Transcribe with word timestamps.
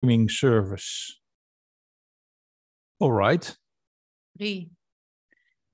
streaming 0.00 0.30
service. 0.30 1.20
Alright. 2.98 3.58
3, 4.38 4.70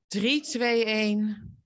3, 0.09 0.41
2, 0.41 0.85
1. 0.85 1.57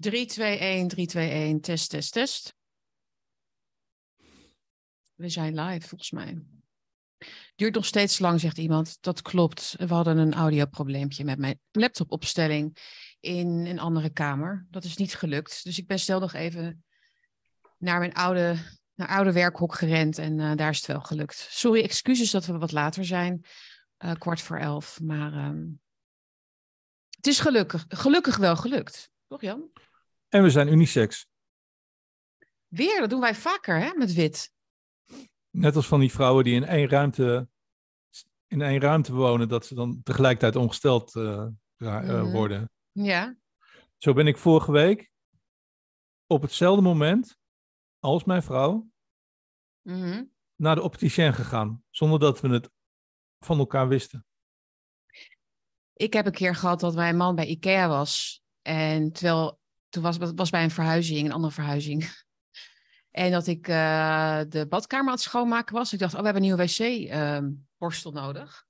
3, 0.00 0.26
2, 0.26 0.58
1, 0.58 0.88
3, 0.88 1.06
2, 1.06 1.30
1. 1.30 1.60
Test, 1.60 1.90
test, 1.90 2.12
test. 2.12 2.54
We 5.14 5.28
zijn 5.28 5.60
live, 5.60 5.88
volgens 5.88 6.10
mij. 6.10 6.42
Duurt 7.56 7.74
nog 7.74 7.84
steeds 7.84 8.18
lang, 8.18 8.40
zegt 8.40 8.58
iemand. 8.58 8.98
Dat 9.00 9.22
klopt. 9.22 9.74
We 9.78 9.94
hadden 9.94 10.18
een 10.18 10.34
audioprobleempje 10.34 11.24
met 11.24 11.38
mijn 11.38 11.60
laptopopstelling 11.70 12.76
in 13.20 13.48
een 13.48 13.78
andere 13.78 14.10
kamer. 14.10 14.66
Dat 14.70 14.84
is 14.84 14.96
niet 14.96 15.14
gelukt. 15.14 15.64
Dus 15.64 15.78
ik 15.78 15.86
ben 15.86 15.98
stel 15.98 16.20
nog 16.20 16.32
even 16.32 16.84
naar 17.78 17.98
mijn 17.98 18.14
oude, 18.14 18.56
naar 18.94 19.08
oude 19.08 19.32
werkhok 19.32 19.74
gerend 19.74 20.18
en 20.18 20.38
uh, 20.38 20.54
daar 20.54 20.70
is 20.70 20.76
het 20.76 20.86
wel 20.86 21.00
gelukt. 21.00 21.36
Sorry, 21.50 21.82
excuses 21.82 22.30
dat 22.30 22.46
we 22.46 22.58
wat 22.58 22.72
later 22.72 23.04
zijn. 23.04 23.44
Uh, 24.04 24.12
kwart 24.12 24.40
voor 24.40 24.56
elf. 24.56 25.00
Maar 25.00 25.32
um, 25.32 25.80
het 27.16 27.26
is 27.26 27.40
gelukkig, 27.40 27.84
gelukkig 27.88 28.36
wel 28.36 28.56
gelukt. 28.56 29.10
Toch 29.26 29.40
Jan? 29.40 29.70
En 30.28 30.42
we 30.42 30.50
zijn 30.50 30.68
unisex. 30.68 31.26
Weer, 32.66 33.00
dat 33.00 33.10
doen 33.10 33.20
wij 33.20 33.34
vaker 33.34 33.80
hè, 33.80 33.94
met 33.94 34.12
wit. 34.12 34.52
Net 35.50 35.76
als 35.76 35.86
van 35.86 36.00
die 36.00 36.10
vrouwen 36.10 36.44
die 36.44 36.54
in 36.54 36.64
één 36.64 36.88
ruimte, 36.88 37.48
in 38.46 38.62
één 38.62 38.80
ruimte 38.80 39.12
wonen, 39.12 39.48
dat 39.48 39.66
ze 39.66 39.74
dan 39.74 40.00
tegelijkertijd 40.02 40.56
ongesteld 40.56 41.14
uh, 41.14 41.46
mm. 41.76 42.30
worden. 42.30 42.70
Ja. 42.92 43.36
Zo 43.96 44.12
ben 44.12 44.26
ik 44.26 44.38
vorige 44.38 44.72
week 44.72 45.10
op 46.26 46.42
hetzelfde 46.42 46.82
moment 46.82 47.36
als 48.00 48.24
mijn 48.24 48.42
vrouw 48.42 48.90
mm. 49.82 50.32
naar 50.56 50.74
de 50.74 50.82
opticien 50.82 51.34
gegaan, 51.34 51.82
zonder 51.90 52.18
dat 52.18 52.40
we 52.40 52.48
het 52.48 52.70
van 53.38 53.58
elkaar 53.58 53.88
wisten. 53.88 54.26
Ik 55.92 56.12
heb 56.12 56.26
een 56.26 56.32
keer 56.32 56.54
gehad 56.54 56.80
dat 56.80 56.94
mijn 56.94 57.16
man 57.16 57.34
bij 57.34 57.46
IKEA 57.46 57.88
was. 57.88 58.42
En 58.62 59.12
terwijl, 59.12 59.60
toen 59.88 60.02
was 60.02 60.16
was 60.34 60.50
bij 60.50 60.62
een 60.62 60.70
verhuizing, 60.70 61.26
een 61.26 61.32
andere 61.32 61.52
verhuizing. 61.52 62.04
En 63.10 63.30
dat 63.30 63.46
ik 63.46 63.68
uh, 63.68 64.40
de 64.48 64.66
badkamer 64.68 65.06
aan 65.06 65.12
het 65.12 65.22
schoonmaken 65.22 65.74
was. 65.74 65.92
Ik 65.92 65.98
dacht, 65.98 66.14
oh, 66.14 66.18
we 66.18 66.24
hebben 66.24 66.42
een 66.42 66.48
nieuwe 66.48 66.62
wc-borstel 66.62 68.12
ehm, 68.12 68.20
uh, 68.20 68.26
nodig. 68.26 68.66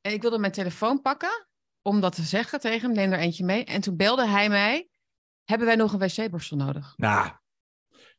En 0.00 0.12
ik 0.12 0.22
wilde 0.22 0.38
mijn 0.38 0.52
telefoon 0.52 1.00
pakken 1.00 1.48
om 1.82 2.00
dat 2.00 2.14
te 2.14 2.22
zeggen 2.22 2.60
tegen 2.60 2.86
hem. 2.86 2.96
Neem 2.96 3.12
er 3.12 3.18
eentje 3.18 3.44
mee. 3.44 3.64
En 3.64 3.80
toen 3.80 3.96
belde 3.96 4.26
hij 4.26 4.48
mij. 4.48 4.88
Hebben 5.44 5.66
wij 5.66 5.76
nog 5.76 5.92
een 5.92 5.98
wc-borstel 5.98 6.56
nodig? 6.56 6.94
Nou, 6.96 7.32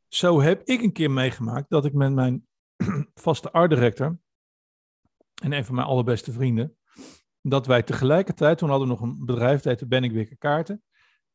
zo 0.07 0.41
heb 0.41 0.61
ik 0.63 0.81
een 0.81 0.91
keer 0.91 1.11
meegemaakt 1.11 1.69
dat 1.69 1.85
ik 1.85 1.93
met 1.93 2.13
mijn 2.13 2.47
vaste 3.13 3.51
art 3.51 3.69
director 3.69 4.19
en 5.41 5.51
een 5.51 5.65
van 5.65 5.75
mijn 5.75 5.87
allerbeste 5.87 6.31
vrienden, 6.31 6.77
dat 7.41 7.65
wij 7.65 7.83
tegelijkertijd, 7.83 8.57
toen 8.57 8.69
hadden 8.69 8.87
we 8.87 8.93
nog 8.93 9.03
een 9.03 9.25
bedrijf, 9.25 9.55
dat 9.55 9.63
heette 9.63 9.87
Benningwicker 9.87 10.37
Kaarten. 10.37 10.83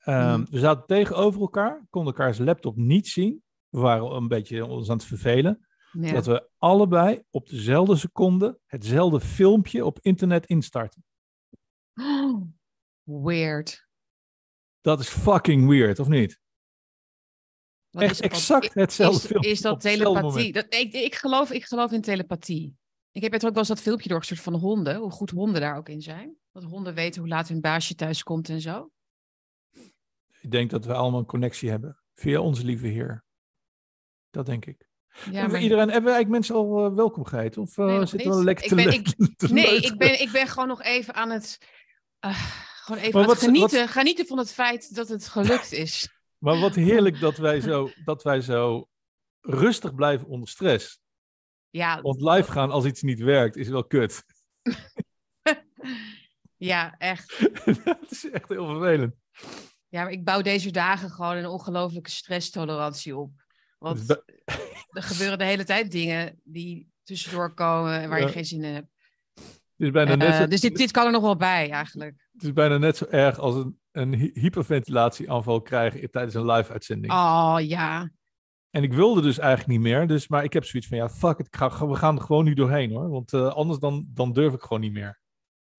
Um, 0.05 0.15
mm. 0.15 0.47
We 0.51 0.59
zaten 0.59 0.87
tegenover 0.87 1.41
elkaar, 1.41 1.87
konden 1.91 2.15
elkaars 2.15 2.39
laptop 2.39 2.77
niet 2.77 3.09
zien. 3.09 3.43
We 3.69 3.79
waren 3.79 4.11
een 4.11 4.29
beetje 4.29 4.67
ons 4.67 4.91
aan 4.91 4.97
het 4.97 5.07
vervelen. 5.07 5.67
Ja. 5.93 6.13
Dat 6.13 6.27
we 6.27 6.49
allebei 6.59 7.23
op 7.31 7.49
dezelfde 7.49 7.97
seconde 7.97 8.59
hetzelfde 8.67 9.21
filmpje 9.21 9.85
op 9.85 9.99
internet 10.01 10.47
instarten. 10.47 11.05
Oh, 11.95 12.43
weird. 13.25 13.87
Dat 14.81 15.01
is 15.01 15.09
fucking 15.09 15.69
weird, 15.69 15.99
of 15.99 16.09
niet? 16.09 16.41
Wat 17.93 18.03
Echt 18.03 18.21
exact 18.21 18.75
hetzelfde 18.75 19.21
is, 19.21 19.27
filmpje. 19.27 19.51
Is 19.51 19.61
dat 19.61 19.81
telepathie? 19.81 20.53
Dat, 20.53 20.67
ik, 20.69 20.93
ik, 20.93 21.15
geloof, 21.15 21.51
ik 21.51 21.65
geloof 21.65 21.93
in 21.93 22.01
telepathie. 22.01 22.77
Ik 23.11 23.23
heb 23.23 23.33
er 23.33 23.39
ook 23.45 23.51
wel 23.51 23.59
eens 23.59 23.69
dat 23.69 23.81
filmpje 23.81 24.09
doorgestuurd 24.09 24.41
van 24.41 24.55
honden, 24.55 24.97
hoe 24.97 25.11
goed 25.11 25.31
honden 25.31 25.61
daar 25.61 25.77
ook 25.77 25.89
in 25.89 26.03
zijn. 26.03 26.37
Dat 26.53 26.63
honden 26.63 26.95
weten 26.95 27.21
hoe 27.21 27.31
laat 27.31 27.49
hun 27.49 27.61
baasje 27.61 27.95
thuis 27.95 28.23
komt 28.23 28.49
en 28.49 28.61
zo. 28.61 28.91
Ik 30.41 30.51
denk 30.51 30.71
dat 30.71 30.85
we 30.85 30.95
allemaal 30.95 31.21
een 31.21 31.27
connectie 31.27 31.71
hebben 31.71 32.03
via 32.15 32.41
onze 32.41 32.65
lieve 32.65 32.87
Heer. 32.87 33.25
Dat 34.31 34.47
denk 34.47 34.67
ik. 34.67 34.89
Ja, 35.31 35.47
maar... 35.47 35.61
Iedereen, 35.61 35.91
hebben 35.91 36.11
we 36.11 36.17
eigenlijk 36.17 36.29
mensen 36.29 36.55
al 36.55 36.87
uh, 36.87 36.97
welkom 36.97 37.25
geheten? 37.25 37.63
Of 37.63 37.77
uh, 37.77 37.87
nee, 37.87 38.07
zitten 38.07 38.31
we 38.31 38.45
lekker 38.45 38.69
te, 38.69 38.75
ben, 38.75 38.93
ik, 38.93 39.07
te 39.37 39.53
Nee, 39.53 39.81
ik 39.81 39.97
ben, 39.97 40.21
ik 40.21 40.31
ben 40.33 40.47
gewoon 40.47 40.69
nog 40.69 40.83
even 40.83 41.15
aan 41.15 41.31
het, 41.31 41.59
uh, 42.25 42.53
gewoon 42.83 43.03
even 43.03 43.23
aan 43.23 43.29
het 43.29 43.39
genieten, 43.39 43.81
wat... 43.81 43.91
genieten 43.91 44.27
van 44.27 44.39
het 44.39 44.53
feit 44.53 44.95
dat 44.95 45.09
het 45.09 45.29
gelukt 45.29 45.73
is. 45.73 46.09
Maar 46.43 46.61
wat 46.61 46.75
heerlijk 46.75 47.21
dat 47.21 47.37
wij 47.37 47.61
zo, 47.61 47.91
dat 48.05 48.23
wij 48.23 48.41
zo 48.41 48.89
rustig 49.41 49.95
blijven 49.95 50.27
onder 50.27 50.49
stress. 50.49 51.01
Ja, 51.71 52.01
Want 52.01 52.23
live 52.23 52.53
gaan 52.53 52.71
als 52.71 52.85
iets 52.85 53.03
niet 53.03 53.21
werkt 53.21 53.57
is 53.57 53.69
wel 53.69 53.85
kut. 53.85 54.25
ja, 56.73 56.95
echt. 56.99 57.51
dat 57.85 58.11
is 58.11 58.31
echt 58.31 58.49
heel 58.49 58.67
vervelend. 58.67 59.15
Ja, 59.89 60.03
maar 60.03 60.13
ik 60.13 60.25
bouw 60.25 60.43
deze 60.43 60.71
dagen 60.71 61.11
gewoon 61.11 61.37
een 61.37 61.47
ongelooflijke 61.47 62.11
stresstolerantie 62.11 63.17
op. 63.17 63.33
Want 63.79 64.09
dus 64.09 64.17
er 64.89 65.03
gebeuren 65.03 65.39
de 65.39 65.45
hele 65.45 65.65
tijd 65.65 65.91
dingen 65.91 66.41
die 66.45 66.91
tussendoor 67.03 67.55
komen 67.55 68.09
waar 68.09 68.21
je 68.21 68.29
geen 68.29 68.45
zin 68.45 68.65
in 68.65 68.75
hebt. 68.75 68.91
Is 69.77 69.91
bijna 69.91 70.15
net 70.15 70.35
zo, 70.35 70.47
dus 70.47 70.61
dit, 70.61 70.77
dit 70.77 70.91
kan 70.91 71.07
er 71.07 71.13
nog 71.13 71.23
wel 71.23 71.37
bij, 71.37 71.71
eigenlijk. 71.71 72.29
Het 72.33 72.43
is 72.43 72.53
bijna 72.53 72.79
net 72.79 72.97
zo 72.97 73.05
erg 73.05 73.39
als 73.39 73.55
een, 73.55 73.81
een 73.93 74.15
hyperventilatieaanval 74.15 75.63
krijgen 75.63 76.11
tijdens 76.11 76.35
een 76.35 76.51
live-uitzending. 76.51 77.13
Oh, 77.13 77.57
ja. 77.61 78.11
En 78.71 78.83
ik 78.83 78.93
wilde 78.93 79.21
dus 79.21 79.39
eigenlijk 79.39 79.71
niet 79.71 79.81
meer. 79.81 80.07
Dus, 80.07 80.29
maar 80.29 80.45
ik 80.45 80.53
heb 80.53 80.65
zoiets 80.65 80.89
van, 80.89 80.99
ja, 80.99 81.09
fuck 81.09 81.39
it. 81.39 81.57
Ga, 81.57 81.87
we 81.87 81.95
gaan 81.97 82.17
er 82.17 82.23
gewoon 82.23 82.45
nu 82.45 82.55
doorheen, 82.55 82.91
hoor. 82.91 83.09
Want 83.09 83.33
uh, 83.33 83.49
anders 83.49 83.79
dan, 83.79 84.07
dan 84.09 84.33
durf 84.33 84.55
ik 84.55 84.61
gewoon 84.61 84.81
niet 84.81 84.93
meer. 84.93 85.21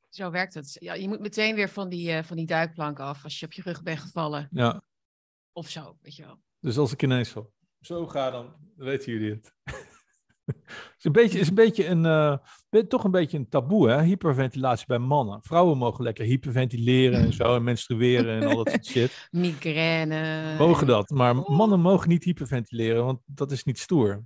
Zo 0.09 0.31
werkt 0.31 0.53
het. 0.53 0.75
Ja, 0.79 0.93
je 0.93 1.07
moet 1.07 1.19
meteen 1.19 1.55
weer 1.55 1.69
van 1.69 1.89
die, 1.89 2.11
uh, 2.11 2.23
van 2.23 2.37
die 2.37 2.45
duikplank 2.45 2.99
af 2.99 3.23
als 3.23 3.39
je 3.39 3.45
op 3.45 3.53
je 3.53 3.61
rug 3.61 3.83
bent 3.83 3.99
gevallen. 3.99 4.47
Ja. 4.51 4.81
Of 5.51 5.69
zo, 5.69 5.97
weet 6.01 6.15
je 6.15 6.23
wel. 6.23 6.41
Dus 6.59 6.77
als 6.77 6.91
ik 6.91 7.03
ineens 7.03 7.29
zo, 7.29 7.51
zo 7.79 8.07
ga, 8.07 8.31
dan 8.31 8.53
weten 8.75 9.11
jullie 9.11 9.31
het. 9.31 9.53
is 10.97 11.05
een 11.05 11.11
beetje, 11.11 11.39
is 11.39 11.47
een 11.47 11.55
beetje 11.55 11.87
een, 11.87 12.03
uh, 12.71 12.81
toch 12.87 13.03
een 13.03 13.11
beetje 13.11 13.37
een 13.37 13.49
taboe, 13.49 13.89
hè? 13.89 14.01
Hyperventilatie 14.01 14.87
bij 14.87 14.97
mannen. 14.97 15.43
Vrouwen 15.43 15.77
mogen 15.77 16.03
lekker 16.03 16.25
hyperventileren 16.25 17.19
en 17.19 17.33
zo, 17.33 17.55
en 17.55 17.63
menstrueren 17.73 18.41
en 18.41 18.47
al 18.47 18.55
dat 18.55 18.69
soort 18.69 18.85
shit. 18.85 19.27
Migraine. 19.31 20.55
Mogen 20.57 20.87
dat, 20.87 21.09
maar 21.09 21.37
oh. 21.37 21.49
mannen 21.49 21.79
mogen 21.79 22.09
niet 22.09 22.23
hyperventileren, 22.23 23.05
want 23.05 23.21
dat 23.25 23.51
is 23.51 23.63
niet 23.63 23.79
stoer. 23.79 24.23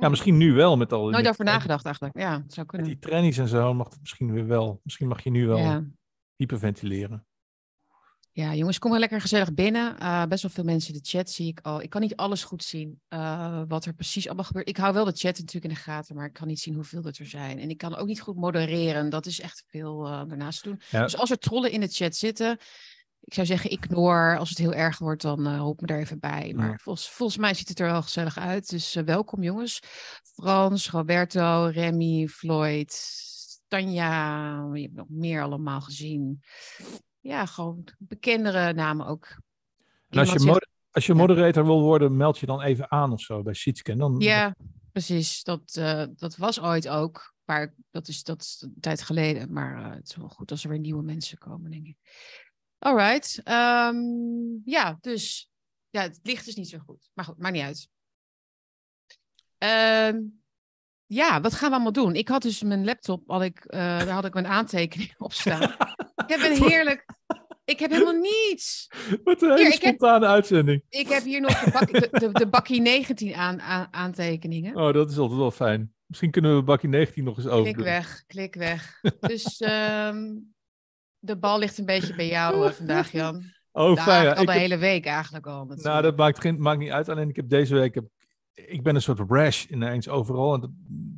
Ja, 0.00 0.08
misschien 0.08 0.36
nu 0.36 0.52
wel 0.52 0.76
met 0.76 0.92
al. 0.92 1.08
Nooit 1.08 1.28
over 1.28 1.44
nagedacht 1.44 1.84
eigenlijk. 1.84 2.18
Ja, 2.18 2.44
zou 2.46 2.66
kunnen. 2.66 2.88
Met 2.88 3.00
die 3.00 3.10
trainees 3.10 3.38
en 3.38 3.48
zo 3.48 3.74
mag 3.74 3.88
het 3.88 4.00
misschien 4.00 4.32
weer 4.32 4.46
wel. 4.46 4.80
Misschien 4.82 5.08
mag 5.08 5.22
je 5.22 5.30
nu 5.30 5.46
wel 5.46 5.58
ja. 5.58 5.84
hyperventileren. 6.36 7.26
Ja, 8.36 8.54
jongens, 8.54 8.78
kom 8.78 8.90
maar 8.90 9.00
lekker 9.00 9.20
gezellig 9.20 9.54
binnen. 9.54 9.96
Uh, 10.02 10.24
best 10.24 10.42
wel 10.42 10.50
veel 10.50 10.64
mensen 10.64 10.94
in 10.94 11.00
de 11.02 11.08
chat 11.08 11.30
zie 11.30 11.48
ik 11.48 11.60
al. 11.62 11.82
Ik 11.82 11.90
kan 11.90 12.00
niet 12.00 12.16
alles 12.16 12.44
goed 12.44 12.64
zien 12.64 13.00
uh, 13.08 13.62
wat 13.68 13.84
er 13.84 13.94
precies 13.94 14.26
allemaal 14.26 14.44
gebeurt. 14.44 14.68
Ik 14.68 14.76
hou 14.76 14.94
wel 14.94 15.04
de 15.04 15.12
chat 15.12 15.38
natuurlijk 15.38 15.64
in 15.64 15.70
de 15.70 15.76
gaten, 15.76 16.16
maar 16.16 16.26
ik 16.26 16.32
kan 16.32 16.46
niet 16.46 16.60
zien 16.60 16.74
hoeveel 16.74 17.04
er 17.04 17.26
zijn. 17.26 17.58
En 17.58 17.70
ik 17.70 17.78
kan 17.78 17.96
ook 17.96 18.06
niet 18.06 18.20
goed 18.20 18.36
modereren. 18.36 19.10
Dat 19.10 19.26
is 19.26 19.40
echt 19.40 19.64
veel 19.66 20.06
uh, 20.06 20.22
daarnaast 20.28 20.64
doen. 20.64 20.80
Ja. 20.90 21.02
Dus 21.02 21.16
als 21.16 21.30
er 21.30 21.38
trollen 21.38 21.70
in 21.70 21.80
de 21.80 21.88
chat 21.88 22.16
zitten, 22.16 22.58
ik 23.20 23.34
zou 23.34 23.46
zeggen 23.46 23.70
ignore. 23.70 24.36
Als 24.36 24.48
het 24.48 24.58
heel 24.58 24.74
erg 24.74 24.98
wordt, 24.98 25.22
dan 25.22 25.48
uh, 25.48 25.58
hoop 25.58 25.80
me 25.80 25.86
daar 25.86 25.98
even 25.98 26.20
bij. 26.20 26.52
Maar 26.56 26.70
ja. 26.70 26.76
volgens, 26.76 27.10
volgens 27.10 27.38
mij 27.38 27.54
ziet 27.54 27.68
het 27.68 27.80
er 27.80 27.86
wel 27.86 28.02
gezellig 28.02 28.38
uit. 28.38 28.70
Dus 28.70 28.94
welkom 28.94 29.42
jongens. 29.42 29.80
Frans, 30.22 30.90
Roberto, 30.90 31.64
Remy, 31.64 32.28
Floyd, 32.28 33.00
Tanja. 33.68 34.70
Je 34.72 34.82
hebt 34.82 34.96
nog 34.96 35.08
meer 35.08 35.42
allemaal 35.42 35.80
gezien 35.80 36.42
ja, 37.24 37.46
gewoon 37.46 37.84
bekendere 37.98 38.72
namen 38.72 39.06
ook. 39.06 39.36
En 40.08 40.18
als 40.18 40.32
je, 40.32 40.38
zegt, 40.38 40.68
als 40.90 41.06
je 41.06 41.14
moderator 41.14 41.64
wil 41.64 41.80
worden, 41.80 42.16
meld 42.16 42.38
je 42.38 42.46
dan 42.46 42.60
even 42.60 42.90
aan 42.90 43.12
of 43.12 43.20
zo 43.20 43.42
bij 43.42 43.54
Seatscan. 43.54 43.98
Dan... 43.98 44.16
Ja, 44.18 44.56
precies. 44.92 45.42
Dat, 45.42 45.76
uh, 45.78 46.04
dat 46.16 46.36
was 46.36 46.60
ooit 46.60 46.88
ook. 46.88 47.34
Maar 47.44 47.74
dat 47.90 48.08
is, 48.08 48.22
dat 48.22 48.42
is 48.42 48.62
een 48.66 48.80
tijd 48.80 49.02
geleden. 49.02 49.52
Maar 49.52 49.80
uh, 49.80 49.94
het 49.94 50.08
is 50.08 50.16
wel 50.16 50.28
goed 50.28 50.50
als 50.50 50.64
er 50.64 50.70
weer 50.70 50.78
nieuwe 50.78 51.02
mensen 51.02 51.38
komen, 51.38 51.70
denk 51.70 51.86
ik. 51.86 51.96
Alright. 52.78 53.42
Um, 53.48 54.62
ja, 54.64 54.98
dus 55.00 55.50
ja, 55.90 56.02
het 56.02 56.20
licht 56.22 56.46
is 56.46 56.54
niet 56.54 56.68
zo 56.68 56.78
goed. 56.78 57.10
Maar 57.14 57.24
goed, 57.24 57.38
maakt 57.38 57.54
niet 57.54 57.62
uit. 57.62 57.88
Um, 60.14 60.42
ja, 61.06 61.40
wat 61.40 61.54
gaan 61.54 61.68
we 61.68 61.74
allemaal 61.74 61.92
doen? 61.92 62.14
Ik 62.14 62.28
had 62.28 62.42
dus 62.42 62.62
mijn 62.62 62.84
laptop, 62.84 63.22
had 63.26 63.42
ik, 63.42 63.64
uh, 63.64 63.78
daar 63.78 64.08
had 64.08 64.24
ik 64.24 64.34
mijn 64.34 64.46
aantekening 64.46 65.14
op 65.18 65.32
staan. 65.32 65.74
ik 66.14 66.28
heb 66.28 66.40
een 66.40 66.62
heerlijk... 66.68 67.04
Ik 67.64 67.78
heb 67.78 67.90
helemaal 67.90 68.20
niets. 68.20 68.90
Wat 69.24 69.42
een 69.42 69.50
hele 69.50 69.62
hier, 69.62 69.72
spontane 69.72 70.26
heb, 70.26 70.34
uitzending. 70.34 70.82
Ik 70.88 71.08
heb 71.08 71.22
hier 71.22 71.40
nog 71.40 71.60
de, 71.60 71.70
bak, 71.70 71.92
de, 71.92 72.08
de, 72.10 72.32
de 72.32 72.46
bakkie 72.46 72.80
19 72.80 73.34
aan, 73.34 73.60
aan, 73.60 73.88
aantekeningen. 73.90 74.76
Oh, 74.76 74.92
dat 74.92 75.10
is 75.10 75.18
altijd 75.18 75.38
wel 75.38 75.50
fijn. 75.50 75.94
Misschien 76.06 76.30
kunnen 76.30 76.56
we 76.56 76.62
bakkie 76.62 76.88
19 76.88 77.24
nog 77.24 77.36
eens 77.36 77.46
over. 77.46 77.72
Klik 77.72 77.84
weg, 77.84 78.24
klik 78.26 78.54
weg. 78.54 79.00
dus 79.20 79.60
um, 79.60 80.54
de 81.28 81.36
bal 81.36 81.58
ligt 81.58 81.78
een 81.78 81.86
beetje 81.86 82.14
bij 82.14 82.28
jou 82.28 82.66
uh, 82.66 82.70
vandaag, 82.70 83.12
Jan. 83.12 83.42
Oh, 83.72 84.02
fijn. 84.02 84.24
Ja. 84.24 84.32
Al 84.32 84.44
de 84.44 84.52
heb... 84.52 84.60
hele 84.60 84.76
week 84.76 85.06
eigenlijk 85.06 85.46
al. 85.46 85.64
Nou, 85.64 86.02
dat 86.02 86.16
maakt, 86.16 86.40
geen, 86.40 86.60
maakt 86.60 86.78
niet 86.78 86.90
uit. 86.90 87.08
Alleen 87.08 87.28
ik 87.28 87.36
heb 87.36 87.48
deze 87.48 87.74
week 87.74 87.94
heb 87.94 88.04
ik 88.54 88.82
ben 88.82 88.94
een 88.94 89.02
soort 89.02 89.20
rash 89.28 89.66
ineens 89.66 90.08
overal. 90.08 90.54
En 90.54 90.60
dat 90.60 90.70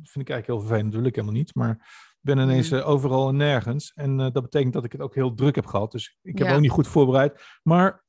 vind 0.03 0.27
ik 0.27 0.29
eigenlijk 0.29 0.47
heel 0.47 0.59
vervelend, 0.59 0.91
dat 0.91 0.99
wil 0.99 1.09
ik 1.09 1.15
helemaal 1.15 1.37
niet. 1.37 1.55
Maar 1.55 2.06
ben 2.27 2.37
ineens 2.39 2.69
Mhm. 2.69 2.79
eh, 2.79 2.87
overal 2.89 3.29
en 3.29 3.35
nergens. 3.35 3.91
En 3.95 4.19
eh, 4.19 4.31
dat 4.31 4.43
betekent 4.43 4.73
dat 4.73 4.83
ik 4.83 4.91
het 4.91 5.01
ook 5.01 5.15
heel 5.15 5.33
druk 5.33 5.55
heb 5.55 5.65
gehad. 5.65 5.91
Dus 5.91 6.17
ik 6.21 6.37
heb 6.37 6.47
Ja. 6.47 6.53
ook 6.55 6.61
niet 6.61 6.71
goed 6.71 6.87
voorbereid. 6.87 7.41
Maar 7.63 8.03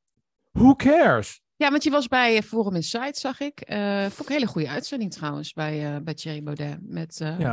who 0.52 0.74
cares? 0.74 1.40
Ja, 1.56 1.70
want 1.70 1.82
je 1.84 1.90
was 1.90 2.08
bij 2.08 2.36
eh, 2.36 2.42
Forum 2.42 2.74
Insight, 2.74 3.16
zag 3.18 3.40
ik. 3.40 3.60
Eh 3.60 4.00
vond 4.00 4.20
ik 4.20 4.26
een 4.28 4.32
hele 4.34 4.46
goede 4.46 4.68
uitzending 4.68 5.12
trouwens 5.12 5.52
bij, 5.52 6.02
bij 6.02 6.14
Thierry 6.14 6.42
Baudet. 6.42 6.78
Met, 6.82 7.20
eh 7.20 7.38
Ja, 7.38 7.50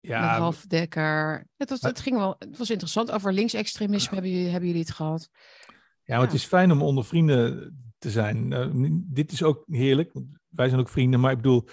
met 0.00 0.10
ja 0.10 0.36
Ralf 0.36 0.66
Dekker. 0.66 1.46
Het 1.56 1.70
was, 1.70 1.80
het 1.80 2.00
ging 2.00 2.16
wel, 2.16 2.34
het 2.38 2.58
was 2.58 2.70
interessant. 2.70 3.10
Over 3.10 3.32
linksextremisme 3.32 4.12
hebben 4.14 4.30
jullie, 4.32 4.48
hebben 4.50 4.68
jullie 4.68 4.84
het 4.84 4.94
gehad. 4.94 5.28
Ja, 6.04 6.14
maar 6.16 6.20
het 6.24 6.30
Ja. 6.30 6.36
is 6.38 6.44
fijn 6.44 6.72
om 6.72 6.82
onder 6.82 7.04
vrienden 7.04 7.74
te 7.98 8.10
zijn. 8.10 8.52
Eh, 8.52 8.66
n- 8.66 9.04
dit 9.08 9.32
is 9.32 9.42
ook 9.42 9.64
heerlijk. 9.66 10.12
Wij 10.48 10.68
zijn 10.68 10.80
ook 10.80 10.88
vrienden, 10.88 11.20
maar 11.20 11.30
ik 11.30 11.36
bedoel, 11.36 11.68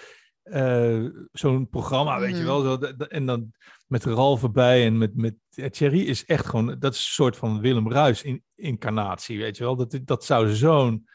eh, 0.50 1.04
zo'n 1.32 1.68
programma, 1.68 2.18
weet 2.20 2.36
je 2.36 2.42
Mhm. 2.42 2.46
wel. 2.46 2.60
Zo, 2.62 2.76
en 3.08 3.26
dan 3.26 3.52
met 3.86 4.04
Ralf 4.04 4.42
erbij 4.42 4.84
en 4.86 4.98
met, 4.98 5.16
met 5.16 5.34
Thierry 5.70 6.00
is 6.00 6.24
echt 6.24 6.46
gewoon, 6.46 6.66
dat 6.78 6.92
is 6.92 6.98
een 6.98 7.12
soort 7.12 7.36
van 7.36 7.60
Willem 7.60 7.92
Ruis 7.92 8.22
in, 8.22 8.42
incarnatie, 8.54 9.38
weet 9.38 9.56
je 9.56 9.64
wel. 9.64 9.76
Dat, 9.76 9.98
dat 10.04 10.24
zou 10.24 10.48
zo'n 10.54 11.08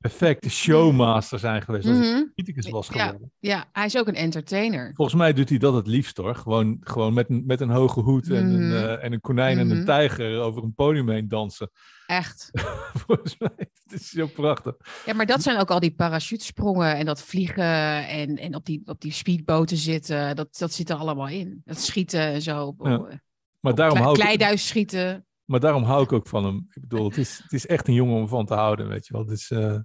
perfecte 0.00 0.50
showmaster 0.50 1.38
zijn 1.38 1.62
geweest 1.62 1.86
als 1.86 1.96
hij 1.98 2.26
Mhm. 2.34 2.70
was 2.70 2.88
Ja. 2.88 3.04
geworden. 3.06 3.32
Ja, 3.38 3.64
hij 3.72 3.84
is 3.86 3.96
ook 3.98 4.08
een 4.08 4.14
entertainer. 4.14 4.92
Volgens 4.94 5.16
mij 5.16 5.32
doet 5.32 5.48
hij 5.48 5.58
dat 5.58 5.74
het 5.74 5.86
liefst 5.86 6.16
hoor. 6.16 6.34
Gewoon, 6.34 6.76
gewoon 6.80 7.14
met, 7.14 7.30
een, 7.30 7.42
met 7.46 7.60
een 7.60 7.70
hoge 7.70 8.00
hoed 8.00 8.30
en, 8.30 8.44
een, 8.46 8.66
Mhm. 8.68 8.76
eh, 8.76 9.04
en 9.04 9.12
een 9.12 9.20
konijn 9.20 9.58
en 9.58 9.66
Mhm. 9.66 9.76
een 9.76 9.84
tijger 9.84 10.40
over 10.40 10.62
een 10.62 10.74
podium 10.74 11.08
heen 11.08 11.28
dansen. 11.28 11.70
Echt. 12.06 12.50
Volgens 13.06 13.38
mij, 13.38 13.50
het 13.56 13.92
is 14.00 14.08
zo 14.10 14.26
prachtig. 14.26 14.74
Ja, 15.06 15.14
maar 15.14 15.26
dat 15.26 15.42
zijn 15.42 15.58
ook 15.58 15.70
al 15.70 15.80
die 15.80 15.94
parachutesprongen 15.94 16.96
en 16.96 17.06
dat 17.06 17.22
vliegen 17.22 18.06
en, 18.08 18.36
en 18.36 18.54
op, 18.54 18.64
die, 18.64 18.82
op 18.84 19.00
die 19.00 19.12
speedboten 19.12 19.76
zitten. 19.76 20.36
Dat, 20.36 20.56
dat 20.58 20.72
zit 20.72 20.90
er 20.90 20.96
allemaal 20.96 21.28
in. 21.28 21.62
Dat 21.64 21.78
schieten 21.80 22.20
en 22.20 22.42
zo. 22.42 22.64
Op, 22.66 22.86
Ja. 22.86 22.94
op, 22.96 23.18
Maar 23.60 23.74
daarom, 23.74 23.94
klei- 23.96 24.08
hou 24.10 24.18
ik, 24.18 24.24
kleiduis 24.24 24.66
schieten. 24.66 25.26
Maar 25.48 25.60
daarom 25.60 25.82
hou 25.82 26.02
ik 26.02 26.12
ook 26.12 26.26
van 26.26 26.44
hem. 26.44 26.66
Ik 26.74 26.80
bedoel, 26.88 27.08
het 27.08 27.16
is, 27.18 27.38
het 27.42 27.52
is 27.52 27.66
echt 27.66 27.88
een 27.88 27.94
jongen 27.94 28.16
om 28.16 28.28
van 28.28 28.46
te 28.46 28.54
houden, 28.54 28.88
weet 28.88 29.06
je 29.06 29.12
wel. 29.12 29.24
Dus, 29.26 29.50
eh, 29.50 29.78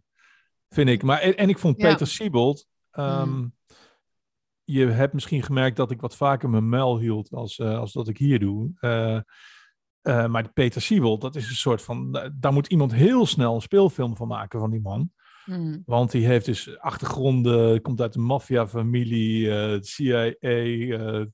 vind 0.69 0.89
ik. 0.89 1.03
Maar, 1.03 1.19
en, 1.19 1.35
en 1.37 1.49
ik 1.49 1.57
vond 1.59 1.77
Ja. 1.81 1.89
Peter 1.89 2.07
Siebold... 2.07 2.67
ehm, 2.91 3.29
Mm. 3.29 3.55
Je 4.65 4.85
hebt 4.85 5.13
misschien 5.13 5.43
gemerkt 5.43 5.75
dat 5.77 5.91
ik 5.91 6.01
wat 6.01 6.15
vaker 6.15 6.49
mijn 6.49 6.69
muil 6.69 6.99
hield 6.99 7.31
als, 7.33 7.59
eh, 7.59 7.77
als 7.79 7.93
dat 7.93 8.07
ik 8.07 8.17
hier 8.17 8.39
doe. 8.39 8.71
Eh, 8.79 10.25
maar 10.27 10.53
Peter 10.53 10.81
Siebold, 10.81 11.21
dat 11.21 11.35
is 11.35 11.49
een 11.49 11.55
soort 11.55 11.81
van... 11.81 12.11
da- 12.11 12.29
Daar 12.39 12.53
moet 12.53 12.67
iemand 12.67 12.93
heel 12.93 13.25
snel 13.25 13.55
een 13.55 13.61
speelfilm 13.61 14.15
van 14.15 14.27
maken 14.27 14.59
van 14.59 14.71
die 14.71 14.81
man. 14.81 15.11
Mhm. 15.45 15.79
Want 15.85 16.11
die 16.11 16.25
heeft 16.25 16.45
dus 16.45 16.79
achtergronden, 16.79 17.81
komt 17.81 18.01
uit 18.01 18.13
de 18.13 18.19
maffiafamilie, 18.19 19.51
eh 19.51 19.81
CIA, 19.81 20.33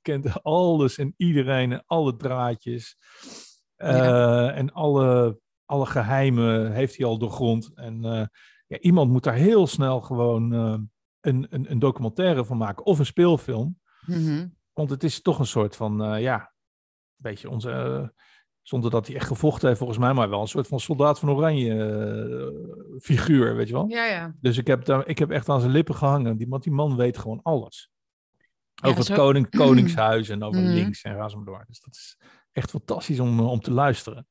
kent 0.02 0.44
alles 0.44 0.98
en 0.98 1.14
iedereen 1.18 1.72
en 1.72 1.84
alle 1.86 2.16
draadjes. 2.16 2.98
Eh, 3.80 4.58
En 4.58 4.74
alle, 4.74 5.40
alle 5.66 5.86
geheimen 5.86 6.72
heeft 6.72 6.98
hij 6.98 7.06
al 7.06 7.18
doorgrond. 7.18 7.72
En 7.76 8.06
eh, 8.06 8.26
ja, 8.68 8.80
iemand 8.80 9.12
moet 9.12 9.24
daar 9.24 9.34
heel 9.34 9.68
snel 9.68 10.02
gewoon 10.02 10.54
eh, 10.54 10.78
een, 11.20 11.48
een, 11.50 11.72
een 11.72 11.80
documentaire 11.80 12.46
van 12.46 12.58
maken 12.58 12.86
of 12.86 13.00
een 13.00 13.06
speelfilm. 13.06 13.80
Mhm. 14.06 14.48
Want 14.74 14.90
het 14.90 15.04
is 15.04 15.22
toch 15.22 15.40
een 15.40 15.46
soort 15.46 15.76
van, 15.76 16.22
ja, 16.22 16.36
een 16.42 16.52
beetje 17.16 17.50
onze, 17.50 18.14
zonder 18.62 18.92
dat 18.92 19.08
hij 19.08 19.16
echt 19.16 19.28
gevochten 19.28 19.68
heeft 19.68 19.80
volgens 19.80 20.00
mij, 20.00 20.14
maar 20.14 20.30
wel 20.30 20.42
een 20.42 20.48
soort 20.48 20.68
van 20.68 20.80
soldaat 20.80 21.20
van 21.20 21.30
oranje 21.30 22.98
figuur, 23.00 23.56
weet 23.56 23.68
je 23.68 23.74
wel. 23.74 23.88
Ja, 23.90 24.06
ja. 24.06 24.36
Dus 24.42 24.58
ik 24.58 24.68
heb, 24.68 24.86
daar, 24.86 25.08
ik 25.08 25.20
heb 25.20 25.32
echt 25.32 25.50
aan 25.50 25.60
zijn 25.60 25.72
lippen 25.72 25.96
gehangen. 25.96 26.38
Die, 26.38 26.48
want 26.48 26.64
die 26.64 26.72
man 26.72 26.96
weet 26.96 27.18
gewoon 27.18 27.40
alles. 27.44 27.92
Over 28.82 29.00
het 29.00 29.14
koning, 29.14 29.50
koningshuis 29.64 30.30
en 30.30 30.44
over 30.44 30.62
Mhm. 30.62 30.74
links 30.74 31.02
en 31.02 31.16
maar 31.18 31.30
door. 31.44 31.64
Dus 31.68 31.80
dat 31.80 31.96
is 31.96 32.18
echt 32.52 32.70
fantastisch 32.70 33.20
om, 33.20 33.40
eh, 33.40 33.50
om 33.52 33.60
te 33.60 33.72
luisteren. 33.72 34.28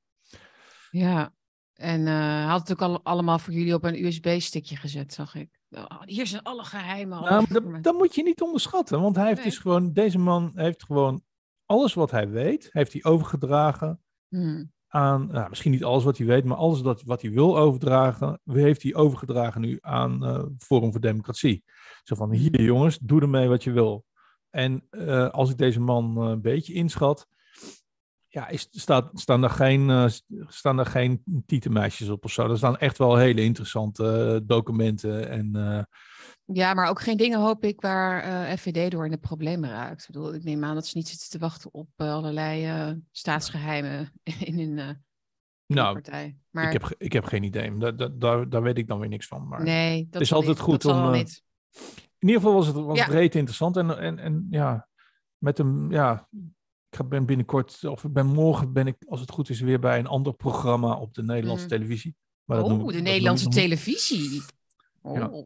Ja. 0.90 1.32
En 1.74 2.06
hij 2.06 2.42
had 2.44 2.60
het 2.60 2.72
ook 2.72 2.82
al, 2.88 3.02
allemaal 3.04 3.38
voor 3.38 3.52
jullie 3.52 3.74
op 3.74 3.84
een 3.84 4.04
USB-stickje 4.04 4.76
gezet, 4.76 5.12
zag 5.12 5.34
ik. 5.34 5.60
Oh, 5.70 6.02
hier 6.04 6.26
zijn 6.26 6.42
alle 6.42 6.64
geheimen. 6.64 7.20
Nou, 7.22 7.46
dat, 7.48 7.82
dat 7.84 7.94
moet 7.94 8.14
je 8.14 8.22
niet 8.22 8.40
onderschatten. 8.42 9.00
Want 9.00 9.16
hij 9.16 9.26
heeft 9.26 9.38
Nee. 9.38 9.46
dus 9.48 9.58
gewoon, 9.58 9.92
deze 9.92 10.18
man 10.18 10.52
heeft 10.54 10.84
gewoon 10.84 11.22
alles 11.66 11.94
wat 11.94 12.10
hij 12.10 12.28
weet, 12.28 12.68
heeft 12.72 12.92
hij 12.92 13.04
overgedragen 13.04 14.02
Mhm. 14.28 14.64
aan, 14.88 15.26
nou, 15.26 15.48
misschien 15.48 15.70
niet 15.70 15.84
alles 15.84 16.04
wat 16.04 16.18
hij 16.18 16.26
weet, 16.26 16.44
maar 16.44 16.56
alles 16.56 16.80
dat, 16.82 17.02
wat 17.02 17.22
hij 17.22 17.30
wil 17.30 17.58
overdragen, 17.58 18.40
heeft 18.44 18.82
hij 18.82 18.94
overgedragen 18.94 19.60
nu 19.60 19.78
aan 19.80 20.24
eh 20.24 20.44
Forum 20.58 20.90
voor 20.90 21.00
Democratie. 21.00 21.64
Zo 22.02 22.14
van, 22.14 22.32
hier 22.32 22.62
jongens, 22.62 22.98
doe 22.98 23.20
ermee 23.20 23.48
wat 23.48 23.64
je 23.64 23.70
wil. 23.72 24.04
En 24.50 24.88
als 25.30 25.50
ik 25.50 25.56
deze 25.58 25.80
man 25.80 26.16
een 26.16 26.40
beetje 26.40 26.72
inschat, 26.72 27.26
ja, 28.38 28.48
is, 28.48 28.68
staat, 28.70 29.10
staan, 29.14 29.40
daar 29.40 29.50
geen, 29.50 29.90
eh, 29.90 30.06
staan 30.46 30.76
daar 30.76 30.86
geen 30.86 31.22
tietenmeisjes 31.46 32.08
op 32.08 32.24
of 32.24 32.30
zo. 32.30 32.50
Er 32.50 32.56
staan 32.56 32.78
echt 32.78 32.98
wel 32.98 33.16
hele 33.16 33.42
interessante 33.42 34.34
eh, 34.34 34.46
documenten 34.48 35.28
en... 35.30 35.56
eh, 35.56 35.82
Ja, 36.44 36.74
maar 36.74 36.88
ook 36.88 37.00
geen 37.00 37.16
dingen 37.16 37.40
hoop 37.40 37.64
ik 37.64 37.80
waar 37.80 38.56
FVD 38.58 38.90
door 38.90 39.04
in 39.04 39.10
de 39.10 39.18
problemen 39.18 39.70
raakt. 39.70 40.00
Ik 40.00 40.06
bedoel, 40.06 40.34
ik 40.34 40.44
neem 40.44 40.64
aan 40.64 40.74
dat 40.74 40.86
ze 40.86 40.96
niet 40.96 41.08
zitten 41.08 41.28
te 41.28 41.38
wachten 41.38 41.74
op 41.74 41.88
allerlei 41.96 42.64
eh, 42.64 42.92
staatsgeheimen 43.10 44.12
in 44.48 44.58
hun, 44.58 45.04
nou, 45.66 45.92
partij. 45.92 46.36
Maar 46.50 46.64
ik, 46.64 46.72
heb, 46.72 46.94
ik 46.98 47.12
heb 47.12 47.24
geen 47.24 47.42
idee. 47.42 47.76
Daar, 48.18 48.48
daar, 48.48 48.62
weet 48.62 48.78
ik 48.78 48.86
dan 48.88 48.98
weer 48.98 49.08
niks 49.08 49.26
van. 49.26 49.48
Maar 49.48 49.62
nee, 49.62 50.06
dat 50.10 50.22
is 50.22 50.32
altijd 50.32 50.56
niet. 50.56 50.64
goed 50.64 50.82
dat 50.82 50.94
om. 50.94 51.14
In 51.14 52.28
ieder 52.28 52.40
geval 52.42 52.54
was 52.54 52.66
het, 52.66 52.76
was 52.76 52.98
Ja. 52.98 53.06
reet 53.06 53.34
interessant. 53.34 53.76
En, 53.76 53.98
en, 53.98 54.18
en 54.18 54.46
ja, 54.50 54.88
met 55.38 55.58
hem, 55.58 55.92
ja, 55.92 56.28
ik 56.90 57.08
ben 57.08 57.26
binnenkort, 57.26 57.84
of 57.84 58.04
ik 58.04 58.12
ben 58.12 58.26
morgen 58.26 58.72
ben 58.72 58.86
ik, 58.86 58.96
als 59.08 59.20
het 59.20 59.30
goed 59.30 59.48
is, 59.50 59.60
weer 59.60 59.78
bij 59.78 59.98
een 59.98 60.06
ander 60.06 60.34
programma 60.34 60.94
op 60.94 61.14
de 61.14 61.22
Nederlandse 61.22 61.66
Mhm. 61.66 61.74
televisie. 61.74 62.16
Maar 62.44 62.58
ik- 62.58 62.64
Oh, 62.64 62.88
de 62.92 63.00
Nederlandse 63.00 63.46
ik 63.46 63.52
televisie. 63.52 64.42
Oh. 65.02 65.16
Ja. 65.16 65.44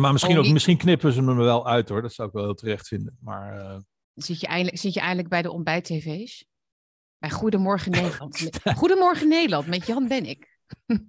Maar 0.00 0.12
misschien, 0.12 0.38
Oh, 0.38 0.46
ook, 0.46 0.52
misschien 0.52 0.76
knippen 0.76 1.12
ze 1.12 1.22
me 1.22 1.34
wel 1.34 1.66
uit 1.66 1.88
hoor. 1.88 2.02
Dat 2.02 2.12
zou 2.12 2.28
ik 2.28 2.34
wel 2.34 2.44
heel 2.44 2.54
terecht 2.54 2.88
vinden. 2.88 3.16
Maar 3.20 3.58
eh, 3.58 3.78
Zit, 4.14 4.40
je 4.40 4.46
eindelijk, 4.46 4.78
zit 4.78 4.94
je 4.94 5.00
eindelijk 5.00 5.28
bij 5.28 5.42
de 5.42 5.50
ontbijt-tv's? 5.50 6.44
Bij 7.18 7.30
Goedemorgen 7.40 7.90
Nederland. 7.90 8.48
Goedemorgen 8.76 9.28
Nederland, 9.28 9.66
met 9.66 9.86
Jan 9.86 10.08
Bennik. 10.08 10.58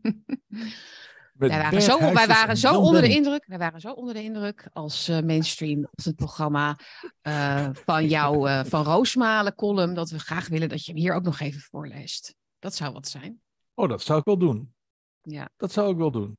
met 1.38 1.50
Wij 1.50 1.60
waren, 1.62 1.82
zo, 1.82 2.00
wij 2.00 2.28
waren 2.28 2.50
en 2.50 2.58
zo 2.58 2.80
onder 2.80 3.02
de 3.02 3.10
indruk. 3.10 3.44
Wij 3.48 3.58
waren 3.58 3.80
zo 3.82 3.92
onder 3.92 4.14
de 4.14 4.24
indruk 4.24 4.70
als 4.74 5.08
eh, 5.08 5.20
mainstream 5.20 5.88
ochtendprogramma 5.92 6.80
eh 7.22 7.70
van 7.86 8.08
jouw 8.08 8.48
eh, 8.48 8.64
Van 8.66 8.84
Roosmalen 8.84 9.56
column. 9.56 9.94
Dat 9.94 10.10
we 10.10 10.20
graag 10.20 10.48
willen 10.48 10.70
dat 10.70 10.86
je 10.86 10.92
hem 10.92 11.02
hier 11.02 11.14
ook 11.14 11.24
nog 11.24 11.40
even 11.40 11.62
voorleest. 11.62 12.36
Dat 12.60 12.76
zou 12.76 12.94
wat 12.94 13.08
zijn. 13.08 13.42
Oh, 13.74 13.90
dat 13.90 14.02
zou 14.02 14.20
ik 14.20 14.26
wel 14.26 14.38
doen. 14.38 14.74
Ja. 15.22 15.50
Dat 15.58 15.72
zou 15.72 15.92
ik 15.92 15.98
wel 15.98 16.12
doen. 16.12 16.38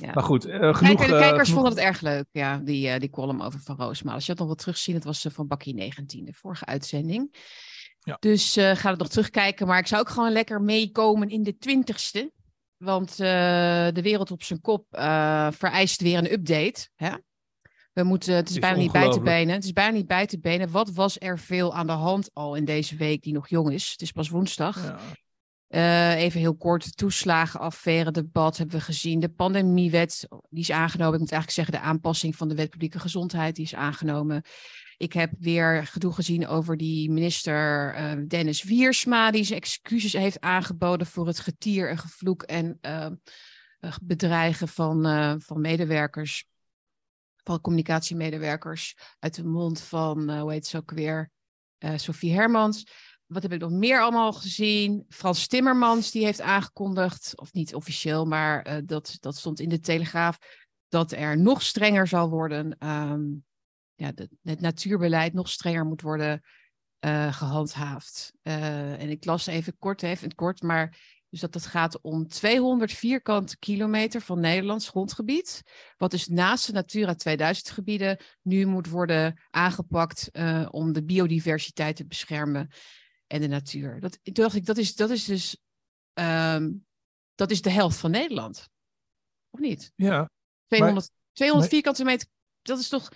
Ja. 0.00 0.12
Maar 0.12 0.24
goed, 0.24 0.44
Kijk, 0.46 0.76
genoeg... 0.76 1.00
de 1.00 1.06
kijkers 1.06 1.30
genoeg- 1.30 1.46
vonden 1.48 1.70
het 1.70 1.78
erg 1.78 2.00
leuk, 2.00 2.26
ja, 2.30 2.56
die, 2.58 2.98
die 2.98 3.10
column 3.10 3.42
over 3.42 3.60
Van 3.60 3.76
Roosmalen. 3.76 4.14
Als 4.14 4.26
je 4.26 4.30
dat 4.34 4.38
nog 4.38 4.46
wil 4.46 4.56
terugzien, 4.56 4.94
het 4.94 5.04
was 5.04 5.26
van 5.30 5.46
Bakkie 5.46 5.74
19, 5.74 6.24
de 6.24 6.32
vorige 6.32 6.64
uitzending. 6.64 7.36
Ja. 7.98 8.16
Dus 8.20 8.52
ga 8.54 8.90
het 8.90 8.98
nog 8.98 9.08
terugkijken. 9.08 9.66
Maar 9.66 9.78
ik 9.78 9.86
zou 9.86 10.00
ook 10.00 10.08
gewoon 10.08 10.32
lekker 10.32 10.62
meekomen 10.62 11.28
in 11.28 11.42
de 11.42 11.56
twintigste. 11.56 12.32
Want 12.78 13.10
eh, 13.10 13.18
de 13.92 14.02
wereld 14.02 14.30
op 14.30 14.42
zijn 14.42 14.60
kop 14.60 14.86
eh, 14.90 15.48
vereist 15.50 16.00
weer 16.00 16.18
een 16.18 16.32
update. 16.32 16.88
Hè? 16.94 17.10
We 17.92 18.02
moeten, 18.02 18.34
het 18.34 18.48
is, 18.48 18.54
is 18.54 18.60
bijna 18.60 18.76
niet 18.76 18.92
bij 18.92 19.10
te 19.10 19.20
benen. 19.20 19.54
Het 19.54 19.64
is 19.64 19.72
bijna 19.72 19.96
niet 19.96 20.06
bij 20.06 20.26
te 20.26 20.38
benen. 20.38 20.70
Wat 20.70 20.90
was 20.90 21.20
er 21.20 21.38
veel 21.38 21.74
aan 21.74 21.86
de 21.86 21.92
hand 21.92 22.30
al 22.32 22.54
in 22.54 22.64
deze 22.64 22.96
week 22.96 23.22
die 23.22 23.32
nog 23.32 23.48
jong 23.48 23.72
is? 23.72 23.90
Het 23.90 24.02
is 24.02 24.12
pas 24.12 24.28
woensdag. 24.28 24.84
Ja. 24.84 24.98
Eh, 25.68 26.22
even 26.22 26.40
heel 26.40 26.56
kort, 26.56 26.84
de 26.84 26.90
toeslagenaffaire, 26.90 28.10
debat 28.10 28.56
hebben 28.56 28.76
we 28.76 28.84
gezien. 28.84 29.20
De 29.20 29.28
pandemiewet, 29.28 30.28
die 30.48 30.60
is 30.60 30.70
aangenomen. 30.70 31.14
Ik 31.14 31.20
moet 31.20 31.32
eigenlijk 31.32 31.68
zeggen, 31.68 31.84
de 31.84 31.90
aanpassing 31.90 32.36
van 32.36 32.48
de 32.48 32.54
wet 32.54 32.70
publieke 32.70 32.98
gezondheid, 32.98 33.56
die 33.56 33.64
is 33.64 33.74
aangenomen. 33.74 34.42
Ik 34.98 35.12
heb 35.12 35.32
weer 35.38 35.86
gedoe 35.86 36.12
gezien 36.12 36.46
over 36.46 36.76
die 36.76 37.10
minister 37.10 37.94
eh, 37.94 38.12
Dennis 38.28 38.62
Wiersma, 38.62 39.30
die 39.30 39.44
zijn 39.44 39.58
excuses 39.58 40.12
heeft 40.12 40.40
aangeboden 40.40 41.06
voor 41.06 41.26
het 41.26 41.38
getier 41.38 41.90
en 41.90 41.98
gevloek 41.98 42.42
en 42.42 42.78
eh, 42.80 43.06
eh, 43.80 43.94
bedreigen 44.02 44.68
van, 44.68 45.02
van 45.42 45.60
medewerkers, 45.60 46.46
van 47.36 47.60
communicatiemedewerkers, 47.60 48.96
uit 49.18 49.34
de 49.34 49.44
mond 49.44 49.80
van, 49.80 50.38
hoe 50.38 50.52
heet 50.52 50.66
ze 50.66 50.76
ook 50.76 50.90
weer, 50.90 51.30
Sophie 51.96 52.32
Hermans. 52.32 52.86
Wat 53.26 53.42
heb 53.42 53.52
ik 53.52 53.60
nog 53.60 53.70
meer 53.70 54.00
allemaal 54.00 54.32
gezien? 54.32 55.04
Frans 55.08 55.46
Timmermans 55.46 56.10
die 56.10 56.24
heeft 56.24 56.40
aangekondigd, 56.40 57.32
of 57.36 57.52
niet 57.52 57.74
officieel, 57.74 58.24
maar 58.24 58.86
dat, 58.86 59.16
dat 59.20 59.36
stond 59.36 59.60
in 59.60 59.68
de 59.68 59.80
Telegraaf, 59.80 60.38
dat 60.88 61.12
er 61.12 61.38
nog 61.38 61.62
strenger 61.62 62.06
zal 62.06 62.28
worden. 62.28 62.78
ehm, 62.78 63.22
ja, 63.98 64.12
de- 64.12 64.28
het 64.42 64.60
natuurbeleid 64.60 65.32
nog 65.32 65.48
strenger 65.48 65.84
moet 65.84 66.02
worden 66.02 66.40
eh, 66.98 67.32
gehandhaafd. 67.32 68.32
Eh, 68.42 69.00
en 69.02 69.08
ik 69.10 69.24
las 69.24 69.46
even 69.46 69.76
kort, 69.78 70.02
even 70.02 70.34
kort, 70.34 70.62
maar 70.62 71.16
Dus 71.30 71.40
dat 71.40 71.54
het 71.54 71.66
gaat 71.66 72.00
om 72.00 72.28
200 72.28 72.92
vierkante 72.92 73.58
kilometer 73.58 74.20
van 74.20 74.40
Nederlands 74.40 74.88
grondgebied. 74.88 75.62
Wat 75.96 76.10
dus 76.10 76.26
naast 76.28 76.66
de 76.66 76.72
Natura 76.72 77.14
2000 77.14 77.70
gebieden 77.70 78.18
nu 78.42 78.66
moet 78.66 78.88
worden 78.88 79.40
aangepakt 79.50 80.28
uh, 80.32 80.68
om 80.70 80.92
de 80.92 81.04
biodiversiteit 81.04 81.96
te 81.96 82.06
beschermen 82.06 82.70
en 83.26 83.40
de 83.40 83.46
natuur. 83.46 84.00
Dat, 84.00 84.18
toen 84.22 84.34
dacht 84.34 84.54
ik, 84.54 84.66
dat 84.66 84.76
is, 84.78 84.94
dat 84.94 85.10
is 85.10 85.24
dus 85.24 85.62
um, 86.14 86.86
dat 87.34 87.50
is 87.50 87.62
de 87.62 87.70
helft 87.70 87.98
van 87.98 88.10
Nederland. 88.10 88.68
Of 89.50 89.60
niet? 89.60 89.92
Ja. 89.96 90.30
200, 90.66 91.08
maar, 91.08 91.18
200 91.32 91.70
vierkante 91.70 92.04
meter, 92.04 92.28
dat 92.62 92.78
is 92.78 92.88
toch, 92.88 93.12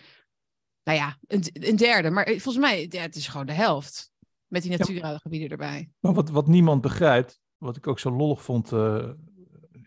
nou 0.85 0.99
ja, 0.99 1.17
een, 1.27 1.45
een 1.53 1.77
derde. 1.77 2.11
Maar 2.11 2.27
volgens 2.27 2.59
mij, 2.59 2.87
ja, 2.91 3.01
het 3.01 3.17
is 3.17 3.29
gewoon 3.29 3.47
de 3.47 3.53
helft. 3.53 4.13
Met 4.47 4.63
die 4.63 4.79
natuurgebieden 4.79 5.49
erbij. 5.49 5.91
Maar 6.01 6.15
wat, 6.15 6.31
wat 6.31 6.47
niemand 6.47 6.81
begrijpt, 6.81 7.41
wat 7.57 7.77
ik 7.77 7.87
ook 7.87 7.99
zo 7.99 8.11
lollig 8.11 8.43
vond 8.43 8.73
uh, 8.73 9.09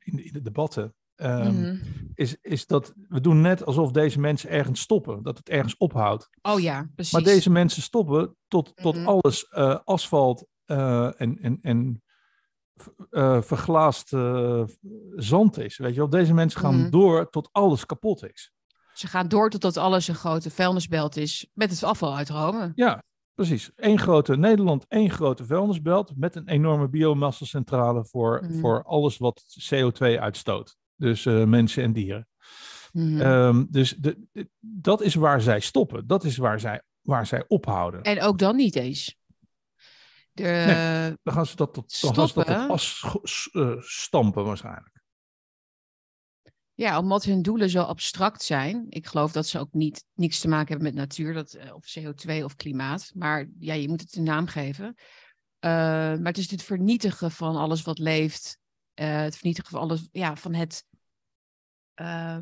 in, 0.03 0.25
in, 0.25 0.33
de 0.33 0.41
debatten, 0.41 0.95
um, 1.15 1.55
mm. 1.55 1.81
is, 2.13 2.37
is 2.41 2.65
dat 2.65 2.93
we 3.09 3.21
doen 3.21 3.41
net 3.41 3.65
alsof 3.65 3.91
deze 3.91 4.19
mensen 4.19 4.49
ergens 4.49 4.79
stoppen, 4.79 5.23
dat 5.23 5.37
het 5.37 5.49
ergens 5.49 5.77
ophoudt. 5.77 6.29
Oh 6.41 6.59
ja, 6.59 6.89
precies. 6.95 7.13
Maar 7.13 7.23
deze 7.23 7.49
mensen 7.49 7.81
stoppen 7.81 8.35
tot, 8.47 8.71
tot 8.75 8.95
mm. 8.95 9.07
alles 9.07 9.47
uh, 9.57 9.79
asfalt 9.83 10.45
uh, 10.65 11.21
en, 11.21 11.39
en, 11.41 11.59
en 11.61 12.03
verglaasd 13.43 14.09
zand 15.15 15.57
is. 15.57 15.77
Weet 15.77 15.93
je 15.93 15.99
wel, 15.99 16.09
deze 16.09 16.33
mensen 16.33 16.59
gaan 16.59 16.79
mm. 16.79 16.89
door 16.89 17.29
tot 17.29 17.49
alles 17.51 17.85
kapot 17.85 18.23
is. 18.23 18.53
Ze 18.97 19.07
gaan 19.07 19.27
door 19.27 19.49
totdat 19.49 19.77
alles 19.77 20.07
een 20.07 20.15
grote 20.15 20.51
vuilnisbelt 20.51 21.17
is 21.17 21.47
met 21.53 21.69
het 21.69 21.83
afval 21.83 22.15
uit 22.15 22.29
Rome. 22.29 22.71
Ja, 22.75 23.03
Precies. 23.35 23.71
Eén 23.75 23.99
grote 23.99 24.37
Nederland, 24.37 24.85
één 24.87 25.09
grote 25.09 25.45
vuilnisbelt 25.45 26.11
met 26.15 26.35
een 26.35 26.47
enorme 26.47 26.89
biomassacentrale 26.89 28.05
voor, 28.05 28.43
mm. 28.43 28.59
voor 28.59 28.83
alles 28.83 29.17
wat 29.17 29.43
CO2 29.73 30.19
uitstoot. 30.19 30.75
Dus 30.95 31.25
uh, 31.25 31.43
mensen 31.43 31.83
en 31.83 31.93
dieren. 31.93 32.27
Mm. 32.91 33.21
Um, 33.21 33.67
dus 33.69 33.95
de, 33.95 34.27
de, 34.31 34.49
dat 34.59 35.01
is 35.01 35.15
waar 35.15 35.41
zij 35.41 35.59
stoppen. 35.59 36.07
Dat 36.07 36.23
is 36.23 36.37
waar 36.37 36.59
zij, 36.59 36.81
waar 37.01 37.25
zij 37.25 37.43
ophouden. 37.47 38.01
En 38.01 38.21
ook 38.21 38.37
dan 38.37 38.55
niet 38.55 38.75
eens. 38.75 39.15
De, 40.31 40.43
nee, 40.43 41.17
dan 41.23 41.33
gaan 41.33 41.45
ze 41.45 41.55
dat 41.55 41.73
tot, 41.73 42.01
dan 42.01 42.15
gaan 42.15 42.27
ze 42.27 42.33
dat 42.33 42.45
tot 42.45 42.69
as 42.69 43.17
uh, 43.51 43.75
stampen 43.79 44.45
waarschijnlijk. 44.45 44.94
Ja, 46.77 46.99
omdat 46.99 47.23
hun 47.23 47.41
doelen 47.41 47.69
zo 47.69 47.81
abstract 47.81 48.43
zijn. 48.43 48.85
Ik 48.89 49.07
geloof 49.07 49.31
dat 49.31 49.47
ze 49.47 49.59
ook 49.59 49.73
niet 49.73 50.05
niks 50.13 50.39
te 50.39 50.47
maken 50.47 50.67
hebben 50.67 50.85
met 50.85 50.95
natuur 50.95 51.33
dat, 51.33 51.53
eh, 51.53 51.73
of 51.73 51.95
CO2 51.99 52.43
of 52.43 52.55
klimaat. 52.55 53.11
Maar 53.13 53.47
ja, 53.59 53.73
je 53.73 53.87
moet 53.87 54.01
het 54.01 54.15
een 54.15 54.23
naam 54.23 54.47
geven. 54.47 54.85
Uh, 54.85 55.71
maar 55.71 56.23
het 56.23 56.37
is 56.37 56.51
het 56.51 56.63
vernietigen 56.63 57.31
van 57.31 57.55
alles 57.55 57.81
wat 57.81 57.99
leeft. 57.99 58.59
Uh, 58.95 59.21
het 59.21 59.35
vernietigen 59.35 59.71
van 59.71 59.81
alles, 59.81 60.07
ja, 60.11 60.35
van 60.35 60.53
het, 60.53 60.85
uh, 61.95 62.37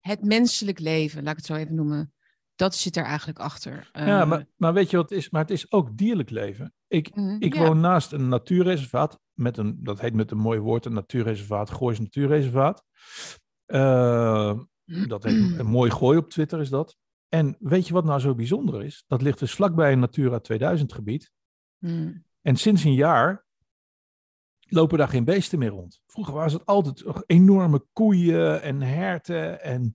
het 0.00 0.24
menselijk 0.24 0.78
leven, 0.78 1.22
laat 1.22 1.30
ik 1.30 1.36
het 1.36 1.46
zo 1.46 1.54
even 1.54 1.74
noemen. 1.74 2.12
Dat 2.54 2.74
zit 2.74 2.96
er 2.96 3.04
eigenlijk 3.04 3.38
achter. 3.38 3.90
ja, 3.92 4.24
maar, 4.24 4.46
maar 4.56 4.72
weet 4.72 4.90
je 4.90 4.96
wat 4.96 5.10
het 5.10 5.18
is? 5.18 5.30
Maar 5.30 5.40
het 5.40 5.50
is 5.50 5.72
ook 5.72 5.96
dierlijk 5.96 6.30
leven. 6.30 6.74
Ik, 6.86 7.14
mm, 7.14 7.36
ik 7.40 7.54
woon 7.54 7.80
naast 7.80 8.12
een 8.12 8.28
natuurreservaat 8.28 9.20
met 9.36 9.56
een, 9.56 9.78
dat 9.82 10.00
heet 10.00 10.14
met 10.14 10.30
een 10.30 10.38
mooi 10.38 10.58
woord, 10.58 10.84
een 10.84 10.92
natuurreservaat, 10.92 11.70
Goois 11.70 11.98
Natuurreservaat. 11.98 12.84
Uh, 13.66 14.58
dat 14.84 15.22
heet 15.22 15.58
een 15.58 15.66
mooi 15.66 15.90
gooi 15.90 16.18
op 16.18 16.30
Twitter 16.30 16.60
is 16.60 16.68
dat. 16.68 16.96
En 17.28 17.56
weet 17.58 17.86
je 17.86 17.92
wat 17.92 18.04
nou 18.04 18.20
zo 18.20 18.34
bijzonder 18.34 18.84
is? 18.84 19.04
Dat 19.06 19.22
ligt 19.22 19.38
dus 19.38 19.54
vlakbij 19.54 19.92
een 19.92 19.98
Natura 19.98 20.38
2000 20.38 20.92
gebied. 20.92 21.32
Mm. 21.78 22.24
En 22.42 22.56
sinds 22.56 22.84
een 22.84 22.94
jaar 22.94 23.46
lopen 24.68 24.98
daar 24.98 25.08
geen 25.08 25.24
beesten 25.24 25.58
meer 25.58 25.68
rond. 25.68 26.00
Vroeger 26.06 26.34
waren 26.34 26.52
het 26.52 26.66
altijd 26.66 27.04
enorme 27.26 27.86
koeien 27.92 28.62
en 28.62 28.82
herten 28.82 29.62
en 29.62 29.94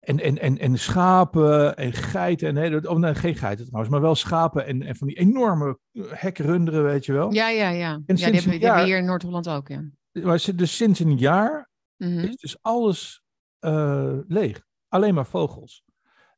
en, 0.00 0.20
en, 0.20 0.38
en, 0.38 0.58
en 0.58 0.78
schapen 0.78 1.76
en 1.76 1.92
geiten. 1.92 2.48
En, 2.48 2.54
nee, 2.54 2.90
oh 2.90 2.98
nee, 2.98 3.14
geen 3.14 3.34
geiten 3.34 3.64
trouwens, 3.64 3.92
maar 3.92 4.02
wel 4.02 4.14
schapen 4.14 4.66
en, 4.66 4.82
en 4.82 4.96
van 4.96 5.06
die 5.06 5.18
enorme 5.18 5.78
hekrunderen, 5.92 6.84
weet 6.84 7.06
je 7.06 7.12
wel. 7.12 7.32
Ja, 7.32 7.48
ja, 7.48 7.68
ja. 7.68 7.92
En 7.92 8.16
ja, 8.16 8.30
die 8.30 8.40
hebben, 8.40 8.58
jaar, 8.58 8.84
hier 8.84 8.98
in 8.98 9.04
Noord-Holland 9.04 9.48
ook, 9.48 9.68
ja. 9.68 9.84
Maar 10.12 10.44
dus 10.54 10.76
sinds 10.76 11.00
een 11.00 11.16
jaar 11.16 11.70
mm-hmm. 11.96 12.24
is 12.24 12.36
dus 12.36 12.56
alles 12.62 13.22
uh, 13.60 14.18
leeg. 14.26 14.66
Alleen 14.88 15.14
maar 15.14 15.26
vogels. 15.26 15.82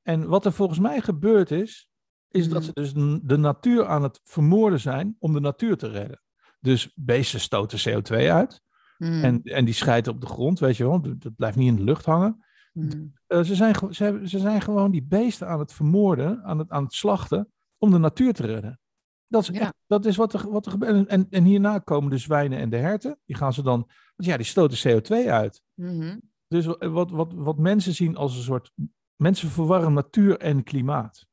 En 0.02 0.28
wat 0.28 0.44
er 0.44 0.52
volgens 0.52 0.78
mij 0.78 1.00
gebeurd 1.00 1.50
is, 1.50 1.88
is 2.30 2.48
dat 2.48 2.64
ze 2.64 2.70
dus 2.72 2.92
de 3.22 3.36
natuur 3.36 3.86
aan 3.86 4.02
het 4.02 4.20
vermoorden 4.24 4.80
zijn 4.80 5.16
om 5.18 5.32
de 5.32 5.40
natuur 5.40 5.76
te 5.76 5.88
redden. 5.88 6.22
Dus 6.60 6.92
beesten 6.94 7.40
stoten 7.40 7.78
CO2 7.88 8.14
uit. 8.16 8.62
Mm. 8.98 9.24
En, 9.24 9.42
en 9.42 9.64
die 9.64 9.74
scheiden 9.74 10.12
op 10.12 10.20
de 10.20 10.26
grond, 10.26 10.58
weet 10.58 10.76
je 10.76 10.84
wel. 10.84 11.00
Dat 11.00 11.34
blijft 11.36 11.56
niet 11.56 11.68
in 11.68 11.76
de 11.76 11.84
lucht 11.84 12.04
hangen. 12.04 12.44
Hmm. 12.72 13.12
Uh, 13.28 13.42
ze, 13.42 13.54
zijn, 13.54 13.74
ze, 13.90 14.20
ze, 14.24 14.38
zijn 14.38 14.60
gewoon 14.60 14.90
die 14.90 15.02
beesten 15.02 15.48
aan 15.48 15.58
het 15.58 15.72
vermoorden, 15.72 16.42
aan 16.44 16.58
het, 16.58 16.70
aan 16.70 16.82
het 16.82 16.92
slachten, 16.92 17.52
om 17.78 17.90
de 17.90 17.98
natuur 17.98 18.32
te 18.32 18.46
redden. 18.46 18.80
Dat 19.26 19.42
is, 19.42 19.50
echt, 19.50 19.74
dat 19.86 20.04
is 20.06 20.16
wat 20.16 20.32
er, 20.32 20.50
wat 20.50 20.66
er 20.66 20.72
gebeurt. 20.72 21.06
En, 21.06 21.26
en 21.30 21.44
hierna 21.44 21.78
komen 21.78 22.10
de 22.10 22.18
zwijnen 22.18 22.58
en 22.58 22.70
de 22.70 22.76
herten. 22.76 23.18
Die 23.24 23.36
gaan 23.36 23.52
ze 23.52 23.62
dan, 23.62 23.78
want 24.16 24.28
ja, 24.28 24.36
die 24.36 24.46
stoten 24.46 25.02
CO2 25.02 25.28
uit. 25.28 25.62
Mm-hmm. 25.74 26.20
Dus 26.48 26.66
wat, 26.66 27.10
wat, 27.10 27.32
wat 27.32 27.58
mensen 27.58 27.94
zien 27.94 28.16
als 28.16 28.36
een 28.36 28.42
soort, 28.42 28.72
mensen 29.16 29.48
verwarren 29.48 29.92
natuur 29.92 30.38
en 30.38 30.62
klimaat. 30.62 31.26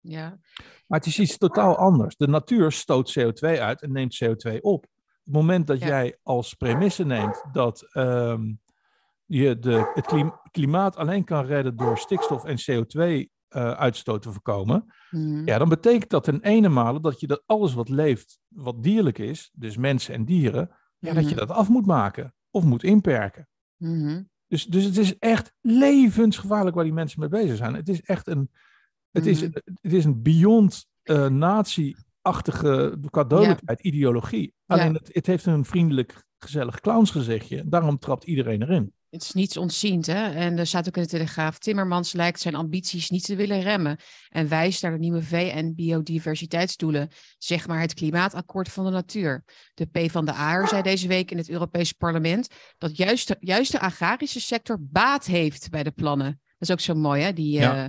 Ja. 0.00 0.38
Maar 0.86 0.98
het 0.98 1.06
is 1.06 1.18
iets 1.18 1.38
totaal 1.38 1.76
anders. 1.76 2.16
De 2.16 2.28
natuur 2.28 2.72
stoot 2.72 3.18
CO2 3.18 3.60
uit 3.60 3.82
en 3.82 3.92
neemt 3.92 4.24
CO2 4.24 4.60
op. 4.60 4.84
Op 4.84 4.88
het 5.24 5.32
moment 5.32 5.66
dat 5.66 5.80
jij 5.80 6.18
als 6.22 6.54
premisse 6.54 7.04
neemt 7.04 7.44
dat 7.52 7.96
um, 7.96 8.60
je 9.26 9.58
de, 9.58 9.90
het 9.94 10.32
klimaat 10.50 10.96
alleen 10.96 11.24
kan 11.24 11.44
redden 11.44 11.76
door 11.76 11.98
stikstof 11.98 12.44
en 12.44 12.56
CO2-uitstoot 12.58 14.16
uh, 14.16 14.22
te 14.22 14.32
voorkomen, 14.32 14.94
mm. 15.10 15.46
ja, 15.46 15.58
dan 15.58 15.68
betekent 15.68 16.10
dat 16.10 16.24
ten 16.24 16.42
ene 16.42 16.68
male 16.68 17.00
dat 17.00 17.20
je 17.20 17.26
dat 17.26 17.42
alles 17.46 17.74
wat 17.74 17.88
leeft, 17.88 18.38
wat 18.48 18.82
dierlijk 18.82 19.18
is, 19.18 19.50
dus 19.54 19.76
mensen 19.76 20.14
en 20.14 20.24
dieren, 20.24 20.70
ja, 20.98 21.12
dat 21.12 21.22
je 21.22 21.30
mm-hmm. 21.30 21.46
dat 21.46 21.56
af 21.56 21.68
moet 21.68 21.86
maken 21.86 22.34
of 22.50 22.64
moet 22.64 22.82
inperken. 22.82 23.48
Mm-hmm. 23.76 24.28
Dus, 24.46 24.64
dus 24.64 24.84
het 24.84 24.96
is 24.96 25.18
echt 25.18 25.52
levensgevaarlijk 25.60 26.74
waar 26.74 26.84
die 26.84 26.92
mensen 26.92 27.20
mee 27.20 27.28
bezig 27.28 27.56
zijn. 27.56 27.74
Het 27.74 27.88
is 27.88 28.02
echt 28.02 28.26
een, 28.26 28.50
het 29.10 29.26
is, 29.26 29.40
het 29.40 29.92
is 29.92 30.04
een 30.04 30.22
beyond 30.22 30.86
uh, 31.04 31.26
nazi-achtige 31.26 32.98
qua 33.10 33.60
ideologie. 33.76 34.54
Alleen 34.66 34.94
het, 34.94 35.10
het 35.12 35.26
heeft 35.26 35.46
een 35.46 35.64
vriendelijk, 35.64 36.24
gezellig 36.38 36.80
clownsgezichtje. 36.80 37.68
Daarom 37.68 37.98
trapt 37.98 38.24
iedereen 38.24 38.62
erin 38.62 38.94
het 39.10 39.22
is 39.22 39.32
niets 39.32 39.56
ontziend. 39.56 40.06
Hè? 40.06 40.30
En 40.30 40.58
er 40.58 40.66
staat 40.66 40.88
ook 40.88 40.96
in 40.96 41.02
de 41.02 41.08
Telegraaf, 41.08 41.58
Timmermans 41.58 42.12
lijkt 42.12 42.40
zijn 42.40 42.54
ambities 42.54 43.10
niet 43.10 43.24
te 43.24 43.36
willen 43.36 43.60
remmen 43.60 43.98
en 44.28 44.48
wijst 44.48 44.82
naar 44.82 44.92
de 44.92 44.98
nieuwe 44.98 45.22
VN-biodiversiteitsdoelen, 45.22 47.08
zeg 47.38 47.66
maar 47.66 47.80
het 47.80 47.94
klimaatakkoord 47.94 48.68
van 48.68 48.84
de 48.84 48.90
natuur. 48.90 49.44
De 49.74 49.86
P 49.86 50.10
van 50.10 50.24
de 50.24 50.32
AR 50.32 50.68
zei 50.68 50.82
deze 50.82 51.08
week 51.08 51.30
in 51.30 51.36
het 51.36 51.48
Europees 51.48 51.92
Parlement 51.92 52.48
dat 52.78 52.96
juist 52.96 53.28
de, 53.28 53.36
juist 53.40 53.72
de 53.72 53.80
agrarische 53.80 54.40
sector 54.40 54.78
baat 54.80 55.26
heeft 55.26 55.70
bij 55.70 55.82
de 55.82 55.90
plannen. 55.90 56.40
Dat 56.58 56.68
is 56.68 56.70
ook 56.70 56.80
zo 56.80 56.94
mooi, 56.94 57.22
hè? 57.22 57.32
die, 57.32 57.60
uh, 57.60 57.84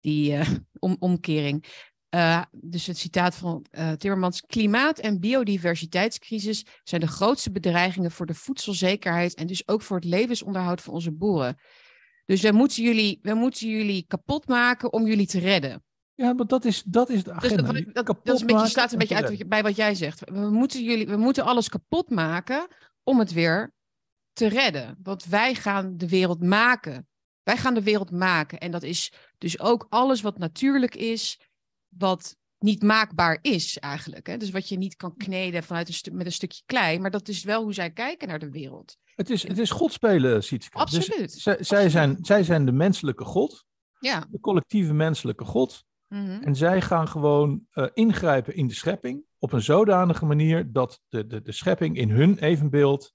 die 0.00 0.32
uh, 0.32 0.48
om, 0.78 0.96
omkering. 0.98 1.64
Uh, 2.14 2.42
dus 2.50 2.86
het 2.86 2.98
citaat 2.98 3.34
van 3.34 3.66
uh, 3.70 3.92
Timmermans: 3.92 4.40
Klimaat- 4.40 4.98
en 4.98 5.20
biodiversiteitscrisis 5.20 6.66
zijn 6.82 7.00
de 7.00 7.06
grootste 7.06 7.50
bedreigingen 7.50 8.10
voor 8.10 8.26
de 8.26 8.34
voedselzekerheid 8.34 9.34
en 9.34 9.46
dus 9.46 9.68
ook 9.68 9.82
voor 9.82 9.96
het 9.96 10.04
levensonderhoud 10.04 10.80
van 10.80 10.94
onze 10.94 11.12
boeren. 11.12 11.58
Dus 12.24 12.40
we 12.40 12.52
moeten 12.52 12.82
jullie, 12.82 13.18
we 13.22 13.34
moeten 13.34 13.68
jullie 13.68 14.04
kapot 14.06 14.48
maken 14.48 14.92
om 14.92 15.06
jullie 15.06 15.26
te 15.26 15.38
redden. 15.38 15.84
Ja, 16.14 16.32
maar 16.32 16.46
dat 16.46 16.64
is, 16.64 16.82
dat 16.86 17.08
is 17.08 17.24
de 17.24 17.30
dus 17.30 17.52
agenda. 17.52 17.72
Dus 17.72 17.84
dat, 17.92 18.06
dat, 18.06 18.20
dat 18.24 18.34
is 18.34 18.40
een 18.40 18.46
beetje, 18.46 18.66
staat 18.66 18.92
een 18.92 18.98
beetje 18.98 19.14
uit 19.14 19.48
bij 19.48 19.62
wat 19.62 19.76
jij 19.76 19.94
zegt. 19.94 20.30
We 20.30 20.50
moeten, 20.50 20.84
jullie, 20.84 21.06
we 21.06 21.16
moeten 21.16 21.44
alles 21.44 21.68
kapot 21.68 22.10
maken 22.10 22.68
om 23.02 23.18
het 23.18 23.32
weer 23.32 23.74
te 24.32 24.46
redden. 24.46 24.98
Want 25.02 25.24
wij 25.24 25.54
gaan 25.54 25.96
de 25.96 26.08
wereld 26.08 26.42
maken. 26.42 27.08
Wij 27.42 27.56
gaan 27.56 27.74
de 27.74 27.82
wereld 27.82 28.10
maken. 28.10 28.58
En 28.58 28.70
dat 28.70 28.82
is 28.82 29.12
dus 29.38 29.60
ook 29.60 29.86
alles 29.88 30.20
wat 30.20 30.38
natuurlijk 30.38 30.94
is 30.94 31.49
wat 31.98 32.36
niet 32.58 32.82
maakbaar 32.82 33.38
is 33.42 33.78
eigenlijk. 33.78 34.26
Hè? 34.26 34.36
Dus 34.36 34.50
wat 34.50 34.68
je 34.68 34.76
niet 34.76 34.96
kan 34.96 35.16
kneden 35.16 35.62
vanuit 35.62 36.04
een 36.06 36.16
met 36.16 36.26
een 36.26 36.32
stukje 36.32 36.62
klei. 36.66 36.98
Maar 36.98 37.10
dat 37.10 37.28
is 37.28 37.44
wel 37.44 37.62
hoe 37.62 37.74
zij 37.74 37.90
kijken 37.90 38.28
naar 38.28 38.38
de 38.38 38.50
wereld. 38.50 38.96
Het 39.14 39.30
is, 39.30 39.48
het 39.48 39.58
is 39.58 39.70
God 39.70 39.92
spelen, 39.92 40.42
Sietske. 40.42 40.78
Dus 40.78 40.96
Absoluut. 40.96 41.44
Dus 41.44 41.68
zij, 41.68 41.88
Zijn, 41.88 42.18
zij 42.20 42.42
zijn 42.42 42.66
de 42.66 42.72
menselijke 42.72 43.24
God. 43.24 43.64
Ja. 43.98 44.26
De 44.30 44.40
collectieve 44.40 44.92
menselijke 44.92 45.44
God. 45.44 45.84
Mhm. 46.08 46.42
En 46.42 46.56
zij 46.56 46.80
gaan 46.80 47.08
gewoon 47.08 47.66
uh, 47.74 47.86
ingrijpen 47.92 48.54
in 48.54 48.66
de 48.66 48.74
schepping. 48.74 49.24
Op 49.38 49.52
een 49.52 49.62
zodanige 49.62 50.26
manier 50.26 50.72
dat 50.72 51.00
de, 51.08 51.26
de, 51.26 51.42
de 51.42 51.52
schepping 51.52 51.96
in 51.96 52.10
hun 52.10 52.38
evenbeeld 52.38 53.12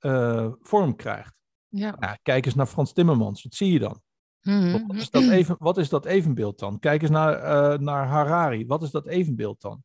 uh, 0.00 0.52
vorm 0.60 0.96
krijgt. 0.96 1.34
Ja. 1.68 1.96
Nou, 1.98 2.16
kijk 2.22 2.46
eens 2.46 2.54
naar 2.54 2.66
Frans 2.66 2.92
Timmermans. 2.92 3.42
Wat 3.42 3.54
zie 3.54 3.72
je 3.72 3.78
dan? 3.78 4.02
Mhm. 4.44 4.86
Wat, 4.86 4.96
is 4.96 5.10
dat 5.10 5.28
even, 5.28 5.56
wat 5.58 5.78
is 5.78 5.88
dat 5.88 6.04
evenbeeld 6.04 6.58
dan? 6.58 6.78
Kijk 6.78 7.02
eens 7.02 7.10
naar, 7.10 7.42
uh, 7.72 7.78
naar 7.78 8.06
Harari. 8.06 8.66
Wat 8.66 8.82
is 8.82 8.90
dat 8.90 9.06
evenbeeld 9.06 9.60
dan? 9.60 9.82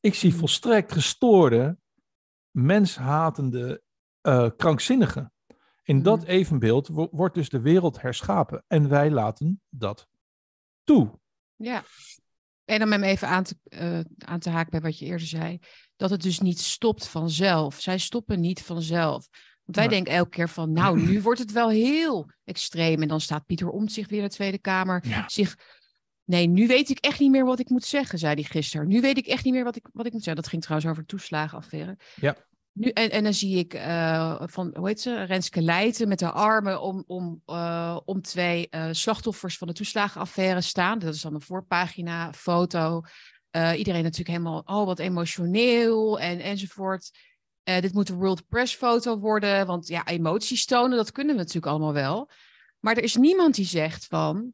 Ik 0.00 0.14
zie 0.14 0.30
mhm. 0.30 0.38
volstrekt 0.38 0.92
gestoorde 0.92 1.76
menshatende 2.50 3.82
uh, 4.22 4.48
krankzinnige. 4.56 5.30
In 5.82 6.02
dat 6.02 6.20
Mhm. 6.20 6.30
evenbeeld 6.30 6.88
wo- 6.88 7.08
wordt 7.10 7.34
dus 7.34 7.48
de 7.48 7.60
wereld 7.60 8.00
herschapen. 8.00 8.64
En 8.66 8.88
wij 8.88 9.10
laten 9.10 9.60
dat 9.68 10.06
toe. 10.84 11.18
Ja. 11.56 11.82
En 12.64 12.82
om 12.82 12.92
hem 12.92 13.02
even 13.02 13.28
aan 13.28 13.44
te, 13.44 13.56
eh, 13.64 14.00
aan 14.18 14.38
te 14.40 14.50
haken 14.50 14.70
bij 14.70 14.80
wat 14.80 14.98
je 14.98 15.06
eerder 15.06 15.26
zei, 15.26 15.58
dat 15.96 16.10
het 16.10 16.22
dus 16.22 16.40
niet 16.40 16.60
stopt 16.60 17.08
vanzelf. 17.08 17.80
Zij 17.80 17.98
stoppen 17.98 18.40
niet 18.40 18.62
vanzelf. 18.62 19.28
Wij 19.70 19.88
denken 19.88 20.12
elke 20.12 20.30
keer 20.30 20.48
van, 20.48 20.72
nou, 20.72 21.00
nu 21.00 21.20
wordt 21.22 21.40
het 21.40 21.52
wel 21.52 21.68
heel 21.68 22.30
extreem. 22.44 23.02
En 23.02 23.08
dan 23.08 23.20
staat 23.20 23.46
Pieter 23.46 23.68
Omtzigt 23.68 24.10
weer 24.10 24.22
in 24.22 24.28
de 24.28 24.34
Tweede 24.34 24.58
Kamer. 24.58 25.04
Ja. 25.08 25.24
Zich, 25.28 25.56
nee, 26.24 26.46
nu 26.46 26.66
weet 26.66 26.90
ik 26.90 26.98
echt 26.98 27.20
niet 27.20 27.30
meer 27.30 27.44
wat 27.44 27.58
ik 27.58 27.68
moet 27.68 27.84
zeggen, 27.84 28.18
zei 28.18 28.34
hij 28.34 28.42
gisteren. 28.42 28.88
Nu 28.88 29.00
weet 29.00 29.18
ik 29.18 29.26
echt 29.26 29.44
niet 29.44 29.54
meer 29.54 29.64
wat 29.64 29.76
ik, 29.76 29.88
wat 29.92 30.06
ik 30.06 30.12
moet 30.12 30.22
zeggen. 30.22 30.42
Dat 30.42 30.50
ging 30.50 30.62
trouwens 30.62 30.90
over 30.90 31.02
de 31.02 31.08
toeslagenaffaire. 31.08 31.96
Ja. 32.14 32.36
Nu, 32.72 32.88
en, 32.88 33.10
en 33.10 33.24
dan 33.24 33.34
zie 33.34 33.58
ik 33.58 33.74
eh, 33.74 34.42
van, 34.44 34.74
hoe 34.76 34.88
heet 34.88 35.00
ze, 35.00 35.22
Renske 35.22 35.62
Leijten 35.62 36.08
met 36.08 36.20
haar 36.20 36.32
armen 36.32 36.80
om, 36.80 37.04
om, 37.06 37.42
eh, 37.46 37.98
om 38.04 38.22
twee 38.22 38.68
eh, 38.68 38.88
slachtoffers 38.90 39.58
van 39.58 39.66
de 39.66 39.74
toeslagenaffaire 39.74 40.60
staan. 40.60 40.98
Dat 40.98 41.14
is 41.14 41.20
dan 41.20 41.34
een 41.34 41.40
voorpagina 41.40 42.32
foto. 42.32 43.02
Iedereen 43.76 44.02
natuurlijk 44.02 44.28
helemaal, 44.28 44.62
oh 44.64 44.86
wat 44.86 44.98
emotioneel 44.98 46.20
en, 46.20 46.40
enzovoort. 46.40 47.10
Eh, 47.62 47.80
dit 47.80 47.92
moet 47.92 48.08
een 48.08 48.16
World 48.16 48.48
Press 48.48 48.74
foto 48.74 49.18
worden, 49.18 49.66
want 49.66 49.88
ja, 49.88 50.06
emoties 50.06 50.64
tonen, 50.64 50.96
dat 50.96 51.12
kunnen 51.12 51.34
we 51.34 51.40
natuurlijk 51.40 51.66
allemaal 51.66 51.92
wel. 51.92 52.30
Maar 52.78 52.96
er 52.96 53.02
is 53.02 53.16
niemand 53.16 53.54
die 53.54 53.66
zegt 53.66 54.06
van, 54.06 54.52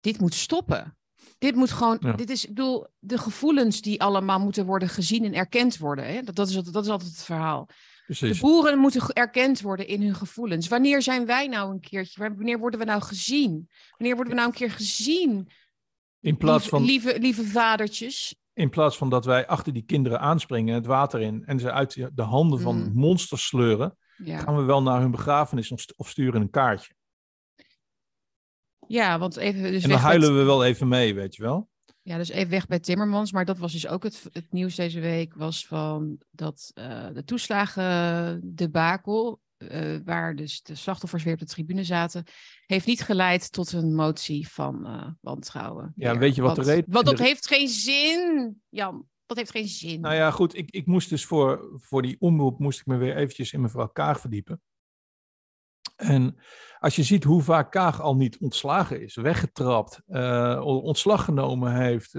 dit 0.00 0.20
moet 0.20 0.34
stoppen. 0.34 0.96
Dit 1.38 1.54
moet 1.54 1.70
gewoon, 1.70 1.96
Ja. 2.00 2.12
dit 2.12 2.30
is, 2.30 2.42
ik 2.42 2.48
bedoel, 2.54 2.86
de 2.98 3.18
gevoelens 3.18 3.80
die 3.80 4.02
allemaal 4.02 4.38
moeten 4.38 4.66
worden 4.66 4.88
gezien 4.88 5.24
en 5.24 5.34
erkend 5.34 5.76
worden. 5.78 6.06
Hè? 6.06 6.22
Dat, 6.22 6.34
dat, 6.34 6.48
is, 6.48 6.56
altijd- 6.56 6.74
dat 6.74 6.84
is 6.84 6.90
altijd 6.90 7.10
het 7.10 7.22
verhaal. 7.22 7.68
De 8.06 8.38
boeren 8.40 8.78
moeten 8.78 9.08
erkend 9.12 9.60
worden 9.60 9.86
in 9.86 10.02
hun 10.02 10.14
gevoelens. 10.14 10.68
Wanneer 10.68 11.02
zijn 11.02 11.26
wij 11.26 11.46
nou 11.46 11.72
een 11.72 11.80
keertje, 11.80 12.34
wanneer 12.34 12.58
worden 12.58 12.80
we 12.80 12.86
nou 12.86 13.02
gezien? 13.02 13.68
Wanneer 13.96 14.14
worden 14.16 14.34
we 14.34 14.38
nou 14.40 14.50
een 14.52 14.58
keer 14.58 14.70
gezien? 14.70 15.48
In 16.20 16.36
plaats, 16.36 16.68
van, 16.68 16.82
lieve, 16.84 17.18
lieve 17.18 17.44
vadertjes. 17.44 18.34
In 18.54 18.70
plaats 18.70 18.96
van 18.96 19.10
dat 19.10 19.24
wij 19.24 19.46
achter 19.46 19.72
die 19.72 19.82
kinderen 19.84 20.20
aanspringen, 20.20 20.74
het 20.74 20.86
water 20.86 21.20
in 21.20 21.44
en 21.44 21.60
ze 21.60 21.72
uit 21.72 22.08
de 22.14 22.22
handen 22.22 22.60
van 22.60 22.76
Mm. 22.76 22.90
monsters 22.94 23.46
sleuren, 23.46 23.96
Ja. 24.16 24.38
gaan 24.38 24.56
we 24.56 24.62
wel 24.62 24.82
naar 24.82 25.00
hun 25.00 25.10
begrafenis 25.10 25.70
of 25.72 25.80
st- 25.80 25.94
of 25.96 26.08
sturen 26.08 26.40
een 26.40 26.50
kaartje. 26.50 26.94
ja, 28.86 29.18
want 29.18 29.36
even 29.36 29.62
dus 29.62 29.82
en 29.82 29.88
dan 29.88 29.98
bij 29.98 30.08
huilen 30.08 30.36
we 30.36 30.42
wel 30.42 30.64
even 30.64 30.88
mee, 30.88 31.14
weet 31.14 31.34
je 31.36 31.42
wel. 31.42 31.68
Ja, 32.02 32.16
dus 32.16 32.28
even 32.28 32.50
weg 32.50 32.66
bij 32.66 32.78
Timmermans. 32.78 33.32
Maar 33.32 33.44
dat 33.44 33.58
was 33.58 33.72
dus 33.72 33.86
ook 33.86 34.02
het, 34.02 34.28
het 34.32 34.52
nieuws 34.52 34.74
deze 34.74 35.00
week. 35.00 35.34
Was 35.34 35.66
van 35.66 36.18
dat 36.30 36.70
eh, 36.74 37.06
de 37.12 37.24
toeslagen 37.24 38.40
debakel, 38.54 39.40
eh, 39.68 40.00
waar 40.04 40.36
dus 40.36 40.62
de 40.62 40.74
slachtoffers 40.74 41.22
weer 41.24 41.32
op 41.32 41.38
de 41.38 41.46
tribune 41.46 41.84
zaten, 41.84 42.24
heeft 42.66 42.86
niet 42.86 43.00
geleid 43.02 43.52
tot 43.52 43.72
een 43.72 43.94
motie 43.94 44.48
van 44.48 44.86
eh, 44.86 45.06
wantrouwen. 45.20 45.92
Ja, 45.96 46.10
meer. 46.10 46.20
weet 46.20 46.34
je 46.34 46.42
wat 46.42 46.56
de 46.56 46.62
reden- 46.62 46.92
Want 46.92 47.06
dat 47.06 47.16
de- 47.16 47.22
heeft 47.22 47.46
geen 47.46 47.68
zin, 47.68 48.62
Jan. 48.68 49.08
Dat 49.26 49.36
heeft 49.36 49.50
geen 49.50 49.68
zin. 49.68 50.00
Nou 50.00 50.14
ja, 50.14 50.30
goed, 50.30 50.56
ik, 50.56 50.70
ik 50.70 50.86
moest 50.86 51.08
dus 51.08 51.24
voor, 51.24 51.70
voor 51.74 52.02
die 52.02 52.16
omroep 52.18 52.58
moest 52.58 52.80
ik 52.80 52.86
me 52.86 52.96
weer 52.96 53.16
eventjes 53.16 53.52
in 53.52 53.60
mevrouw 53.60 53.86
Kaag 53.88 54.20
verdiepen. 54.20 54.60
En 55.96 56.36
als 56.78 56.96
je 56.96 57.02
ziet 57.02 57.24
hoe 57.24 57.42
vaak 57.42 57.70
Kaag 57.70 58.00
al 58.00 58.16
niet 58.16 58.38
ontslagen 58.38 59.02
is, 59.02 59.14
weggetrapt, 59.14 60.00
eh, 60.06 60.60
ontslag 60.64 61.24
genomen 61.24 61.74
heeft, 61.76 62.14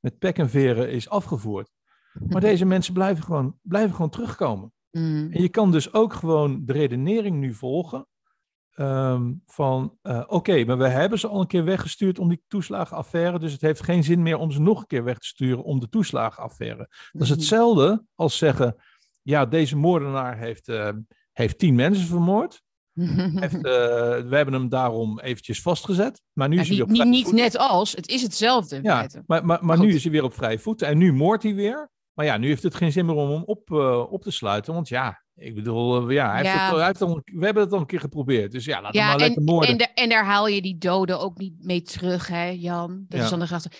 met 0.00 0.18
pek 0.18 0.38
en 0.38 0.50
veren 0.50 0.90
is 0.90 1.08
afgevoerd. 1.08 1.70
Maar 2.28 2.40
deze 2.50 2.64
mensen 2.64 2.92
blijven 2.94 3.24
gewoon, 3.24 3.58
blijven 3.62 3.94
gewoon 3.94 4.10
terugkomen. 4.10 4.72
Mm. 4.90 5.28
En 5.32 5.42
je 5.42 5.48
kan 5.48 5.70
dus 5.70 5.92
ook 5.92 6.12
gewoon 6.12 6.62
de 6.64 6.72
redenering 6.72 7.36
nu 7.38 7.54
volgen. 7.54 8.06
ehm, 8.74 9.32
van 9.46 9.96
eh, 10.02 10.22
oké, 10.26 10.64
maar 10.64 10.78
we 10.78 10.88
hebben 10.88 11.18
ze 11.18 11.26
al 11.28 11.40
een 11.40 11.46
keer 11.46 11.64
weggestuurd 11.64 12.18
om 12.18 12.28
die 12.28 12.42
toeslagenaffaire. 12.48 13.38
Dus 13.38 13.52
het 13.52 13.60
heeft 13.60 13.82
geen 13.82 14.04
zin 14.04 14.22
meer 14.22 14.36
om 14.38 14.50
ze 14.50 14.60
nog 14.60 14.80
een 14.80 14.86
keer 14.86 15.04
weg 15.04 15.18
te 15.18 15.26
sturen 15.26 15.64
om 15.64 15.80
de 15.80 15.88
toeslagenaffaire. 15.88 16.76
Dat 17.12 17.22
is 17.22 17.28
Mhm. 17.28 17.38
hetzelfde 17.38 18.04
als 18.14 18.38
zeggen: 18.38 18.76
ja, 19.22 19.46
deze 19.46 19.76
moordenaar 19.76 20.38
heeft, 20.38 20.68
eh, 20.68 20.88
heeft 21.32 21.58
tien 21.58 21.74
mensen 21.74 22.06
vermoord. 22.06 22.62
Heeft, 23.40 23.54
eh, 23.54 23.60
we 23.62 24.36
hebben 24.36 24.54
hem 24.54 24.68
daarom 24.68 25.20
eventjes 25.20 25.62
vastgezet. 25.62 26.22
Maar 26.32 26.48
nu 26.48 26.54
Ja, 26.54 26.60
is 26.60 26.68
hij 26.68 26.76
niet, 26.76 26.86
weer 26.86 26.86
op 26.86 26.88
niet, 26.90 26.98
vrije 27.00 27.14
niet 27.16 27.24
voeten. 27.24 27.42
net 27.42 27.70
als, 27.70 27.92
het 27.92 28.08
is 28.08 28.22
hetzelfde 28.22 28.76
in 28.76 28.82
Ja, 28.82 28.96
feite. 28.96 29.22
maar, 29.26 29.44
maar, 29.44 29.46
maar 29.46 29.64
Maar 29.76 29.86
nu 29.86 29.94
is 29.94 30.02
hij 30.02 30.12
weer 30.12 30.24
op 30.24 30.34
vrije 30.34 30.58
voeten. 30.58 30.86
En 30.88 30.98
nu 30.98 31.12
moordt 31.12 31.42
hij 31.42 31.54
weer. 31.54 31.90
Maar 32.20 32.28
ja, 32.28 32.36
nu 32.38 32.46
heeft 32.46 32.62
het 32.62 32.74
geen 32.74 32.92
zin 32.92 33.06
meer 33.06 33.14
om 33.14 33.30
hem 33.30 33.42
op, 33.44 33.70
eh, 33.70 34.12
op 34.12 34.22
te 34.22 34.30
sluiten. 34.30 34.74
Want 34.74 34.88
ja, 34.88 35.22
ik 35.34 35.54
bedoel, 35.54 36.08
eh, 36.08 36.14
ja, 36.14 36.26
hij 36.32 36.36
heeft 36.42 36.60
het, 36.60 36.70
hij 36.76 36.86
heeft 36.86 37.02
al, 37.02 37.20
we 37.24 37.44
hebben 37.44 37.62
het 37.62 37.72
al 37.72 37.78
een 37.80 37.86
keer 37.86 38.00
geprobeerd. 38.00 38.52
Dus 38.52 38.64
ja, 38.64 38.80
laat 38.80 38.92
hem 38.94 39.02
Ja, 39.02 39.06
maar 39.08 39.14
en, 39.20 39.20
lekker 39.26 39.42
moorden. 39.42 39.70
en, 39.70 39.76
de- 39.76 39.88
en 39.94 40.08
daar 40.08 40.24
haal 40.24 40.46
je 40.48 40.62
die 40.62 40.78
doden 40.78 41.20
ook 41.20 41.38
niet 41.38 41.64
mee 41.64 41.82
terug, 41.82 42.26
hè, 42.28 42.44
Jan? 42.48 43.04
Dat 43.08 43.18
Ja. 43.18 43.24
is 43.24 43.30
dan 43.30 43.38
de 43.38 43.46
gedachte. 43.46 43.70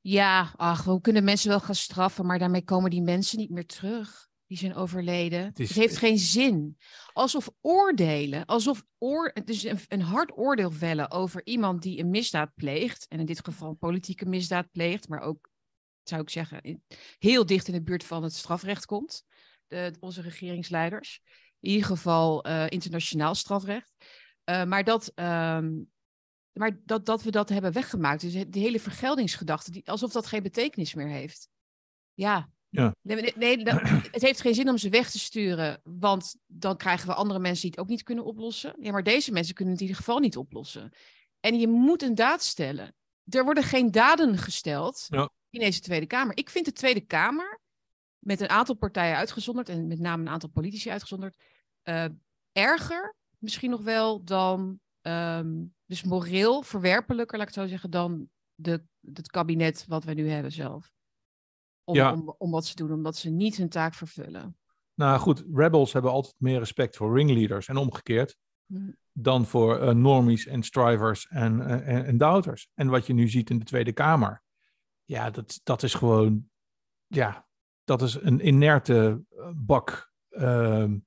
Ja, 0.00 0.52
ach, 0.56 0.84
we 0.84 1.00
kunnen 1.00 1.24
mensen 1.24 1.48
wel 1.48 1.60
gaan 1.60 1.74
straffen, 1.74 2.26
maar 2.26 2.38
daarmee 2.38 2.64
komen 2.64 2.90
die 2.90 3.02
mensen 3.02 3.38
niet 3.38 3.50
meer 3.50 3.66
terug. 3.66 4.28
Die 4.46 4.58
zijn 4.58 4.74
overleden. 4.74 5.44
Het, 5.44 5.58
is- 5.60 5.74
heeft 5.76 5.96
geen 5.96 6.18
zin. 6.18 6.76
Alsof 7.12 7.50
oordelen, 7.60 8.44
alsof 8.44 8.82
oor, 8.98 9.32
dus 9.44 9.64
een, 9.64 9.78
een 9.88 10.00
hard 10.02 10.32
oordeel 10.38 10.70
vellen 10.70 11.10
over 11.10 11.40
iemand 11.44 11.82
die 11.82 11.98
een 11.98 12.10
misdaad 12.10 12.50
pleegt, 12.54 13.06
en 13.08 13.18
in 13.20 13.26
dit 13.26 13.44
geval 13.44 13.68
een 13.68 13.78
politieke 13.78 14.26
misdaad 14.26 14.66
pleegt, 14.72 15.08
maar 15.08 15.20
ook, 15.20 15.48
zou 16.08 16.22
ik 16.22 16.30
zeggen, 16.30 16.82
heel 17.18 17.46
dicht 17.46 17.68
in 17.68 17.74
de 17.74 17.82
buurt 17.82 18.04
van 18.04 18.22
het 18.22 18.34
strafrecht 18.34 18.86
komt. 18.86 19.24
De, 19.66 19.94
onze 20.00 20.20
regeringsleiders. 20.20 21.20
In 21.60 21.70
ieder 21.70 21.86
geval 21.86 22.44
eh, 22.44 22.64
internationaal 22.68 23.34
strafrecht. 23.34 23.92
Eh, 24.44 24.64
maar 24.64 24.84
dat, 24.84 25.12
ehm, 25.14 25.72
maar 26.52 26.80
dat, 26.84 27.06
dat 27.06 27.22
we 27.22 27.30
dat 27.30 27.48
hebben 27.48 27.72
weggemaakt. 27.72 28.20
Dus 28.20 28.32
die 28.32 28.62
hele 28.62 28.80
vergeldingsgedachte, 28.80 29.70
die, 29.70 29.90
alsof 29.90 30.12
dat 30.12 30.26
geen 30.26 30.42
betekenis 30.42 30.94
meer 30.94 31.08
heeft. 31.08 31.48
Ja. 32.14 32.50
Ja. 32.68 32.94
Nee, 33.02 33.20
nee, 33.20 33.32
nee, 33.36 33.64
dat- 33.64 33.80
het 34.16 34.22
heeft 34.22 34.40
geen 34.40 34.54
zin 34.54 34.68
om 34.68 34.78
ze 34.78 34.88
weg 34.88 35.10
te 35.10 35.18
sturen, 35.18 35.80
want 35.84 36.36
dan 36.46 36.76
krijgen 36.76 37.06
we 37.06 37.14
andere 37.14 37.38
mensen 37.40 37.62
die 37.62 37.70
het 37.70 37.80
ook 37.80 37.88
niet 37.88 38.02
kunnen 38.02 38.24
oplossen. 38.24 38.76
Ja, 38.80 38.92
maar 38.92 39.02
deze 39.02 39.32
mensen 39.32 39.54
kunnen 39.54 39.72
het 39.74 39.82
in 39.82 39.88
ieder 39.88 40.02
geval 40.04 40.20
niet 40.20 40.36
oplossen. 40.36 40.92
En 41.40 41.58
je 41.58 41.68
moet 41.68 42.02
een 42.02 42.14
daad 42.14 42.42
stellen. 42.42 42.94
Er 43.24 43.44
worden 43.44 43.62
geen 43.64 43.90
daden 43.90 44.38
gesteld 44.38 45.04
Ja. 45.08 45.30
In 45.56 45.62
deze 45.62 45.80
Tweede 45.80 46.06
Kamer. 46.06 46.36
Ik 46.36 46.50
vind 46.50 46.64
de 46.64 46.72
Tweede 46.72 47.00
Kamer, 47.00 47.60
met 48.18 48.40
een 48.40 48.48
aantal 48.48 48.74
partijen 48.74 49.16
uitgezonderd 49.16 49.68
en 49.68 49.86
met 49.86 49.98
name 49.98 50.22
een 50.22 50.28
aantal 50.28 50.48
politici 50.48 50.90
uitgezonderd, 50.90 51.36
eh, 51.82 52.04
erger 52.52 53.14
misschien 53.38 53.70
nog 53.70 53.82
wel 53.82 54.24
dan, 54.24 54.80
ehm, 55.00 55.64
dus 55.86 56.02
moreel 56.02 56.62
verwerpelijker, 56.62 57.38
laat 57.38 57.48
ik 57.48 57.54
het 57.54 57.64
zo 57.64 57.70
zeggen, 57.70 57.90
dan 57.90 58.28
de, 58.54 58.82
het 59.12 59.30
kabinet 59.30 59.84
wat 59.88 60.04
we 60.04 60.14
nu 60.14 60.28
hebben 60.28 60.52
zelf. 60.52 60.92
Om, 61.84 61.94
Ja. 61.94 62.12
om, 62.12 62.34
om 62.38 62.50
wat 62.50 62.66
ze 62.66 62.74
doen, 62.76 62.92
omdat 62.92 63.16
ze 63.16 63.30
niet 63.30 63.56
hun 63.56 63.68
taak 63.68 63.94
vervullen. 63.94 64.56
Nou 64.94 65.18
goed, 65.18 65.44
rebels 65.52 65.92
hebben 65.92 66.10
altijd 66.10 66.34
meer 66.38 66.58
respect 66.58 66.96
voor 66.96 67.16
ringleaders 67.16 67.68
en 67.68 67.76
omgekeerd. 67.76 68.36
Hm. 68.66 68.90
Dan 69.12 69.46
voor 69.46 69.78
eh, 69.78 69.94
normies 69.94 70.46
en 70.46 70.62
strivers 70.62 71.26
en, 71.26 71.60
eh, 71.60 71.94
en, 71.94 72.04
en 72.04 72.16
doubters. 72.16 72.68
En 72.74 72.88
wat 72.88 73.06
je 73.06 73.12
nu 73.12 73.28
ziet 73.28 73.50
in 73.50 73.58
de 73.58 73.64
Tweede 73.64 73.92
Kamer. 73.92 74.42
Ja, 75.06 75.30
dat, 75.30 75.60
dat 75.62 75.82
is 75.82 75.94
gewoon. 75.94 76.48
Ja, 77.06 77.46
dat 77.84 78.02
is 78.02 78.18
een 78.22 78.46
inerte 78.46 79.24
eh, 79.30 79.50
bak 79.54 80.12
ehm, 80.28 80.98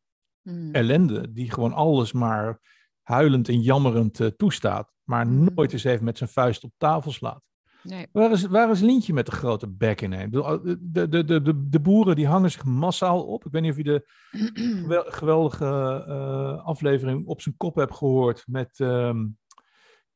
Hm. 0.42 0.72
ellende. 0.72 1.32
Die 1.32 1.52
gewoon 1.52 1.74
alles 1.74 2.12
maar 2.14 2.60
huilend 3.02 3.48
en 3.50 3.62
jammerend 3.62 4.20
eh, 4.20 4.28
toestaat. 4.28 4.94
Maar 5.04 5.28
Mhm. 5.28 5.54
nooit 5.56 5.74
eens 5.74 5.84
even 5.84 6.06
met 6.06 6.18
zijn 6.18 6.30
vuist 6.30 6.64
op 6.64 6.72
tafel 6.78 7.12
slaat. 7.12 7.44
Nee. 7.84 8.08
Waar 8.12 8.32
is, 8.32 8.46
waar 8.46 8.70
is 8.72 8.80
Lientje 8.82 9.14
met 9.14 9.26
de 9.26 9.32
grote 9.32 9.70
bek 9.70 10.02
in? 10.02 10.30
De, 10.32 10.78
de, 10.82 11.08
de, 11.10 11.24
de, 11.42 11.70
de 11.70 11.80
boeren 11.80 12.16
die 12.16 12.28
hangen 12.28 12.52
zich 12.52 12.64
massaal 12.66 13.26
op. 13.26 13.46
Ik 13.46 13.52
weet 13.52 13.62
niet 13.62 13.72
of 13.72 13.78
je 13.78 13.84
de 13.84 14.08
gewel- 14.84 15.12
geweldige 15.12 15.66
eh, 16.08 16.66
aflevering 16.66 17.26
op 17.28 17.42
zijn 17.42 17.58
kop 17.58 17.76
hebt 17.76 17.96
gehoord 17.96 18.44
met 18.48 18.80
ehm, 18.80 19.28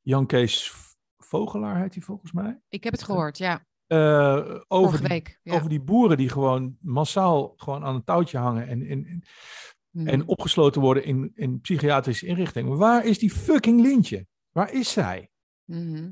Jan 0.02 0.26
Kees 0.26 0.74
Vogelaar, 1.18 1.80
heet 1.82 1.94
hij 1.94 2.04
volgens 2.04 2.32
mij. 2.32 2.60
Ik 2.70 2.84
heb 2.84 2.94
het 2.94 3.04
gehoord, 3.04 3.38
ja. 3.38 3.66
Eh, 3.88 4.60
over, 4.68 5.10
die. 5.10 5.38
Ja. 5.44 5.54
over 5.54 5.70
die 5.70 5.82
boeren 5.82 6.18
die 6.18 6.30
gewoon 6.30 6.78
massaal 6.82 7.54
gewoon 7.58 7.84
aan 7.84 7.96
een 7.96 8.04
touwtje 8.04 8.38
hangen 8.38 8.68
en, 8.68 8.82
en, 8.88 9.06
en, 9.06 9.24
Hm. 9.92 10.08
en 10.08 10.28
opgesloten 10.28 10.82
worden 10.82 11.04
in, 11.06 11.32
in 11.36 11.60
psychiatrische 11.62 12.26
inrichtingen. 12.26 12.78
Waar 12.78 13.06
is 13.06 13.20
die 13.20 13.32
fucking 13.32 13.82
Lientje? 13.82 14.28
Waar 14.52 14.74
is 14.74 14.92
zij? 14.92 15.30
Mhm. 15.66 16.10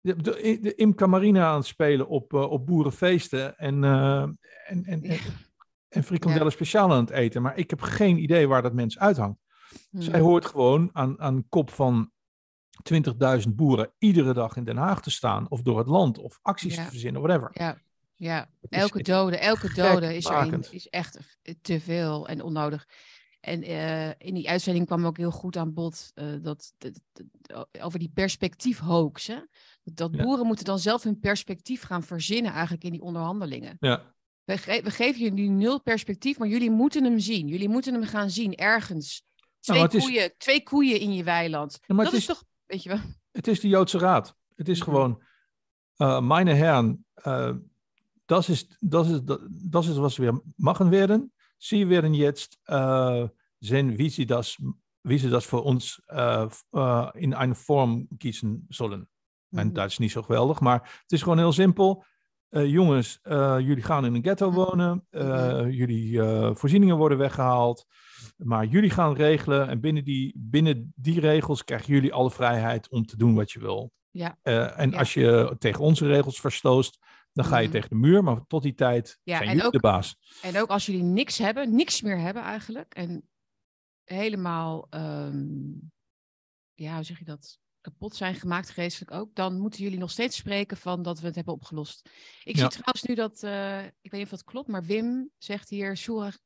De, 0.00 0.16
de, 0.16 0.58
de 0.60 0.74
Imca 0.74 1.06
Marina 1.06 1.46
aan 1.48 1.56
het 1.56 1.66
spelen 1.66 2.08
op, 2.08 2.32
eh, 2.34 2.50
op 2.50 2.66
boerenfeesten 2.66 3.56
en, 3.58 3.84
eh, 3.84 4.22
en, 4.22 4.36
en, 4.66 4.84
en, 4.84 5.02
Ja. 5.02 5.18
en 5.88 6.02
frikandellen 6.04 6.52
speciaal 6.52 6.92
aan 6.92 7.00
het 7.00 7.10
eten. 7.10 7.42
Maar 7.42 7.56
ik 7.58 7.70
heb 7.70 7.80
geen 7.80 8.18
idee 8.22 8.48
waar 8.48 8.62
dat 8.62 8.72
mens 8.72 8.98
uithangt. 8.98 9.38
Zij 9.92 10.18
Mhm. 10.18 10.28
hoort 10.28 10.46
gewoon 10.46 10.90
aan, 10.92 11.20
aan 11.20 11.48
kop 11.48 11.70
van 11.70 12.10
20.000 13.46 13.48
boeren 13.54 13.90
iedere 13.98 14.32
dag 14.32 14.56
in 14.56 14.64
Den 14.64 14.76
Haag 14.76 15.02
te 15.02 15.10
staan. 15.10 15.50
Of 15.50 15.62
door 15.62 15.78
het 15.78 15.86
land. 15.88 16.18
Of 16.18 16.38
acties 16.42 16.74
Ja. 16.74 16.84
te 16.84 16.90
verzinnen, 16.90 17.22
whatever. 17.22 17.50
Ja. 17.52 17.78
Ja, 18.14 18.48
elke 18.68 19.02
dode, 19.02 19.36
elke 19.38 19.74
dode 19.74 20.16
is, 20.16 20.28
is 20.70 20.88
echt 20.88 21.18
te 21.62 21.80
veel 21.80 22.28
en 22.28 22.42
onnodig. 22.42 22.88
En 23.40 23.62
eh, 23.62 24.08
in 24.18 24.34
die 24.34 24.48
uitzending 24.48 24.86
kwam 24.86 25.06
ook 25.06 25.16
heel 25.16 25.30
goed 25.30 25.56
aan 25.56 25.72
bod 25.74 26.10
eh, 26.14 26.26
dat, 26.42 26.72
dat- 26.78 27.00
dat- 27.42 27.68
over 27.80 27.98
die 27.98 28.10
perspectiefhoax. 28.14 29.26
Hè? 29.26 29.36
Dat, 29.84 30.14
Ja. 30.14 30.22
boeren 30.22 30.46
moeten 30.46 30.64
dan 30.64 30.78
zelf 30.78 31.02
hun 31.02 31.18
perspectief 31.20 31.82
gaan 31.82 32.02
verzinnen 32.02 32.52
eigenlijk 32.52 32.84
in 32.84 32.90
die 32.92 33.02
onderhandelingen. 33.02 33.76
Ja, 33.80 34.14
We, 34.44 34.58
ge- 34.58 34.80
we 34.84 34.90
geven 34.90 35.20
jullie 35.20 35.50
nul 35.50 35.80
perspectief, 35.80 36.38
maar 36.38 36.48
jullie 36.48 36.70
moeten 36.70 37.04
hem 37.04 37.18
zien. 37.18 37.46
Jullie 37.48 37.68
moeten 37.68 37.92
hem 37.94 38.04
gaan 38.04 38.30
zien 38.30 38.54
ergens. 38.54 39.22
Twee, 39.60 39.82
het 39.82 39.94
is- 39.94 40.04
koeien, 40.04 40.32
twee 40.36 40.62
koeien 40.62 41.00
in 41.00 41.12
je 41.12 41.24
weiland. 41.24 41.78
Ja, 41.86 41.94
dat 41.96 42.06
is, 42.12 42.18
is- 42.18 42.26
toch, 42.26 42.44
weet 42.72 42.82
je 42.82 42.88
wel? 42.88 42.98
het 43.30 43.46
is 43.46 43.60
de 43.60 43.68
Joodse 43.68 43.98
Raad. 43.98 44.36
Het 44.56 44.68
is 44.68 44.78
Mhm. 44.80 44.88
gewoon, 44.90 45.22
äh, 46.02 46.20
meine 46.20 46.54
Herren, 46.54 47.04
äh, 47.14 47.54
das 48.26 48.48
ist, 48.48 48.76
das 48.80 49.08
ist, 49.10 49.22
das 49.70 49.86
ist, 49.88 49.96
was 50.00 50.18
wir 50.18 50.40
machen 50.56 50.90
werden. 50.90 51.32
Sie 51.58 51.88
werden 51.88 52.14
jetzt 52.14 52.58
äh, 52.66 53.28
sehen, 53.60 53.96
wie 53.98 54.08
sie 54.10 54.26
das, 54.26 54.56
wie 55.02 55.18
sie 55.18 55.30
das 55.30 55.44
für 55.44 55.60
uns 55.62 56.00
äh, 56.08 56.44
f- 56.46 56.64
äh, 56.72 57.22
in 57.22 57.34
eine 57.34 57.54
Form 57.54 58.08
gießen 58.18 58.66
sollen. 58.70 59.06
Mijn 59.50 59.66
Mhm. 59.66 59.74
Duits 59.74 59.92
is 59.92 59.98
niet 59.98 60.10
zo 60.10 60.22
geweldig, 60.22 60.60
maar 60.60 60.80
het 61.02 61.12
is 61.12 61.22
gewoon 61.22 61.38
heel 61.38 61.52
simpel. 61.52 62.04
Eh, 62.48 62.66
jongens, 62.66 63.18
eh, 63.22 63.56
jullie 63.58 63.82
gaan 63.82 64.04
in 64.04 64.14
een 64.14 64.22
ghetto 64.22 64.46
Mhm. 64.50 64.56
wonen. 64.56 65.06
eh, 65.10 65.70
Jullie 65.70 66.20
eh, 66.22 66.54
voorzieningen 66.54 66.96
worden 66.96 67.18
weggehaald. 67.18 67.86
Maar 68.36 68.66
jullie 68.66 68.90
gaan 68.90 69.14
regelen. 69.14 69.68
En 69.68 69.80
binnen 69.80 70.04
die, 70.04 70.32
binnen 70.36 70.92
die 70.96 71.20
regels 71.20 71.64
krijgen 71.64 71.92
jullie 71.94 72.12
alle 72.12 72.30
vrijheid 72.30 72.90
om 72.90 73.06
te 73.06 73.16
doen 73.16 73.34
wat 73.34 73.50
je 73.52 73.60
wil. 73.60 73.92
Ja. 74.10 74.38
Eh, 74.42 74.78
en 74.78 74.90
Ja. 74.90 74.98
als 74.98 75.14
je 75.14 75.56
tegen 75.58 75.80
onze 75.80 76.06
regels 76.06 76.40
verstoost, 76.40 76.98
dan 77.32 77.44
ga 77.44 77.56
je 77.58 77.62
Mhm. 77.68 77.72
tegen 77.72 77.88
de 77.88 77.94
muur. 77.94 78.24
Maar 78.24 78.46
tot 78.46 78.62
die 78.62 78.74
tijd 78.74 79.18
Ja, 79.22 79.36
zijn 79.36 79.48
jullie 79.48 79.64
ook- 79.64 79.72
de 79.72 79.80
baas. 79.80 80.16
En 80.42 80.60
ook 80.60 80.68
als 80.68 80.86
jullie 80.86 81.02
niks 81.02 81.38
hebben, 81.38 81.74
niks 81.74 82.00
meer 82.02 82.18
hebben 82.18 82.42
eigenlijk. 82.42 82.94
En 82.94 83.28
helemaal, 84.04 84.86
ehm, 84.90 85.72
ja, 86.74 86.94
hoe 86.94 87.04
zeg 87.04 87.18
je 87.18 87.24
dat? 87.24 87.58
Kapot 87.82 88.16
zijn 88.16 88.34
gemaakt, 88.34 88.70
geestelijk 88.70 89.10
ook. 89.10 89.34
Dan 89.34 89.60
moeten 89.60 89.82
jullie 89.82 89.98
nog 89.98 90.10
steeds 90.10 90.36
spreken 90.36 90.76
van 90.76 91.02
dat 91.02 91.20
we 91.20 91.26
het 91.26 91.34
hebben 91.34 91.54
opgelost. 91.54 92.08
Ik 92.44 92.56
zie 92.56 92.68
trouwens 92.68 93.02
nu 93.02 93.14
dat, 93.14 93.42
eh, 93.42 93.84
ik 93.84 94.10
weet 94.10 94.12
niet 94.12 94.22
of 94.22 94.30
dat 94.30 94.44
klopt, 94.44 94.68
maar 94.68 94.84
Wim 94.84 95.30
zegt 95.38 95.68
hier, 95.68 95.96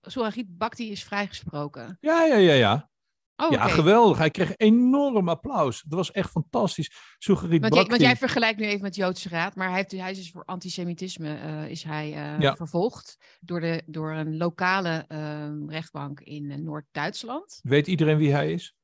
Surahit 0.03 0.59
Bhakti 0.59 0.91
is 0.91 1.05
vrijgesproken. 1.05 1.99
Ja, 2.01 2.25
ja, 2.25 2.37
ja, 2.37 2.53
ja. 2.53 2.91
Oh, 3.37 3.51
ja, 3.51 3.69
geweldig. 3.69 4.19
Hij 4.19 4.31
kreeg 4.31 4.57
enorm 4.57 5.29
applaus. 5.29 5.83
Dat 5.87 5.99
was 5.99 6.11
echt 6.11 6.31
fantastisch. 6.31 6.91
Sugarit 7.19 7.61
Want, 7.61 7.89
want 7.89 8.01
jij 8.01 8.17
vergelijkt 8.17 8.59
nu 8.59 8.67
even 8.67 8.83
met 8.83 8.95
Joodse 8.95 9.29
Raad, 9.29 9.55
maar 9.55 9.69
hij, 9.69 9.77
heeft, 9.77 9.91
hij 9.91 10.11
is 10.11 10.17
dus 10.17 10.31
voor 10.31 10.45
antisemitisme 10.45 11.35
eh, 11.35 11.69
is 11.69 11.83
hij, 11.83 12.13
eh, 12.13 12.41
Ja. 12.41 12.57
vervolgd 12.57 13.17
door, 13.41 13.61
de, 13.61 13.83
door 13.87 14.13
een 14.13 14.37
lokale 14.37 15.05
ehm, 15.09 15.69
rechtbank 15.69 16.21
in 16.21 16.65
Noord-Duitsland. 16.65 17.61
Weet 17.63 17.87
iedereen 17.87 18.17
wie 18.17 18.33
hij 18.33 18.53
is? 18.53 18.76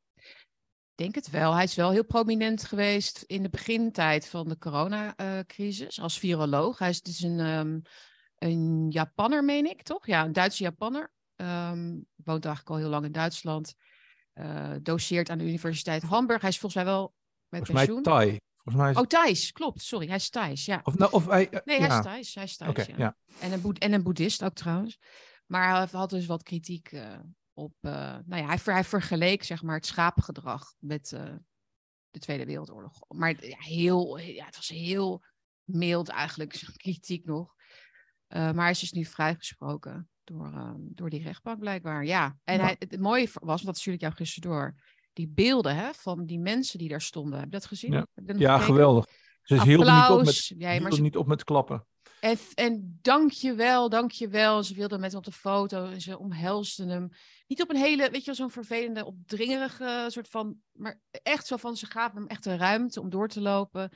Ik 0.94 0.98
denk 0.98 1.14
het 1.14 1.30
wel. 1.30 1.54
Hij 1.54 1.64
is 1.64 1.74
wel 1.74 1.90
heel 1.90 2.04
prominent 2.04 2.64
geweest 2.64 3.22
in 3.26 3.42
de 3.42 3.48
begintijd 3.48 4.28
van 4.28 4.48
de 4.48 4.58
coronacrisis 4.58 6.00
als 6.00 6.18
viroloog. 6.18 6.78
Hij 6.78 6.88
is 6.88 7.02
dus 7.02 7.20
een, 7.20 7.40
ehm, 7.40 7.80
een 8.38 8.90
Japanner, 8.90 9.44
meen 9.44 9.70
ik, 9.70 9.82
toch? 9.82 10.06
Ja, 10.06 10.24
een 10.24 10.32
Duitse 10.32 10.62
Japanner. 10.62 11.12
Ehm, 11.36 11.98
woont 12.24 12.44
eigenlijk 12.44 12.68
al 12.70 12.76
heel 12.76 12.88
lang 12.88 13.04
in 13.04 13.12
Duitsland. 13.12 13.74
Eh, 14.32 14.72
doseert 14.82 15.30
aan 15.30 15.38
de 15.38 15.44
Universiteit 15.44 16.02
Hamburg. 16.02 16.40
Hij 16.40 16.50
is 16.50 16.58
volgens 16.58 16.84
mij 16.84 16.92
wel 16.92 17.14
met 17.48 17.66
Volgens 17.66 17.70
mij 17.70 17.86
pensioen. 17.86 18.02
Thai. 18.02 18.38
Volgens 18.56 18.84
mij 18.84 18.90
is... 18.92 18.96
Oh, 18.96 19.06
Thijs, 19.06 19.52
klopt. 19.52 19.82
Sorry, 19.82 20.06
hij 20.06 20.16
is 20.16 20.30
Thijs, 20.30 20.64
ja. 20.64 20.80
Of, 20.84 20.98
nou, 20.98 21.12
of 21.12 21.26
hij... 21.26 21.48
eh, 21.50 21.60
Nee, 21.64 21.80
ja. 21.80 21.86
hij 21.86 21.96
is 21.96 22.02
Thijs. 22.02 22.34
Hij 22.58 22.72
is 22.74 22.86
ja. 22.86 22.94
ja. 22.96 23.16
En, 23.40 23.52
een 23.52 23.60
boed- 23.60 23.78
en 23.78 23.92
een 23.92 24.02
boeddhist 24.02 24.44
ook 24.44 24.54
trouwens. 24.54 24.98
Maar 25.46 25.76
hij 25.76 25.88
had 25.90 26.10
dus 26.10 26.26
wat 26.26 26.42
kritiek 26.42 26.92
eh, 26.92 27.18
op... 27.54 27.74
eh, 27.80 27.92
nou 28.26 28.42
ja, 28.42 28.46
hij, 28.46 28.58
hij 28.64 28.84
vergeleek 28.84 29.42
zeg 29.42 29.62
maar 29.62 29.76
het 29.76 29.86
schapengedrag 29.86 30.74
met 30.78 31.12
eh, 31.12 31.34
de 32.10 32.18
Tweede 32.18 32.44
Wereldoorlog. 32.44 32.98
Maar 33.08 33.46
ja, 33.46 33.56
heel, 33.58 34.18
ja, 34.18 34.44
het 34.44 34.56
was 34.56 34.68
heel 34.68 35.24
mild 35.64 36.08
eigenlijk, 36.08 36.54
zijn 36.56 36.76
kritiek 36.76 37.24
nog. 37.24 37.54
Eh, 38.26 38.40
maar 38.40 38.62
hij 38.62 38.70
is 38.70 38.80
dus 38.80 38.92
nu 38.92 39.04
vrijgesproken 39.04 40.08
door, 40.24 40.52
eh, 40.52 40.74
door 40.76 41.10
die 41.10 41.22
rechtbank 41.22 41.58
blijkbaar. 41.58 42.04
Ja, 42.04 42.38
en. 42.44 42.60
Hij, 42.60 42.76
het 42.78 43.00
mooie 43.00 43.28
was, 43.32 43.62
dat 43.62 43.78
stuurde 43.78 43.98
ik 43.98 44.04
jou 44.04 44.14
gisteren 44.14 44.50
door... 44.50 44.74
Die 45.12 45.28
beelden 45.28 45.76
hè, 45.76 45.92
van 45.92 46.24
die 46.24 46.38
mensen 46.38 46.78
die 46.78 46.88
daar 46.88 47.00
stonden. 47.00 47.38
Heb 47.38 47.44
je 47.44 47.58
dat 47.58 47.66
gezien? 47.66 48.06
Ja. 48.36 48.58
Geweldig. 48.58 49.06
Ze 49.42 49.62
hielden 49.62 49.94
niet 49.94 50.02
op 50.02 50.08
met, 50.08 50.18
Applaus. 50.18 50.48
Ja, 50.48 50.56
maar 50.56 50.72
hielden 50.72 50.92
ze 50.92 51.02
niet 51.02 51.16
op 51.16 51.26
met 51.26 51.44
klappen. 51.44 51.86
En, 52.22 52.38
en 52.54 52.98
dank 53.02 53.30
je 53.30 53.54
wel, 53.54 53.88
dank 53.88 54.10
je 54.10 54.28
wel. 54.28 54.62
Ze 54.62 54.74
wilden 54.74 55.00
met 55.00 55.10
hem 55.10 55.18
op 55.18 55.24
de 55.24 55.32
foto 55.32 55.84
en 55.86 56.00
ze 56.00 56.18
omhelsden 56.18 56.88
hem. 56.88 57.08
Niet 57.46 57.62
op 57.62 57.70
een 57.70 57.76
hele, 57.76 58.10
weet 58.10 58.20
je 58.20 58.26
wel, 58.26 58.34
zo'n 58.34 58.50
vervelende, 58.50 59.04
opdringerige 59.04 60.04
soort 60.08 60.28
van... 60.28 60.56
Maar 60.72 61.00
echt 61.10 61.46
zo 61.46 61.56
van, 61.56 61.76
ze 61.76 61.86
gaven 61.86 62.18
hem 62.18 62.26
echt 62.26 62.44
de 62.44 62.56
ruimte 62.56 63.00
om 63.00 63.10
door 63.10 63.28
te 63.28 63.40
lopen. 63.40 63.90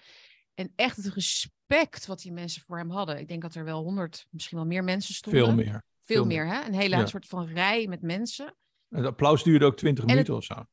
En 0.55 0.73
echt 0.77 0.97
het 0.97 1.07
respect 1.07 2.07
wat 2.07 2.21
die 2.21 2.33
mensen 2.33 2.63
voor 2.63 2.79
hem 2.79 2.91
hadden. 2.91 3.19
Ik 3.19 3.29
denk 3.29 3.43
dat 3.43 3.55
er 3.55 3.65
wel 3.65 3.83
honderd, 3.83 4.27
misschien 4.31 4.57
wel 4.59 4.67
meer 4.67 4.85
mensen 4.85 5.15
stonden. 5.15 5.45
Veel 5.45 5.55
meer. 5.55 5.71
Veel, 5.73 5.83
veel 6.17 6.25
meer, 6.27 6.47
hè? 6.47 6.65
Een 6.67 6.75
hele 6.75 6.97
Ja. 6.97 7.07
soort 7.07 7.27
van 7.27 7.47
rij 7.47 7.87
met 7.87 8.03
mensen. 8.03 8.57
Het 8.89 9.05
applaus 9.07 9.43
duurde 9.43 9.65
ook 9.65 9.77
20 9.77 10.05
En 10.05 10.11
het- 10.11 10.19
minuten 10.19 10.37
of 10.37 10.45
zo. 10.59 10.65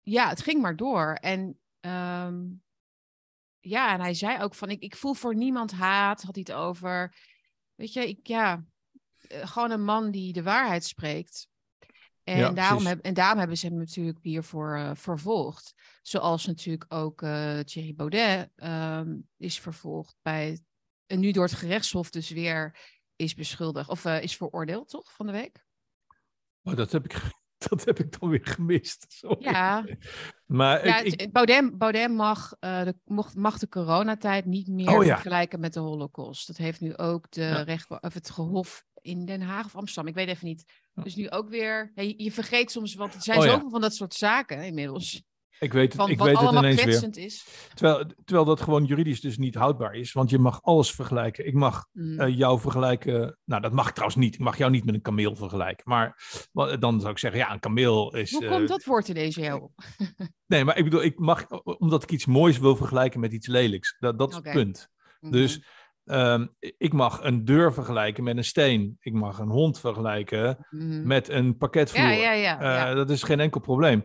ja, 0.00 0.28
het 0.28 0.42
ging 0.42 0.62
maar 0.62 0.76
door. 0.76 1.12
En 1.20 1.58
ehm, 1.80 2.42
ja, 3.64 3.92
en 3.92 4.00
hij 4.00 4.14
zei 4.14 4.42
ook 4.42 4.54
van, 4.54 4.70
ik, 4.70 4.82
ik 4.82 4.96
voel 4.96 5.14
voor 5.14 5.34
niemand 5.34 5.72
haat, 5.72 6.22
had 6.22 6.34
hij 6.34 6.44
het 6.46 6.56
over. 6.56 7.14
Weet 7.74 7.92
je, 7.92 8.08
ik, 8.08 8.26
ja, 8.26 8.64
eh, 9.28 9.46
gewoon 9.46 9.70
een 9.70 9.84
man 9.84 10.10
die 10.10 10.32
de 10.32 10.42
waarheid 10.42 10.84
spreekt. 10.84 11.48
En, 12.22 12.38
Ja, 12.38 12.50
daarom, 12.50 12.86
heb, 12.86 13.00
en 13.00 13.14
daarom 13.14 13.38
hebben 13.38 13.56
ze 13.56 13.66
hem 13.66 13.76
natuurlijk 13.76 14.18
hiervoor 14.22 14.76
eh, 14.76 14.90
vervolgd. 14.94 15.74
Zoals 16.02 16.46
natuurlijk 16.46 16.84
ook 16.88 17.22
eh 17.22 17.58
Thierry 17.58 17.94
Baudet 17.94 18.50
ehm, 18.56 19.16
is 19.36 19.60
vervolgd 19.60 20.16
bij... 20.22 20.60
En 21.06 21.20
nu 21.20 21.32
door 21.32 21.44
het 21.44 21.54
gerechtshof 21.54 22.10
dus 22.10 22.30
weer 22.30 22.78
is 23.16 23.34
beschuldigd. 23.34 23.88
Of 23.88 24.04
is 24.04 24.36
veroordeeld, 24.36 24.88
toch, 24.88 25.12
van 25.12 25.26
de 25.26 25.32
week? 25.32 25.64
Maar 26.60 26.76
dat 26.76 26.92
heb 26.92 27.04
ik, 27.04 27.22
dat 27.68 27.84
heb 27.84 27.98
ik 27.98 28.20
dan 28.20 28.28
weer 28.28 28.40
gemist. 28.46 29.04
Sorry. 29.08 29.44
Ja, 29.44 29.84
Maar 30.46 30.86
Ja, 30.86 30.98
ik, 31.00 31.32
Baudet, 31.32 31.78
Baudet 31.78 32.10
mag, 32.10 32.52
eh, 32.60 32.84
de, 32.84 32.94
mocht, 33.04 33.34
mag 33.34 33.58
de 33.58 33.68
coronatijd 33.68 34.44
niet 34.44 34.68
meer 34.68 34.96
Oh, 34.98 35.04
ja. 35.04 35.14
vergelijken 35.14 35.60
met 35.60 35.72
de 35.72 35.80
holocaust. 35.80 36.46
Dat 36.46 36.56
heeft 36.56 36.80
nu 36.80 36.96
ook 36.96 37.30
de 37.30 37.40
Ja. 37.42 37.62
recht, 37.62 37.90
of 38.00 38.14
het 38.14 38.30
gehof 38.30 38.84
in 39.00 39.24
Den 39.24 39.40
Haag 39.42 39.64
of 39.66 39.76
Amsterdam. 39.76 40.06
Ik 40.10 40.14
weet 40.14 40.28
even 40.28 40.46
niet. 40.46 40.64
Dus 40.94 41.14
nu 41.14 41.30
ook 41.30 41.48
weer. 41.48 41.92
je, 41.94 42.14
je 42.22 42.32
vergeet 42.32 42.70
soms, 42.70 42.94
want 42.94 43.14
er 43.14 43.22
zijn 43.22 43.38
Oh, 43.38 43.44
zoveel 43.44 43.70
van 43.70 43.80
dat 43.80 43.94
soort 43.94 44.14
zaken 44.14 44.64
inmiddels. 44.64 45.22
Ik 45.58 45.72
weet 45.72 45.92
het, 45.92 46.00
Van 46.00 46.10
ik 46.10 46.18
wat 46.18 46.26
weet 46.26 46.38
het 46.38 46.60
weer. 46.60 46.74
kwetsend 46.76 47.16
is. 47.16 47.46
Terwijl, 47.74 48.04
terwijl 48.24 48.46
dat 48.46 48.60
gewoon 48.60 48.84
juridisch 48.84 49.20
dus 49.20 49.38
niet 49.38 49.54
houdbaar 49.54 49.94
is. 49.94 50.12
Want 50.12 50.30
je 50.30 50.38
mag 50.38 50.62
alles 50.62 50.90
vergelijken. 50.90 51.46
Ik 51.46 51.54
mag 51.54 51.86
Mm. 51.92 52.20
eh, 52.20 52.36
jou 52.36 52.60
vergelijken. 52.60 53.38
Nou, 53.44 53.62
dat 53.62 53.72
mag 53.72 53.92
trouwens 53.92 54.18
niet. 54.18 54.34
Ik 54.34 54.40
mag 54.40 54.58
jou 54.58 54.70
niet 54.70 54.84
met 54.84 54.94
een 54.94 55.02
kameel 55.02 55.36
vergelijken. 55.36 55.84
Maar 55.88 56.18
dan 56.78 57.00
zou 57.00 57.12
ik 57.12 57.18
zeggen, 57.18 57.40
ja, 57.40 57.52
een 57.52 57.60
kameel 57.60 58.16
is. 58.16 58.32
Hoe 58.32 58.44
eh, 58.44 58.50
komt 58.50 58.68
dat 58.68 58.84
woord 58.84 59.08
ineens 59.08 59.34
jou 59.34 59.62
op? 59.62 59.72
Nee, 60.46 60.64
maar 60.64 60.76
ik 60.78 60.84
bedoel, 60.84 61.02
ik 61.02 61.18
mag, 61.18 61.46
omdat 61.62 62.02
ik 62.02 62.10
iets 62.10 62.26
moois 62.26 62.58
wil 62.58 62.76
vergelijken 62.76 63.20
met 63.20 63.32
iets 63.32 63.46
lelijks. 63.46 63.96
Dat, 63.98 64.18
dat 64.18 64.28
is 64.30 64.34
het 64.36 64.50
punt. 64.52 64.88
Dus 65.20 65.64
ehm, 66.04 66.46
ik 66.58 66.92
mag 66.92 67.22
een 67.22 67.44
deur 67.44 67.72
vergelijken 67.74 68.24
met 68.24 68.36
een 68.36 68.44
steen. 68.44 68.96
Ik 69.00 69.12
mag 69.12 69.38
een 69.38 69.48
hond 69.48 69.80
vergelijken 69.80 70.66
Mhm. 70.70 71.06
met 71.06 71.28
een 71.28 71.56
pakketvloer. 71.56 72.04
Ja, 72.04 72.32
ja, 72.32 72.32
ja. 72.32 72.88
Eh. 72.90 72.96
Dat 72.96 73.10
is 73.10 73.22
geen 73.22 73.40
enkel 73.40 73.60
probleem. 73.60 74.04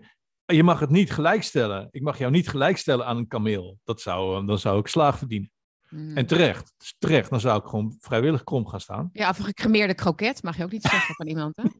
Je 0.53 0.63
mag 0.63 0.79
het 0.79 0.89
niet 0.89 1.11
gelijkstellen. 1.11 1.87
Ik 1.91 2.01
mag 2.01 2.17
jou 2.17 2.31
niet 2.31 2.49
gelijkstellen 2.49 3.05
aan 3.05 3.17
een 3.17 3.27
kameel. 3.27 3.79
Dat 3.83 4.01
zou, 4.01 4.41
eh, 4.41 4.47
dan 4.47 4.59
zou 4.59 4.79
ik 4.79 4.87
slaag 4.87 5.17
verdienen. 5.17 5.51
Mhm. 5.89 6.17
En 6.17 6.25
terecht, 6.25 6.73
terecht, 6.99 7.29
dan 7.29 7.39
zou 7.39 7.59
ik 7.59 7.65
gewoon 7.67 7.95
vrijwillig 7.99 8.43
krom 8.43 8.67
gaan 8.67 8.79
staan. 8.81 9.09
ja, 9.13 9.29
of 9.29 9.39
een 9.39 9.45
gecremeerde 9.45 9.93
kroket 9.93 10.43
mag 10.43 10.57
je 10.57 10.63
ook 10.63 10.71
niet 10.71 10.81
zeggen 10.81 11.15
van 11.15 11.27
iemand. 11.27 11.55
Hè? 11.55 11.63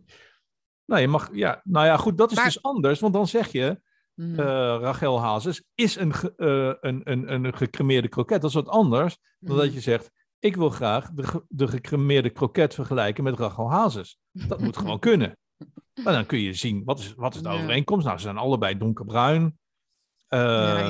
Nou, 0.85 1.01
je 1.01 1.07
mag, 1.07 1.29
ja, 1.33 1.61
nou 1.63 1.85
ja, 1.85 1.97
goed, 1.97 2.17
dat 2.17 2.29
is 2.31 2.35
Maar- 2.37 2.45
dus 2.45 2.61
anders. 2.61 2.99
Want 2.99 3.13
dan 3.13 3.27
zeg 3.27 3.51
je, 3.51 3.81
eh, 4.15 4.35
Rachel 4.81 5.21
Hazes, 5.21 5.63
is 5.75 5.95
een, 5.95 6.11
eh, 6.37 6.73
een, 6.79 7.01
een, 7.11 7.33
een 7.33 7.55
gecremeerde 7.57 8.07
kroket. 8.07 8.41
Dat 8.41 8.49
is 8.49 8.55
wat 8.55 8.67
anders 8.67 9.17
dan 9.39 9.55
dat 9.55 9.65
Mhm. 9.65 9.73
je 9.75 9.81
zegt, 9.81 10.11
ik 10.39 10.55
wil 10.55 10.69
graag 10.69 11.09
de, 11.11 11.43
de 11.47 11.67
gecremeerde 11.67 12.29
kroket 12.29 12.73
vergelijken 12.73 13.23
met 13.23 13.37
Rachel 13.39 13.71
Hazes. 13.71 14.17
Dat 14.31 14.61
moet 14.61 14.77
gewoon 14.81 14.99
kunnen. 14.99 15.37
Maar 16.03 16.13
dan 16.13 16.25
kun 16.25 16.39
je 16.39 16.53
zien, 16.53 16.83
wat 16.83 16.99
is, 16.99 17.13
wat 17.13 17.35
is 17.35 17.41
de 17.41 17.49
Ja. 17.49 17.55
overeenkomst? 17.55 18.05
Nou, 18.05 18.17
ze 18.17 18.23
zijn 18.23 18.37
allebei 18.37 18.77
donkerbruin. 18.77 19.57
Eh, 20.27 20.39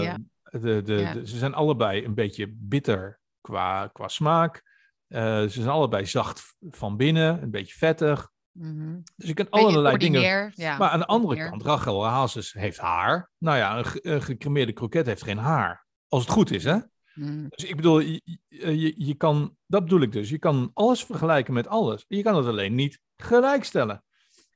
Ja. 0.03 0.17
De, 0.51 0.81
de, 0.81 1.21
ze 1.23 1.37
zijn 1.37 1.53
allebei 1.53 2.05
een 2.05 2.13
beetje 2.13 2.47
bitter 2.55 3.19
qua, 3.41 3.87
qua 3.87 4.07
smaak. 4.07 4.63
Eh, 5.07 5.21
ze 5.41 5.49
zijn 5.49 5.67
allebei 5.67 6.05
zacht 6.05 6.55
van 6.69 6.97
binnen, 6.97 7.41
een 7.41 7.51
beetje 7.51 7.73
vettig. 7.77 8.29
Mhm. 8.51 8.99
Dus 9.15 9.27
je 9.27 9.33
kunt 9.33 9.51
allerlei 9.51 9.97
dingen 9.97 10.51
Ja, 10.55 10.77
maar 10.77 10.89
aan 10.89 10.99
de 10.99 11.05
andere 11.05 11.49
kant, 11.49 11.63
Rachel 11.63 12.05
Hazes 12.05 12.53
heeft 12.53 12.77
haar. 12.77 13.29
Nou 13.37 13.57
ja, 13.57 13.77
een, 13.77 13.85
ge- 13.85 13.99
een 14.07 14.21
gecremeerde 14.21 14.71
kroket 14.73 15.05
heeft 15.05 15.23
geen 15.23 15.37
haar. 15.37 15.85
Als 16.07 16.23
het 16.23 16.31
goed 16.31 16.51
is, 16.51 16.63
hè? 16.63 16.77
Mm. 17.13 17.45
Dus 17.49 17.65
ik 17.65 17.75
bedoel, 17.75 17.99
je, 17.99 18.21
je, 18.47 18.93
je 19.05 19.13
kan, 19.15 19.55
dat 19.65 19.83
bedoel 19.83 20.01
ik 20.01 20.11
dus. 20.11 20.29
Je 20.29 20.39
kan 20.39 20.71
alles 20.73 21.03
vergelijken 21.05 21.53
met 21.53 21.67
alles. 21.67 22.05
Je 22.07 22.21
kan 22.23 22.35
het 22.35 22.45
alleen 22.45 22.75
niet 22.75 22.99
gelijkstellen. 23.17 24.03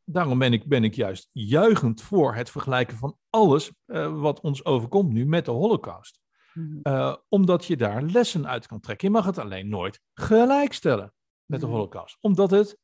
Daarom 0.05 0.39
ben 0.39 0.53
ik, 0.53 0.65
ben 0.65 0.83
ik 0.83 0.95
juist 0.95 1.29
juichend 1.31 2.01
voor 2.01 2.35
het 2.35 2.49
vergelijken 2.49 2.97
van 2.97 3.17
alles 3.29 3.71
eh, 3.85 4.19
wat 4.19 4.39
ons 4.39 4.65
overkomt 4.65 5.11
nu 5.11 5.25
met 5.25 5.45
de 5.45 5.51
Holocaust. 5.51 6.19
Mhm. 6.53 6.79
Eh, 6.81 7.15
omdat 7.29 7.65
je 7.65 7.77
daar 7.77 8.01
lessen 8.01 8.47
uit 8.47 8.67
kan 8.67 8.79
trekken. 8.79 9.07
Je 9.07 9.13
mag 9.13 9.25
het 9.25 9.37
alleen 9.37 9.69
nooit 9.69 10.01
gelijkstellen 10.13 11.13
met 11.45 11.59
de. 11.59 11.65
Holocaust, 11.65 12.17
omdat 12.21 12.51
het 12.51 12.77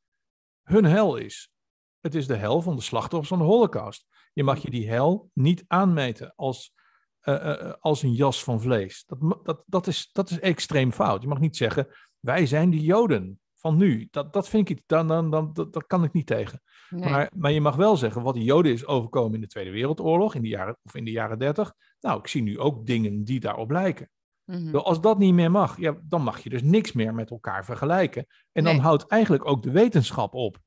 hun 0.64 0.86
hel 0.86 1.16
is. 1.16 1.52
Het 2.00 2.16
is 2.16 2.28
de 2.28 2.36
hel 2.36 2.62
van 2.62 2.76
de 2.76 2.82
slachtoffers 2.82 3.30
van 3.30 3.38
de 3.38 3.44
Holocaust. 3.44 4.08
Je 4.34 4.44
mag 4.44 4.62
je 4.62 4.70
die 4.70 4.90
hel 4.90 5.30
niet 5.34 5.64
aanmeten 5.68 6.34
als, 6.36 6.74
eh, 7.20 7.74
als 7.80 8.04
een 8.04 8.14
jas 8.14 8.44
van 8.44 8.62
vlees. 8.62 9.06
Dat, 9.06 9.46
dat, 9.46 9.64
dat, 9.66 9.88
is, 9.88 10.10
dat 10.12 10.30
is 10.30 10.40
extreem 10.40 10.92
fout. 10.92 11.22
Je 11.22 11.28
mag 11.28 11.40
niet 11.40 11.58
zeggen, 11.58 11.88
wij 12.20 12.46
zijn 12.46 12.70
de 12.70 12.82
Joden 12.82 13.40
van 13.60 13.78
nu. 13.78 14.08
Dat, 14.12 14.34
dat 14.34 14.50
vind 14.50 14.70
ik, 14.70 14.78
iets- 14.78 14.88
dan, 14.88 15.08
dan, 15.08 15.32
dan, 15.32 15.54
dat, 15.54 15.74
dat 15.74 15.86
kan 15.88 16.04
ik 16.04 16.14
niet 16.14 16.26
tegen. 16.28 16.62
Nee. 16.90 17.10
Maar, 17.10 17.32
maar 17.36 17.52
je 17.52 17.62
mag 17.62 17.76
wel 17.76 17.98
zeggen 17.98 18.22
wat 18.22 18.34
de 18.34 18.44
Joden 18.44 18.72
is 18.72 18.86
overkomen 18.86 19.34
in 19.36 19.42
de 19.42 19.48
Tweede 19.48 19.72
Wereldoorlog, 19.72 20.36
in 20.36 20.42
de 20.42 20.48
jaren, 20.48 20.78
of 20.84 20.96
in 20.96 21.04
de 21.06 21.12
jaren 21.12 21.40
dertig. 21.40 21.74
Nou, 22.00 22.20
ik 22.20 22.28
zie 22.28 22.42
nu 22.42 22.60
ook 22.60 22.86
dingen 22.86 23.24
die 23.24 23.40
daarop 23.40 23.72
lijken. 23.72 24.10
Mhm. 24.46 24.72
Dus 24.72 24.82
Als 24.82 25.02
dat 25.02 25.18
niet 25.18 25.34
meer 25.34 25.52
mag, 25.52 25.78
ja, 25.80 26.00
dan 26.04 26.22
mag 26.24 26.40
je 26.44 26.50
dus 26.50 26.62
niks 26.62 26.92
meer 26.92 27.14
met 27.14 27.30
elkaar 27.30 27.66
vergelijken. 27.66 28.26
En 28.52 28.64
dan 28.64 28.74
Nee. 28.74 28.82
houdt 28.82 29.08
eigenlijk 29.08 29.46
ook 29.46 29.64
de 29.64 29.72
wetenschap 29.72 30.34
op. 30.34 30.58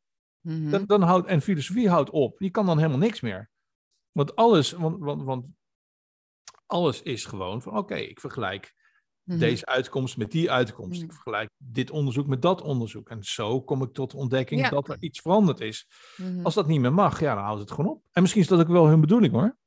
Mhm. 0.41 0.71
Dan, 0.71 0.87
dan 0.87 1.03
houdt, 1.03 1.27
en 1.27 1.41
filosofie 1.43 1.89
houdt 1.89 2.11
op. 2.11 2.39
Die 2.39 2.51
kan 2.51 2.67
dan 2.67 2.77
helemaal 2.77 2.99
niks 2.99 3.21
meer. 3.21 3.51
Want 4.13 4.37
alles, 4.37 4.73
want, 4.73 4.99
want, 4.99 5.23
want 5.23 5.47
alles 6.67 7.03
is 7.03 7.25
gewoon 7.25 7.63
van 7.63 7.77
oké, 7.77 7.95
ik 7.95 8.21
vergelijk 8.21 8.75
Mhm. 9.25 9.39
deze 9.39 9.67
uitkomst 9.67 10.17
met 10.17 10.31
die 10.31 10.51
uitkomst. 10.51 11.01
Mhm. 11.01 11.05
Ik 11.05 11.13
vergelijk 11.13 11.51
dit 11.59 11.91
onderzoek 11.91 12.27
met 12.27 12.43
dat 12.43 12.63
onderzoek. 12.63 13.09
En 13.11 13.23
zo 13.23 13.63
kom 13.63 13.83
ik 13.83 13.93
tot 13.93 14.11
de 14.11 14.17
ontdekking 14.17 14.61
Ja. 14.61 14.69
dat 14.69 14.89
er 14.89 14.97
iets 15.01 15.21
veranderd 15.21 15.61
is. 15.61 15.87
Mhm. 16.17 16.45
Als 16.45 16.55
dat 16.55 16.67
niet 16.67 16.81
meer 16.81 16.93
mag, 16.93 17.21
ja, 17.21 17.35
dan 17.35 17.45
houdt 17.45 17.61
het 17.61 17.71
gewoon 17.71 17.91
op. 17.91 18.05
En 18.13 18.21
misschien 18.23 18.43
is 18.43 18.49
dat 18.49 18.61
ook 18.61 18.69
wel 18.69 18.87
hun 18.87 19.01
bedoeling 19.01 19.33
hoor. 19.33 19.59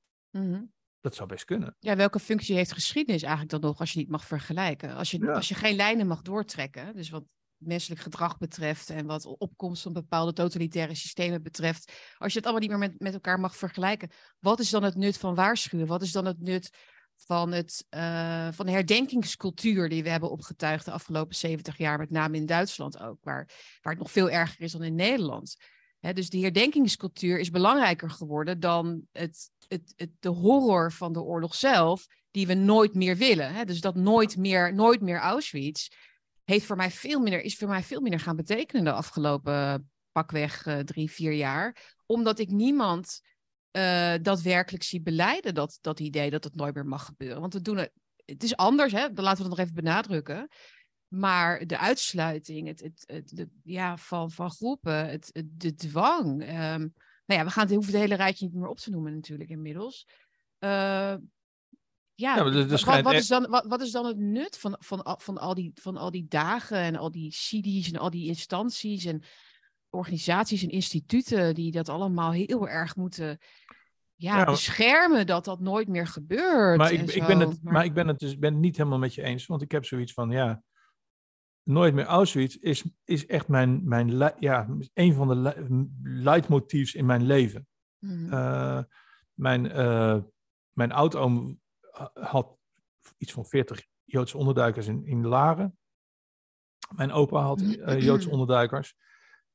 Dat 1.01 1.15
zou 1.15 1.27
best 1.29 1.45
kunnen. 1.45 1.75
Ja, 1.79 1.95
welke 1.95 2.19
functie 2.19 2.55
heeft 2.55 2.71
geschiedenis 2.71 3.21
eigenlijk 3.21 3.51
dan 3.51 3.61
nog 3.69 3.79
als 3.79 3.91
je 3.91 3.99
niet 3.99 4.09
mag 4.09 4.25
vergelijken? 4.25 4.95
Als 4.95 5.11
je, 5.11 5.19
Ja. 5.19 5.31
als 5.31 5.47
je 5.47 5.55
geen 5.55 5.75
lijnen 5.75 6.07
mag 6.07 6.21
doortrekken, 6.21 6.95
dus 6.95 7.09
wat 7.09 7.23
menselijk 7.57 8.01
gedrag 8.01 8.37
betreft 8.37 8.89
en 8.89 9.05
wat 9.05 9.25
opkomst 9.25 9.81
van 9.81 9.93
bepaalde 9.93 10.33
totalitaire 10.33 10.95
systemen 10.95 11.43
betreft, 11.43 11.91
als 12.17 12.31
je 12.31 12.37
het 12.37 12.47
allemaal 12.47 12.67
niet 12.67 12.77
meer 12.79 12.89
met, 12.89 12.99
met 12.99 13.13
elkaar 13.13 13.39
mag 13.39 13.55
vergelijken, 13.55 14.09
wat 14.39 14.59
is 14.59 14.69
dan 14.69 14.83
het 14.83 14.95
nut 14.95 15.17
van 15.17 15.35
waarschuwen? 15.35 15.87
Wat 15.87 16.01
is 16.01 16.11
dan 16.11 16.25
het 16.25 16.39
nut 16.39 16.77
van, 17.15 17.51
het, 17.51 17.85
eh, 17.89 18.47
van 18.51 18.65
de 18.65 18.71
herdenkingscultuur 18.71 19.89
die 19.89 20.03
we 20.03 20.09
hebben 20.09 20.31
opgetuigd 20.31 20.85
de 20.85 20.91
afgelopen 20.91 21.35
70 21.35 21.77
jaar, 21.77 21.97
met 21.97 22.09
name 22.09 22.37
in 22.37 22.45
Duitsland 22.45 22.99
ook, 22.99 23.17
waar, 23.23 23.49
waar 23.81 23.93
het 23.93 24.01
nog 24.01 24.11
veel 24.11 24.29
erger 24.29 24.61
is 24.61 24.71
dan 24.71 24.83
in 24.83 24.95
Nederland? 24.95 25.57
Dus 26.13 26.29
die 26.29 26.43
herdenkingscultuur 26.43 27.39
is 27.39 27.49
belangrijker 27.49 28.09
geworden 28.09 28.59
dan 28.59 29.01
het, 29.11 29.49
het, 29.67 29.93
het, 29.95 30.09
de 30.19 30.29
horror 30.29 30.91
van 30.91 31.13
de 31.13 31.21
oorlog 31.21 31.55
zelf, 31.55 32.07
die 32.31 32.47
we 32.47 32.53
nooit 32.53 32.93
meer 32.93 33.17
willen. 33.17 33.67
Dus 33.67 33.81
dat 33.81 33.95
nooit 33.95 34.37
meer, 34.37 34.73
nooit 34.73 35.01
meer 35.01 35.19
Auschwitz 35.19 35.87
heeft 36.43 36.65
voor 36.65 36.75
mij 36.75 36.91
veel 36.91 37.19
minder, 37.19 37.41
is 37.41 37.57
voor 37.57 37.67
mij 37.67 37.83
veel 37.83 38.01
minder 38.01 38.19
gaan 38.19 38.35
betekenen 38.35 38.83
de 38.83 38.91
afgelopen 38.91 39.89
pakweg 40.11 40.65
eh, 40.65 40.79
drie, 40.79 41.11
vier 41.11 41.31
jaar. 41.31 41.95
Omdat 42.05 42.39
ik 42.39 42.49
niemand 42.49 43.21
eh, 43.75 44.13
daadwerkelijk 44.21 44.83
zie 44.83 45.01
beleiden 45.01 45.53
dat, 45.53 45.77
dat 45.81 45.99
idee 45.99 46.29
dat 46.29 46.43
het 46.43 46.55
nooit 46.55 46.75
meer 46.75 46.85
mag 46.85 47.05
gebeuren. 47.05 47.39
Want 47.41 47.53
we 47.53 47.61
doen 47.61 47.77
het, 47.77 47.91
het 48.25 48.43
is 48.43 48.55
anders, 48.55 48.91
hè? 48.91 49.11
dan 49.13 49.23
laten 49.23 49.43
we 49.43 49.49
dat 49.49 49.57
nog 49.57 49.59
even 49.67 49.83
benadrukken. 49.83 50.47
Maar 51.07 51.65
de 51.67 51.77
uitsluiting 51.77 52.67
het, 52.67 52.79
het, 52.79 53.03
het, 53.05 53.29
de- 53.35 53.49
ja, 53.63 53.97
van, 53.97 54.31
van 54.31 54.51
groepen, 54.51 55.09
het, 55.09 55.29
het- 55.31 55.59
de 55.59 55.73
dwang. 55.75 56.43
ehm, 56.43 56.87
nou 57.25 57.39
ja, 57.39 57.43
we 57.43 57.49
gaan 57.51 57.63
het, 57.65 57.73
hoeven 57.73 57.93
het 57.93 58.01
hele 58.01 58.15
rijtje 58.15 58.45
niet 58.45 58.53
meer 58.53 58.67
op 58.67 58.77
te 58.77 58.89
noemen 58.89 59.13
natuurlijk 59.13 59.49
inmiddels. 59.49 60.07
Eh, 60.57 60.69
ja, 60.69 62.35
Ja, 62.35 62.35
wat, 63.03 63.13
echt- 63.13 63.21
is 63.21 63.27
dan, 63.27 63.47
wat, 63.49 63.65
wat 63.65 63.81
is 63.81 63.91
dan 63.91 64.05
het 64.05 64.17
nut 64.17 64.57
van, 64.57 64.75
van, 64.79 65.03
al- 65.03 65.19
van, 65.21 65.37
al 65.37 65.53
die, 65.53 65.71
van 65.73 65.97
al 65.97 66.11
die 66.11 66.25
dagen 66.27 66.77
en 66.77 66.95
al 66.95 67.11
die 67.11 67.29
CD's 67.29 67.91
en 67.91 67.99
al 67.99 68.09
die 68.09 68.27
instanties 68.27 69.05
en 69.05 69.23
organisaties 69.89 70.63
en 70.63 70.69
instituten 70.69 71.55
die 71.55 71.71
dat 71.71 71.89
allemaal 71.89 72.31
heel 72.31 72.67
erg 72.67 72.95
moeten 72.95 73.37
ja, 74.15 74.45
beschermen 74.45 75.27
dat 75.27 75.45
dat 75.45 75.59
nooit 75.59 75.87
meer 75.87 76.07
gebeurt. 76.07 76.77
Maar 76.77 76.91
ik, 76.91 77.11
ik 77.11 77.27
ben 77.27 77.39
het, 77.39 77.63
maar... 77.63 77.85
ik 77.85 77.93
ben 77.93 78.07
het 78.07 78.19
dus 78.19 78.37
ben 78.37 78.51
het 78.51 78.61
niet 78.61 78.77
helemaal 78.77 78.99
met 78.99 79.13
je 79.13 79.21
eens. 79.21 79.45
Want 79.45 79.61
ik 79.61 79.71
heb 79.71 79.85
zoiets 79.85 80.13
van, 80.13 80.31
ja, 80.31 80.63
nooit 81.63 81.93
meer 81.93 82.05
Auschwitz 82.05 82.55
is, 82.55 82.85
is 83.03 83.25
echt 83.25 83.47
mijn, 83.47 83.87
mijn, 83.87 84.33
ja, 84.39 84.67
een 84.93 85.13
van 85.13 85.27
de 85.27 85.35
le- 85.35 85.87
leidmotiefs 86.03 86.93
in 86.93 87.05
mijn 87.05 87.23
leven. 87.23 87.67
Mhm. 87.99 88.33
Eh, 88.33 88.83
mijn, 89.33 89.71
eh 89.71 90.17
mijn 90.71 90.91
oudoom 90.91 91.59
had 92.13 92.57
iets 93.17 93.31
van 93.31 93.45
40 93.45 93.85
Joodse 94.03 94.37
onderduikers 94.37 94.87
in, 94.87 95.05
in 95.05 95.27
Laren. 95.27 95.77
Mijn 96.95 97.11
opa 97.11 97.41
had 97.41 97.61
eh, 97.61 98.01
Joodse 98.01 98.29
onderduikers. 98.29 98.95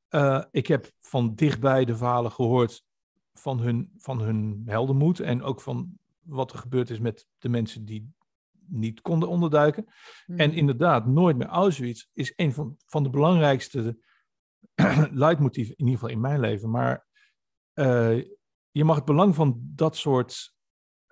Eh, 0.08 0.44
ik 0.50 0.66
heb 0.66 0.90
van 1.00 1.34
dichtbij 1.34 1.84
de 1.84 1.96
verhalen 1.96 2.32
gehoord 2.32 2.84
van 3.32 3.60
hun, 3.60 3.92
van 3.96 4.20
hun 4.20 4.62
heldenmoed. 4.66 5.20
En 5.20 5.42
ook 5.42 5.60
van 5.60 5.98
wat 6.20 6.52
er 6.52 6.58
gebeurd 6.58 6.90
is 6.90 6.98
met 6.98 7.26
de 7.38 7.48
mensen 7.48 7.84
die 7.84 8.12
niet 8.66 9.00
konden 9.00 9.28
onderduiken. 9.28 9.84
En 10.26 10.48
Mhm. 10.48 10.58
inderdaad, 10.58 11.06
nooit 11.06 11.36
meer 11.36 11.46
Auschwitz 11.46 12.06
is 12.12 12.32
een 12.36 12.52
van, 12.52 12.74
van 12.86 13.02
de 13.02 13.10
belangrijkste 13.10 13.98
leidmotieven, 15.12 15.74
in 15.76 15.84
ieder 15.84 15.98
geval 16.00 16.14
in 16.14 16.20
mijn 16.20 16.40
leven. 16.40 16.70
Maar 16.70 17.06
eh, 17.72 18.18
je 18.70 18.84
mag 18.84 18.96
het 18.96 19.04
belang 19.04 19.34
van 19.34 19.60
dat 19.62 19.96
soort 19.96 20.54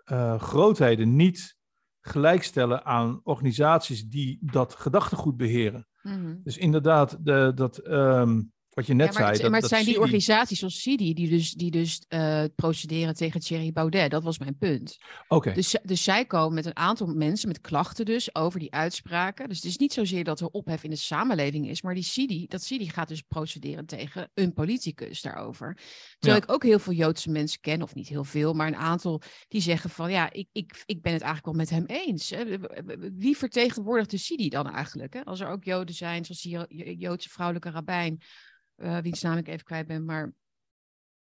eh, 0.04 0.40
grootheden 0.40 1.16
niet 1.16 1.56
gelijkstellen 2.00 2.84
aan 2.84 3.20
organisaties 3.22 4.04
die 4.04 4.38
dat 4.40 4.74
gedachtegoed 4.74 5.36
beheren. 5.36 5.88
Mhm. 6.02 6.36
Dus 6.42 6.58
inderdaad, 6.58 7.24
de, 7.24 7.52
dat, 7.54 7.78
ehm, 7.78 8.42
wat 8.78 8.86
je 8.86 8.94
net 8.94 9.06
Ja, 9.06 9.12
maar 9.12 9.22
zei. 9.22 9.32
het, 9.32 9.40
dat, 9.42 9.50
maar 9.50 9.60
het 9.60 9.70
dat 9.70 9.78
zijn 9.78 9.90
die 9.92 10.00
organisaties 10.00 10.58
zoals 10.58 10.80
CIDI 10.80 11.14
die 11.14 11.28
dus, 11.28 11.52
die 11.52 11.70
dus 11.70 12.02
eh, 12.08 12.44
procederen 12.56 13.14
tegen 13.14 13.40
Thierry 13.40 13.72
Baudet. 13.72 14.10
Dat 14.10 14.22
was 14.22 14.38
mijn 14.38 14.56
punt. 14.56 14.96
Oké, 15.28 15.52
Dus, 15.52 15.76
dus 15.82 16.02
zij 16.02 16.24
komen 16.24 16.54
met 16.54 16.66
een 16.66 16.76
aantal 16.76 17.06
mensen, 17.06 17.48
met 17.48 17.60
klachten 17.60 18.04
dus, 18.04 18.34
over 18.34 18.60
die 18.60 18.72
uitspraken. 18.72 19.48
Dus 19.48 19.56
het 19.56 19.66
is 19.66 19.76
niet 19.76 19.92
zozeer 19.92 20.24
dat 20.24 20.40
er 20.40 20.46
ophef 20.46 20.84
in 20.84 20.90
de 20.90 20.96
samenleving 20.96 21.68
is, 21.68 21.82
maar 21.82 21.94
die 21.94 22.02
CIDI, 22.02 22.46
dat 22.46 22.62
CIDI 22.62 22.88
gaat 22.88 23.08
dus 23.08 23.22
procederen 23.22 23.86
tegen 23.86 24.30
een 24.34 24.52
politicus 24.52 25.22
daarover. 25.22 25.78
Terwijl 26.18 26.42
ik 26.42 26.52
ook 26.52 26.62
heel 26.62 26.78
veel 26.78 26.92
Joodse 26.92 27.30
mensen 27.30 27.60
ken, 27.60 27.82
of 27.82 27.94
niet 27.94 28.08
heel 28.08 28.24
veel, 28.24 28.52
maar 28.52 28.66
een 28.66 28.76
aantal 28.76 29.22
die 29.48 29.60
zeggen 29.60 29.90
van 29.90 30.10
ja, 30.10 30.32
ik, 30.32 30.48
ik, 30.52 30.82
ik 30.86 31.02
ben 31.02 31.12
het 31.12 31.22
eigenlijk 31.22 31.44
wel 31.44 31.64
met 31.64 31.70
hem 31.70 31.84
eens. 31.86 32.30
hè. 32.30 32.44
Wie 33.16 33.36
vertegenwoordigt 33.36 34.10
de 34.10 34.18
CIDI 34.18 34.48
dan 34.48 34.70
eigenlijk? 34.70 35.12
Hè? 35.14 35.24
Als 35.24 35.40
er 35.40 35.48
ook 35.48 35.64
Joden 35.64 35.94
zijn, 35.94 36.24
zoals 36.24 36.42
die 36.42 36.52
Jo- 36.52 36.92
Joodse 36.94 37.28
vrouwelijke 37.28 37.70
rabbijn, 37.70 38.22
eh 38.78 38.98
wiens 38.98 39.22
naam 39.22 39.36
ik 39.36 39.48
even 39.48 39.64
kwijt 39.64 39.86
ben, 39.86 40.04
maar 40.04 40.32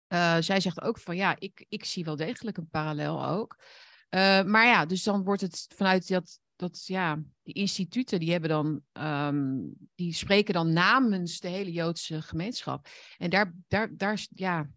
eh, 0.08 0.38
zij 0.40 0.60
zegt 0.60 0.82
ook 0.82 1.00
van 1.00 1.16
ja, 1.16 1.36
ik, 1.40 1.66
ik 1.70 1.86
zie 1.86 2.04
wel 2.04 2.16
degelijk 2.16 2.58
een 2.58 2.70
parallel 2.70 3.26
ook. 3.28 3.58
Eh, 4.10 4.44
maar 4.44 4.66
ja, 4.66 4.86
dus 4.86 5.04
dan 5.04 5.24
wordt 5.24 5.42
het 5.42 5.68
vanuit 5.76 6.08
dat, 6.08 6.40
dat 6.56 6.86
ja, 6.86 7.20
die 7.44 7.54
instituten, 7.54 8.20
die 8.20 8.32
hebben 8.32 8.50
dan, 8.50 8.82
ehm, 8.92 9.56
die 9.96 10.14
spreken 10.14 10.54
dan 10.54 10.74
namens 10.74 11.40
de 11.40 11.48
hele 11.48 11.72
Joodse 11.72 12.22
gemeenschap. 12.22 12.88
En 13.18 13.30
daar, 13.30 13.54
daar, 13.68 13.90
daar, 13.96 14.26
ja, 14.30 14.70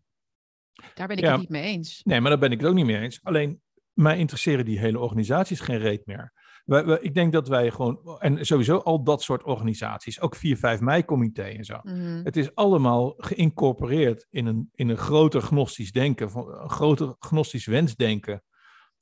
daar 0.95 1.07
ben 1.07 1.17
ik 1.17 1.25
Ja. 1.25 1.31
het 1.31 1.41
niet 1.41 1.49
mee 1.49 1.63
eens. 1.63 2.01
nee, 2.05 2.21
maar 2.21 2.31
daar 2.31 2.41
ben 2.41 2.53
ik 2.53 2.61
het 2.61 2.69
ook 2.69 2.75
niet 2.75 2.87
mee 2.87 2.99
eens. 2.99 3.21
Alleen, 3.23 3.63
mij 3.93 4.19
interesseren 4.19 4.65
die 4.65 4.79
hele 4.79 4.99
organisaties 4.99 5.61
geen 5.61 5.79
reet 5.79 6.07
meer. 6.07 6.33
Wij, 6.71 6.85
wij- 6.85 6.99
ik 7.01 7.15
denk 7.15 7.33
dat 7.33 7.49
wij 7.49 7.71
gewoon, 7.71 8.19
en 8.19 8.47
sowieso 8.47 8.77
al 8.77 9.03
dat 9.03 9.23
soort 9.23 9.43
organisaties, 9.43 10.21
ook 10.21 10.37
4-5 10.37 10.81
mei-comité 10.81 11.43
en 11.43 11.65
zo. 11.65 11.79
Mhm. 11.83 12.21
Het 12.25 12.37
is 12.37 12.55
allemaal 12.55 13.15
geïncorporeerd 13.17 14.27
in 14.31 14.47
een, 14.47 14.71
in 14.75 14.89
een 14.89 14.97
groter 14.97 15.43
gnostisch 15.43 15.93
denken, 15.93 16.31
een 16.63 16.71
groter 16.71 17.15
gnostisch 17.19 17.67
wensdenken. 17.67 18.43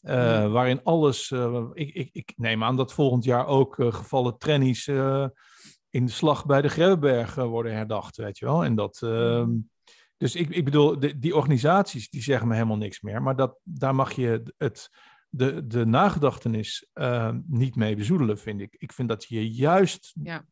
eh, 0.00 0.14
Ja. 0.14 0.48
Waarin 0.48 0.80
alles, 0.82 1.30
eh, 1.30 1.64
ik, 1.72 1.94
ik, 1.94 2.08
ik 2.12 2.32
neem 2.36 2.64
aan 2.64 2.76
dat 2.76 2.92
volgend 2.92 3.24
jaar 3.24 3.46
ook 3.46 3.78
eh, 3.78 3.92
gevallen 3.92 4.38
trennies 4.38 4.86
eh, 4.86 5.26
in 5.90 6.06
de 6.06 6.12
slag 6.12 6.46
bij 6.46 6.62
de 6.62 6.68
Grebbeberg 6.68 7.36
eh, 7.36 7.44
worden 7.44 7.74
herdacht, 7.74 8.16
weet 8.16 8.38
je 8.38 8.44
wel. 8.44 8.64
En 8.64 8.74
dat, 8.74 9.02
ehm, 9.02 9.50
dus 10.16 10.34
ik, 10.34 10.48
ik 10.48 10.64
bedoel, 10.64 10.98
de, 10.98 11.18
die 11.18 11.36
organisaties 11.36 12.10
die 12.10 12.22
zeggen 12.22 12.48
me 12.48 12.54
helemaal 12.54 12.76
niks 12.76 13.00
meer, 13.00 13.22
maar 13.22 13.36
dat, 13.36 13.58
daar 13.62 13.94
mag 13.94 14.12
je 14.12 14.42
het, 14.58 14.88
de, 15.28 15.66
de 15.66 15.86
nagedachtenis 15.86 16.88
eh, 16.92 17.34
niet 17.46 17.76
mee 17.76 17.96
bezoedelen, 17.96 18.38
vind 18.38 18.60
ik. 18.60 18.74
Ik 18.78 18.92
vind 18.92 19.08
dat 19.08 19.24
je 19.24 19.50
juist 19.50 20.14
Ja. 20.22 20.46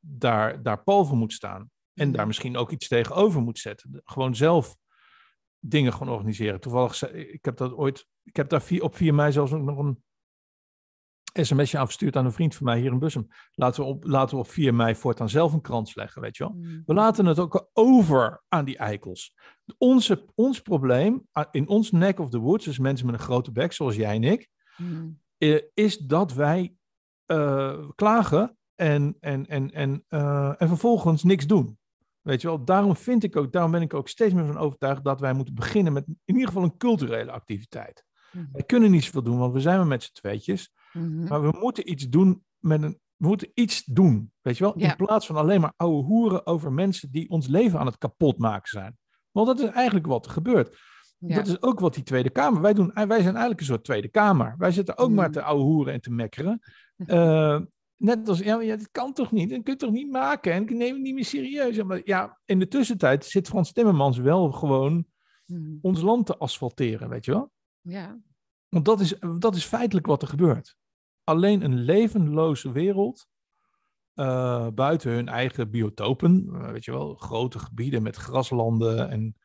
daar, 0.00 0.62
daar 0.62 0.82
pal 0.82 1.04
voor 1.04 1.16
moet 1.16 1.32
staan. 1.32 1.70
En 1.94 2.12
daar 2.12 2.26
misschien 2.26 2.56
ook 2.56 2.70
iets 2.70 2.88
tegenover 2.88 3.40
moet 3.42 3.58
zetten. 3.58 4.00
Gewoon 4.04 4.34
zelf 4.36 4.76
dingen 5.58 5.92
gaan 5.92 6.08
organiseren. 6.08 6.60
Toevallig, 6.60 7.12
ik 7.12 7.44
heb 7.44 7.56
dat 7.56 7.72
ooit, 7.72 8.06
ik 8.22 8.36
heb 8.36 8.48
daar 8.48 8.62
vier, 8.62 8.82
op 8.82 8.96
4 8.96 9.14
mei 9.14 9.32
zelfs 9.32 9.52
ook 9.52 9.62
nog 9.62 9.78
een, 9.78 10.02
sms'je 11.42 11.78
afgestuurd 11.78 12.16
aan 12.16 12.24
een 12.24 12.32
vriend 12.32 12.54
van 12.54 12.66
mij 12.66 12.78
hier 12.80 12.92
in 12.92 12.98
Bussum. 12.98 13.28
Laten 13.52 13.82
we 13.82 13.88
op, 13.88 14.04
laten 14.04 14.36
we 14.36 14.42
op 14.42 14.50
4 14.50 14.74
mei 14.74 14.94
voortaan 14.94 15.28
zelf 15.28 15.52
een 15.52 15.60
krans 15.60 15.94
leggen, 15.94 16.22
weet 16.22 16.36
je 16.36 16.44
wel. 16.44 16.52
Mm. 16.56 16.82
We 16.86 16.94
laten 16.94 17.26
het 17.26 17.38
ook 17.38 17.70
over 17.72 18.42
aan 18.48 18.64
die 18.64 18.76
eikels. 18.76 19.34
Onze, 19.78 20.24
ons 20.34 20.60
probleem 20.60 21.28
in 21.50 21.68
ons 21.68 21.90
neck 21.90 22.18
of 22.18 22.30
the 22.30 22.38
woods, 22.38 22.64
dus 22.64 22.78
mensen 22.78 23.06
met 23.06 23.14
een 23.14 23.20
grote 23.20 23.52
bek 23.52 23.72
zoals 23.72 23.96
jij 23.96 24.14
en 24.14 24.24
ik, 24.24 24.52
Mm. 24.76 25.20
is 25.74 25.98
dat 25.98 26.32
wij 26.32 26.74
eh, 27.26 27.88
klagen 27.94 28.56
en, 28.74 29.16
en, 29.20 29.46
en, 29.46 29.72
en, 29.72 30.04
eh, 30.08 30.52
en 30.58 30.68
vervolgens 30.68 31.22
niks 31.22 31.46
doen. 31.46 31.78
Weet 32.20 32.40
je 32.40 32.46
wel, 32.46 32.64
daarom 32.64 32.96
vind 32.96 33.24
ik 33.24 33.36
ook, 33.36 33.52
daarom 33.52 33.70
ben 33.70 33.82
ik 33.82 33.94
ook 33.94 34.08
steeds 34.08 34.34
meer 34.34 34.46
van 34.46 34.58
overtuigd 34.58 35.04
dat 35.04 35.20
wij 35.20 35.32
moeten 35.32 35.54
beginnen 35.54 35.92
met 35.92 36.04
in 36.06 36.34
ieder 36.34 36.46
geval 36.46 36.62
een 36.62 36.76
culturele 36.76 37.30
activiteit. 37.30 38.04
Mhm. 38.32 38.44
Wij 38.52 38.62
kunnen 38.62 38.90
niet 38.90 39.04
zoveel 39.04 39.22
doen, 39.22 39.38
want 39.38 39.52
we 39.52 39.60
zijn 39.60 39.76
maar 39.76 39.86
met 39.86 40.02
z'n 40.02 40.12
tweetjes. 40.12 40.72
Mhm. 40.94 41.28
Maar 41.28 41.42
we 41.42 41.56
moeten 41.60 41.90
iets 41.90 42.08
doen 42.08 42.44
met 42.58 42.82
een. 42.82 42.98
We 43.16 43.26
moeten 43.26 43.50
iets 43.54 43.84
doen, 43.84 44.32
weet 44.40 44.58
je 44.58 44.64
wel? 44.64 44.78
Ja. 44.78 44.90
In 44.90 44.96
plaats 44.96 45.26
van 45.26 45.36
alleen 45.36 45.60
maar 45.60 45.72
ouwe 45.76 46.02
hoeren 46.02 46.46
over 46.46 46.72
mensen 46.72 47.10
die 47.10 47.30
ons 47.30 47.46
leven 47.46 47.78
aan 47.78 47.86
het 47.86 47.98
kapot 47.98 48.38
maken 48.38 48.68
zijn. 48.68 48.98
Want 49.30 49.46
dat 49.46 49.60
is 49.60 49.68
eigenlijk 49.68 50.06
wat 50.06 50.24
er 50.26 50.30
gebeurt. 50.32 50.78
Ja. 51.18 51.34
Dat 51.36 51.46
is 51.46 51.62
ook 51.62 51.80
wat 51.80 51.94
die 51.94 52.02
Tweede 52.02 52.30
Kamer. 52.30 52.60
Wij, 52.60 52.74
doen, 52.74 52.90
wij 52.94 53.06
zijn 53.06 53.24
eigenlijk 53.24 53.60
een 53.60 53.66
soort 53.66 53.84
Tweede 53.84 54.08
Kamer. 54.08 54.54
Wij 54.58 54.70
zitten 54.72 54.98
ook 54.98 55.10
maar 55.10 55.26
Mm. 55.26 55.32
te 55.32 55.42
ouwe 55.42 55.62
hoeren 55.62 55.92
en 55.92 56.00
te 56.00 56.10
mekkeren. 56.10 56.60
Eh, 56.96 57.60
net 57.96 58.28
als, 58.28 58.38
ja, 58.38 58.60
ja, 58.60 58.76
dit 58.76 58.90
kan 58.90 59.12
toch 59.12 59.32
niet? 59.32 59.50
Dat 59.50 59.62
kun 59.62 59.72
je 59.72 59.78
toch 59.78 59.90
niet 59.90 60.10
maken? 60.10 60.52
En 60.52 60.62
ik 60.62 60.70
neem 60.70 60.92
het 60.94 61.02
niet 61.02 61.14
meer 61.14 61.24
serieus. 61.24 61.82
Maar 61.82 62.00
ja, 62.04 62.40
in 62.44 62.58
de 62.58 62.68
tussentijd 62.68 63.24
zit 63.24 63.48
Frans 63.48 63.72
Timmermans 63.72 64.18
wel 64.18 64.52
gewoon 64.52 65.06
Mhm. 65.46 65.76
ons 65.80 66.00
land 66.00 66.26
te 66.26 66.36
asfalteren, 66.36 67.08
weet 67.08 67.24
je 67.24 67.30
wel? 67.32 67.50
Ja. 67.80 68.18
Want 68.68 68.84
dat 68.84 69.00
is, 69.00 69.14
dat 69.38 69.54
is 69.56 69.64
feitelijk 69.64 70.06
wat 70.06 70.22
er 70.22 70.28
gebeurt. 70.28 70.76
Alleen 71.24 71.62
een 71.64 71.78
levenloze 71.78 72.72
wereld, 72.72 73.26
eh, 74.14 74.68
buiten 74.74 75.10
hun 75.12 75.28
eigen 75.28 75.70
biotopen, 75.70 76.48
eh, 76.52 76.70
weet 76.70 76.84
je 76.84 76.90
wel, 76.92 77.14
grote 77.14 77.58
gebieden 77.58 78.02
met 78.02 78.16
graslanden 78.16 79.10
en, 79.10 79.36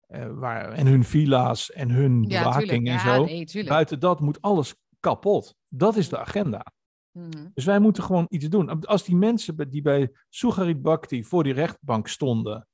eh, 0.00 0.30
waar, 0.32 0.72
en 0.72 0.86
hun 0.86 1.04
villa's 1.04 1.70
en 1.70 1.90
hun 1.90 2.22
Ja, 2.22 2.42
bewaking 2.42 2.86
en 2.86 2.92
Ja, 2.92 3.14
zo. 3.14 3.24
nee. 3.24 3.64
Buiten 3.64 4.00
dat 4.00 4.20
moet 4.20 4.40
alles 4.42 4.74
kapot. 5.00 5.54
Dat 5.68 5.96
is 5.96 6.08
de 6.08 6.18
agenda. 6.18 6.64
Mhm. 7.12 7.48
Dus 7.54 7.64
wij 7.64 7.78
moeten 7.78 8.02
gewoon 8.02 8.26
iets 8.28 8.48
doen. 8.48 8.84
Als 8.86 9.04
die 9.04 9.16
mensen 9.16 9.70
die 9.70 9.82
bij 9.82 10.10
Sugarit 10.28 10.82
Bhakti 10.82 11.24
voor 11.24 11.44
die 11.44 11.52
rechtbank 11.52 12.08
stonden, 12.08 12.68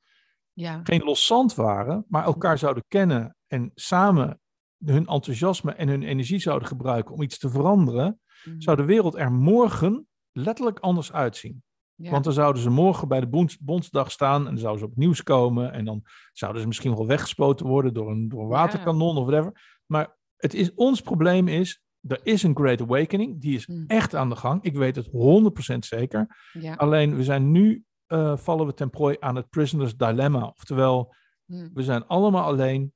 Ja. 0.53 0.81
geen 0.85 1.03
loszand 1.05 1.55
waren, 1.55 2.05
maar 2.09 2.25
elkaar 2.25 2.59
zouden 2.59 2.85
kennen 2.89 3.37
en 3.47 3.71
samen 3.75 4.41
hun 4.85 5.07
enthousiasme 5.07 5.73
en 5.73 5.89
hun 5.89 6.03
energie 6.03 6.39
zouden 6.39 6.69
gebruiken 6.69 7.15
om 7.15 7.23
iets 7.23 7.39
te 7.39 7.51
veranderen, 7.51 8.21
Mhm. 8.47 8.61
zou 8.61 8.77
de 8.77 8.85
wereld 8.85 9.15
er 9.17 9.33
morgen 9.33 10.07
letterlijk 10.33 10.79
anders 10.79 11.13
uitzien. 11.13 11.63
Ja. 11.95 12.11
Want 12.11 12.25
dan 12.25 12.33
zouden 12.33 12.63
ze 12.63 12.71
morgen 12.71 13.09
bij 13.09 13.21
de 13.21 13.27
Bonds- 13.29 13.59
Bondsdag 13.59 14.11
staan 14.11 14.39
en 14.41 14.45
dan 14.51 14.59
zouden 14.59 14.79
ze 14.79 14.85
op 14.85 14.91
het 14.91 15.01
nieuws 15.01 15.23
komen 15.23 15.73
en 15.73 15.85
dan 15.85 16.03
zouden 16.33 16.61
ze 16.61 16.67
misschien 16.67 16.95
wel 16.95 17.07
weggespoten 17.07 17.67
worden 17.67 17.95
door 17.95 18.11
een, 18.11 18.29
door 18.29 18.41
een 18.43 18.49
Ja. 18.49 18.55
waterkanon 18.55 19.17
of 19.17 19.27
whatever. 19.27 19.81
Maar 19.87 20.17
het 20.37 20.55
is, 20.55 20.75
ons 20.75 21.01
probleem 21.01 21.49
is, 21.49 21.83
er 22.01 22.21
is 22.23 22.43
een 22.43 22.57
Great 22.57 22.81
Awakening, 22.81 23.41
die 23.41 23.55
is 23.55 23.67
Mm. 23.67 23.85
echt 23.87 24.15
aan 24.15 24.29
de 24.29 24.37
gang. 24.37 24.63
Ik 24.63 24.75
weet 24.77 24.97
het 24.97 25.07
100% 25.07 25.85
zeker. 25.85 26.37
ja. 26.53 26.75
Alleen 26.75 27.17
we 27.17 27.23
zijn 27.25 27.51
nu, 27.51 27.85
eh, 28.07 28.37
vallen 28.37 28.67
we 28.67 28.75
ten 28.75 28.91
prooi 28.91 29.17
aan 29.21 29.37
het 29.37 29.49
prisoner's 29.51 29.97
dilemma. 29.97 30.47
Oftewel, 30.47 31.15
Mhm. 31.45 31.69
we 31.75 31.83
zijn 31.83 32.07
allemaal 32.07 32.45
alleen. 32.45 32.93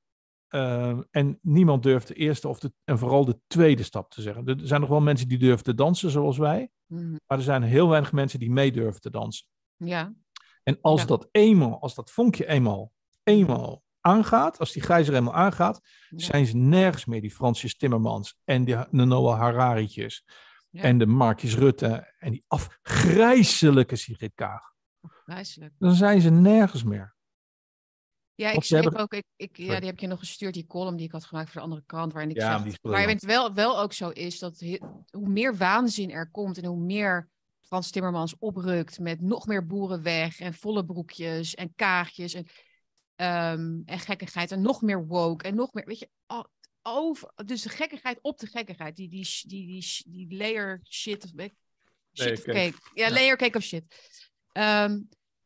Eh, 0.51 0.97
en 1.11 1.39
niemand 1.41 1.83
durft 1.83 2.07
de 2.07 2.13
eerste 2.13 2.47
of 2.47 2.59
de, 2.59 2.73
en 2.83 2.97
vooral 2.97 3.25
de 3.25 3.39
tweede 3.47 3.83
stap 3.83 4.11
te 4.11 4.21
zeggen. 4.21 4.45
Er 4.45 4.57
zijn 4.63 4.81
nog 4.81 4.89
wel 4.89 5.01
mensen 5.01 5.27
die 5.27 5.37
durven 5.37 5.63
te 5.63 5.75
dansen 5.75 6.09
zoals 6.11 6.37
wij. 6.37 6.69
Mhm. 6.87 7.11
Maar 7.27 7.37
er 7.37 7.43
zijn 7.43 7.63
heel 7.63 7.89
weinig 7.89 8.11
mensen 8.11 8.39
die 8.39 8.51
mee 8.51 8.71
durven 8.71 9.01
te 9.01 9.09
dansen. 9.09 9.47
Ja. 9.75 10.13
En 10.63 10.77
als 10.81 11.01
Ja. 11.01 11.07
dat 11.07 11.27
eenmaal, 11.31 11.79
als 11.81 11.95
dat 11.95 12.11
vonkje 12.11 12.47
eenmaal, 12.47 12.91
eenmaal 13.23 13.83
aangaat, 14.01 14.59
als 14.59 14.71
die 14.71 14.81
gijzer 14.81 15.13
eenmaal 15.13 15.33
aangaat, 15.33 15.81
Ja. 16.09 16.25
zijn 16.25 16.45
ze 16.45 16.55
nergens 16.57 17.05
meer, 17.05 17.21
die 17.21 17.31
Francis 17.31 17.77
Timmermans 17.77 18.35
en 18.43 18.63
die, 18.65 18.75
de 18.75 19.05
Noah 19.05 19.39
Harari'tjes 19.39 20.25
Ja. 20.69 20.81
en 20.81 20.97
de 20.97 21.05
Marcus 21.05 21.55
Rutte 21.55 22.13
en 22.19 22.31
die 22.31 22.43
afgrijzelijke 22.47 23.95
Sigrid 23.95 24.31
Kaag. 24.35 24.69
Dan 25.77 25.93
zijn 25.95 26.21
ze 26.21 26.29
nergens 26.29 26.83
meer. 26.83 27.15
Ja, 28.35 28.51
ik 28.51 28.63
schreef 28.63 28.83
hebben- 28.83 28.99
ook, 29.01 29.13
ik, 29.13 29.25
ik, 29.35 29.57
ja, 29.57 29.77
die 29.79 29.89
heb 29.89 29.99
je 29.99 30.07
nog 30.07 30.19
gestuurd, 30.19 30.53
die 30.53 30.67
column 30.67 30.95
die 30.97 31.05
ik 31.05 31.11
had 31.11 31.25
gemaakt 31.25 31.45
voor 31.49 31.55
de 31.61 31.67
andere 31.67 31.83
krant, 31.85 32.11
waarin 32.13 32.29
ik 32.31 32.35
Ja, 32.37 32.41
zeg, 32.41 32.51
waarin 32.57 32.77
briljant. 32.81 33.09
het 33.11 33.23
wel, 33.25 33.53
wel 33.53 33.79
ook 33.79 33.93
zo 33.93 34.09
is 34.09 34.39
dat 34.39 34.59
hoe 35.09 35.29
meer 35.29 35.57
waanzin 35.57 36.11
er 36.11 36.31
komt 36.31 36.57
en 36.57 36.65
hoe 36.65 36.79
meer 36.83 37.29
Frans 37.59 37.91
Timmermans 37.91 38.35
oprukt 38.39 38.99
met 38.99 39.21
nog 39.21 39.47
meer 39.47 39.65
boeren 39.65 40.03
weg 40.03 40.39
en 40.39 40.53
volle 40.53 40.85
broekjes 40.85 41.55
en 41.55 41.73
kaagjes 41.75 42.33
en, 42.33 42.45
ehm, 43.15 43.79
en 43.85 43.99
gekkigheid 43.99 44.51
en 44.51 44.61
nog 44.61 44.81
meer 44.81 45.07
woke 45.07 45.43
en 45.47 45.55
nog 45.55 45.73
meer, 45.73 45.85
weet 45.85 45.99
je, 45.99 46.09
over, 46.83 47.31
dus 47.45 47.61
de 47.61 47.69
gekkigheid 47.69 48.19
op 48.21 48.39
de 48.39 48.47
gekkigheid, 48.47 48.95
die, 48.95 49.09
die, 49.09 49.27
die, 49.47 50.03
die, 50.07 50.35
layer 50.37 50.79
shit 50.83 51.23
shit 51.23 51.53
Layer 52.11 52.35
cake. 52.41 52.51
cake. 52.51 52.89
Ja, 52.93 53.07
Ja. 53.07 53.13
layer 53.13 53.37
cake 53.37 53.57
of 53.57 53.63
shit. 53.63 53.83
Ehm, 54.51 54.99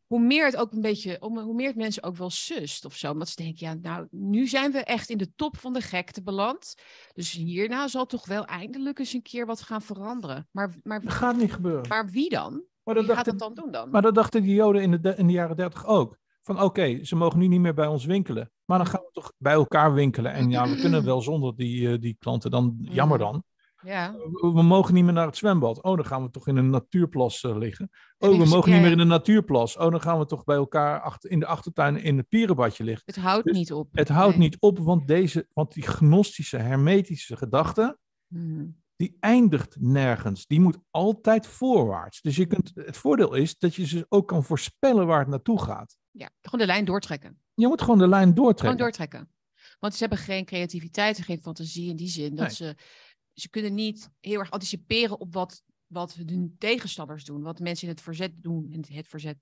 hoe 0.07 0.19
meer 0.19 0.45
het 0.45 0.55
ook 0.55 0.71
een 0.71 0.81
beetje, 0.81 1.17
hoe 1.19 1.53
meer 1.53 1.67
het 1.67 1.75
mensen 1.75 2.03
ook 2.03 2.15
wel 2.17 2.29
sust 2.29 2.85
of 2.85 2.95
zo. 2.95 3.11
Omdat 3.11 3.29
ze 3.29 3.35
denken, 3.43 3.67
ja, 3.67 3.73
nou, 3.73 4.07
nu 4.11 4.47
zijn 4.47 4.71
we 4.71 4.83
echt 4.83 5.09
in 5.09 5.17
de 5.17 5.33
top 5.35 5.57
van 5.57 5.73
de 5.73 5.81
gekte 5.81 6.23
beland. 6.23 6.75
Dus 7.13 7.31
hierna 7.31 7.87
zal 7.87 8.05
toch 8.05 8.25
wel 8.25 8.45
eindelijk 8.45 8.99
eens 8.99 9.13
een 9.13 9.21
keer 9.21 9.45
wat 9.45 9.61
gaan 9.61 9.81
veranderen. 9.81 10.47
Maar, 10.51 10.67
Dat 10.67 10.83
maar, 10.83 11.01
gaat 11.05 11.37
niet 11.37 11.53
gebeuren. 11.53 11.87
maar 11.87 12.09
wie 12.09 12.29
dan? 12.29 12.63
Maar 12.83 12.95
Wie 12.95 13.05
dat, 13.05 13.15
gaat 13.15 13.25
dat 13.25 13.39
dan 13.39 13.53
doen 13.53 13.71
dan? 13.71 13.89
maar 13.89 14.01
dat 14.01 14.15
dachten 14.15 14.41
die 14.43 14.55
Joden 14.55 14.81
in 14.81 14.91
de, 15.01 15.13
in 15.17 15.27
de 15.27 15.33
jaren 15.33 15.55
dertig 15.57 15.85
ook. 15.85 16.17
Van 16.41 16.61
oké, 16.61 17.03
ze 17.03 17.15
mogen 17.15 17.39
nu 17.39 17.47
niet 17.47 17.59
meer 17.59 17.73
bij 17.73 17.87
ons 17.87 18.05
winkelen. 18.05 18.51
Maar 18.65 18.77
dan 18.77 18.87
gaan 18.87 19.01
we 19.01 19.09
toch 19.11 19.33
bij 19.37 19.53
elkaar 19.53 19.93
winkelen. 19.93 20.33
En 20.33 20.49
ja, 20.49 20.69
we 20.69 20.75
kunnen 20.75 21.03
wel 21.11 21.21
zonder 21.21 21.55
die, 21.55 21.91
eh, 21.91 21.99
die 22.01 22.15
klanten. 22.19 22.51
Dan 22.51 22.75
jammer 22.79 23.17
dan. 23.17 23.43
Ja, 23.85 24.15
We, 24.53 24.63
mogen 24.63 24.93
niet 24.93 25.03
meer 25.03 25.13
naar 25.13 25.25
het 25.25 25.37
zwembad. 25.37 25.83
Oh, 25.83 25.95
dan 25.95 26.05
gaan 26.05 26.23
we 26.23 26.29
toch 26.29 26.47
in 26.47 26.55
een 26.57 26.69
natuurplas 26.69 27.43
eh, 27.43 27.57
liggen. 27.57 27.89
Oh, 28.17 28.37
we 28.37 28.45
mogen 28.45 28.71
niet 28.71 28.81
meer 28.81 28.91
in 28.91 28.99
een 28.99 29.07
natuurplas. 29.07 29.77
Oh, 29.77 29.91
dan 29.91 30.01
gaan 30.01 30.19
we 30.19 30.25
toch 30.25 30.43
bij 30.43 30.55
elkaar 30.55 31.01
achter, 31.01 31.31
in 31.31 31.39
de 31.39 31.45
achtertuin 31.45 31.97
in 31.97 32.17
het 32.17 32.27
pierenbadje 32.29 32.83
liggen. 32.83 33.03
het 33.05 33.15
houdt 33.15 33.45
Dus 33.45 33.57
niet 33.57 33.73
op. 33.73 33.87
Het 33.91 34.09
houdt 34.09 34.37
Nee. 34.37 34.47
niet 34.47 34.57
op, 34.59 34.79
want, 34.79 35.07
deze, 35.07 35.47
want 35.53 35.73
die 35.73 35.83
gnostische, 35.87 36.57
hermetische 36.57 37.37
gedachte, 37.37 37.97
Mhm. 38.27 38.65
die 38.95 39.17
eindigt 39.19 39.75
nergens. 39.79 40.45
Die 40.47 40.59
moet 40.61 40.77
altijd 40.91 41.47
voorwaarts. 41.47 42.21
Dus 42.21 42.35
je 42.35 42.45
kunt, 42.45 42.71
het 42.75 42.97
voordeel 42.97 43.33
is 43.33 43.57
dat 43.57 43.75
je 43.75 43.81
dus 43.81 44.03
ook 44.09 44.27
kan 44.27 44.43
voorspellen 44.43 45.07
waar 45.07 45.19
het 45.19 45.27
naartoe 45.27 45.61
gaat. 45.61 45.97
Ja, 46.11 46.29
gewoon 46.41 46.65
de 46.65 46.71
lijn 46.73 46.85
doortrekken. 46.85 47.39
Je 47.53 47.67
moet 47.67 47.81
gewoon 47.81 47.97
de 47.99 48.07
lijn 48.07 48.33
doortrekken. 48.33 48.59
Gewoon 48.65 48.77
doortrekken. 48.77 49.29
Want 49.79 49.93
ze 49.93 49.99
hebben 49.99 50.17
geen 50.17 50.45
creativiteit 50.45 51.17
en 51.17 51.23
geen 51.23 51.41
fantasie 51.41 51.89
in 51.89 51.95
die 51.95 52.07
zin. 52.07 52.29
Dat 52.35 52.45
Nee. 52.45 52.55
ze, 52.55 52.75
ze 53.35 53.49
kunnen 53.49 53.73
niet 53.73 54.09
heel 54.19 54.39
erg 54.39 54.51
anticiperen 54.51 55.19
op 55.19 55.33
wat, 55.33 55.63
wat 55.87 56.13
hun 56.13 56.55
tegenstanders 56.57 57.23
doen. 57.23 57.41
Wat 57.41 57.59
mensen 57.59 57.87
in 57.87 57.93
het 57.93 58.03
verzet 58.03 58.31
doen. 58.35 58.67
In 58.71 58.85
het 58.87 59.07
verzet. 59.07 59.37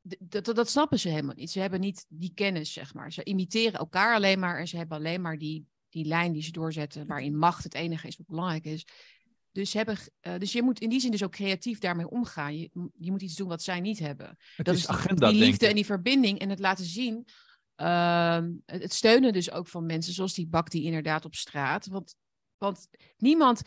Dat, 0.00 0.44
dat, 0.44 0.56
dat 0.56 0.70
snappen 0.70 0.98
ze 0.98 1.08
helemaal 1.08 1.34
niet. 1.34 1.50
Ze 1.50 1.60
hebben 1.60 1.80
niet 1.80 2.06
die 2.08 2.32
kennis, 2.34 2.72
zeg 2.72 2.94
maar. 2.94 3.12
Ze 3.12 3.24
imiteren 3.24 3.78
elkaar 3.78 4.14
alleen 4.14 4.38
maar. 4.38 4.58
En 4.58 4.68
ze 4.68 4.76
hebben 4.76 4.96
alleen 4.96 5.20
maar 5.20 5.38
die, 5.38 5.66
die 5.88 6.04
lijn 6.04 6.32
die 6.32 6.42
ze 6.42 6.52
doorzetten. 6.52 7.06
Waarin 7.06 7.36
macht 7.36 7.64
het 7.64 7.74
enige 7.74 8.06
is 8.06 8.16
wat 8.16 8.26
belangrijk 8.26 8.64
is. 8.64 8.86
Dus, 9.52 9.72
hebben, 9.72 9.98
eh, 10.20 10.38
dus 10.38 10.52
je 10.52 10.62
moet 10.62 10.80
in 10.80 10.88
die 10.88 11.00
zin 11.00 11.10
dus 11.10 11.24
ook 11.24 11.32
creatief 11.32 11.78
daarmee 11.78 12.08
omgaan. 12.08 12.56
Je, 12.58 12.70
je 12.98 13.10
moet 13.10 13.22
iets 13.22 13.36
doen 13.36 13.48
wat 13.48 13.62
zij 13.62 13.80
niet 13.80 13.98
hebben 13.98 14.38
Het 14.56 14.66
dat 14.66 14.74
is 14.74 14.80
die, 14.80 14.90
agenda 14.90 15.30
die 15.30 15.38
liefde 15.38 15.66
en 15.66 15.74
die 15.74 15.84
verbinding 15.84 16.38
en 16.38 16.50
het 16.50 16.58
laten 16.58 16.84
zien. 16.84 17.26
Ehm, 17.74 18.52
het, 18.66 18.82
het 18.82 18.92
steunen 18.92 19.32
dus 19.32 19.50
ook 19.50 19.68
van 19.68 19.86
mensen 19.86 20.12
zoals 20.12 20.34
die 20.34 20.46
bak 20.46 20.70
die 20.70 20.82
inderdaad 20.82 21.24
op 21.24 21.34
straat. 21.34 21.86
Want, 21.86 22.14
want 22.60 22.88
niemand, 23.16 23.62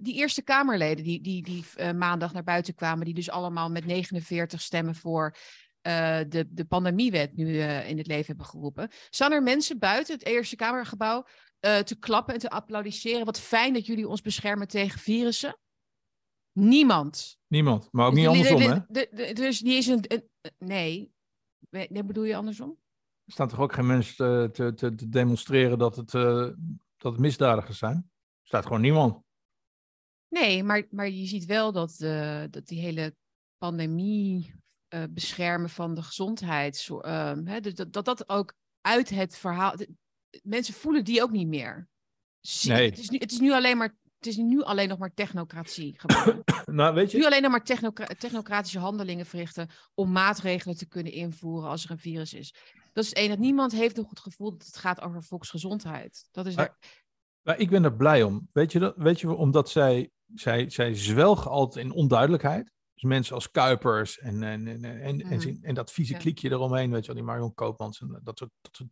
die 0.00 0.14
Eerste 0.14 0.42
Kamerleden 0.42 1.04
die, 1.04 1.20
die, 1.20 1.42
die 1.42 1.64
eh, 1.76 1.92
maandag 1.92 2.32
naar 2.32 2.44
buiten 2.44 2.74
kwamen, 2.74 3.04
die 3.04 3.14
dus 3.14 3.30
allemaal 3.30 3.70
met 3.70 3.84
49 3.86 4.60
stemmen 4.60 4.94
voor 4.94 5.36
eh, 5.80 6.20
de, 6.28 6.46
de 6.52 6.64
pandemiewet 6.64 7.36
nu 7.36 7.58
eh, 7.60 7.88
in 7.88 7.98
het 7.98 8.06
leven 8.06 8.26
hebben 8.26 8.46
geroepen. 8.46 8.88
Staan 9.10 9.32
er 9.32 9.42
mensen 9.42 9.78
buiten 9.78 10.14
het 10.14 10.24
Eerste 10.24 10.56
Kamergebouw 10.56 11.26
eh, 11.60 11.78
te 11.78 11.98
klappen 11.98 12.34
en 12.34 12.40
te 12.40 12.50
applaudisseren? 12.50 13.24
Wat 13.24 13.40
fijn 13.40 13.72
dat 13.72 13.86
jullie 13.86 14.08
ons 14.08 14.20
beschermen 14.20 14.68
tegen 14.68 14.98
virussen. 15.00 15.56
Niemand. 16.52 17.38
Niemand, 17.46 17.88
maar 17.92 18.06
ook 18.06 18.14
Dus 18.14 18.26
niet 18.26 18.32
de- 18.32 18.42
de- 18.42 18.48
andersom, 18.54 18.70
hè? 18.72 18.84
de- 18.88 19.08
de- 19.12 19.32
Dus 19.32 19.58
die 19.58 19.76
is 19.76 19.86
een, 19.86 20.04
nee. 20.58 21.12
Nee, 21.70 22.04
bedoel 22.04 22.24
je 22.24 22.36
andersom? 22.36 22.78
Er 23.24 23.32
staan 23.32 23.48
toch 23.48 23.60
ook 23.60 23.72
geen 23.72 23.86
mensen 23.86 24.52
te, 24.52 24.72
te, 24.74 24.94
te, 24.94 25.08
demonstreren 25.08 25.78
dat 25.78 25.96
het, 25.96 26.14
eh, 26.14 26.48
dat 26.96 27.12
het 27.12 27.18
misdadigers 27.18 27.78
zijn? 27.78 28.11
Staat 28.52 28.66
gewoon 28.66 28.80
niemand. 28.80 29.22
Nee, 30.28 30.62
maar, 30.62 30.86
maar 30.90 31.08
je 31.08 31.26
ziet 31.26 31.44
wel 31.44 31.72
dat, 31.72 32.00
eh, 32.00 32.44
dat 32.50 32.66
die 32.66 32.80
hele 32.80 33.16
pandemie 33.58 34.54
eh, 34.88 35.04
beschermen 35.10 35.70
van 35.70 35.94
de 35.94 36.02
gezondheid, 36.02 36.76
zo- 36.76 37.00
ehm, 37.00 37.46
hè, 37.46 37.60
dus 37.60 37.74
dat, 37.74 37.92
dat 37.92 38.04
dat 38.04 38.28
ook 38.28 38.52
uit 38.80 39.10
het 39.10 39.36
verhaal. 39.36 39.76
de- 39.76 39.94
mensen 40.42 40.74
voelen 40.74 41.04
die 41.04 41.22
ook 41.22 41.30
niet 41.30 41.46
meer. 41.46 41.88
Zie- 42.40 42.70
Nee. 42.72 42.88
Het, 42.90 42.98
is 42.98 43.08
nu, 43.10 43.18
het 43.18 43.32
is 43.32 43.38
nu 43.38 43.52
alleen 43.52 43.76
maar 43.76 43.96
het 44.18 44.26
is 44.26 44.36
nu 44.36 44.62
alleen 44.62 44.88
nog 44.88 44.98
maar 44.98 45.14
technocratie 45.14 45.96
nou, 46.66 46.94
weet 46.94 47.12
nu 47.12 47.18
je, 47.18 47.26
alleen 47.26 47.42
nog 47.42 47.50
maar 47.50 47.64
technocra- 47.64 48.06
technocratische 48.18 48.78
handelingen 48.78 49.26
verrichten 49.26 49.68
om 49.94 50.12
maatregelen 50.12 50.76
te 50.76 50.86
kunnen 50.86 51.12
invoeren 51.12 51.68
als 51.70 51.84
er 51.84 51.90
een 51.90 51.98
virus 51.98 52.34
is. 52.34 52.54
Dat 52.92 53.04
is 53.04 53.08
het 53.10 53.18
enige. 53.18 53.40
Niemand 53.40 53.72
heeft 53.72 53.96
nog 53.96 54.10
het 54.10 54.20
gevoel 54.20 54.50
dat 54.50 54.66
het 54.66 54.76
gaat 54.76 55.00
over 55.00 55.22
volksgezondheid. 55.22 56.28
Dat 56.30 56.46
is 56.46 56.54
Maar- 56.54 56.78
maar 57.42 57.58
ik 57.58 57.70
ben 57.70 57.84
er 57.84 57.96
blij 57.96 58.22
om. 58.22 58.48
Weet 58.52 58.72
je, 58.72 58.78
dat, 58.78 58.94
weet 58.96 59.20
je 59.20 59.34
omdat 59.34 59.70
zij, 59.70 60.10
zij, 60.34 60.70
zij 60.70 60.94
zwelgen 60.94 61.50
altijd 61.50 61.84
in 61.84 61.92
onduidelijkheid. 61.92 62.72
Dus 62.94 63.02
mensen 63.02 63.34
als 63.34 63.50
Kuipers 63.50 64.18
en, 64.18 64.42
en, 64.42 64.66
en, 64.66 64.84
en, 64.84 65.00
en, 65.00 65.16
Mhm. 65.16 65.32
en, 65.48 65.58
en 65.62 65.74
dat 65.74 65.92
vieze 65.92 66.12
Ja. 66.12 66.18
kliekje 66.18 66.50
eromheen, 66.50 66.90
weet 66.90 67.00
je 67.00 67.06
wel, 67.06 67.16
die 67.16 67.24
Marion 67.24 67.54
Koopmans 67.54 68.00
en 68.00 68.20
dat 68.22 68.38
soort, 68.38 68.50
dat 68.60 68.76
soort 68.76 68.88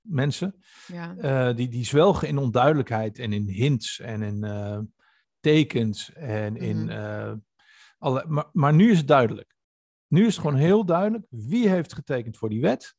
mensen. 0.00 0.62
ja. 0.86 1.16
eh, 1.16 1.56
die, 1.56 1.68
die 1.68 1.84
zwelgen 1.84 2.28
in 2.28 2.38
onduidelijkheid 2.38 3.18
en 3.18 3.32
in 3.32 3.48
hints 3.48 4.00
en 4.00 4.22
in 4.22 4.44
eh, 4.44 4.78
tekens 5.40 6.12
en 6.12 6.56
in 6.56 6.76
Mhm. 6.76 6.88
eh, 6.90 7.32
alle, 7.98 8.24
maar, 8.28 8.48
maar 8.52 8.74
nu 8.74 8.90
is 8.90 8.98
het 8.98 9.08
duidelijk. 9.08 9.54
Nu 10.06 10.20
is 10.26 10.36
het 10.36 10.44
gewoon 10.44 10.60
heel 10.60 10.84
duidelijk 10.84 11.26
wie 11.28 11.68
heeft 11.68 11.92
getekend 11.94 12.36
voor 12.36 12.48
die 12.48 12.60
wet. 12.60 12.94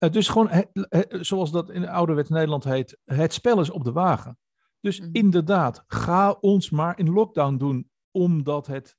Het 0.00 0.16
is 0.16 0.28
gewoon, 0.28 0.48
he- 0.48 0.70
he- 0.72 1.24
zoals 1.24 1.50
dat 1.50 1.70
in 1.70 1.88
ouderwets 1.88 2.28
Nederland 2.28 2.64
heet, 2.64 2.98
het 3.04 3.32
spel 3.32 3.60
is 3.60 3.70
op 3.70 3.84
de 3.84 3.92
wagen. 3.92 4.38
Dus 4.80 5.00
Mhm. 5.00 5.08
inderdaad, 5.12 5.84
ga 5.86 6.30
ons 6.30 6.70
maar 6.70 6.98
in 6.98 7.10
lockdown 7.10 7.56
doen 7.56 7.90
omdat 8.10 8.66
het 8.66 8.96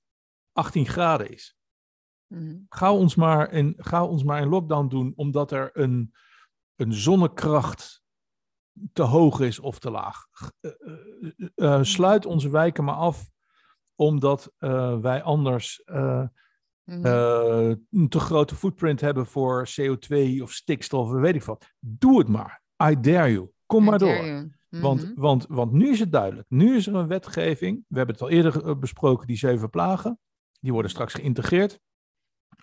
18 0.52 0.86
graden 0.88 1.30
is. 1.32 1.56
Mhm. 2.28 2.58
Ga 2.70 2.94
ons 2.94 3.16
maar 3.16 3.52
in, 3.52 3.74
ga 3.78 4.06
ons 4.06 4.24
maar 4.24 4.42
in 4.42 4.48
lockdown 4.48 4.88
doen 4.88 5.14
omdat 5.16 5.52
er 5.52 5.70
een, 5.74 6.14
een 6.76 6.94
zonnekracht 6.94 8.04
te 8.94 9.02
hoog 9.02 9.40
is 9.40 9.60
of 9.60 9.80
te 9.80 9.90
laag. 9.92 10.26
Eh, 10.60 10.72
eh, 10.80 11.48
eh, 11.56 11.84
sluit 11.84 12.26
onze 12.26 12.50
wijken 12.50 12.84
maar 12.84 12.96
af 12.96 13.30
omdat 13.96 14.54
wij 15.02 15.24
anders 15.24 15.84
Mhm. 16.92 17.06
eh, 17.06 17.76
een 17.92 18.10
te 18.10 18.20
grote 18.20 18.56
footprint 18.56 19.02
hebben 19.02 19.26
voor 19.26 19.68
CO2 19.82 20.42
of 20.42 20.52
stikstof, 20.52 21.10
weet 21.12 21.36
ik 21.36 21.44
wat. 21.44 21.66
Doe 21.80 22.18
het 22.20 22.28
maar. 22.28 22.62
I 22.92 23.00
dare 23.00 23.32
you. 23.32 23.50
Kom 23.66 23.84
maar 23.84 23.96
I 23.96 23.98
door. 23.98 24.26
you. 24.26 24.52
Want, 24.70 25.02
Mhm. 25.04 25.22
want, 25.22 25.46
want 25.50 25.72
nu 25.72 25.90
is 25.90 26.00
het 26.00 26.12
duidelijk. 26.12 26.50
Nu 26.50 26.76
is 26.76 26.88
er 26.88 26.96
een 26.96 27.08
wetgeving. 27.08 27.84
We 27.88 27.98
hebben 27.98 28.16
het 28.16 28.24
al 28.24 28.30
eerder 28.30 28.66
eh, 28.68 28.76
besproken, 28.76 29.28
die 29.28 29.38
zeven 29.38 29.70
plagen. 29.70 30.20
Die 30.60 30.72
worden 30.74 30.92
straks 30.92 31.14
geïntegreerd. 31.14 31.80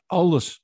Alles, 0.06 0.62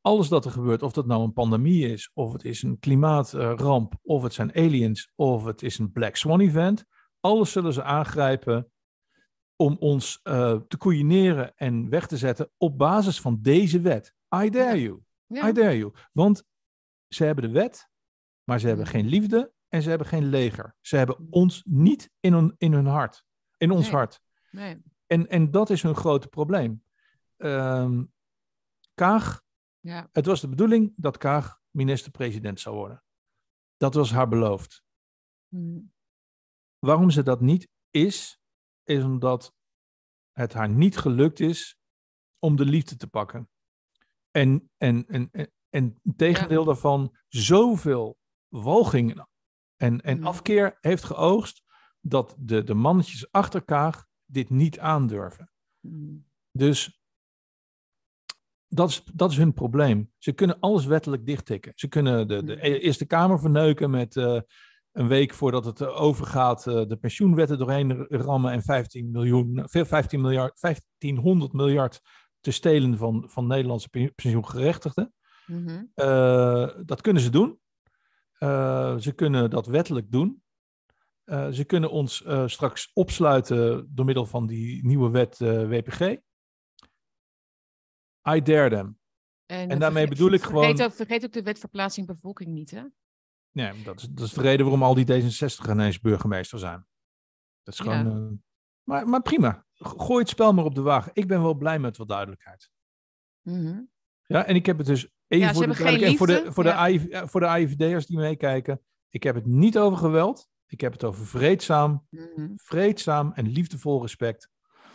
alles 0.00 0.28
dat 0.28 0.44
er 0.44 0.50
gebeurt, 0.50 0.82
of 0.82 0.92
dat 0.92 1.06
nou 1.06 1.22
een 1.22 1.32
pandemie 1.32 1.86
is, 1.92 2.10
of 2.14 2.32
het 2.32 2.44
is 2.44 2.62
een 2.62 2.78
klimaatramp, 2.78 3.94
of 4.02 4.22
het 4.22 4.32
zijn 4.34 4.54
aliens, 4.54 5.12
of 5.14 5.44
het 5.44 5.62
is 5.62 5.78
een 5.78 5.92
Black 5.92 6.16
Swan 6.16 6.40
event. 6.40 6.84
Alles 7.20 7.52
zullen 7.52 7.72
ze 7.72 7.82
aangrijpen 7.82 8.70
om 9.60 9.76
ons 9.78 10.20
eh, 10.22 10.56
te 10.68 10.76
koeieneren 10.76 11.56
en 11.56 11.88
weg 11.88 12.06
te 12.06 12.16
zetten 12.16 12.50
op 12.56 12.78
basis 12.78 13.20
van 13.20 13.38
deze 13.42 13.80
wet. 13.80 14.14
I 14.44 14.50
dare 14.50 14.80
you. 14.80 15.02
Ja. 15.26 15.48
I 15.48 15.52
dare 15.52 15.76
you. 15.78 15.92
Want 16.12 16.44
ze 17.08 17.24
hebben 17.24 17.44
de 17.44 17.50
wet, 17.50 17.88
maar 18.44 18.60
ze 18.60 18.66
hebben 18.66 18.86
geen 18.86 19.06
liefde 19.06 19.52
en 19.68 19.82
ze 19.82 19.88
hebben 19.88 20.06
geen 20.06 20.24
leger. 20.28 20.76
Ze 20.80 20.96
hebben 20.96 21.26
ons 21.30 21.62
niet 21.66 22.10
in 22.20 22.32
hun, 22.32 22.54
in 22.58 22.72
hun 22.72 22.86
hart. 22.86 23.24
In 23.56 23.70
ons 23.70 23.82
Nee. 23.86 23.94
hart. 23.94 24.20
Nee. 24.50 24.82
En, 25.06 25.28
en 25.28 25.50
dat 25.50 25.70
is 25.70 25.82
hun 25.82 25.96
grote 25.96 26.28
probleem. 26.28 26.84
Ehm, 27.36 28.04
Kaag, 28.94 29.42
Ja. 29.80 30.08
het 30.12 30.26
was 30.26 30.40
de 30.40 30.48
bedoeling 30.48 30.92
dat 30.96 31.16
Kaag 31.16 31.60
minister-president 31.70 32.60
zou 32.60 32.76
worden. 32.76 33.04
Dat 33.76 33.94
was 33.94 34.10
haar 34.12 34.28
beloofd. 34.28 34.84
Mhm. 35.48 35.80
Waarom 36.78 37.10
ze 37.10 37.22
dat 37.22 37.40
niet 37.40 37.68
is, 37.90 38.39
is 38.90 39.04
omdat 39.04 39.54
het 40.32 40.52
haar 40.52 40.68
niet 40.68 40.96
gelukt 40.98 41.40
is 41.40 41.78
om 42.38 42.56
de 42.56 42.64
liefde 42.64 42.96
te 42.96 43.06
pakken. 43.08 43.48
En, 44.30 44.70
en, 44.76 45.06
en, 45.06 45.28
en, 45.32 45.52
en 45.68 46.00
tegendeel 46.16 46.64
daarvan 46.64 47.16
zoveel 47.28 48.18
walging 48.48 49.24
en, 49.76 50.00
en 50.00 50.16
Mhm. 50.18 50.26
afkeer 50.26 50.78
heeft 50.80 51.04
geoogst, 51.04 51.62
dat 52.00 52.36
de, 52.38 52.62
de 52.64 52.74
mannetjes 52.74 53.32
achter 53.32 53.64
Kaag 53.64 54.06
dit 54.24 54.50
niet 54.50 54.78
aandurven. 54.78 55.50
Mhm. 55.80 56.16
Dus 56.50 57.00
dat 58.66 58.88
is, 58.88 59.02
dat 59.04 59.30
is 59.30 59.36
hun 59.36 59.52
probleem. 59.54 60.12
Ze 60.18 60.32
kunnen 60.32 60.60
alles 60.60 60.84
wettelijk 60.84 61.26
dichttikken. 61.26 61.72
Ze 61.74 61.88
kunnen 61.88 62.28
de, 62.28 62.44
de 62.44 62.54
Mhm. 62.54 62.64
Eerste 62.64 63.06
Kamer 63.06 63.40
verneuken 63.40 63.90
met 63.90 64.16
eh, 64.16 64.40
een 64.92 65.08
week 65.08 65.34
voordat 65.34 65.64
het 65.64 65.80
eh, 65.80 66.00
overgaat 66.00 66.66
eh, 66.66 66.86
de 66.86 66.96
pensioenwetten 66.96 67.58
doorheen 67.58 68.06
rammen 68.08 68.52
en 68.52 68.62
15, 68.62 69.10
miljoen, 69.10 69.62
veel 69.68 69.84
15 69.84 70.20
miljard, 70.20 70.60
1500 70.60 71.52
miljard 71.52 72.00
te 72.40 72.50
stelen 72.50 72.96
van, 72.96 73.24
van 73.30 73.46
Nederlandse 73.46 73.88
pe- 73.88 74.12
pensioengerechtigden. 74.14 75.14
Mhm. 75.46 75.84
Eh, 75.94 76.68
dat 76.84 77.00
kunnen 77.00 77.22
ze 77.22 77.30
doen. 77.30 77.58
Ze 79.00 79.12
kunnen 79.14 79.50
dat 79.50 79.66
wettelijk 79.66 80.10
doen. 80.10 80.42
Ze 81.50 81.64
kunnen 81.66 81.90
ons 81.90 82.24
straks 82.46 82.90
opsluiten 82.92 83.88
door 83.94 84.04
middel 84.04 84.26
van 84.26 84.46
die 84.46 84.86
nieuwe 84.86 85.10
wet 85.10 85.38
WPG. 85.38 86.00
I 88.28 88.42
dare 88.42 88.68
them. 88.70 88.98
En, 89.46 89.68
En 89.70 89.78
daarmee 89.78 90.08
bedoel 90.08 90.30
ik 90.32 90.40
vergeet 90.40 90.60
gewoon- 90.60 90.80
Ook, 90.80 90.92
vergeet 90.92 91.24
ook 91.24 91.32
de 91.32 91.42
wet 91.42 91.58
verplaatsing 91.58 92.06
bevolking 92.06 92.50
niet, 92.52 92.70
hè? 92.70 92.82
Nee, 93.52 93.82
dat 93.82 94.00
is, 94.00 94.08
dat 94.08 94.26
is 94.26 94.32
de 94.32 94.40
reden 94.40 94.66
waarom 94.66 94.82
al 94.82 94.94
die 94.94 95.06
D66 95.06 95.70
ineens 95.70 96.00
burgemeester 96.00 96.58
zijn. 96.58 96.86
Dat 97.62 97.74
is 97.74 97.80
Ja. 97.80 98.00
gewoon. 98.00 98.26
eh, 98.30 98.36
maar, 98.82 99.08
maar 99.08 99.22
prima. 99.22 99.64
Gooi 99.74 100.18
het 100.20 100.28
spel 100.28 100.52
maar 100.52 100.64
op 100.64 100.74
de 100.74 100.80
wagen. 100.82 101.10
Ik 101.14 101.26
ben 101.26 101.42
wel 101.42 101.54
blij 101.54 101.78
met 101.78 101.96
wat 101.96 102.08
duidelijkheid. 102.08 102.70
Mhm. 103.42 103.80
Ja, 104.26 104.44
en 104.46 104.54
ik 104.54 104.66
heb 104.66 104.78
het 104.78 104.86
dus 104.86 105.08
even 105.26 105.46
Ja, 105.46 105.52
voor, 105.54 105.66
de 105.66 105.72
duidelijkheid- 105.72 106.16
voor 106.16 106.26
de, 106.26 106.32
liefde, 106.32 106.52
voor, 106.52 106.62
de 106.64 106.68
ja. 106.68 106.88
Eh, 106.88 107.26
voor 107.28 107.40
de 107.40 107.46
AIVD'ers 107.46 108.06
die 108.06 108.16
meekijken. 108.18 108.80
Ik 109.08 109.22
heb 109.22 109.34
het 109.34 109.46
niet 109.46 109.78
over 109.78 109.98
geweld. 109.98 110.48
Ik 110.66 110.80
heb 110.80 110.92
het 110.92 111.04
over 111.04 111.26
vreedzaam, 111.26 112.06
Mhm. 112.10 112.48
vreedzaam 112.56 113.32
en 113.32 113.48
liefdevol 113.48 114.00
respect. 114.02 114.48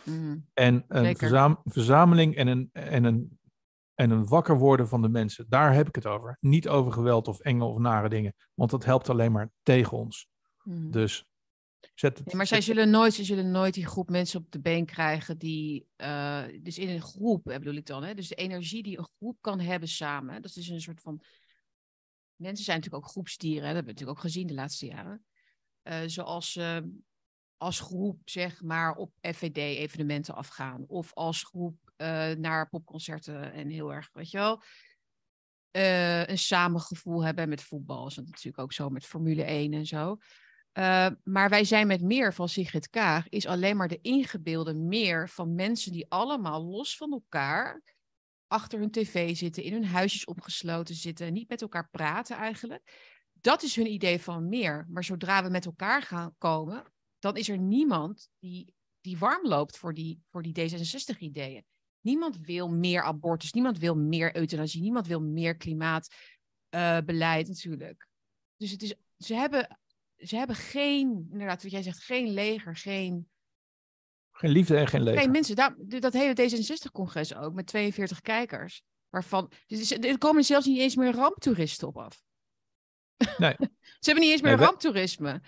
Mhm. 0.04 0.38
En 0.54 0.84
een 0.88 1.16
verzameling 1.64 2.36
en 2.36 2.46
een, 2.46 2.68
en, 2.72 3.04
een, 3.04 3.35
en 3.96 4.10
een 4.10 4.26
wakker 4.26 4.58
worden 4.58 4.88
van 4.88 5.02
de 5.02 5.08
mensen. 5.08 5.46
Daar 5.48 5.74
heb 5.74 5.88
ik 5.88 5.94
het 5.94 6.06
over. 6.06 6.36
Niet 6.40 6.68
over 6.68 6.92
geweld 6.92 7.28
of 7.28 7.40
enge 7.40 7.64
of 7.64 7.78
nare 7.78 8.08
dingen. 8.08 8.34
Want 8.54 8.70
dat 8.70 8.84
helpt 8.84 9.08
alleen 9.08 9.32
maar 9.32 9.50
tegen 9.62 9.96
ons. 9.96 10.28
Mhm. 10.62 10.90
Dus 10.90 11.24
zet 11.94 12.18
het. 12.18 12.26
Nee, 12.26 12.36
maar 12.36 12.46
zij 12.46 12.60
zullen 12.60 12.90
nooit, 12.90 13.14
ze 13.14 13.24
zullen 13.24 13.50
nooit 13.50 13.74
die 13.74 13.86
groep 13.86 14.10
mensen 14.10 14.40
op 14.40 14.50
de 14.50 14.60
been 14.60 14.86
krijgen 14.86 15.38
die, 15.38 15.86
eh, 15.96 16.44
dus 16.62 16.78
in 16.78 16.88
een 16.88 17.02
groep 17.02 17.48
eh, 17.48 17.58
bedoel 17.58 17.74
ik 17.74 17.86
dan, 17.86 18.02
hè? 18.02 18.14
dus 18.14 18.28
de 18.28 18.34
energie 18.34 18.82
die 18.82 18.98
een 18.98 19.08
groep 19.18 19.36
kan 19.40 19.60
hebben 19.60 19.88
samen, 19.88 20.34
hè, 20.34 20.40
dat 20.40 20.56
is 20.56 20.68
een 20.68 20.80
soort 20.80 21.00
van, 21.00 21.20
mensen 22.36 22.64
zijn 22.64 22.76
natuurlijk 22.76 23.04
ook 23.04 23.10
groepsdieren, 23.10 23.68
hè? 23.68 23.74
dat 23.74 23.74
hebben 23.74 23.94
we 23.94 24.00
natuurlijk 24.00 24.18
ook 24.18 24.24
gezien 24.24 24.46
de 24.46 24.54
laatste 24.54 24.86
jaren, 24.86 25.24
Eh, 25.82 26.02
zoals 26.06 26.52
ze 26.52 26.92
als 27.56 27.80
groep 27.80 28.20
zeg 28.24 28.62
maar 28.62 28.94
op 28.94 29.12
FVD-evenementen 29.20 30.34
afgaan, 30.34 30.84
of 30.86 31.12
als 31.14 31.42
groep 31.42 31.85
eh, 31.96 32.30
naar 32.30 32.68
popconcerten 32.68 33.52
en 33.52 33.68
heel 33.68 33.92
erg, 33.92 34.10
weet 34.12 34.30
je 34.30 34.38
wel, 34.38 34.62
eh, 35.70 36.26
een 36.26 36.38
samengevoel 36.38 37.24
hebben 37.24 37.48
met 37.48 37.62
voetbal, 37.62 38.06
is 38.06 38.16
natuurlijk 38.16 38.58
ook 38.58 38.72
zo 38.72 38.88
met 38.88 39.06
Formule 39.06 39.44
1 39.44 39.72
en 39.72 39.86
zo. 39.86 40.16
Uh, 40.78 41.08
maar 41.24 41.48
wij 41.48 41.64
zijn 41.64 41.86
met 41.86 42.02
meer 42.02 42.34
van 42.34 42.48
Sigrid 42.48 42.90
Kaag 42.90 43.28
is 43.28 43.46
alleen 43.46 43.76
maar 43.76 43.88
de 43.88 43.98
ingebeelde 44.00 44.74
meer 44.74 45.28
van 45.28 45.54
mensen 45.54 45.92
die 45.92 46.06
allemaal 46.08 46.64
los 46.64 46.96
van 46.96 47.12
elkaar 47.12 47.82
achter 48.46 48.78
hun 48.78 48.90
tv 48.90 49.36
zitten, 49.36 49.62
in 49.62 49.72
hun 49.72 49.84
huisjes 49.84 50.24
opgesloten 50.24 50.94
zitten, 50.94 51.32
niet 51.32 51.48
met 51.48 51.62
elkaar 51.62 51.88
praten 51.90 52.36
eigenlijk. 52.36 53.14
Dat 53.32 53.62
is 53.62 53.76
hun 53.76 53.92
idee 53.92 54.20
van 54.20 54.48
meer. 54.48 54.86
Maar 54.88 55.04
zodra 55.04 55.42
we 55.42 55.50
met 55.50 55.66
elkaar 55.66 56.02
gaan 56.02 56.34
komen, 56.38 56.92
dan 57.18 57.36
is 57.36 57.48
er 57.48 57.58
niemand 57.58 58.28
die, 58.38 58.74
die 59.00 59.18
warm 59.18 59.46
loopt 59.46 59.78
voor 59.78 59.94
die, 59.94 60.22
voor 60.30 60.42
die 60.42 60.70
D66-ideeën. 60.70 61.64
Niemand 62.06 62.38
wil 62.40 62.68
meer 62.68 63.02
abortus, 63.02 63.52
niemand 63.52 63.78
wil 63.78 63.96
meer 63.96 64.36
euthanasie, 64.36 64.80
niemand 64.80 65.06
wil 65.06 65.20
meer 65.20 65.56
klimaatbeleid 65.56 67.48
uh, 67.48 67.54
natuurlijk. 67.54 68.08
Dus 68.56 68.70
het 68.70 68.82
is, 68.82 68.94
ze 69.18 69.34
hebben 69.34 69.78
ze 70.16 70.36
hebben 70.36 70.56
geen, 70.56 71.28
inderdaad, 71.30 71.62
wat 71.62 71.72
jij 71.72 71.82
zegt, 71.82 72.04
geen 72.04 72.30
leger, 72.30 72.76
geen... 72.76 73.28
Geen 74.32 74.50
liefde 74.50 74.76
en 74.76 74.86
geen 74.86 75.02
leger. 75.02 75.20
Geen 75.20 75.30
mensen. 75.30 75.56
Dat, 75.56 75.74
dat 75.78 76.12
hele 76.12 76.34
D66-congres 76.34 77.36
ook, 77.36 77.54
met 77.54 77.66
42 77.66 78.20
kijkers. 78.20 78.82
Waarvan, 79.08 79.52
dus 79.66 79.90
er 79.90 80.18
komen 80.18 80.44
zelfs 80.44 80.66
niet 80.66 80.78
eens 80.78 80.96
meer 80.96 81.12
ramptoeristen 81.12 81.88
op 81.88 81.98
af. 81.98 82.22
Nee. 83.36 83.56
ze 84.00 84.10
hebben 84.10 84.24
niet 84.24 84.32
eens 84.32 84.42
meer 84.42 84.56
nee, 84.56 84.66
ramptoerisme 84.66 85.42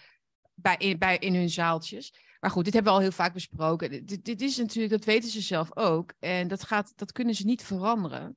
bij, 0.55 0.77
in, 0.77 0.99
bij, 0.99 1.19
in 1.19 1.35
hun 1.35 1.51
zaaltjes. 1.51 2.15
Maar 2.41 2.51
goed, 2.51 2.65
dit 2.65 2.75
hebben 2.75 2.93
we 2.93 2.99
al 2.99 3.05
heel 3.05 3.15
vaak 3.15 3.33
besproken. 3.33 4.07
Dit, 4.07 4.25
dit 4.25 4.41
is 4.41 4.57
natuurlijk, 4.57 4.93
dat 4.93 5.05
weten 5.05 5.31
ze 5.31 5.41
zelf 5.41 5.77
ook. 5.77 6.15
En 6.19 6.49
dat, 6.49 6.65
gaat, 6.65 6.93
dat 6.97 7.13
kunnen 7.13 7.35
ze 7.35 7.45
niet 7.45 7.63
veranderen. 7.65 8.37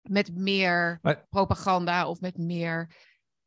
Met 0.00 0.34
meer 0.36 0.98
maar... 1.02 1.26
propaganda 1.28 2.08
of 2.08 2.20
met 2.20 2.38
meer 2.38 2.96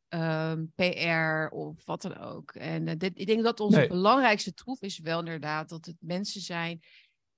ehm, 0.08 0.64
PR 0.74 1.54
of 1.54 1.84
wat 1.84 2.02
dan 2.02 2.16
ook. 2.16 2.52
En 2.52 2.88
eh, 2.88 2.96
dit, 2.96 3.18
ik 3.18 3.26
denk 3.26 3.42
dat 3.42 3.60
onze 3.60 3.78
Nee. 3.78 3.88
belangrijkste 3.88 4.54
troef 4.54 4.80
is 4.80 4.98
wel 4.98 5.18
inderdaad 5.18 5.68
dat 5.68 5.86
het 5.86 5.96
mensen 6.00 6.40
zijn 6.40 6.80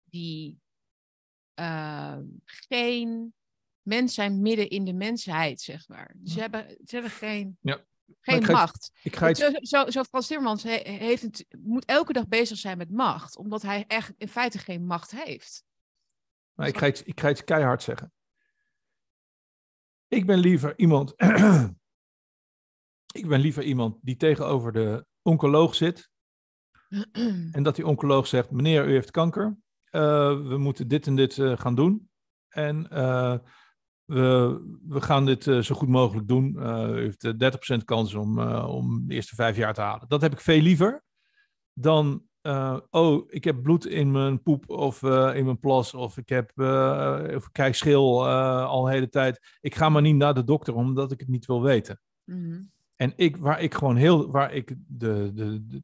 die 0.05 0.59
ehm, 1.55 2.25
geen 2.45 3.35
mens 3.83 4.15
zijn 4.15 4.41
midden 4.41 4.69
in 4.69 4.85
de 4.85 4.93
mensheid, 4.93 5.61
zeg 5.61 5.89
maar. 5.89 6.15
Ze 6.25 6.41
hebben, 6.41 6.67
ze 6.85 6.95
hebben 6.95 7.11
geen, 7.11 7.59
Ja. 7.61 7.85
Geen 8.21 8.41
ik 8.41 8.51
macht. 8.51 8.91
Ik 9.03 9.17
ga 9.17 9.31
iets, 9.31 9.41
Zo, 9.41 9.51
zo, 9.61 9.91
zo 9.91 10.03
Frans 10.03 10.27
Timmermans 10.27 10.63
he- 10.63 10.91
heeft 10.91 11.23
het, 11.23 11.47
moet 11.59 11.85
elke 11.85 12.13
dag 12.13 12.29
bezig 12.29 12.59
zijn 12.59 12.79
met 12.79 12.91
macht, 12.91 13.37
omdat 13.37 13.63
hij 13.63 13.85
eigenlijk 13.87 14.21
in 14.21 14.29
feite 14.29 14.59
geen 14.59 14.87
macht 14.87 15.11
heeft. 15.11 15.65
maar 16.53 16.69
ik, 16.69 16.79
ga 16.79 16.87
iets, 16.87 17.03
ik 17.03 17.21
ga 17.21 17.31
iets 17.31 17.45
keihard 17.45 17.83
zeggen. 17.83 18.13
Ik 20.09 20.27
ben 20.27 20.39
liever 20.39 20.79
iemand. 20.79 21.15
ik 23.21 23.29
ben 23.29 23.41
liever 23.41 23.63
iemand 23.63 23.99
die 24.03 24.17
tegenover 24.17 24.73
de 24.73 25.07
oncoloog 25.23 25.75
zit. 25.75 26.11
En 27.53 27.63
dat 27.63 27.77
die 27.77 27.87
oncoloog 27.87 28.27
zegt: 28.27 28.51
Meneer, 28.51 28.89
u 28.89 28.93
heeft 28.93 29.11
kanker. 29.11 29.57
Eh, 29.85 30.43
we 30.43 30.59
moeten 30.59 30.89
dit 30.89 31.07
en 31.07 31.17
dit 31.17 31.39
eh, 31.39 31.59
gaan 31.59 31.75
doen. 31.75 32.11
En 32.49 32.91
eh, 32.91 33.39
we, 34.11 34.61
we 34.89 35.01
gaan 35.01 35.27
dit 35.27 35.47
eh, 35.47 35.59
zo 35.59 35.75
goed 35.75 35.89
mogelijk 35.89 36.29
doen. 36.29 36.61
Eh, 36.63 36.89
u 36.91 37.01
heeft 37.01 37.25
eh, 37.25 37.77
30% 37.77 37.85
kans 37.85 38.15
om, 38.15 38.39
eh, 38.39 38.69
om 38.69 39.07
de 39.07 39.15
eerste 39.15 39.35
vijf 39.35 39.57
jaar 39.57 39.75
te 39.75 39.81
halen. 39.81 40.09
Dat 40.09 40.21
heb 40.21 40.33
ik 40.33 40.41
veel 40.41 40.61
liever 40.61 41.03
dan. 41.73 42.23
eh, 42.41 42.77
oh, 42.91 43.25
ik 43.29 43.45
heb 43.45 43.63
bloed 43.63 43.87
in 43.87 44.11
mijn 44.11 44.43
poep 44.43 44.71
of 44.71 45.03
eh, 45.03 45.31
in 45.35 45.45
mijn 45.45 45.59
plas. 45.59 45.95
Of 45.95 46.17
ik, 46.17 46.29
heb, 46.29 46.51
eh, 46.55 47.21
of 47.35 47.47
ik 47.47 47.53
krijg 47.53 47.77
schil 47.77 48.27
eh, 48.27 48.65
al 48.65 48.85
de 48.85 48.91
hele 48.91 49.09
tijd. 49.09 49.57
Ik 49.61 49.75
ga 49.75 49.89
maar 49.89 50.03
niet 50.03 50.17
naar 50.17 50.35
de 50.35 50.45
dokter 50.45 50.75
omdat 50.75 51.13
ik 51.13 51.21
het 51.21 51.29
niet 51.29 51.47
wil 51.47 51.63
weten. 51.63 52.01
Mhm. 52.25 52.63
En 52.97 53.13
ik, 53.17 53.37
waar 53.37 53.61
ik 53.61 53.75
gewoon 53.75 53.97
heel, 53.97 54.31
waar 54.31 54.53
ik 54.55 54.75
de, 54.87 55.31
de, 55.35 55.67
de, 55.67 55.83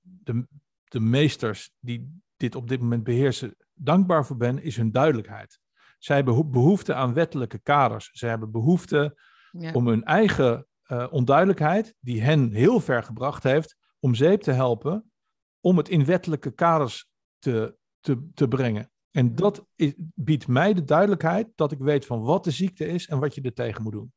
de, 0.00 0.46
de 0.84 1.00
meesters 1.00 1.70
die 1.80 2.20
dit 2.36 2.54
op 2.54 2.68
dit 2.68 2.80
moment 2.80 3.04
beheersen, 3.04 3.56
dankbaar 3.74 4.26
voor 4.26 4.36
ben, 4.36 4.62
is 4.62 4.76
hun 4.76 4.92
duidelijkheid. 4.92 5.60
Zij 6.02 6.16
hebben 6.16 6.34
beho- 6.34 6.48
behoefte 6.48 6.94
aan 6.94 7.14
wettelijke 7.14 7.58
kaders. 7.58 8.10
Zij 8.12 8.28
hebben 8.28 8.50
behoefte 8.50 9.20
Ja. 9.50 9.72
om 9.72 9.86
hun 9.86 10.04
eigen 10.04 10.66
eh, 10.82 11.06
onduidelijkheid, 11.10 11.94
die 12.00 12.22
hen 12.22 12.52
heel 12.52 12.80
ver 12.80 13.02
gebracht 13.02 13.42
heeft, 13.42 13.76
om 14.00 14.14
zeep 14.14 14.40
te 14.40 14.50
helpen, 14.52 15.12
om 15.60 15.76
het 15.76 15.88
in 15.88 16.04
wettelijke 16.04 16.50
kaders 16.54 17.06
te, 17.38 17.76
te, 18.00 18.28
te 18.34 18.48
brengen. 18.48 18.90
En 19.10 19.34
dat 19.34 19.66
is, 19.76 19.92
biedt 19.96 20.46
mij 20.48 20.74
de 20.74 20.84
duidelijkheid 20.84 21.48
dat 21.54 21.72
ik 21.72 21.78
weet 21.78 22.06
van 22.06 22.20
wat 22.20 22.44
de 22.44 22.50
ziekte 22.50 22.86
is 22.86 23.06
en 23.08 23.18
wat 23.18 23.34
je 23.34 23.40
er 23.40 23.52
tegen 23.54 23.82
moet 23.82 23.92
doen. 23.92 24.12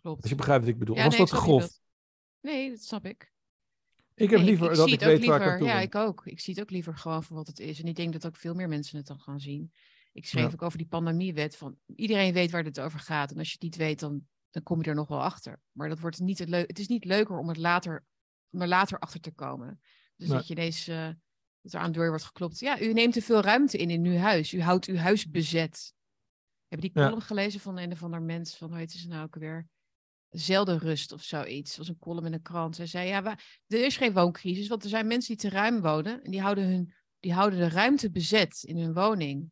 Klopt. 0.00 0.20
Als 0.20 0.30
je 0.30 0.36
begrijpt 0.36 0.64
wat 0.64 0.72
ik 0.72 0.78
bedoel. 0.78 0.96
Ja, 0.96 1.04
Was 1.04 1.16
nee, 1.16 1.26
dat 1.26 1.30
grof? 1.38 1.60
dat. 1.60 1.80
Nee, 2.40 2.70
dat 2.70 2.80
snap 2.80 3.04
ik. 3.04 3.32
Ik 4.14 4.30
heb 4.30 4.38
Nee, 4.38 4.48
liever 4.48 4.74
dat 4.76 4.88
ik 4.90 5.00
weet 5.00 5.24
waar 5.24 5.40
ik 5.42 5.48
aan 5.48 5.58
toe 5.58 5.66
Ja, 5.66 5.74
ben. 5.74 5.82
ik 5.82 5.94
ook. 5.94 6.26
Ik 6.26 6.40
zie 6.40 6.54
het 6.54 6.62
ook 6.62 6.70
liever 6.70 6.96
gewoon 6.96 7.22
voor 7.22 7.36
wat 7.36 7.46
het 7.46 7.58
is. 7.58 7.80
En 7.80 7.86
ik 7.86 7.96
denk 7.96 8.12
dat 8.12 8.26
ook 8.26 8.36
veel 8.36 8.54
meer 8.54 8.68
mensen 8.68 8.96
het 8.98 9.06
dan 9.06 9.20
gaan 9.20 9.40
zien. 9.40 9.72
Ik 10.18 10.26
schreef 10.26 10.44
Ja. 10.46 10.52
ook 10.52 10.62
over 10.62 10.78
die 10.78 10.86
pandemiewet 10.86 11.56
van 11.56 11.78
iedereen 11.96 12.32
weet 12.32 12.50
waar 12.50 12.62
dit 12.64 12.80
over 12.80 12.98
gaat. 13.00 13.30
En 13.30 13.38
als 13.38 13.46
je 13.46 13.52
het 13.52 13.62
niet 13.62 13.76
weet, 13.76 14.00
dan, 14.00 14.26
dan 14.50 14.62
kom 14.62 14.82
je 14.82 14.88
er 14.88 14.94
nog 14.94 15.08
wel 15.08 15.22
achter. 15.22 15.60
Maar 15.72 15.88
dat 15.88 15.98
wordt 15.98 16.18
niet 16.20 16.38
het, 16.38 16.48
leuk. 16.48 16.68
het 16.68 16.78
is 16.78 16.88
niet 16.88 17.04
leuker 17.04 17.38
om, 17.38 17.48
het 17.48 17.56
later, 17.56 18.04
om 18.50 18.60
er 18.62 18.68
later 18.68 18.98
achter 18.98 19.20
te 19.20 19.30
komen. 19.32 19.80
Dus 20.16 20.28
Nee. 20.28 20.36
dat 20.36 20.46
je 20.46 20.54
ineens 20.54 20.88
eh, 20.88 21.08
dat 21.60 21.72
er 21.72 21.80
aan 21.80 21.92
de 21.92 21.98
deur 21.98 22.08
wordt 22.08 22.24
geklopt. 22.24 22.58
Ja, 22.58 22.80
u 22.80 22.92
neemt 22.92 23.12
te 23.12 23.22
veel 23.22 23.40
ruimte 23.40 23.78
in 23.78 23.90
in 23.90 24.04
uw 24.04 24.16
huis. 24.16 24.52
U 24.52 24.62
houdt 24.62 24.86
uw 24.86 24.96
huis 24.96 25.30
bezet. 25.30 25.92
Heb 26.68 26.80
je 26.82 26.88
die 26.90 26.98
Ja. 27.00 27.06
column 27.06 27.22
gelezen 27.22 27.60
van 27.60 27.78
een 27.78 27.92
of 27.92 28.02
ander 28.02 28.22
mens? 28.22 28.56
Van 28.56 28.68
hoe 28.68 28.78
heet 28.78 28.92
ze 28.92 29.08
nou 29.08 29.24
ook 29.24 29.34
weer? 29.34 29.68
Zelden 30.28 30.78
rust 30.78 31.12
of 31.12 31.22
zoiets. 31.22 31.68
Het 31.70 31.78
was 31.78 31.88
een 31.88 31.98
column 31.98 32.26
in 32.26 32.32
de 32.32 32.40
krant. 32.42 32.76
Zij 32.76 32.86
zei, 32.86 33.08
ja, 33.08 33.22
wa- 33.22 33.38
er 33.66 33.84
is 33.84 33.96
geen 33.96 34.12
wooncrisis, 34.12 34.68
want 34.68 34.82
er 34.82 34.88
zijn 34.88 35.06
mensen 35.06 35.36
die 35.36 35.50
te 35.50 35.56
ruim 35.56 35.80
wonen. 35.80 36.22
En 36.22 36.30
die 36.30 36.40
houden, 36.40 36.64
hun, 36.64 36.92
die 37.20 37.32
houden 37.32 37.58
de 37.58 37.68
ruimte 37.68 38.10
bezet 38.10 38.62
in 38.62 38.78
hun 38.78 38.92
woning. 38.94 39.50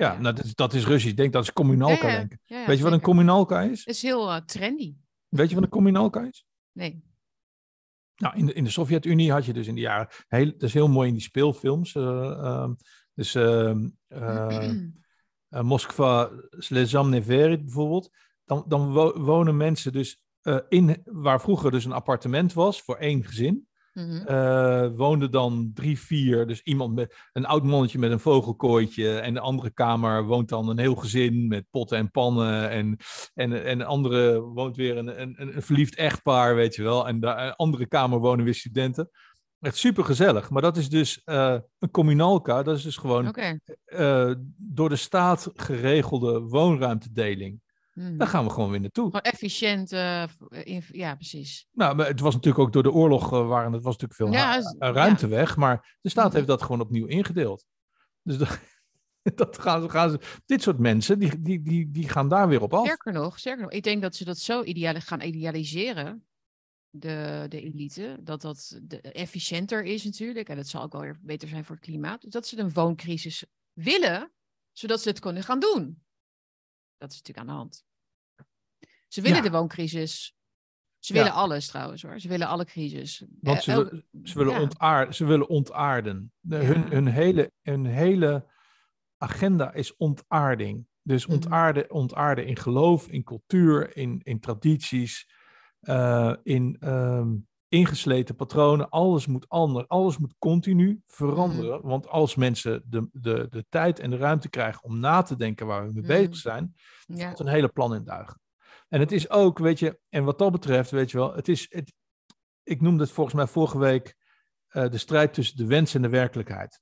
Ja, 0.00 0.12
Ja. 0.12 0.18
Nou, 0.20 0.34
dat, 0.34 0.44
is, 0.44 0.54
dat 0.54 0.74
is 0.74 0.86
Russisch. 0.86 1.10
Ik 1.10 1.16
denk 1.16 1.32
dat 1.32 1.42
is 1.42 1.52
communalka 1.52 2.08
Ja, 2.44 2.66
Weet 2.66 2.78
je 2.78 2.84
wat 2.84 2.92
een 2.92 3.00
communalka 3.00 3.60
is? 3.62 3.78
Het 3.78 3.94
is 3.94 4.02
heel 4.02 4.30
eh, 4.30 4.36
trendy. 4.36 4.94
Weet 5.28 5.48
je 5.48 5.54
wat 5.54 5.64
een 5.64 5.70
communalka 5.70 6.20
is? 6.26 6.46
Nee. 6.72 7.04
Nou, 8.16 8.36
in 8.36 8.46
de, 8.46 8.52
in 8.52 8.64
de 8.64 8.70
Sovjet-Unie 8.70 9.32
had 9.32 9.44
je 9.44 9.52
dus 9.52 9.66
in 9.66 9.74
de 9.74 9.80
jaren... 9.80 10.08
Heel, 10.28 10.50
dat 10.52 10.62
is 10.62 10.74
heel 10.74 10.88
mooi 10.88 11.08
in 11.08 11.14
die 11.14 11.22
speelfilms. 11.22 11.94
eh, 11.94 12.30
ehm, 12.30 12.72
dus 13.14 13.34
ehm, 13.34 13.88
eh, 14.08 14.70
Moskva, 15.62 16.30
Slezam 16.50 17.08
Neverit 17.10 17.64
bijvoorbeeld. 17.64 18.10
Dan, 18.44 18.64
dan 18.68 18.92
wo- 18.92 19.20
wonen 19.20 19.56
mensen 19.56 19.92
dus 19.92 20.20
in... 20.68 21.02
Waar 21.04 21.40
vroeger 21.40 21.70
dus 21.70 21.84
een 21.84 21.92
appartement 21.92 22.52
was 22.52 22.82
voor 22.82 22.96
één 22.96 23.24
gezin. 23.24 23.68
Mhm. 24.06 24.26
eh 24.26 24.88
woonden 24.96 25.30
dan 25.30 25.70
drie, 25.74 25.98
vier. 25.98 26.46
Dus 26.46 26.62
iemand 26.62 26.94
met 26.94 27.16
een 27.32 27.46
oud 27.46 27.64
mannetje 27.64 27.98
met 27.98 28.10
een 28.10 28.20
vogelkooitje. 28.20 29.18
En 29.18 29.34
de 29.34 29.40
andere 29.40 29.70
kamer 29.70 30.24
woont 30.24 30.48
dan 30.48 30.68
een 30.68 30.78
heel 30.78 30.94
gezin 30.94 31.48
met 31.48 31.66
potten 31.70 31.98
en 31.98 32.10
pannen. 32.10 32.70
En, 32.70 32.96
en, 33.34 33.64
en 33.64 33.78
de 33.78 33.84
andere 33.84 34.40
woont 34.40 34.76
weer 34.76 34.96
een, 34.96 35.20
een, 35.20 35.34
een 35.56 35.62
verliefd 35.62 35.94
echtpaar, 35.94 36.54
weet 36.54 36.74
je 36.74 36.82
wel. 36.82 37.08
En 37.08 37.20
de 37.20 37.56
andere 37.56 37.86
kamer 37.86 38.18
wonen 38.18 38.44
weer 38.44 38.54
studenten. 38.54 39.10
Echt 39.60 39.76
super 39.76 40.04
gezellig. 40.04 40.50
Maar 40.50 40.62
dat 40.62 40.76
is 40.76 40.88
dus 40.88 41.22
eh, 41.24 41.56
een 41.78 41.90
communalka. 41.90 42.62
Dat 42.62 42.76
is 42.76 42.82
dus 42.82 42.96
gewoon 42.96 43.24
eh, 43.84 44.32
door 44.56 44.88
de 44.88 44.96
staat 44.96 45.50
geregelde 45.54 46.40
woonruimtedeling. 46.40 47.60
Mhm. 48.00 48.16
Daar 48.16 48.28
gaan 48.28 48.44
we 48.44 48.50
gewoon 48.50 48.70
weer 48.70 48.80
naartoe. 48.80 49.04
Gewoon 49.04 49.20
efficiënt. 49.20 49.92
eh, 49.92 50.24
inv- 50.48 50.94
ja, 50.94 51.14
precies. 51.14 51.66
Nou, 51.72 51.94
maar 51.96 52.06
het 52.06 52.20
was 52.20 52.34
natuurlijk 52.34 52.64
ook 52.64 52.72
door 52.72 52.82
de 52.82 52.92
oorlog 52.92 53.32
uh, 53.32 53.48
waren 53.48 53.72
het 53.72 53.82
was 53.82 53.96
natuurlijk 53.96 54.14
veel 54.20 54.32
Ja, 54.32 54.58
eh, 54.58 54.92
ruimte 54.92 55.26
weg, 55.26 55.56
maar 55.56 55.96
de 56.00 56.08
staat 56.08 56.26
Mhm. 56.26 56.34
heeft 56.34 56.46
dat 56.46 56.62
gewoon 56.62 56.80
opnieuw 56.80 57.06
ingedeeld. 57.06 57.66
Dus 58.22 58.38
dat, 58.38 58.58
dat 59.34 59.58
gaan, 59.58 59.82
ze, 59.82 59.88
gaan 59.88 60.10
ze, 60.10 60.40
dit 60.46 60.62
soort 60.62 60.78
mensen, 60.78 61.18
die, 61.18 61.40
die, 61.40 61.62
die, 61.62 61.90
die 61.90 62.08
gaan 62.08 62.28
daar 62.28 62.48
weer 62.48 62.62
op 62.62 62.74
af. 62.74 62.84
Sterker 62.84 63.12
nog, 63.12 63.38
sterker 63.38 63.62
nog, 63.62 63.72
ik 63.72 63.82
denk 63.82 64.02
dat 64.02 64.16
ze 64.16 64.24
dat 64.24 64.38
zo 64.38 64.62
ideali 64.62 65.00
gaan 65.00 65.20
idealiseren, 65.22 66.24
de, 66.90 67.46
de 67.48 67.60
elite, 67.62 68.16
dat 68.20 68.40
dat 68.40 68.80
de, 68.82 69.00
efficiënter 69.00 69.84
is 69.84 70.04
natuurlijk. 70.04 70.48
En 70.48 70.56
dat 70.56 70.68
zal 70.68 70.82
ook 70.82 70.92
wel 70.92 71.00
weer 71.00 71.18
beter 71.22 71.48
zijn 71.48 71.64
voor 71.64 71.74
het 71.76 71.84
klimaat. 71.84 72.20
Dus 72.22 72.32
dat 72.32 72.46
ze 72.46 72.58
een 72.58 72.72
wooncrisis 72.72 73.44
willen, 73.72 74.32
zodat 74.72 75.00
ze 75.00 75.08
het 75.08 75.18
kunnen 75.20 75.42
gaan 75.42 75.60
doen. 75.60 76.02
Dat 76.98 77.10
is 77.10 77.16
natuurlijk 77.16 77.38
aan 77.48 77.54
de 77.54 77.60
hand. 77.60 77.84
Ze 79.10 79.20
willen 79.20 79.36
Ja. 79.36 79.42
de 79.42 79.50
wooncrisis. 79.50 80.34
Ze 80.98 81.14
Ja. 81.14 81.18
willen 81.18 81.34
alles 81.36 81.66
trouwens 81.66 82.02
hoor. 82.02 82.20
Ze 82.20 82.28
willen 82.28 82.46
alle 82.46 82.64
crisis. 82.64 83.24
Want 83.40 83.56
Eh, 83.58 83.62
ze, 83.62 83.72
wil- 83.74 84.02
ze, 84.22 84.38
willen 84.38 84.70
ja. 84.78 85.12
ze 85.12 85.24
willen 85.24 85.48
ontaarden. 85.48 86.32
De- 86.40 86.56
hun, 86.56 86.82
hun, 86.90 87.06
hele, 87.06 87.52
hun 87.62 87.86
hele 87.86 88.46
agenda 89.18 89.72
is 89.72 89.96
ontaarding. 89.96 90.86
Dus 91.02 91.26
Mhm. 91.26 91.34
ontaarden, 91.34 91.90
ontaarden 91.90 92.46
in 92.46 92.56
geloof, 92.56 93.08
in 93.08 93.24
cultuur, 93.24 93.96
in, 93.96 94.20
in 94.22 94.40
tradities, 94.40 95.28
eh, 95.80 96.34
in 96.42 96.76
ehm, 96.80 97.36
ingesleten 97.68 98.34
patronen. 98.36 98.88
Alles 98.88 99.26
moet 99.26 99.48
anders, 99.48 99.88
alles 99.88 100.18
moet 100.18 100.34
continu 100.38 101.02
veranderen. 101.06 101.78
Mhm. 101.78 101.86
Want 101.88 102.08
als 102.08 102.34
mensen 102.34 102.82
de, 102.86 103.08
de, 103.12 103.46
de 103.50 103.64
tijd 103.68 103.98
en 103.98 104.10
de 104.10 104.16
ruimte 104.16 104.48
krijgen 104.50 104.82
om 104.84 104.98
na 105.00 105.22
te 105.22 105.36
denken 105.36 105.66
waar 105.66 105.86
we 105.86 105.92
mee 105.92 106.02
Mhm. 106.02 106.12
bezig 106.12 106.36
zijn, 106.36 106.74
valt 107.06 107.38
een 107.40 107.46
hele 107.48 107.68
plan 107.68 107.94
in 107.94 108.04
duigen. 108.04 108.40
En 108.88 109.00
het 109.00 109.12
is 109.12 109.30
ook, 109.30 109.58
weet 109.58 109.78
je, 109.78 110.00
en 110.08 110.24
wat 110.24 110.38
dat 110.38 110.52
betreft, 110.52 110.90
weet 110.90 111.10
je 111.10 111.16
wel, 111.16 111.34
het 111.34 111.48
is, 111.48 111.66
het, 111.70 111.92
ik 112.62 112.80
noemde 112.80 113.02
het 113.02 113.12
volgens 113.12 113.36
mij 113.36 113.46
vorige 113.46 113.78
week 113.78 114.16
eh, 114.68 114.88
de 114.88 114.98
strijd 114.98 115.34
tussen 115.34 115.56
de 115.56 115.66
wens 115.66 115.94
en 115.94 116.02
de 116.02 116.08
werkelijkheid. 116.08 116.80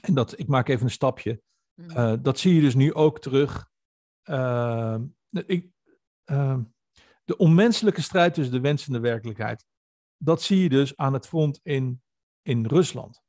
En 0.00 0.14
dat, 0.14 0.38
ik 0.38 0.48
maak 0.48 0.68
even 0.68 0.84
een 0.84 0.90
stapje. 0.90 1.42
Mhm. 1.74 1.90
Eh, 1.90 2.14
dat 2.20 2.38
zie 2.38 2.54
je 2.54 2.60
dus 2.60 2.74
nu 2.74 2.94
ook 2.94 3.20
terug. 3.20 3.70
Ehm, 4.22 5.04
ik, 5.30 5.70
ehm, 6.24 6.62
de 7.24 7.36
onmenselijke 7.36 8.02
strijd 8.02 8.34
tussen 8.34 8.54
de 8.54 8.60
wens 8.60 8.86
en 8.86 8.92
de 8.92 9.00
werkelijkheid. 9.00 9.66
Dat 10.16 10.42
zie 10.42 10.62
je 10.62 10.68
dus 10.68 10.96
aan 10.96 11.12
het 11.12 11.26
front 11.26 11.60
in, 11.62 12.02
in 12.42 12.66
Rusland. 12.66 13.22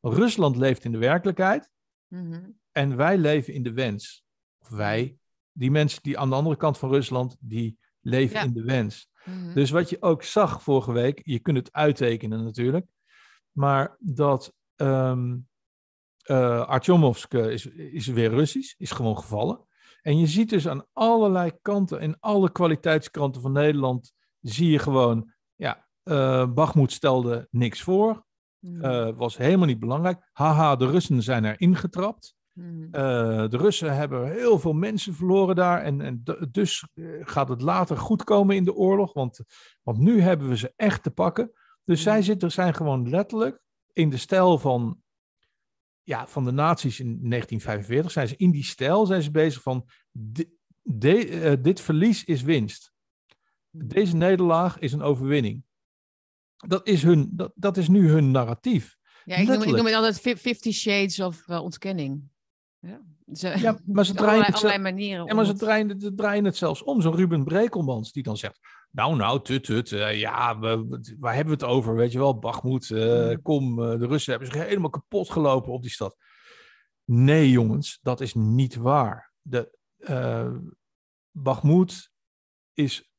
Rusland 0.00 0.56
leeft 0.56 0.84
in 0.84 0.92
de 0.92 0.98
werkelijkheid 0.98 1.70
Mhm. 2.08 2.50
en 2.72 2.96
wij 2.96 3.18
leven 3.18 3.54
in 3.54 3.62
de 3.62 3.72
wens. 3.72 4.24
Of 4.58 4.68
wij, 4.68 5.17
die 5.58 5.70
mensen 5.70 6.02
die 6.02 6.18
aan 6.18 6.28
de 6.28 6.34
andere 6.34 6.56
kant 6.56 6.78
van 6.78 6.90
Rusland, 6.90 7.36
die 7.40 7.78
leven 8.00 8.36
Ja. 8.36 8.42
in 8.42 8.52
de 8.52 8.62
wens. 8.64 9.08
Mhm. 9.24 9.54
Dus 9.54 9.70
wat 9.70 9.90
je 9.90 10.02
ook 10.02 10.22
zag 10.22 10.62
vorige 10.62 10.92
week, 10.92 11.20
je 11.24 11.38
kunt 11.38 11.56
het 11.56 11.72
uittekenen 11.72 12.44
natuurlijk, 12.44 12.86
maar 13.52 13.96
dat 13.98 14.52
Artyomovsk 16.66 17.34
eh, 17.34 17.50
is, 17.50 17.66
is 17.66 18.06
weer 18.06 18.30
Russisch, 18.30 18.74
is 18.78 18.90
gewoon 18.90 19.18
gevallen. 19.18 19.66
En 20.02 20.18
je 20.18 20.26
ziet 20.26 20.50
dus 20.50 20.68
aan 20.68 20.84
allerlei 20.92 21.52
kanten, 21.62 22.00
in 22.00 22.16
alle 22.20 22.52
kwaliteitskranten 22.52 23.40
van 23.42 23.52
Nederland, 23.52 24.12
zie 24.40 24.70
je 24.70 24.78
gewoon, 24.78 25.32
ja, 25.54 25.86
eh 26.02 26.46
Bachmoed 26.52 26.92
stelde 26.92 27.48
niks 27.50 27.82
voor, 27.82 28.26
Mhm. 28.58 29.14
was 29.14 29.36
helemaal 29.36 29.66
niet 29.66 29.78
belangrijk. 29.80 30.28
Haha, 30.32 30.76
de 30.76 30.86
Russen 30.90 31.22
zijn 31.22 31.44
er 31.44 31.60
ingetrapt. 31.60 32.34
Mhm. 32.58 32.94
Eh, 32.94 33.48
de 33.48 33.56
Russen 33.56 33.96
hebben 33.96 34.30
heel 34.32 34.58
veel 34.58 34.72
mensen 34.72 35.14
verloren 35.14 35.54
daar. 35.56 35.82
En, 35.82 36.22
dus 36.50 36.88
eh, 36.94 37.04
gaat 37.20 37.48
het 37.48 37.60
later 37.60 37.96
goed 37.96 38.24
komen 38.24 38.56
in 38.56 38.64
de 38.64 38.74
oorlog. 38.74 39.12
Want, 39.12 39.40
want 39.82 39.98
nu 39.98 40.20
hebben 40.20 40.48
we 40.48 40.56
ze 40.56 40.72
echt 40.76 41.02
te 41.02 41.10
pakken. 41.10 41.52
Dus 41.84 42.02
zij 42.02 42.22
zitten, 42.22 42.52
zijn 42.52 42.74
gewoon 42.74 43.08
letterlijk 43.08 43.60
in 43.92 44.10
de 44.10 44.16
stijl 44.16 44.58
van, 44.58 45.02
ja, 46.02 46.26
van 46.26 46.44
de 46.44 46.50
nazi's 46.50 46.98
in 47.00 47.06
1945. 47.06 48.10
Zijn 48.12 48.28
ze 48.28 48.36
in 48.36 48.50
die 48.50 48.64
stijl 48.64 49.06
zijn 49.06 49.22
ze 49.22 49.30
bezig 49.30 49.62
van. 49.62 49.88
di- 50.10 50.56
de- 50.82 51.28
eh, 51.28 51.62
dit 51.62 51.80
verlies 51.80 52.24
is 52.24 52.42
winst. 52.42 52.92
Deze 53.70 54.16
nederlaag 54.16 54.78
is 54.78 54.92
een 54.92 55.02
overwinning. 55.02 55.64
Dat 56.56 56.86
is, 56.86 57.02
hun, 57.02 57.28
dat, 57.32 57.52
dat 57.54 57.76
is 57.76 57.88
nu 57.88 58.08
hun 58.08 58.30
narratief. 58.30 58.96
Ja, 59.24 59.34
ik 59.36 59.40
noem, 59.40 59.40
ik 59.40 59.48
letterlijk. 59.48 59.76
noem 59.76 59.86
het 59.86 59.94
altijd 59.94 60.20
fi- 60.20 60.36
Fifty 60.36 60.72
Shades 60.72 61.20
of 61.20 61.48
ontkenning. 61.48 62.22
Ja, 62.80 63.00
ze, 63.32 63.58
Ja, 63.58 63.78
maar 63.86 64.04
ze 64.04 64.10
op 64.10 64.16
draaien 64.16 64.44
allerlei, 64.44 64.44
het 64.44 64.54
allerlei 64.54 64.82
manieren. 64.82 65.26
Ja, 65.26 65.34
maar 65.34 65.44
ze 65.44 65.54
draaien, 65.54 66.00
ze 66.00 66.14
draaien 66.14 66.44
het 66.44 66.56
zelfs 66.56 66.82
om. 66.82 67.00
Zo'n 67.00 67.14
Ruben 67.16 67.44
Brekelmans 67.44 68.12
die 68.12 68.22
dan 68.22 68.36
zegt... 68.36 68.58
Nou, 68.90 69.16
nou, 69.16 69.42
tut, 69.42 69.64
tut. 69.64 69.92
eh, 69.92 70.18
ja, 70.20 70.58
we, 70.58 71.00
waar 71.18 71.34
hebben 71.34 71.58
we 71.58 71.64
het 71.64 71.72
over? 71.74 71.94
Weet 71.94 72.12
je 72.12 72.18
wel, 72.18 72.38
Bachmoed, 72.38 72.90
eh, 72.90 73.28
Mm. 73.28 73.42
kom. 73.42 73.82
eh, 73.82 73.98
de 73.98 74.06
Russen 74.06 74.32
hebben 74.32 74.52
zich 74.52 74.64
helemaal 74.66 74.90
kapot 74.90 75.30
gelopen 75.30 75.72
op 75.72 75.82
die 75.82 75.90
stad. 75.90 76.16
Nee, 77.04 77.50
jongens, 77.50 77.98
dat 78.02 78.20
is 78.20 78.34
niet 78.34 78.74
waar. 78.76 79.32
De, 79.40 79.76
is 82.74 83.10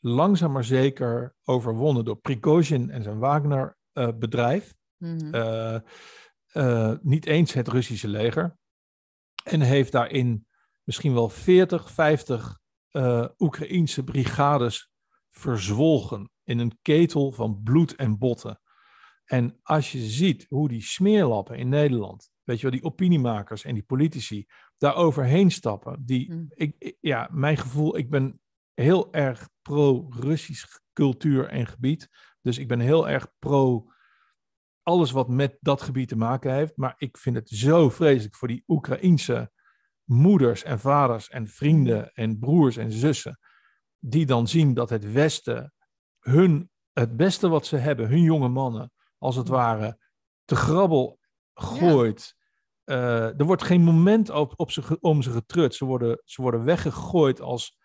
langzaam 0.00 0.52
maar 0.52 0.64
zeker 0.64 1.34
overwonnen 1.44 2.04
door 2.04 2.16
Prigozhin 2.16 2.90
en 2.90 3.02
zijn 3.02 3.18
Wagner-bedrijf. 3.18 4.74
Mhm. 4.96 5.80
Eh, 6.52 6.92
niet 7.02 7.26
eens 7.26 7.52
het 7.52 7.68
Russische 7.68 8.08
leger. 8.08 8.58
En 9.44 9.60
heeft 9.60 9.92
daarin 9.92 10.46
misschien 10.84 11.14
wel 11.14 11.28
40, 11.28 11.90
50 11.90 12.58
eh 12.88 13.28
Oekraïense 13.38 14.04
brigades 14.04 14.90
verzwolgen 15.30 16.30
in 16.44 16.58
een 16.58 16.78
ketel 16.82 17.32
van 17.32 17.60
bloed 17.62 17.94
en 17.96 18.18
botten. 18.18 18.60
En 19.24 19.58
als 19.62 19.92
je 19.92 19.98
ziet 19.98 20.46
hoe 20.48 20.68
die 20.68 20.82
smeerlappen 20.82 21.56
in 21.58 21.68
Nederland, 21.68 22.30
weet 22.44 22.56
je 22.60 22.62
wel, 22.62 22.80
die 22.80 22.84
opiniemakers 22.90 23.64
en 23.64 23.74
die 23.74 23.82
politici 23.82 24.46
daar 24.78 24.94
overheen 24.94 25.50
stappen, 25.50 26.02
die, 26.04 26.32
Mm. 26.32 26.46
ik, 26.48 26.74
ik- 26.78 26.96
ja, 27.00 27.28
mijn 27.32 27.56
gevoel, 27.56 27.96
ik 27.96 28.10
ben 28.10 28.40
heel 28.74 29.12
erg 29.12 29.48
pro-Russisch 29.62 30.66
cultuur 30.92 31.48
en 31.48 31.66
gebied. 31.66 32.08
Dus 32.42 32.58
ik 32.58 32.68
ben 32.68 32.80
heel 32.80 33.08
erg 33.08 33.32
pro 33.38 33.86
alles 34.88 35.10
wat 35.10 35.28
met 35.28 35.56
dat 35.60 35.82
gebied 35.82 36.08
te 36.08 36.16
maken 36.16 36.52
heeft. 36.52 36.76
Maar 36.76 36.94
ik 36.96 37.18
vind 37.18 37.36
het 37.36 37.48
zo 37.48 37.90
vreselijk 37.90 38.34
voor 38.34 38.48
die 38.48 38.62
Oekraïense 38.66 39.52
moeders 40.04 40.62
en 40.62 40.80
vaders 40.80 41.28
en 41.28 41.48
vrienden 41.48 42.12
en 42.12 42.38
broers 42.38 42.76
en 42.76 42.92
zussen. 42.92 43.38
Die 43.98 44.26
dan 44.26 44.48
zien 44.48 44.74
dat 44.74 44.90
het 44.90 45.12
Westen 45.12 45.72
hun, 46.20 46.70
het 46.92 47.16
beste 47.16 47.48
wat 47.48 47.66
ze 47.66 47.76
hebben, 47.76 48.08
hun 48.08 48.22
jonge 48.22 48.48
mannen, 48.48 48.92
als 49.18 49.36
het 49.36 49.48
ware, 49.48 49.98
te 50.44 50.56
grabbel 50.56 51.18
gooit. 51.54 52.36
Eh, 52.84 53.38
er 53.38 53.44
wordt 53.44 53.62
geen 53.62 53.82
moment 53.82 54.30
op, 54.30 54.52
op 54.56 54.70
ze, 54.70 54.98
om 55.00 55.22
ze 55.22 55.30
getrut. 55.30 55.74
Ze 55.74 55.84
worden, 55.84 56.22
ze 56.24 56.42
worden 56.42 56.64
weggegooid 56.64 57.40
als, 57.40 57.78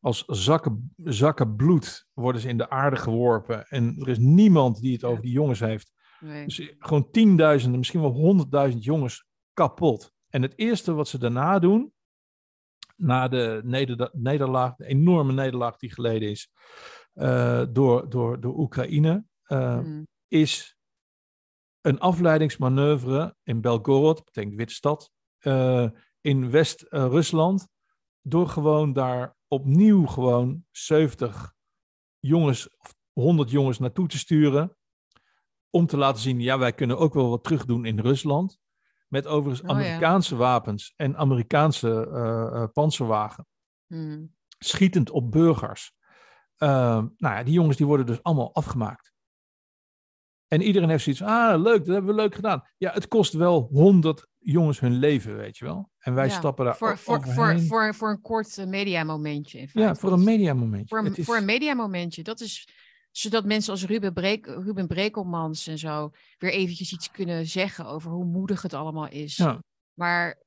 als 0.00 0.24
zakken, 0.26 0.94
zakken 0.96 1.56
bloed. 1.56 2.06
Worden 2.12 2.40
ze 2.40 2.48
in 2.48 2.58
de 2.58 2.70
aarde 2.70 2.96
geworpen. 2.96 3.66
En 3.66 3.96
er 3.98 4.08
is 4.08 4.18
niemand 4.18 4.80
die 4.80 4.92
het 4.92 5.04
over 5.04 5.22
die 5.22 5.32
jongens 5.32 5.60
heeft. 5.60 5.92
Nee. 6.24 6.44
Dus 6.46 6.74
gewoon 6.78 7.10
tienduizenden, 7.10 7.78
misschien 7.78 8.00
wel 8.00 8.12
honderdduizend 8.12 8.84
jongens 8.84 9.24
kapot. 9.52 10.12
En 10.28 10.42
het 10.42 10.58
eerste 10.58 10.92
wat 10.92 11.08
ze 11.08 11.18
daarna 11.18 11.58
doen, 11.58 11.92
na 12.96 13.28
de 13.28 13.60
neder- 13.64 14.10
nederlaag, 14.12 14.74
de 14.76 14.86
enorme 14.86 15.32
nederlaag 15.32 15.76
die 15.76 15.92
geleden 15.92 16.30
is 16.30 16.50
eh, 17.12 17.62
door, 17.72 18.08
door, 18.08 18.40
door 18.40 18.58
Oekraïne, 18.58 19.24
eh, 19.42 19.78
Mhm. 19.78 20.02
is 20.28 20.76
een 21.80 21.98
afleidingsmanoeuvre 22.00 23.36
in 23.42 23.60
Belgorod, 23.60 24.24
betekent 24.24 24.54
witte 24.54 24.74
stad, 24.74 25.10
eh, 25.38 25.88
in 26.20 26.50
West-Rusland, 26.50 27.68
door 28.22 28.48
gewoon 28.48 28.92
daar 28.92 29.36
opnieuw 29.48 30.06
gewoon 30.06 30.64
70 30.70 31.52
jongens 32.18 32.76
of 32.78 32.94
100 33.12 33.50
jongens 33.50 33.78
naartoe 33.78 34.08
te 34.08 34.18
sturen, 34.18 34.76
om 35.74 35.86
te 35.86 35.96
laten 35.96 36.22
zien, 36.22 36.40
ja, 36.40 36.58
wij 36.58 36.72
kunnen 36.72 36.98
ook 36.98 37.14
wel 37.14 37.30
wat 37.30 37.44
terug 37.44 37.64
doen 37.64 37.84
in 37.84 37.98
Rusland, 38.00 38.58
met 39.08 39.26
overigens 39.26 39.70
Oh 39.70 39.76
ja. 39.78 39.84
Amerikaanse 39.84 40.36
wapens 40.36 40.92
en 40.96 41.16
Amerikaanse 41.16 42.08
eh, 42.12 42.64
panzerwagen 42.72 43.46
Mhm. 43.86 44.24
schietend 44.58 45.10
op 45.10 45.30
burgers. 45.30 45.92
Ehm, 46.56 47.06
nou 47.16 47.34
ja, 47.34 47.42
die 47.42 47.52
jongens 47.54 47.76
die 47.76 47.86
worden 47.86 48.06
dus 48.06 48.22
allemaal 48.22 48.54
afgemaakt. 48.54 49.12
En 50.48 50.62
iedereen 50.62 50.88
heeft 50.88 51.04
zoiets 51.04 51.22
ah 51.22 51.62
leuk, 51.62 51.78
dat 51.84 51.94
hebben 51.94 52.14
we 52.14 52.20
leuk 52.20 52.34
gedaan. 52.34 52.68
Ja, 52.76 52.92
het 52.92 53.08
kost 53.08 53.32
wel 53.32 53.68
honderd 53.72 54.26
jongens 54.38 54.80
hun 54.80 54.92
leven, 54.92 55.36
weet 55.36 55.56
je 55.58 55.64
wel. 55.64 55.90
En 55.98 56.14
wij 56.14 56.26
Ja, 56.26 56.32
stappen 56.32 56.64
daar 56.64 56.76
voor, 56.76 56.98
voor, 56.98 57.22
voor, 57.22 57.60
voor, 57.60 57.94
voor 57.94 58.10
een 58.10 58.20
kort 58.20 58.58
eh, 58.58 58.66
mediamomentje. 58.66 59.58
in 59.58 59.68
ja, 59.72 59.94
voor 59.94 60.12
een 60.12 60.24
mediamomentje. 60.24 60.96
Voor 60.96 61.06
een, 61.06 61.16
is- 61.16 61.24
voor 61.24 61.36
een 61.36 61.44
mediamomentje. 61.44 62.22
Dat 62.22 62.40
is 62.40 62.68
zodat 63.16 63.44
mensen 63.44 63.72
als 63.72 63.84
Ruben, 63.84 64.12
Breek, 64.12 64.46
Ruben 64.46 64.86
Brekelmans 64.86 65.66
en 65.66 65.78
zo 65.78 66.10
weer 66.38 66.50
eventjes 66.52 66.92
iets 66.92 67.10
kunnen 67.10 67.46
zeggen 67.46 67.86
over 67.86 68.10
hoe 68.10 68.24
moedig 68.24 68.62
het 68.62 68.74
allemaal 68.74 69.08
is. 69.08 69.36
ja, 69.36 69.58
Maar 69.94 70.42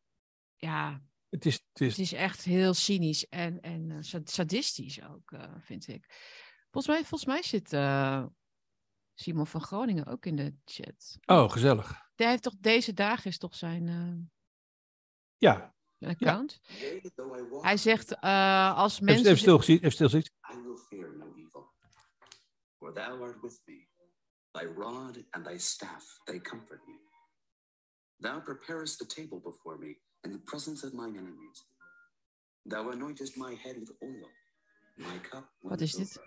ja, 0.56 1.02
het 1.30 1.46
is, 1.46 1.54
het 1.74 1.82
is, 1.82 1.90
het 1.90 2.00
is 2.00 2.14
echt 2.14 2.44
heel 2.44 2.74
cynisch 2.74 3.28
en, 3.28 3.60
en 3.62 3.92
eh, 3.92 3.98
sa- 4.02 4.22
sadistisch 4.24 5.04
ook, 5.04 5.32
eh, 5.32 5.54
vind 5.60 5.88
ik. 5.88 6.06
Volgens 6.72 6.88
mij, 6.96 7.06
volgens 7.06 7.26
mij 7.26 7.44
zit 7.44 7.74
eh, 7.74 8.26
Simon 9.14 9.48
van 9.48 9.62
Groningen 9.62 10.06
ook 10.06 10.26
in 10.26 10.36
de 10.36 10.56
chat. 10.66 11.18
oh, 11.26 11.52
gezellig. 11.52 12.06
Hij 12.16 12.30
heeft 12.30 12.44
toch 12.44 12.56
deze 12.60 12.94
dagen 12.94 13.30
is 13.30 13.38
toch 13.38 13.56
zijn, 13.56 13.88
eh, 13.88 14.26
Ja, 15.38 15.76
zijn 16.00 16.12
account? 16.12 16.60
Hij 17.62 17.78
zegt 17.78 18.20
eh, 18.20 18.76
als 18.78 18.94
even, 18.94 19.06
mensen. 19.06 19.26
even 19.26 19.38
stil 19.38 19.62
even 19.62 19.92
stil 19.92 20.10
gezien. 20.10 20.26
I 20.54 20.62
will 20.62 20.76
fear 20.90 21.18
no 21.18 21.34
evil. 21.36 21.74
For 22.88 22.94
thou 22.94 23.22
art 23.24 23.42
with 23.42 23.60
me. 23.68 23.88
Thy 24.52 24.66
rod 24.66 25.26
and 25.32 25.46
thy 25.46 25.58
staff, 25.58 26.04
they 26.26 26.40
comfort 26.40 26.80
me. 26.88 26.94
Thou 28.18 28.40
preparest 28.42 28.98
the 28.98 29.06
table 29.06 29.40
before 29.44 29.78
me 29.78 29.98
in 30.24 30.32
the 30.32 30.40
presence 30.40 30.88
of 30.88 30.94
mine 30.94 31.18
enemies. 31.18 31.66
Thou 32.64 32.92
anointest 32.92 33.36
my 33.36 33.56
head 33.64 33.76
with 33.80 33.92
oil. 34.02 34.30
My 34.96 35.20
cup 35.30 35.52
Wat 35.60 35.82
is 35.82 35.92
dit? 35.92 36.20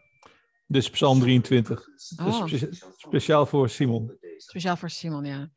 Dus 0.66 0.90
Psalm 0.90 1.20
23. 1.20 1.84
Dus 1.84 2.14
Oh. 2.16 2.46
spe- 2.46 2.92
speciaal 2.96 3.46
voor 3.46 3.68
Simon. 3.68 4.18
Speciaal 4.36 4.76
voor 4.76 4.90
Simon, 4.90 5.24
ja. 5.24 5.50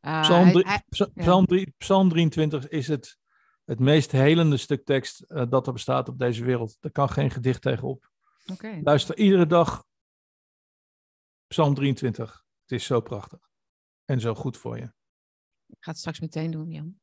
Eh, 0.00 0.20
Psalm, 0.20 0.42
hij- 0.42 0.52
drie- 0.52 0.66
hij- 0.66 0.82
Psa- 0.88 1.10
ja. 1.14 1.22
Psalm, 1.22 1.46
drie- 1.46 1.74
Psalm 1.78 2.08
23 2.08 2.68
is 2.68 2.88
het, 2.88 3.18
het 3.64 3.78
meest 3.80 4.12
helende 4.12 4.56
stuk 4.56 4.84
tekst 4.84 5.20
eh, 5.20 5.44
dat 5.48 5.66
er 5.66 5.72
bestaat 5.72 6.08
op 6.08 6.18
deze 6.18 6.44
wereld. 6.44 6.76
Daar 6.80 6.92
kan 6.92 7.08
geen 7.10 7.30
gedicht 7.30 7.62
tegenop. 7.62 8.10
Oké. 8.52 8.80
Luister 8.82 9.16
iedere 9.16 9.46
dag 9.46 9.84
Psalm 11.46 11.74
23. 11.74 12.44
Het 12.62 12.72
is 12.72 12.84
zo 12.86 13.00
prachtig. 13.00 13.50
En 14.04 14.20
zo 14.20 14.34
goed 14.34 14.56
voor 14.56 14.76
je. 14.76 14.84
Ik 15.66 15.76
ga 15.80 15.90
het 15.90 15.98
straks 15.98 16.20
meteen 16.20 16.50
doen, 16.50 16.70
Jan. 16.70 17.00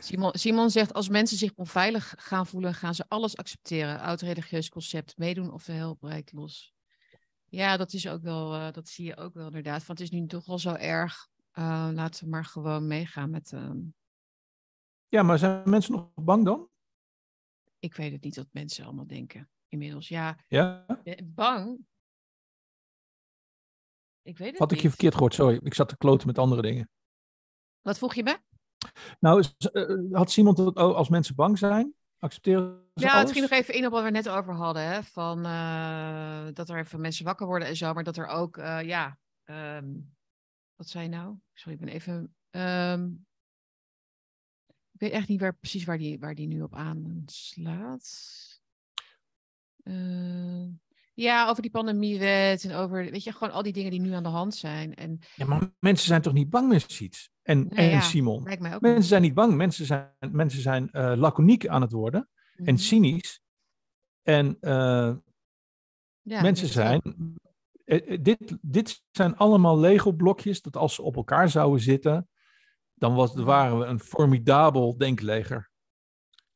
Simon, 0.00 0.30
Simon 0.34 0.70
zegt, 0.70 0.92
als 0.92 1.08
mensen 1.08 1.36
zich 1.36 1.52
onveilig 1.54 2.14
gaan 2.18 2.46
voelen, 2.46 2.74
gaan 2.74 2.94
ze 2.94 3.04
alles 3.08 3.36
accepteren. 3.36 4.00
Oud-religieus 4.00 4.68
concept, 4.68 5.16
meedoen 5.18 5.52
of 5.52 5.64
de 5.64 5.72
hel 5.72 5.94
breekt 5.94 6.32
los. 6.32 6.74
Ja, 7.44 7.76
dat 7.76 7.92
is 7.92 8.08
ook 8.08 8.22
wel, 8.22 8.54
eh, 8.54 8.72
dat 8.72 8.88
zie 8.88 9.04
je 9.06 9.16
ook 9.16 9.34
wel 9.34 9.46
inderdaad. 9.46 9.86
Want 9.86 9.98
het 9.98 10.12
is 10.12 10.18
nu 10.20 10.26
toch 10.26 10.46
wel 10.46 10.58
zo 10.58 10.74
erg. 10.74 11.28
eh, 11.50 11.88
laten 11.92 12.24
we 12.24 12.30
maar 12.30 12.44
gewoon 12.44 12.86
meegaan 12.86 13.30
met. 13.30 13.52
ehm, 13.52 13.78
Ja, 15.08 15.22
maar 15.22 15.38
zijn 15.38 15.70
mensen 15.70 15.92
nog 15.92 16.10
bang 16.14 16.44
dan? 16.44 16.68
ik 17.78 17.94
weet 17.94 18.12
het 18.12 18.22
niet 18.22 18.36
wat 18.36 18.48
mensen 18.52 18.84
allemaal 18.84 19.06
denken. 19.06 19.50
Inmiddels, 19.68 20.08
ja. 20.08 20.38
Ja? 20.48 20.86
eh, 21.04 21.18
Bang? 21.24 21.86
Ik 24.22 24.38
weet 24.38 24.50
het 24.50 24.58
Had 24.58 24.70
ik 24.70 24.76
je 24.76 24.82
niet. 24.82 24.92
verkeerd 24.92 25.14
gehoord? 25.14 25.34
Sorry, 25.34 25.60
ik 25.62 25.74
zat 25.74 25.88
te 25.88 25.96
kloten 25.96 26.26
met 26.26 26.38
andere 26.38 26.62
dingen. 26.62 26.90
Wat 27.80 27.98
vroeg 27.98 28.14
je 28.14 28.22
me? 28.22 28.38
Nou, 29.20 29.42
s- 29.42 29.54
eh, 29.72 29.96
had 30.12 30.30
Simon 30.30 30.54
dat 30.54 30.76
als 30.76 31.08
mensen 31.08 31.34
bang 31.34 31.58
zijn? 31.58 31.94
Accepteren 32.18 32.90
ze 32.94 33.04
Ja, 33.04 33.18
het 33.18 33.30
ging 33.32 33.50
nog 33.50 33.58
even 33.58 33.74
in 33.74 33.86
op 33.86 33.92
wat 33.92 34.02
we 34.02 34.10
net 34.10 34.28
over 34.28 34.54
hadden. 34.54 34.82
Hè? 34.84 35.02
Van, 35.02 35.44
eh, 35.44 36.46
dat 36.52 36.68
er 36.68 36.78
even 36.78 37.00
mensen 37.00 37.24
wakker 37.24 37.46
worden 37.46 37.68
en 37.68 37.76
zo. 37.76 37.92
Maar 37.92 38.04
dat 38.04 38.16
er 38.16 38.26
ook, 38.26 38.56
eh, 38.56 38.82
ja... 38.82 39.18
ehm, 39.44 39.92
wat 40.74 40.88
zei 40.88 41.04
je 41.04 41.10
nou? 41.10 41.36
Sorry, 41.52 41.78
ik 41.78 41.84
ben 41.84 41.94
even... 41.94 42.34
ehm, 42.50 43.10
ik 44.92 45.00
weet 45.00 45.10
echt 45.12 45.28
niet 45.28 45.40
waar, 45.40 45.54
precies 45.54 45.84
waar 45.84 45.98
die, 45.98 46.18
waar 46.18 46.34
die 46.34 46.46
nu 46.46 46.62
op 46.62 46.74
aanslaat. 46.74 48.10
Eh, 49.82 50.66
Ja, 51.14 51.48
over 51.48 51.62
die 51.62 51.70
pandemiewet 51.70 52.64
en 52.64 52.72
over, 52.74 53.10
weet 53.10 53.24
je, 53.24 53.32
gewoon 53.32 53.52
al 53.52 53.62
die 53.62 53.72
dingen 53.72 53.90
die 53.90 54.00
nu 54.00 54.12
aan 54.12 54.22
de 54.22 54.28
hand 54.28 54.54
zijn. 54.54 54.94
En 54.94 55.18
Ja, 55.34 55.46
maar 55.46 55.70
mensen 55.78 56.06
zijn 56.06 56.22
toch 56.22 56.32
niet 56.32 56.50
bang 56.50 56.68
met 56.68 57.00
iets? 57.00 57.30
En, 57.42 57.68
en 57.68 57.88
ja, 57.88 58.00
Simon, 58.00 58.42
lijkt 58.42 58.62
mij 58.62 58.74
ook. 58.74 58.80
mensen 58.80 59.04
zijn 59.04 59.22
niet 59.22 59.34
bang. 59.34 59.54
Mensen 59.54 59.86
zijn, 59.86 60.10
mensen 60.30 60.60
zijn 60.62 60.90
eh, 60.90 61.12
laconiek 61.16 61.66
aan 61.68 61.80
het 61.82 61.92
worden 61.92 62.28
Mhm. 62.56 62.68
en 62.68 62.78
cynisch. 62.78 63.40
En 64.22 64.56
eh, 64.60 65.12
Ja, 66.22 66.42
mensen 66.42 66.68
zijn. 66.68 67.00
eh, 67.84 68.18
dit, 68.22 68.56
dit 68.60 69.02
zijn 69.10 69.36
allemaal 69.36 69.78
Lego-blokjes 69.78 70.62
dat 70.62 70.76
als 70.76 70.94
ze 70.94 71.02
op 71.02 71.16
elkaar 71.16 71.48
zouden 71.48 71.80
zitten, 71.80 72.28
dan 72.94 73.14
was, 73.14 73.34
Mhm. 73.34 73.44
waren 73.44 73.78
we 73.78 73.84
een 73.84 74.00
formidabel 74.00 74.96
denkleger. 74.96 75.69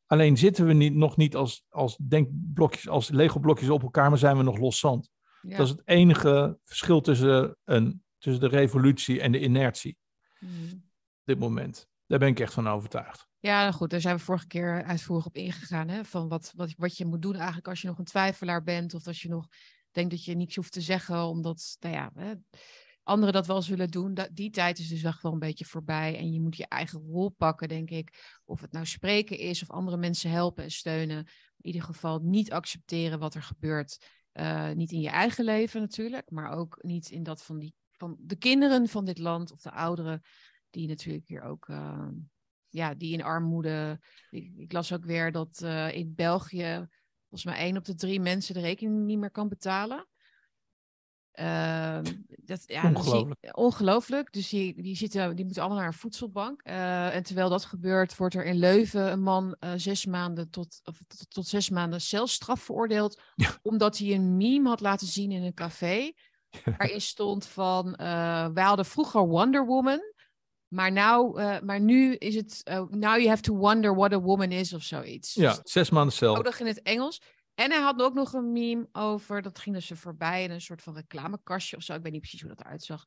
Alleen 0.06 0.36
zitten 0.36 0.66
we 0.66 0.72
niet, 0.72 0.94
nog 0.94 1.16
niet 1.16 1.36
als, 1.36 1.64
als 1.68 1.96
denkblokjes, 1.96 2.88
als 2.88 3.08
Lego-blokjes 3.08 3.68
op 3.68 3.82
elkaar, 3.82 4.08
maar 4.08 4.18
zijn 4.18 4.36
we 4.36 4.42
nog 4.42 4.58
los 4.58 4.78
zand. 4.78 5.10
Ja. 5.40 5.56
Dat 5.56 5.66
is 5.66 5.72
het 5.72 5.82
enige 5.84 6.58
verschil 6.64 7.00
tussen, 7.00 7.56
een, 7.64 8.04
tussen 8.18 8.50
de 8.50 8.56
revolutie 8.56 9.20
en 9.20 9.32
de 9.32 9.40
inertie 9.40 9.96
op 10.40 11.22
dit 11.24 11.38
moment. 11.38 11.88
Daar 12.06 12.18
ben 12.18 12.28
ik 12.28 12.40
echt 12.40 12.52
van 12.52 12.68
overtuigd. 12.68 13.28
Ja, 13.38 13.60
nou 13.60 13.72
goed, 13.72 13.90
daar 13.90 14.00
zijn 14.00 14.16
we 14.16 14.22
vorige 14.22 14.46
keer 14.46 14.84
uitvoerig 14.84 15.26
op 15.26 15.36
ingegaan. 15.36 15.88
Hè? 15.88 16.04
Van 16.04 16.28
wat, 16.28 16.52
wat, 16.56 16.74
wat 16.76 16.96
je 16.96 17.04
moet 17.04 17.22
doen 17.22 17.34
eigenlijk 17.34 17.68
als 17.68 17.80
je 17.80 17.88
nog 17.88 17.98
een 17.98 18.04
twijfelaar 18.04 18.62
bent. 18.62 18.94
Of 18.94 19.06
als 19.06 19.22
je 19.22 19.28
nog 19.28 19.46
denkt 19.90 20.10
dat 20.10 20.24
je 20.24 20.34
niets 20.34 20.56
hoeft 20.56 20.72
te 20.72 20.80
zeggen. 20.80 21.24
Omdat, 21.24 21.76
nou 21.80 21.94
ja, 21.94 22.10
hè, 22.14 22.32
anderen 23.04 23.34
dat 23.34 23.46
wel 23.46 23.62
zullen 23.62 23.90
doen. 23.90 24.14
Dat, 24.14 24.28
die 24.32 24.50
tijd 24.50 24.78
is 24.78 24.88
dus 24.88 25.02
echt 25.02 25.22
wel 25.22 25.32
een 25.32 25.38
beetje 25.38 25.64
voorbij. 25.64 26.18
En 26.18 26.32
je 26.32 26.40
moet 26.40 26.56
je 26.56 26.68
eigen 26.68 27.00
rol 27.00 27.28
pakken, 27.28 27.68
denk 27.68 27.90
ik. 27.90 28.38
Of 28.44 28.60
het 28.60 28.72
nou 28.72 28.86
spreken 28.86 29.38
is 29.38 29.62
of 29.62 29.70
andere 29.70 29.96
mensen 29.96 30.30
helpen 30.30 30.64
en 30.64 30.70
steunen. 30.70 31.18
In 31.18 31.66
ieder 31.66 31.82
geval 31.82 32.18
niet 32.18 32.52
accepteren 32.52 33.18
wat 33.18 33.34
er 33.34 33.42
gebeurt. 33.42 34.06
Eh, 34.32 34.70
niet 34.70 34.92
in 34.92 35.00
je 35.00 35.08
eigen 35.08 35.44
leven 35.44 35.80
natuurlijk. 35.80 36.30
Maar 36.30 36.50
ook 36.50 36.78
niet 36.80 37.10
in 37.10 37.22
dat 37.22 37.42
van, 37.42 37.58
die, 37.58 37.74
van 37.90 38.16
de 38.18 38.36
kinderen 38.36 38.88
van 38.88 39.04
dit 39.04 39.18
land. 39.18 39.52
Of 39.52 39.60
de 39.60 39.72
ouderen. 39.72 40.22
Die 40.70 40.88
natuurlijk 40.88 41.26
hier 41.26 41.42
ook... 41.42 41.68
eh, 41.68 42.08
ja, 42.68 42.94
die 42.94 43.12
in 43.12 43.22
armoede. 43.22 44.00
Ik, 44.30 44.72
las 44.72 44.92
ook 44.92 45.04
weer 45.04 45.32
dat 45.32 45.60
eh, 45.62 45.94
in 45.94 46.14
België 46.14 46.88
volgens 47.28 47.44
mij 47.44 47.66
één 47.66 47.76
op 47.76 47.84
de 47.84 47.94
drie 47.94 48.20
mensen 48.20 48.54
de 48.54 48.60
rekening 48.60 49.04
niet 49.04 49.18
meer 49.18 49.30
kan 49.30 49.48
betalen. 49.48 50.06
Ehm, 51.34 52.04
dat, 52.44 52.62
ja, 52.66 52.82
dan 52.82 53.02
zie- 53.02 53.12
Ongelooflijk. 53.12 53.56
ongelooflijk. 53.56 54.32
Dus 54.32 54.48
die, 54.48 54.82
die, 54.82 54.96
zitten, 54.96 55.36
die 55.36 55.44
moeten 55.44 55.62
allemaal 55.62 55.80
naar 55.82 55.92
een 55.92 55.98
voedselbank. 55.98 56.60
Eh, 56.62 57.14
en 57.14 57.22
terwijl 57.22 57.48
dat 57.48 57.64
gebeurt, 57.64 58.16
wordt 58.16 58.34
er 58.34 58.44
in 58.44 58.56
Leuven 58.58 59.12
een 59.12 59.22
man 59.22 59.56
eh, 59.58 59.72
zes 59.76 60.06
maanden 60.06 60.50
tot, 60.50 60.80
of, 60.84 60.98
tot, 61.08 61.30
tot 61.30 61.46
zes 61.46 61.70
maanden 61.70 62.00
celstraf 62.00 62.60
veroordeeld. 62.60 63.20
Ja. 63.34 63.58
Omdat 63.62 63.98
hij 63.98 64.14
een 64.14 64.36
meme 64.36 64.68
had 64.68 64.80
laten 64.80 65.06
zien 65.06 65.30
in 65.32 65.42
een 65.42 65.54
café. 65.54 66.12
Waarin 66.78 67.00
stond 67.00 67.46
van, 67.46 67.94
eh 67.94 68.48
wij 68.54 68.64
hadden 68.64 68.84
vroeger 68.84 69.26
Wonder 69.28 69.66
Woman. 69.66 70.00
Maar, 70.68 70.92
nou, 70.92 71.40
maar 71.64 71.80
nu 71.80 72.14
is 72.14 72.34
het, 72.34 72.60
eh, 72.64 72.82
now 72.88 73.16
you 73.16 73.28
have 73.28 73.42
to 73.42 73.56
wonder 73.56 73.94
what 73.94 74.12
a 74.12 74.20
woman 74.20 74.50
is 74.52 74.72
of 74.72 74.82
zoiets. 74.82 75.34
Ja, 75.34 75.48
Dus 75.54 75.72
zes 75.72 75.90
maanden 75.90 76.14
cel. 76.14 76.42
nog 76.42 76.58
in 76.58 76.66
het 76.66 76.82
Engels. 76.82 77.20
En 77.54 77.70
hij 77.70 77.80
had 77.80 78.02
ook 78.02 78.14
nog 78.14 78.32
een 78.32 78.52
meme 78.52 78.88
over, 78.92 79.42
dat 79.42 79.58
ging 79.58 79.74
dus 79.74 79.90
er 79.90 79.96
voorbij 79.96 80.42
in 80.42 80.50
een 80.50 80.60
soort 80.60 80.82
van 80.82 80.94
reclamekastje 80.94 81.76
of 81.76 81.82
zo. 81.82 81.94
Ik 81.94 82.02
weet 82.02 82.12
niet 82.12 82.20
precies 82.20 82.40
hoe 82.40 82.48
dat 82.48 82.60
eruit 82.60 82.82
zag. 82.82 83.04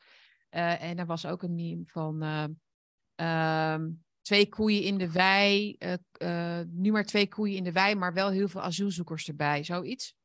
Eh, 0.49 0.83
en 0.83 0.97
er 0.97 1.05
was 1.05 1.25
ook 1.25 1.43
een 1.43 1.55
meme 1.55 1.83
van 1.85 2.21
eh, 2.21 2.45
ehm, 3.15 3.89
twee 4.21 4.49
koeien 4.49 4.83
in 4.83 4.97
de 4.97 5.11
wei. 5.11 5.75
eh, 5.77 6.59
nu 6.67 6.91
maar 6.91 7.05
twee 7.05 7.27
koeien 7.27 7.57
in 7.57 7.63
de 7.63 7.71
wei, 7.71 7.95
maar 7.95 8.13
wel 8.13 8.29
heel 8.29 8.47
veel 8.47 8.61
asielzoekers 8.61 9.27
erbij. 9.27 9.63
Zoiets. 9.63 10.15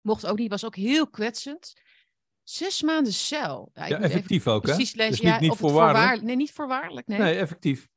Mocht 0.00 0.26
ook 0.26 0.38
niet, 0.38 0.50
was 0.50 0.64
ook 0.64 0.76
heel 0.76 1.10
kwetsend. 1.10 1.72
Zes 2.42 2.82
maanden 2.82 3.12
cel. 3.12 3.70
Ja, 3.74 3.88
effectief 3.88 4.46
ook, 4.46 4.66
hè? 4.66 4.74
precies 4.74 4.94
lezen. 4.94 5.10
Dus 5.10 5.40
niet, 5.40 5.50
ja, 5.50 5.56
voorwaardelijk. 5.56 6.22
Nee, 6.22 6.36
niet 6.36 6.52
voorwaardelijk. 6.52 7.06
Nee 7.06 7.18
Nee, 7.18 7.36
effectief. 7.36 7.88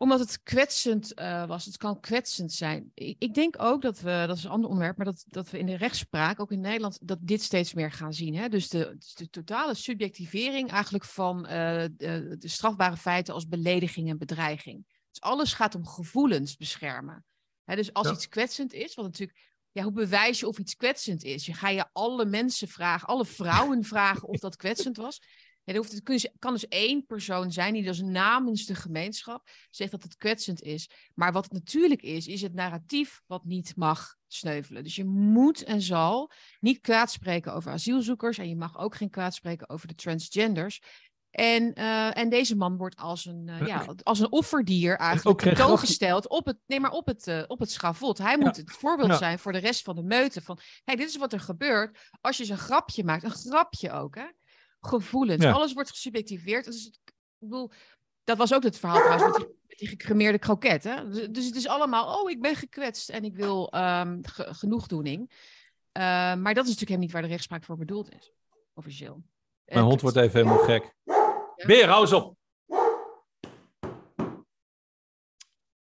Omdat 0.00 0.18
het 0.18 0.42
kwetsend 0.42 1.14
eh, 1.14 1.46
was. 1.46 1.64
Het 1.64 1.76
kan 1.76 2.00
kwetsend 2.00 2.52
zijn. 2.52 2.90
Ik, 2.94 3.16
ik 3.18 3.34
denk 3.34 3.62
ook 3.62 3.82
dat 3.82 4.00
we, 4.00 4.24
dat 4.26 4.36
is 4.36 4.44
een 4.44 4.50
ander 4.50 4.70
onderwerp, 4.70 4.96
maar 4.96 5.06
dat, 5.06 5.24
dat 5.26 5.50
we 5.50 5.58
in 5.58 5.66
de 5.66 5.76
rechtspraak, 5.76 6.40
ook 6.40 6.52
in 6.52 6.60
Nederland, 6.60 6.98
dat 7.02 7.18
dit 7.20 7.42
steeds 7.42 7.74
meer 7.74 7.92
gaan 7.92 8.12
zien. 8.12 8.34
Hè? 8.34 8.48
Dus 8.48 8.68
de, 8.68 8.96
dus 8.98 9.14
de 9.14 9.30
totale 9.30 9.74
subjectivering 9.74 10.70
eigenlijk 10.70 11.04
van 11.04 11.46
eh, 11.46 11.84
de, 11.96 12.36
de 12.38 12.48
strafbare 12.48 12.96
feiten 12.96 13.34
als 13.34 13.48
belediging 13.48 14.08
en 14.08 14.18
bedreiging. 14.18 14.86
Dus 15.10 15.20
alles 15.20 15.52
gaat 15.52 15.74
om 15.74 15.86
gevoelens 15.86 16.56
beschermen. 16.56 17.24
Hè? 17.64 17.76
Dus 17.76 17.92
als 17.92 18.06
Ja. 18.06 18.12
iets 18.12 18.28
kwetsend 18.28 18.72
is, 18.72 18.94
wat 18.94 19.04
natuurlijk. 19.04 19.38
Ja, 19.72 19.82
hoe 19.82 19.92
bewijs 19.92 20.40
je 20.40 20.48
of 20.48 20.58
iets 20.58 20.76
kwetsend 20.76 21.24
is? 21.24 21.46
Je 21.46 21.54
ga 21.54 21.68
je 21.68 21.86
alle 21.92 22.24
mensen 22.24 22.68
vragen, 22.68 23.08
alle 23.08 23.24
vrouwen 23.24 23.84
vragen 23.84 24.28
of 24.28 24.38
dat 24.38 24.56
kwetsend 24.56 24.96
was. 24.96 25.20
Ja, 25.68 25.76
hoeft, 25.76 25.92
het 25.92 26.02
kun 26.02 26.20
kan 26.38 26.52
dus 26.52 26.68
één 26.68 27.06
persoon 27.06 27.52
zijn 27.52 27.74
die 27.74 27.82
dus 27.82 28.00
namens 28.00 28.66
de 28.66 28.74
gemeenschap 28.74 29.48
zegt 29.70 29.90
dat 29.90 30.02
het 30.02 30.16
kwetsend 30.16 30.62
is. 30.62 30.90
Maar 31.14 31.32
wat 31.32 31.44
het 31.44 31.52
natuurlijk 31.52 32.02
is, 32.02 32.26
is 32.26 32.42
het 32.42 32.54
narratief 32.54 33.20
wat 33.26 33.44
niet 33.44 33.76
mag 33.76 34.16
sneuvelen. 34.26 34.82
Dus 34.84 34.96
je 34.96 35.04
moet 35.04 35.64
en 35.64 35.82
zal 35.82 36.30
niet 36.60 36.80
kwaad 36.80 37.10
spreken 37.10 37.54
over 37.54 37.72
asielzoekers. 37.72 38.38
En 38.38 38.48
je 38.48 38.56
mag 38.56 38.78
ook 38.78 38.94
geen 38.94 39.10
kwaad 39.10 39.34
spreken 39.34 39.68
over 39.68 39.88
de 39.88 39.94
transgenders. 39.94 40.80
En, 41.30 41.72
eh, 41.74 42.16
en 42.16 42.28
deze 42.28 42.56
man 42.56 42.76
wordt 42.76 42.96
als 42.96 43.24
een, 43.24 43.48
eh, 43.48 43.66
ja, 43.66 43.84
ook- 43.88 44.00
als 44.02 44.20
een 44.20 44.32
offerdier 44.32 44.96
eigenlijk 44.96 45.38
tentoongesteld 45.40 46.28
op 46.28 46.46
het, 46.46 46.58
nee, 46.66 46.80
maar 46.80 46.90
op 46.90 47.06
het, 47.06 47.26
eh, 47.26 47.42
op 47.46 47.58
het 47.58 47.70
schavot. 47.70 48.18
Hij 48.18 48.38
moet 48.38 48.56
het 48.56 48.70
voorbeeld 48.70 49.10
Ja. 49.10 49.16
zijn 49.16 49.38
voor 49.38 49.52
de 49.52 49.58
rest 49.58 49.82
van 49.82 49.96
de 49.96 50.02
meute. 50.02 50.42
Van, 50.42 50.58
kijk, 50.84 50.98
dit 50.98 51.08
is 51.08 51.16
wat 51.16 51.32
er 51.32 51.40
gebeurt 51.40 51.98
als 52.20 52.36
je 52.36 52.50
een 52.50 52.58
grapje 52.58 53.04
maakt. 53.04 53.22
Een 53.24 53.30
grapje 53.30 53.92
ook, 53.92 54.14
hè? 54.14 54.26
Gevoelens. 54.88 55.44
Ja. 55.44 55.50
Alles 55.52 55.72
wordt 55.72 55.90
gesubjectiveerd. 55.90 56.64
Dus, 56.64 56.84
het- 56.84 56.98
ik 57.38 57.48
bedoel, 57.48 57.70
dat 58.24 58.36
was 58.36 58.54
ook 58.54 58.62
het 58.62 58.78
verhaal 58.78 58.98
trouwens 59.02 59.38
met 59.38 59.46
die, 59.46 59.56
met 59.66 59.78
die 59.78 59.88
gecremeerde 59.88 60.38
kroket. 60.38 60.84
Hè? 60.84 61.08
Dus, 61.08 61.28
dus 61.28 61.46
het 61.46 61.56
is 61.56 61.68
allemaal, 61.68 62.20
oh, 62.22 62.30
ik 62.30 62.40
ben 62.40 62.54
gekwetst 62.56 63.08
en 63.08 63.24
ik 63.24 63.34
wil 63.36 63.64
ge- 64.22 64.54
genoegdoening. 64.54 65.30
Eh, 65.92 66.02
maar 66.34 66.54
dat 66.54 66.64
is 66.64 66.70
natuurlijk 66.70 66.78
helemaal 66.78 67.00
niet 67.00 67.12
waar 67.12 67.22
de 67.22 67.28
rechtspraak 67.28 67.64
voor 67.64 67.76
bedoeld 67.76 68.12
is, 68.14 68.32
officieel. 68.74 69.22
Mijn 69.64 69.78
Eh, 69.78 69.84
hond 69.84 70.00
wordt 70.00 70.16
even 70.16 70.40
helemaal 70.40 70.64
gek. 70.64 70.94
Beer, 71.66 71.88
hou 71.88 72.00
eens 72.00 72.12
op! 72.12 72.36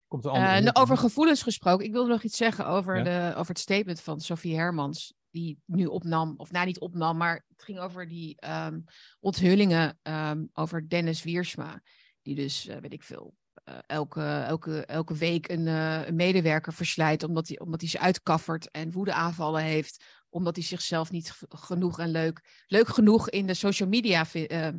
Komt 0.08 0.26
andere 0.26 0.46
Eh, 0.46 0.62
hond. 0.62 0.76
over 0.76 0.96
gevoelens 0.96 1.42
gesproken, 1.42 1.86
ik 1.86 1.92
wilde 1.92 2.08
nog 2.10 2.22
iets 2.22 2.36
zeggen 2.36 2.66
over, 2.66 2.96
Ja. 2.96 3.02
de, 3.02 3.34
over 3.36 3.48
het 3.48 3.58
statement 3.58 4.00
van 4.00 4.20
Sophie 4.20 4.56
Hermans, 4.56 5.14
die 5.34 5.58
nu 5.66 5.86
opnam, 5.86 6.34
of 6.36 6.50
nou 6.50 6.66
niet 6.66 6.78
opnam, 6.78 7.16
maar 7.16 7.44
het 7.48 7.62
ging 7.62 7.78
over 7.78 8.08
die 8.08 8.40
ehm, 8.40 8.80
onthullingen 9.20 9.98
ehm, 10.02 10.44
over 10.52 10.88
Dennis 10.88 11.22
Wiersma, 11.22 11.82
die 12.22 12.34
dus, 12.34 12.66
eh, 12.66 12.76
weet 12.76 12.92
ik 12.92 13.02
veel, 13.02 13.34
eh, 13.64 13.78
elke, 13.86 14.22
elke, 14.22 14.86
elke 14.86 15.14
week 15.14 15.48
een, 15.48 15.66
eh, 15.66 16.06
een 16.06 16.14
medewerker 16.14 16.72
verslijt 16.72 17.22
omdat 17.22 17.48
hij, 17.48 17.58
omdat 17.58 17.80
hij 17.80 17.90
ze 17.90 17.98
uitkaffert 17.98 18.70
en 18.70 18.92
woedeaanvallen 18.92 19.62
heeft, 19.62 20.04
omdat 20.28 20.56
hij 20.56 20.64
zichzelf 20.64 21.10
niet 21.10 21.32
genoeg 21.48 21.98
en 21.98 22.10
leuk, 22.10 22.64
leuk 22.66 22.88
genoeg 22.88 23.30
in 23.30 23.46
de 23.46 23.54
social 23.54 23.88
media 23.88 24.26
eh, 24.32 24.72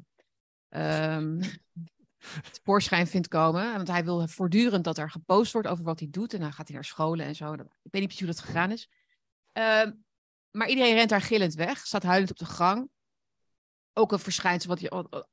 ehm, 0.70 1.42
tevoorschijn 2.52 3.08
vindt 3.08 3.28
komen. 3.28 3.76
Want 3.76 3.88
hij 3.88 4.04
wil 4.04 4.28
voortdurend 4.28 4.84
dat 4.84 4.98
er 4.98 5.12
gepost 5.12 5.54
wordt 5.54 5.68
over 5.68 5.84
wat 5.84 6.00
hij 6.00 6.10
doet. 6.12 6.34
En 6.34 6.40
dan 6.40 6.54
gaat 6.54 6.68
hij 6.68 6.76
naar 6.76 6.86
scholen 6.86 7.26
en 7.26 7.36
zo. 7.36 7.54
Ik 7.54 7.60
weet 7.60 7.68
niet 7.92 8.04
precies 8.04 8.20
hoe 8.20 8.34
dat 8.36 8.40
gegaan 8.40 8.72
is. 8.72 8.90
Maar 10.56 10.70
iedereen 10.70 10.94
rent 10.94 11.10
daar 11.10 11.22
gillend 11.22 11.54
weg. 11.54 11.86
Staat 11.86 12.04
huilend 12.04 12.32
op 12.32 12.38
de 12.38 12.46
gang. 12.46 12.90
Ook 13.94 14.12
een 14.12 14.20
verschijnsel 14.20 14.70
wat 14.70 14.80
je, 14.80 14.90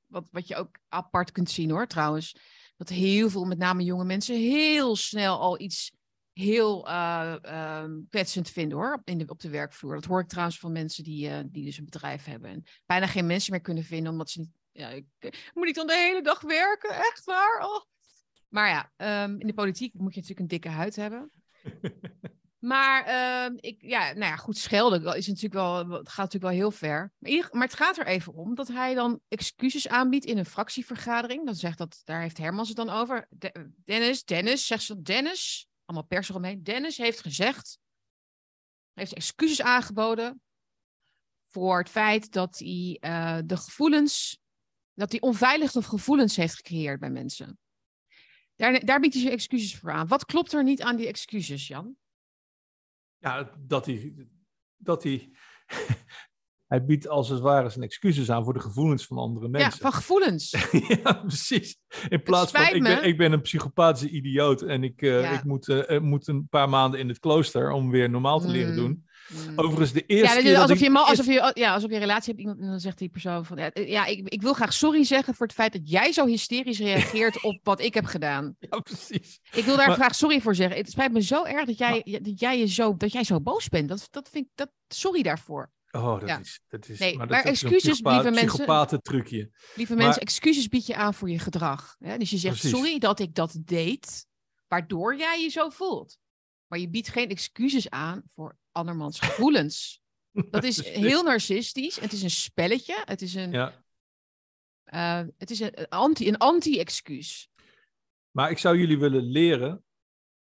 wat, 0.06 0.28
wat, 0.30 0.48
je 0.48 0.56
ook 0.56 0.78
apart 0.88 1.32
kunt 1.32 1.50
zien 1.50 1.70
hoor, 1.70 1.86
trouwens. 1.86 2.36
Dat 2.76 2.88
heel 2.88 3.30
veel, 3.30 3.44
met 3.44 3.58
name 3.58 3.82
jonge 3.82 4.04
mensen, 4.04 4.36
heel 4.36 4.96
snel 4.96 5.38
al 5.38 5.60
iets 5.60 5.92
heel 6.32 6.88
ehm, 6.88 8.00
kwetsend 8.08 8.50
vinden 8.50 8.78
hoor, 8.78 9.00
in 9.04 9.18
de, 9.18 9.26
op 9.26 9.40
de 9.40 9.50
werkvloer. 9.50 9.94
Dat 9.94 10.04
hoor 10.04 10.20
ik 10.20 10.28
trouwens 10.28 10.58
van 10.58 10.72
mensen 10.72 11.04
die, 11.04 11.28
eh, 11.28 11.38
die 11.46 11.64
dus 11.64 11.78
een 11.78 11.84
bedrijf 11.84 12.24
hebben. 12.24 12.50
En 12.50 12.64
bijna 12.86 13.06
geen 13.06 13.26
mensen 13.26 13.52
meer 13.52 13.60
kunnen 13.60 13.84
vinden, 13.84 14.12
omdat 14.12 14.30
ze 14.30 14.38
niet... 14.40 14.50
Ja, 14.72 15.00
moet 15.54 15.68
ik 15.68 15.74
dan 15.74 15.86
de 15.86 15.94
hele 15.94 16.22
dag 16.22 16.40
werken? 16.40 16.94
Echt 16.94 17.24
waar? 17.24 17.60
Oh. 17.64 17.82
Maar 18.48 18.68
ja, 18.68 18.92
ehm, 18.96 19.40
in 19.40 19.46
de 19.46 19.54
politiek 19.54 19.94
moet 19.94 20.14
je 20.14 20.20
natuurlijk 20.20 20.40
een 20.40 20.58
dikke 20.58 20.68
huid 20.68 20.96
hebben. 20.96 21.30
Maar, 22.62 23.04
ehm, 23.04 23.56
ik, 23.56 23.76
ja, 23.80 24.12
nou 24.12 24.24
ja, 24.24 24.36
goed, 24.36 24.56
schelden 24.56 25.16
is 25.16 25.26
natuurlijk 25.26 25.54
wel, 25.54 25.84
gaat 25.84 26.16
natuurlijk 26.16 26.42
wel 26.42 26.52
heel 26.52 26.70
ver. 26.70 27.12
Maar, 27.18 27.48
maar 27.50 27.66
het 27.66 27.76
gaat 27.76 27.98
er 27.98 28.06
even 28.06 28.34
om 28.34 28.54
dat 28.54 28.68
hij 28.68 28.94
dan 28.94 29.20
excuses 29.28 29.88
aanbiedt 29.88 30.24
in 30.24 30.38
een 30.38 30.46
fractievergadering. 30.46 31.46
Dan 31.46 31.54
zegt 31.54 31.78
dat, 31.78 32.00
daar 32.04 32.20
heeft 32.20 32.38
Hermans 32.38 32.68
het 32.68 32.76
dan 32.76 32.90
over. 32.90 33.26
De- 33.30 33.70
Dennis, 33.84 34.24
Dennis, 34.24 34.66
zegt 34.66 34.82
ze 34.82 35.02
Dennis, 35.02 35.66
allemaal 35.84 36.06
pers 36.06 36.28
eromheen. 36.28 36.62
Dennis 36.62 36.96
heeft 36.96 37.20
gezegd, 37.20 37.78
heeft 38.92 39.14
excuses 39.14 39.62
aangeboden 39.62 40.42
voor 41.48 41.78
het 41.78 41.88
feit 41.88 42.32
dat 42.32 42.58
hij 42.58 42.96
eh, 43.00 43.38
de 43.44 43.56
gevoelens, 43.56 44.38
dat 44.94 45.10
hij 45.10 45.20
onveilige 45.20 45.82
gevoelens 45.82 46.36
heeft 46.36 46.54
gecreëerd 46.54 47.00
bij 47.00 47.10
mensen. 47.10 47.58
Daar, 48.56 48.84
daar 48.84 49.00
biedt 49.00 49.14
hij 49.14 49.22
zijn 49.22 49.34
excuses 49.34 49.76
voor 49.76 49.92
aan. 49.92 50.06
Wat 50.06 50.24
klopt 50.24 50.52
er 50.52 50.62
niet 50.62 50.82
aan 50.82 50.96
die 50.96 51.06
excuses, 51.06 51.66
Jan? 51.66 51.96
Ja, 53.22 53.50
dat 53.58 53.86
hij, 53.86 54.28
dat 54.76 55.02
hij 55.02 55.32
hij 56.72 56.84
biedt 56.84 57.08
als 57.08 57.28
het 57.28 57.40
ware 57.40 57.68
zijn 57.68 57.84
excuses 57.84 58.30
aan 58.30 58.44
voor 58.44 58.52
de 58.52 58.60
gevoelens 58.60 59.06
van 59.06 59.16
andere 59.18 59.44
Ja, 59.46 59.50
mensen. 59.50 59.80
van 59.80 59.92
gevoelens. 59.92 60.50
ja, 61.02 61.12
precies. 61.12 61.76
In 62.08 62.22
plaats 62.22 62.52
van, 62.52 62.74
ik 62.74 62.82
ben, 62.82 63.04
ik 63.04 63.16
ben 63.16 63.32
een 63.32 63.40
psychopathische 63.40 64.08
idioot 64.14 64.62
en 64.62 64.82
ik, 64.84 65.02
eh, 65.02 65.20
Ja. 65.20 65.30
ik 65.30 65.44
moet, 65.44 65.68
eh, 65.68 66.00
moet 66.00 66.28
een 66.28 66.46
paar 66.48 66.68
maanden 66.68 67.00
in 67.00 67.08
het 67.08 67.18
klooster 67.18 67.70
om 67.72 67.90
weer 67.90 68.10
normaal 68.10 68.40
te 68.40 68.48
leren 68.48 68.70
Mm. 68.70 68.76
doen. 68.76 69.06
Mm. 69.48 69.58
Overigens, 69.58 69.92
de 69.92 70.04
Ja, 70.06 70.14
eerste 70.16 70.40
keer 70.40 70.52
dat 70.52 70.62
alsof, 70.70 70.80
je, 70.80 70.98
alsof, 70.98 71.26
je, 71.26 71.50
ja, 71.54 71.74
alsof 71.74 71.88
je 71.88 71.94
een 71.94 72.00
relatie 72.02 72.28
hebt 72.30 72.38
iemand, 72.40 72.60
en 72.60 72.66
dan 72.66 72.80
zegt 72.80 72.98
die 72.98 73.08
persoon 73.08 73.44
van... 73.44 73.56
Ja, 73.58 73.70
eh, 73.70 73.88
ja 73.88 74.06
ik, 74.06 74.28
ik 74.28 74.42
wil 74.42 74.52
graag 74.52 74.72
sorry 74.72 75.04
zeggen 75.04 75.34
voor 75.34 75.46
het 75.46 75.54
feit 75.54 75.72
dat 75.72 75.90
jij 75.90 76.12
zo 76.12 76.26
hysterisch 76.26 76.78
reageert 76.90 77.42
op 77.42 77.58
wat 77.62 77.80
ik 77.80 77.94
heb 77.94 78.04
gedaan. 78.04 78.56
Ja, 78.58 78.78
precies. 78.80 79.40
Ik 79.52 79.64
wil 79.64 79.76
daar 79.76 79.86
Maar- 79.86 79.96
graag 79.96 80.14
sorry 80.14 80.40
voor 80.40 80.54
zeggen. 80.54 80.76
Het 80.76 80.90
spijt 80.90 81.12
me 81.12 81.22
zo 81.22 81.44
erg 81.44 81.66
dat 81.66 81.78
jij, 81.78 82.18
dat 82.22 82.40
jij, 82.40 82.58
je 82.58 82.66
zo, 82.66 82.96
dat 82.96 83.12
jij 83.12 83.24
zo 83.24 83.40
boos 83.40 83.68
bent. 83.68 83.88
Dat, 83.88 84.06
dat 84.10 84.28
vind 84.28 84.44
ik, 84.44 84.50
dat, 84.54 84.70
sorry 84.88 85.22
daarvoor. 85.22 85.70
Oh, 85.92 86.20
dat 86.20 86.28
Ja. 86.28 86.38
is, 86.38 86.60
dat 86.68 86.88
is, 86.88 86.98
Nee, 86.98 87.16
maar, 87.16 87.30
excuses, 87.30 88.00
lieve 88.00 88.22
mensen. 88.30 88.46
psychopaten-trucje. 88.46 89.50
Lieve 89.74 89.94
Maar- 89.94 90.04
mensen, 90.04 90.22
excuses 90.22 90.68
bied 90.68 90.86
je 90.86 90.94
aan 90.96 91.14
voor 91.14 91.30
je 91.30 91.38
gedrag. 91.38 91.96
Hè? 91.98 92.18
Dus 92.18 92.30
je 92.30 92.36
zegt, 92.38 92.58
Precies. 92.60 92.78
sorry 92.78 92.98
dat 92.98 93.18
ik 93.20 93.34
dat 93.34 93.56
deed, 93.64 94.26
waardoor 94.68 95.16
jij 95.16 95.42
je 95.42 95.48
zo 95.48 95.68
voelt. 95.68 96.18
Maar 96.66 96.78
je 96.78 96.88
biedt 96.88 97.08
geen 97.08 97.28
excuses 97.28 97.90
aan 97.90 98.22
voor 98.28 98.56
andermans 98.70 99.20
gevoelens. 99.24 100.00
Dat 100.50 100.64
is 100.64 100.86
heel 100.88 101.22
narcistisch. 101.22 102.00
Het 102.00 102.12
is 102.12 102.22
een 102.22 102.30
spelletje. 102.30 103.02
Het 103.04 103.22
is 103.22 103.34
een, 103.34 103.50
Ja. 103.50 103.84
eh, 104.84 105.22
het 105.38 105.50
is 105.50 105.60
een, 105.60 105.80
een 105.80 105.88
anti, 105.88 106.28
een 106.28 106.36
anti-excuus. 106.36 107.50
Maar 108.30 108.50
ik 108.50 108.58
zou 108.58 108.78
jullie 108.78 108.98
willen 108.98 109.22
leren. 109.22 109.84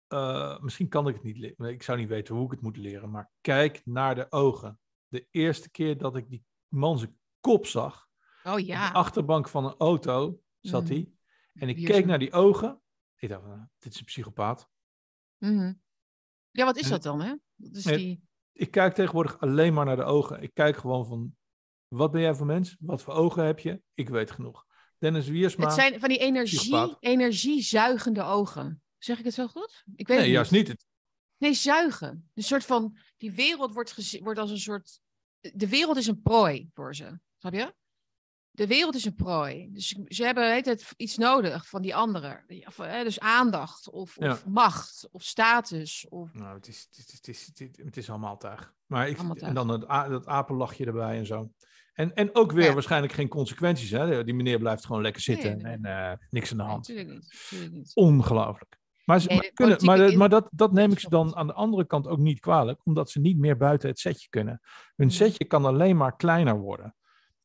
eh, 0.06 0.58
misschien 0.60 0.88
kan 0.88 1.08
ik 1.08 1.14
het 1.14 1.24
niet 1.24 1.36
leren. 1.36 1.68
Ik 1.68 1.82
zou 1.82 1.98
niet 1.98 2.08
weten 2.08 2.34
hoe 2.34 2.44
ik 2.44 2.50
het 2.50 2.60
moet 2.60 2.76
leren. 2.76 3.10
Maar 3.10 3.30
kijk 3.40 3.80
naar 3.84 4.14
de 4.14 4.26
ogen. 4.32 4.78
De 5.08 5.26
eerste 5.30 5.70
keer 5.70 5.98
dat 5.98 6.16
ik 6.16 6.28
die 6.28 6.44
man 6.68 6.98
zijn 6.98 7.18
kop 7.40 7.66
zag. 7.66 8.08
Oh 8.44 8.52
Op 8.52 8.58
ja. 8.58 8.88
de 8.88 8.94
achterbank 8.94 9.48
van 9.48 9.64
een 9.64 9.74
auto 9.78 10.40
zat 10.60 10.82
Mm. 10.82 10.88
hij. 10.88 11.08
En 11.54 11.68
ik 11.68 11.84
keek 11.84 12.06
naar 12.06 12.18
die 12.18 12.32
ogen. 12.32 12.80
Ik 13.16 13.28
dacht, 13.28 13.44
nou, 13.46 13.60
dit 13.78 13.92
is 13.92 13.98
een 13.98 14.04
psychopaat. 14.04 14.68
Mhm. 15.38 15.72
Ja, 16.50 16.64
wat 16.64 16.76
is 16.76 16.84
En- 16.84 16.90
dat 16.90 17.02
dan, 17.02 17.20
hè? 17.20 17.34
Dat 17.56 17.76
is 17.76 17.82
die... 17.82 18.22
Ik 18.52 18.70
kijk 18.70 18.94
tegenwoordig 18.94 19.40
alleen 19.40 19.74
maar 19.74 19.84
naar 19.84 19.96
de 19.96 20.04
ogen. 20.04 20.42
Ik 20.42 20.54
kijk 20.54 20.76
gewoon 20.76 21.06
van, 21.06 21.36
wat 21.88 22.10
ben 22.10 22.20
jij 22.20 22.34
voor 22.34 22.46
mens? 22.46 22.76
Wat 22.80 23.02
voor 23.02 23.14
ogen 23.14 23.44
heb 23.44 23.58
je? 23.58 23.82
Ik 23.94 24.08
weet 24.08 24.30
genoeg. 24.30 24.66
Dennis 24.98 25.28
Wiersma. 25.28 25.64
Het 25.64 25.74
zijn 25.74 26.00
van 26.00 26.08
die 26.08 26.18
energie, 26.18 26.96
energiezuigende 27.00 28.22
ogen. 28.22 28.82
Zeg 28.98 29.18
ik 29.18 29.24
het 29.24 29.34
zo 29.34 29.46
goed? 29.46 29.84
Ik 29.96 30.06
weet 30.06 30.16
nee, 30.16 30.26
het 30.26 30.34
juist 30.34 30.50
niet. 30.50 30.68
Het, 30.68 30.86
Nee, 31.44 31.54
zuigen. 31.54 32.30
Een 32.34 32.42
soort 32.42 32.64
van, 32.64 32.96
die 33.16 33.32
wereld 33.32 33.74
wordt, 33.74 34.18
wordt 34.20 34.38
als 34.38 34.50
een 34.50 34.58
soort, 34.58 35.00
de 35.40 35.68
wereld 35.68 35.96
is 35.96 36.06
een 36.06 36.22
prooi 36.22 36.70
voor 36.74 36.94
ze. 36.94 37.18
Snap 37.38 37.52
je? 37.52 37.74
De 38.50 38.66
wereld 38.66 38.94
is 38.94 39.04
een 39.04 39.14
prooi. 39.14 39.68
Dus 39.72 39.88
ze 40.06 40.24
hebben 40.24 40.62
tijd 40.62 40.92
iets 40.96 41.16
nodig 41.16 41.68
van 41.68 41.82
die 41.82 41.94
anderen. 41.94 42.44
Of, 42.66 42.76
hè, 42.76 43.02
Dus 43.04 43.20
aandacht, 43.20 43.90
of, 43.90 44.16
Ja. 44.18 44.30
of 44.32 44.46
macht, 44.46 45.08
of 45.10 45.22
status. 45.22 46.06
Of... 46.08 46.34
nou, 46.34 46.54
het 46.56 46.68
is, 46.68 46.86
het, 46.90 46.98
is, 46.98 47.12
het, 47.14 47.28
is, 47.28 47.46
het, 47.46 47.96
is, 47.96 48.06
het 48.06 48.08
allemaal 48.08 48.36
tuig. 48.38 48.74
Maar 48.86 49.08
ik, 49.08 49.18
Allemaal 49.18 49.36
en 49.36 49.54
dan 49.54 49.68
het, 49.68 49.88
dat 49.88 50.26
apenlachje 50.26 50.86
erbij 50.86 51.18
en 51.18 51.26
zo. 51.26 51.50
En, 51.92 52.14
en 52.14 52.34
ook 52.34 52.52
weer 52.52 52.64
Ja. 52.64 52.72
waarschijnlijk 52.72 53.12
geen 53.12 53.28
consequenties. 53.28 53.90
Hè? 53.90 54.24
Die 54.24 54.34
meneer 54.34 54.58
blijft 54.58 54.86
gewoon 54.86 55.02
lekker 55.02 55.22
zitten 55.22 55.56
Nee, 55.62 55.78
nee. 55.78 55.92
en 55.92 56.10
eh, 56.10 56.18
niks 56.30 56.50
aan 56.50 56.56
de 56.56 56.62
hand. 56.62 56.88
natuurlijk 56.88 57.14
niet. 57.16 57.32
natuurlijk 57.42 57.72
niet. 57.72 57.90
Ongelooflijk. 57.94 58.82
Maar, 59.04 59.20
ze, 59.20 59.34
maar 59.34 59.50
kunnen, 59.54 60.16
maar, 60.18 60.28
dat, 60.28 60.48
dat 60.50 60.72
neem 60.72 60.92
ik 60.92 60.98
ze 60.98 61.08
dan 61.08 61.36
aan 61.36 61.46
de 61.46 61.52
andere 61.52 61.86
kant 61.86 62.06
ook 62.08 62.18
niet 62.18 62.40
kwalijk, 62.40 62.80
omdat 62.84 63.10
ze 63.10 63.20
niet 63.20 63.38
meer 63.38 63.56
buiten 63.56 63.88
het 63.88 63.98
setje 63.98 64.28
kunnen. 64.28 64.60
Hun 64.96 65.06
Mm. 65.06 65.12
setje 65.12 65.44
kan 65.44 65.64
alleen 65.64 65.96
maar 65.96 66.16
kleiner 66.16 66.58
worden. 66.58 66.94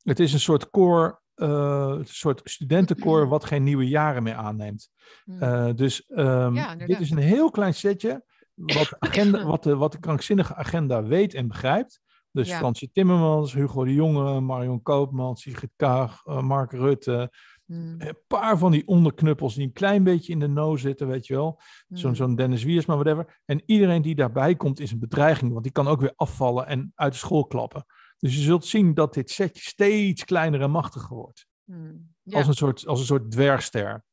Het 0.03 0.19
is 0.19 0.33
een 0.33 0.39
soort 0.39 0.69
koor, 0.69 1.21
eh, 1.35 1.93
een 1.97 2.05
soort 2.05 2.41
studentenkoor 2.43 3.27
wat 3.27 3.45
geen 3.45 3.63
nieuwe 3.63 3.87
jaren 3.87 4.23
meer 4.23 4.35
aanneemt. 4.35 4.89
Mm. 5.25 5.41
Eh, 5.41 5.69
dus 5.75 6.05
ehm, 6.05 6.55
Ja, 6.55 6.75
dit 6.75 6.99
is 6.99 7.11
een 7.11 7.17
heel 7.17 7.51
klein 7.51 7.73
setje 7.73 8.23
wat, 8.53 8.95
agenda, 8.99 9.43
wat, 9.43 9.63
de, 9.63 9.75
wat 9.75 9.91
de 9.91 9.99
krankzinnige 9.99 10.55
agenda 10.55 11.03
weet 11.03 11.33
en 11.33 11.47
begrijpt. 11.47 12.01
Dus 12.31 12.47
Ja. 12.47 12.57
Fransje 12.57 12.91
Timmermans, 12.91 13.53
Hugo 13.53 13.83
de 13.83 13.93
Jonge, 13.93 14.39
Marion 14.39 14.81
Koopman, 14.81 15.35
Sigrid 15.35 15.71
Kaag, 15.75 16.21
eh, 16.25 16.41
Mark 16.41 16.71
Rutte. 16.71 17.31
Mm. 17.69 17.95
Een 17.97 18.17
paar 18.27 18.57
van 18.57 18.71
die 18.71 18.87
onderknuppels 18.87 19.55
die 19.55 19.65
een 19.65 19.73
klein 19.73 20.03
beetje 20.03 20.31
in 20.31 20.39
de 20.39 20.47
noos 20.47 20.81
zitten, 20.81 21.07
weet 21.07 21.27
je 21.27 21.33
wel. 21.33 21.61
Zo'n 21.89 22.09
Mm. 22.09 22.15
zo'n 22.15 22.35
Dennis 22.35 22.63
Wiersma, 22.63 22.93
whatever. 22.93 23.41
En 23.45 23.63
iedereen 23.65 24.01
die 24.01 24.15
daarbij 24.15 24.55
komt 24.55 24.79
is 24.79 24.91
een 24.91 24.99
bedreiging, 24.99 25.51
want 25.51 25.63
die 25.63 25.71
kan 25.71 25.87
ook 25.87 25.99
weer 26.01 26.13
afvallen 26.15 26.67
en 26.67 26.91
uit 26.95 27.11
de 27.11 27.17
school 27.19 27.45
klappen. 27.47 27.85
Dus 28.17 28.35
je 28.35 28.41
zult 28.41 28.65
zien 28.65 28.93
dat 28.93 29.13
dit 29.13 29.29
setje 29.29 29.61
steeds 29.61 30.25
kleiner 30.25 30.61
en 30.61 30.71
machtiger 30.71 31.15
wordt. 31.15 31.47
Mm. 31.63 32.13
Ja. 32.23 32.37
Als, 32.37 32.47
een 32.47 32.53
soort, 32.53 32.87
als 32.87 32.99
een 32.99 33.05
soort 33.05 33.31
dwergster. 33.31 34.03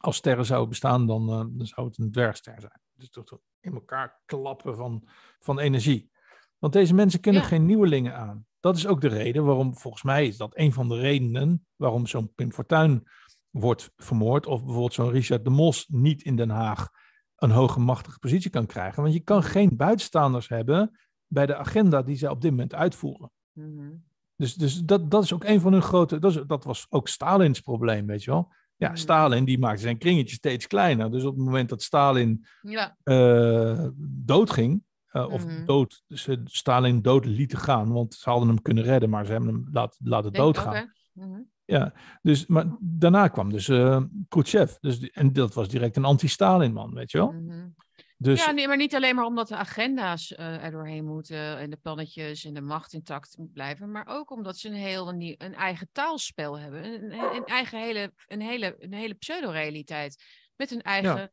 Als 0.00 0.16
sterren 0.16 0.44
zouden 0.44 0.68
bestaan, 0.68 1.06
dan, 1.06 1.28
eh, 1.28 1.36
dan 1.38 1.66
zou 1.66 1.86
het 1.86 1.98
een 1.98 2.10
dwergster 2.10 2.60
zijn. 2.60 2.80
Dus 2.92 3.10
toch 3.10 3.38
in 3.60 3.72
elkaar 3.74 4.20
klappen 4.24 4.76
van, 4.76 5.08
van 5.38 5.58
energie. 5.58 6.10
Want 6.58 6.72
deze 6.72 6.94
mensen 6.94 7.20
kunnen 7.20 7.42
Ja. 7.42 7.46
geen 7.48 7.66
nieuwelingen 7.66 8.16
aan. 8.16 8.46
Dat 8.62 8.76
is 8.76 8.86
ook 8.86 9.00
de 9.00 9.08
reden 9.08 9.44
waarom, 9.44 9.76
volgens 9.76 10.02
mij 10.02 10.26
is 10.26 10.36
dat 10.36 10.56
een 10.56 10.72
van 10.72 10.88
de 10.88 10.98
redenen 10.98 11.66
waarom 11.76 12.06
zo'n 12.06 12.32
Pim 12.34 12.52
Fortuyn 12.52 13.02
wordt 13.50 13.90
vermoord. 13.96 14.46
Of 14.46 14.60
bijvoorbeeld 14.60 14.94
zo'n 14.94 15.10
Richard 15.10 15.44
de 15.44 15.50
Mos 15.50 15.86
niet 15.88 16.22
in 16.22 16.36
Den 16.36 16.50
Haag 16.50 16.88
een 17.36 17.50
hoge 17.50 17.80
machtige 17.80 18.18
positie 18.18 18.50
kan 18.50 18.66
krijgen. 18.66 19.02
Want 19.02 19.14
je 19.14 19.20
kan 19.20 19.42
geen 19.42 19.76
buitenstaanders 19.76 20.48
hebben 20.48 20.98
bij 21.26 21.46
de 21.46 21.56
agenda 21.56 22.02
die 22.02 22.16
zij 22.16 22.28
op 22.28 22.40
dit 22.40 22.50
moment 22.50 22.74
uitvoeren. 22.74 23.30
Mhm. 23.52 23.90
Dus, 24.36 24.54
dus 24.54 24.80
dat, 24.80 25.10
dat 25.10 25.22
is 25.24 25.32
ook 25.32 25.44
een 25.44 25.60
van 25.60 25.72
hun 25.72 25.82
grote. 25.82 26.18
Dat, 26.18 26.34
is, 26.36 26.42
dat 26.46 26.64
was 26.64 26.86
ook 26.90 27.08
Stalins 27.08 27.60
probleem, 27.60 28.06
weet 28.06 28.24
je 28.24 28.30
wel. 28.30 28.52
Ja, 28.76 28.88
Mhm. 28.88 28.96
Stalin 28.96 29.44
die 29.44 29.58
maakte 29.58 29.82
zijn 29.82 29.98
kringetje 29.98 30.34
steeds 30.34 30.66
kleiner. 30.66 31.10
Dus 31.10 31.24
op 31.24 31.34
het 31.36 31.44
moment 31.44 31.68
dat 31.68 31.82
Stalin 31.82 32.46
Ja. 32.62 32.96
eh 33.02 33.86
doodging, 34.24 34.82
eh, 35.12 35.32
of 35.32 35.46
Mhm. 35.46 35.64
dood, 35.64 36.02
ze 36.08 36.40
Stalin 36.44 37.02
dood 37.02 37.24
lieten 37.24 37.58
gaan, 37.58 37.92
want 37.92 38.14
ze 38.14 38.30
hadden 38.30 38.48
hem 38.48 38.62
kunnen 38.62 38.84
redden, 38.84 39.10
maar 39.10 39.24
ze 39.26 39.32
hebben 39.32 39.50
hem 39.50 39.68
laten, 39.72 39.98
laten 40.08 40.32
doodgaan. 40.32 40.92
Mhm. 41.12 41.40
Ja, 41.64 41.92
dus, 42.22 42.46
maar 42.46 42.76
daarna 42.80 43.28
kwam 43.28 43.50
dus 43.52 43.68
eh 43.68 44.02
Khrushchev. 44.28 44.74
Dus, 44.80 45.10
en 45.10 45.32
dat 45.32 45.54
was 45.54 45.68
direct 45.68 45.96
een 45.96 46.04
anti-Stalin 46.04 46.72
man, 46.72 46.94
weet 46.94 47.10
je 47.10 47.18
wel. 47.18 47.32
Mhm. 47.32 47.68
Dus 48.16 48.44
Ja, 48.44 48.50
nee, 48.50 48.68
maar 48.68 48.76
niet 48.76 48.94
alleen 48.94 49.14
maar 49.14 49.24
omdat 49.24 49.48
de 49.48 49.56
agenda's 49.56 50.34
eh, 50.34 50.64
er 50.64 50.70
doorheen 50.70 51.04
moeten 51.04 51.58
en 51.58 51.70
de 51.70 51.76
plannetjes 51.76 52.44
en 52.44 52.54
de 52.54 52.60
macht 52.60 52.92
intact 52.92 53.36
blijven, 53.52 53.90
maar 53.90 54.06
ook 54.08 54.30
omdat 54.30 54.58
ze 54.58 54.68
een 54.68 54.74
heel 54.74 55.08
een, 55.08 55.54
eigen 55.54 55.88
taalspel 55.92 56.58
hebben, 56.58 57.12
een, 57.12 57.44
eigen 57.44 57.78
hele, 57.78 58.12
een 58.26 58.40
hele, 58.40 58.76
een 58.78 58.92
hele 58.92 59.14
pseudo-realiteit 59.14 60.24
met 60.56 60.70
een 60.70 60.82
eigen 60.82 61.32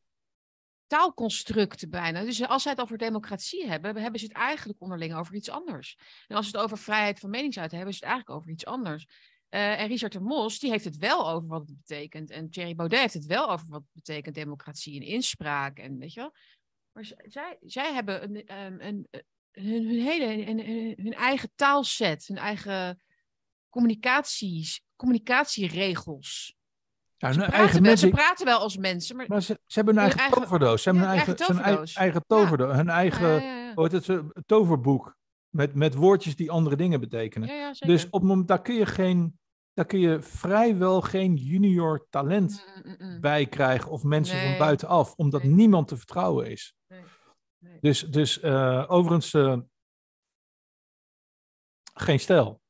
taalconstructen 0.89 1.89
bijna. 1.89 2.23
Dus 2.23 2.47
als 2.47 2.63
zij 2.63 2.71
het 2.71 2.81
over 2.81 2.97
democratie 2.97 3.67
hebben, 3.67 3.95
hebben 3.95 4.19
ze 4.19 4.25
het 4.25 4.35
eigenlijk 4.35 4.81
onderling 4.81 5.15
over 5.15 5.35
iets 5.35 5.49
anders. 5.49 5.97
En 6.27 6.35
als 6.35 6.49
ze 6.49 6.57
het 6.57 6.65
over 6.65 6.77
vrijheid 6.77 7.19
van 7.19 7.29
meningsuiting 7.29 7.75
hebben, 7.81 7.95
is 7.95 8.01
het 8.01 8.09
eigenlijk 8.09 8.39
over 8.39 8.51
iets 8.51 8.65
anders. 8.65 9.05
Eh, 9.49 9.81
en 9.81 9.87
Richard 9.87 10.13
de 10.13 10.19
Mos, 10.19 10.59
die 10.59 10.69
heeft 10.69 10.85
het 10.85 10.97
wel 10.97 11.29
over 11.29 11.47
wat 11.47 11.67
het 11.67 11.77
betekent. 11.77 12.29
En 12.29 12.49
Thierry 12.49 12.75
Baudet 12.75 12.99
heeft 12.99 13.13
het 13.13 13.25
wel 13.25 13.49
over 13.49 13.67
wat 13.67 13.81
het 13.81 13.93
betekent 13.93 14.35
democratie 14.35 14.99
en 14.99 15.07
inspraak. 15.07 15.79
En 15.79 15.97
weet 15.97 16.13
je 16.13 16.19
wel. 16.19 16.33
Maar 16.91 17.11
zij, 17.27 17.57
zij 17.61 17.93
hebben 17.93 18.23
een, 18.23 18.45
ehm, 18.45 18.79
een, 18.79 19.07
eh, 19.09 19.21
hun, 19.51 19.87
hele 19.87 20.43
hun- 20.43 20.95
hun 20.97 21.13
eigen 21.13 21.51
taalset, 21.55 22.27
hun 22.27 22.37
eigen 22.37 23.01
communicaties, 23.69 24.81
communicatieregels. 24.95 26.57
Ja, 27.19 27.31
Ze 27.33 27.39
hun 27.39 27.49
praten, 27.49 27.81
wel, 27.83 27.97
ze 27.97 28.09
pracy 28.09 28.43
wel 28.43 28.59
als 28.59 28.77
mensen, 28.77 29.15
maar 29.15 29.25
Maar 29.27 29.41
ze, 29.41 29.59
ze 29.65 29.75
hebben 29.79 29.93
een 29.97 29.99
Hun 30.01 30.09
eigen, 30.09 30.19
eigen- 30.31 30.41
toverdoos. 30.49 30.81
Ze 30.83 30.89
hebben 30.89 31.07
een 31.07 31.13
eigen, 31.15 31.35
eigen 31.35 31.55
toverdoos. 31.55 31.93
eigen 31.93 32.23
Ja. 32.27 32.35
toverdoos. 32.37 32.75
Hun 32.75 32.89
eigen, 32.89 33.27
ja, 33.27 33.39
ja, 33.41 33.65
ja. 33.65 33.73
hoe 33.73 33.83
heet 33.83 33.91
het, 33.91 34.03
zo, 34.03 34.29
toverboek. 34.45 35.17
Met, 35.49 35.75
met 35.75 35.95
woordjes 35.95 36.35
die 36.35 36.51
andere 36.51 36.75
dingen 36.75 36.99
betekenen. 36.99 37.75
Dus 37.79 38.05
op 38.05 38.11
het 38.21 38.29
moment, 38.29 38.47
daar 38.47 38.61
kun 38.61 38.75
je 38.75 38.85
geen, 38.85 39.39
daar 39.73 39.85
kun 39.85 39.99
je 39.99 40.21
vrijwel 40.21 41.01
geen 41.01 41.35
junior 41.35 42.07
talent 42.09 42.65
Mm, 42.83 42.95
mm, 42.99 43.11
mm. 43.13 43.21
bij 43.21 43.45
krijgen. 43.45 43.91
Of 43.91 44.03
mensen 44.03 44.41
van 44.41 44.57
buitenaf. 44.57 45.13
Omdat 45.15 45.43
Nee. 45.43 45.51
niemand 45.51 45.87
te 45.87 45.97
vertrouwen 45.97 46.51
is. 46.51 46.75
Nee. 46.87 47.01
Nee. 47.63 47.77
Dus, 47.81 47.99
dus 48.01 48.39
eh, 48.39 48.85
overigens, 48.87 49.33
eh, 49.33 49.57
geen 51.93 52.19
stijl. 52.19 52.61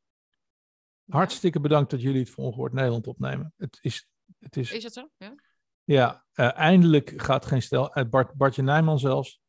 Hartstikke 1.11 1.59
bedankt 1.59 1.91
dat 1.91 2.01
jullie 2.01 2.19
het 2.19 2.29
voor 2.29 2.43
Ongehoord 2.45 2.73
Nederland 2.73 3.07
opnemen. 3.07 3.53
Het 3.57 3.77
is, 3.81 4.07
het 4.39 4.57
is, 4.57 4.71
Is 4.71 4.83
het 4.83 4.93
zo? 4.93 5.09
Ja. 5.17 5.35
ja, 5.83 6.25
eh, 6.33 6.57
eindelijk 6.57 7.13
gaat 7.15 7.45
geen 7.45 7.61
stijl. 7.61 7.93
Eh, 7.93 8.05
Bart, 8.09 8.33
Bartje 8.33 8.61
Nijman 8.61 8.99
zelfs. 8.99 9.41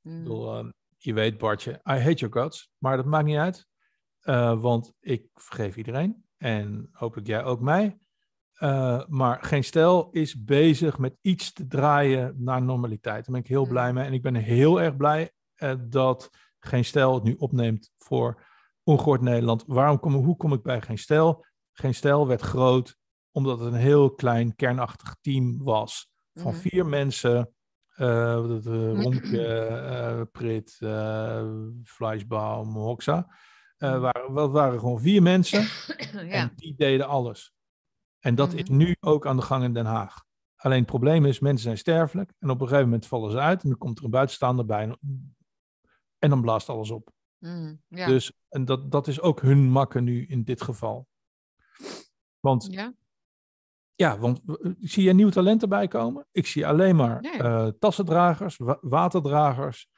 Mm. 0.00 0.16
Ik 0.16 0.22
bedoel, 0.22 0.58
eh, 0.58 0.68
je 0.96 1.12
weet 1.12 1.38
Bartje, 1.38 1.70
I 1.72 1.78
hate 1.84 2.14
your 2.14 2.32
guts. 2.40 2.70
Maar 2.78 2.96
dat 2.96 3.06
maakt 3.06 3.24
niet 3.24 3.36
uit. 3.36 3.66
Eh, 4.20 4.60
want 4.60 4.92
ik 5.00 5.26
vergeef 5.34 5.76
iedereen. 5.76 6.24
En 6.36 6.88
hopelijk 6.92 7.26
jij 7.26 7.44
ook 7.44 7.60
mij. 7.60 7.98
Maar 9.08 9.38
Geen 9.42 9.64
Stijl 9.64 10.08
is 10.10 10.44
bezig 10.44 10.98
met 10.98 11.16
iets 11.20 11.52
te 11.52 11.66
draaien 11.66 12.34
naar 12.38 12.62
normaliteit. 12.62 13.24
Daar 13.24 13.34
ben 13.34 13.42
ik 13.44 13.46
heel 13.46 13.64
Mm. 13.64 13.68
blij 13.70 13.92
mee. 13.92 14.04
En 14.04 14.12
ik 14.12 14.22
ben 14.22 14.34
heel 14.34 14.80
erg 14.80 14.96
blij 14.96 15.32
dat 15.88 16.30
Geen 16.58 16.84
Stijl 16.84 17.14
het 17.14 17.22
nu 17.22 17.34
opneemt 17.34 17.92
voor 17.98 18.46
ongehoord 18.82 19.20
Nederland. 19.20 19.64
Waarom 19.66 20.00
kom, 20.00 20.14
hoe 20.14 20.36
kom 20.36 20.52
ik 20.52 20.62
bij 20.62 20.80
Geen 20.80 20.98
Stijl? 20.98 21.44
Geen 21.72 21.94
Stijl 21.94 22.26
werd 22.26 22.40
groot 22.40 22.96
omdat 23.30 23.58
het 23.58 23.72
een 23.72 23.78
heel 23.80 24.14
klein 24.14 24.56
kernachtig 24.56 25.16
team 25.20 25.62
was. 25.62 26.08
Van 26.34 26.52
Mhm. 26.52 26.60
vier 26.60 26.86
mensen. 26.86 27.54
eh 27.94 28.46
dat, 28.48 28.66
eh, 28.66 29.02
Romke, 29.02 29.46
eh, 29.46 30.22
Prit, 30.32 30.76
eh 30.80 31.50
Fleischbaum, 31.84 32.68
Hoxa. 32.74 33.34
Eh, 33.76 33.90
Mhm. 33.90 34.00
waren, 34.00 34.34
dat 34.34 34.52
waren 34.52 34.78
gewoon 34.78 35.00
vier 35.00 35.22
mensen. 35.22 35.60
ja. 36.12 36.28
En 36.30 36.52
die 36.56 36.74
deden 36.76 37.06
alles. 37.06 37.52
En 38.18 38.34
dat 38.34 38.52
is 38.52 38.68
Mhm. 38.68 38.76
nu 38.76 38.96
ook 39.00 39.26
aan 39.26 39.36
de 39.36 39.42
gang 39.42 39.64
in 39.64 39.72
Den 39.74 39.84
Haag. 39.86 40.24
Alleen 40.56 40.78
het 40.78 40.86
probleem 40.86 41.24
is, 41.24 41.40
mensen 41.40 41.62
zijn 41.64 41.78
sterfelijk. 41.78 42.32
En 42.38 42.50
op 42.50 42.60
een 42.60 42.66
gegeven 42.66 42.84
moment 42.88 43.06
vallen 43.06 43.30
ze 43.30 43.38
uit. 43.38 43.62
En 43.62 43.68
dan 43.68 43.78
komt 43.78 43.98
er 43.98 44.04
een 44.04 44.10
buitenstaander 44.10 44.66
bij. 44.66 44.96
En 46.18 46.30
dan 46.30 46.40
blaast 46.42 46.68
alles 46.68 46.90
op. 46.90 47.10
Mm, 47.38 47.82
ja. 47.88 48.06
Dus 48.06 48.32
en 48.48 48.64
dat, 48.64 48.90
dat 48.90 49.06
is 49.08 49.20
ook 49.20 49.40
hun 49.40 49.58
makken 49.70 50.04
nu 50.04 50.26
in 50.26 50.44
dit 50.44 50.62
geval. 50.62 51.08
Want 52.40 52.66
ja. 52.70 52.92
Ja, 54.00 54.18
want 54.18 54.40
eh, 54.46 54.70
zie 54.80 55.04
je 55.04 55.12
nieuw 55.12 55.28
talent 55.28 55.62
erbij 55.62 55.88
komen? 55.88 56.26
Ik 56.32 56.46
zie 56.46 56.66
alleen 56.66 56.96
maar 56.96 57.20
Nee. 57.20 57.32
eh, 57.42 57.66
tassendragers, 57.78 58.56
wa- 58.56 58.78
waterdragers, 58.80 59.88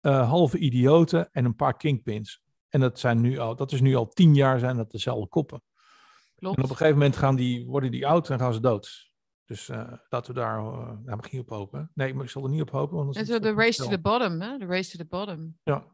eh, 0.00 0.28
halve 0.28 0.58
idioten 0.58 1.28
en 1.32 1.44
een 1.44 1.54
paar 1.56 1.76
kingpins. 1.76 2.42
En 2.68 2.80
dat, 2.80 2.98
zijn 2.98 3.20
nu 3.20 3.38
al, 3.38 3.56
dat 3.56 3.72
is 3.72 3.80
nu 3.80 3.94
al 3.94 4.08
tien 4.08 4.34
jaar 4.34 4.58
zijn 4.58 4.76
dat 4.76 4.90
dezelfde 4.90 5.28
koppen. 5.28 5.62
Klopt. 6.34 6.56
En 6.56 6.62
op 6.64 6.70
een 6.70 6.76
gegeven 6.76 6.98
moment 6.98 7.16
gaan 7.16 7.36
die, 7.36 7.66
worden 7.66 7.90
die 7.90 8.06
oud 8.06 8.30
en 8.30 8.38
gaan 8.38 8.52
ze 8.54 8.60
dood. 8.60 9.10
Dus 9.44 9.68
eh, 9.68 9.92
laten 10.08 10.34
we 10.34 10.40
daar, 10.40 10.58
uh, 10.60 11.14
ik 11.22 11.32
niet 11.32 11.40
op 11.40 11.48
hopen. 11.48 11.90
Nee, 11.94 12.14
maar 12.14 12.24
ik 12.24 12.30
zal 12.30 12.42
er 12.44 12.50
niet 12.50 12.60
op 12.62 12.70
hopen. 12.70 12.96
Want 12.96 13.16
zo 13.16 13.38
de 13.38 13.52
race 13.52 13.82
to 13.82 13.88
the 13.88 14.00
bottom, 14.00 14.40
hè? 14.40 14.58
De 14.58 14.66
race 14.66 14.90
to 14.90 15.04
the 15.04 15.08
bottom. 15.08 15.58
Ja, 15.62 15.84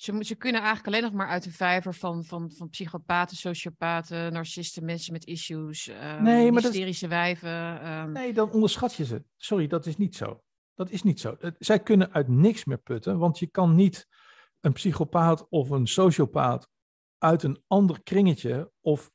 Ze, 0.00 0.24
ze 0.24 0.34
kunnen 0.34 0.60
eigenlijk 0.60 0.88
alleen 0.94 1.02
nog 1.10 1.12
maar 1.20 1.28
uit 1.28 1.42
de 1.42 1.50
vijver 1.50 1.94
van, 1.94 2.24
van, 2.24 2.50
van 2.52 2.68
psychopaten, 2.68 3.36
sociopaten, 3.36 4.32
narcisten, 4.32 4.84
mensen 4.84 5.12
met 5.12 5.24
issues, 5.26 5.88
eh 5.88 6.20
Nee, 6.20 6.52
maar 6.52 6.62
dat- 6.62 6.70
hysterische 6.70 7.08
wijven. 7.08 7.80
ehm, 7.80 8.12
nee, 8.12 8.32
dan 8.32 8.50
onderschat 8.52 8.94
je 8.94 9.04
ze. 9.04 9.24
Sorry, 9.36 9.66
dat 9.66 9.86
is 9.86 9.96
niet 9.96 10.16
zo. 10.16 10.42
Dat 10.74 10.90
is 10.90 11.02
niet 11.02 11.20
zo. 11.20 11.36
Het- 11.38 11.56
Zij 11.58 11.80
kunnen 11.82 12.12
uit 12.12 12.28
niks 12.28 12.64
meer 12.64 12.78
putten, 12.78 13.18
want 13.18 13.38
je 13.38 13.46
kan 13.46 13.74
niet 13.74 14.06
een 14.60 14.72
psychopaat 14.72 15.46
of 15.48 15.70
een 15.70 15.86
sociopaat 15.86 16.68
uit 17.18 17.42
een 17.42 17.62
ander 17.66 18.02
kringetje 18.02 18.72
of 18.80 19.10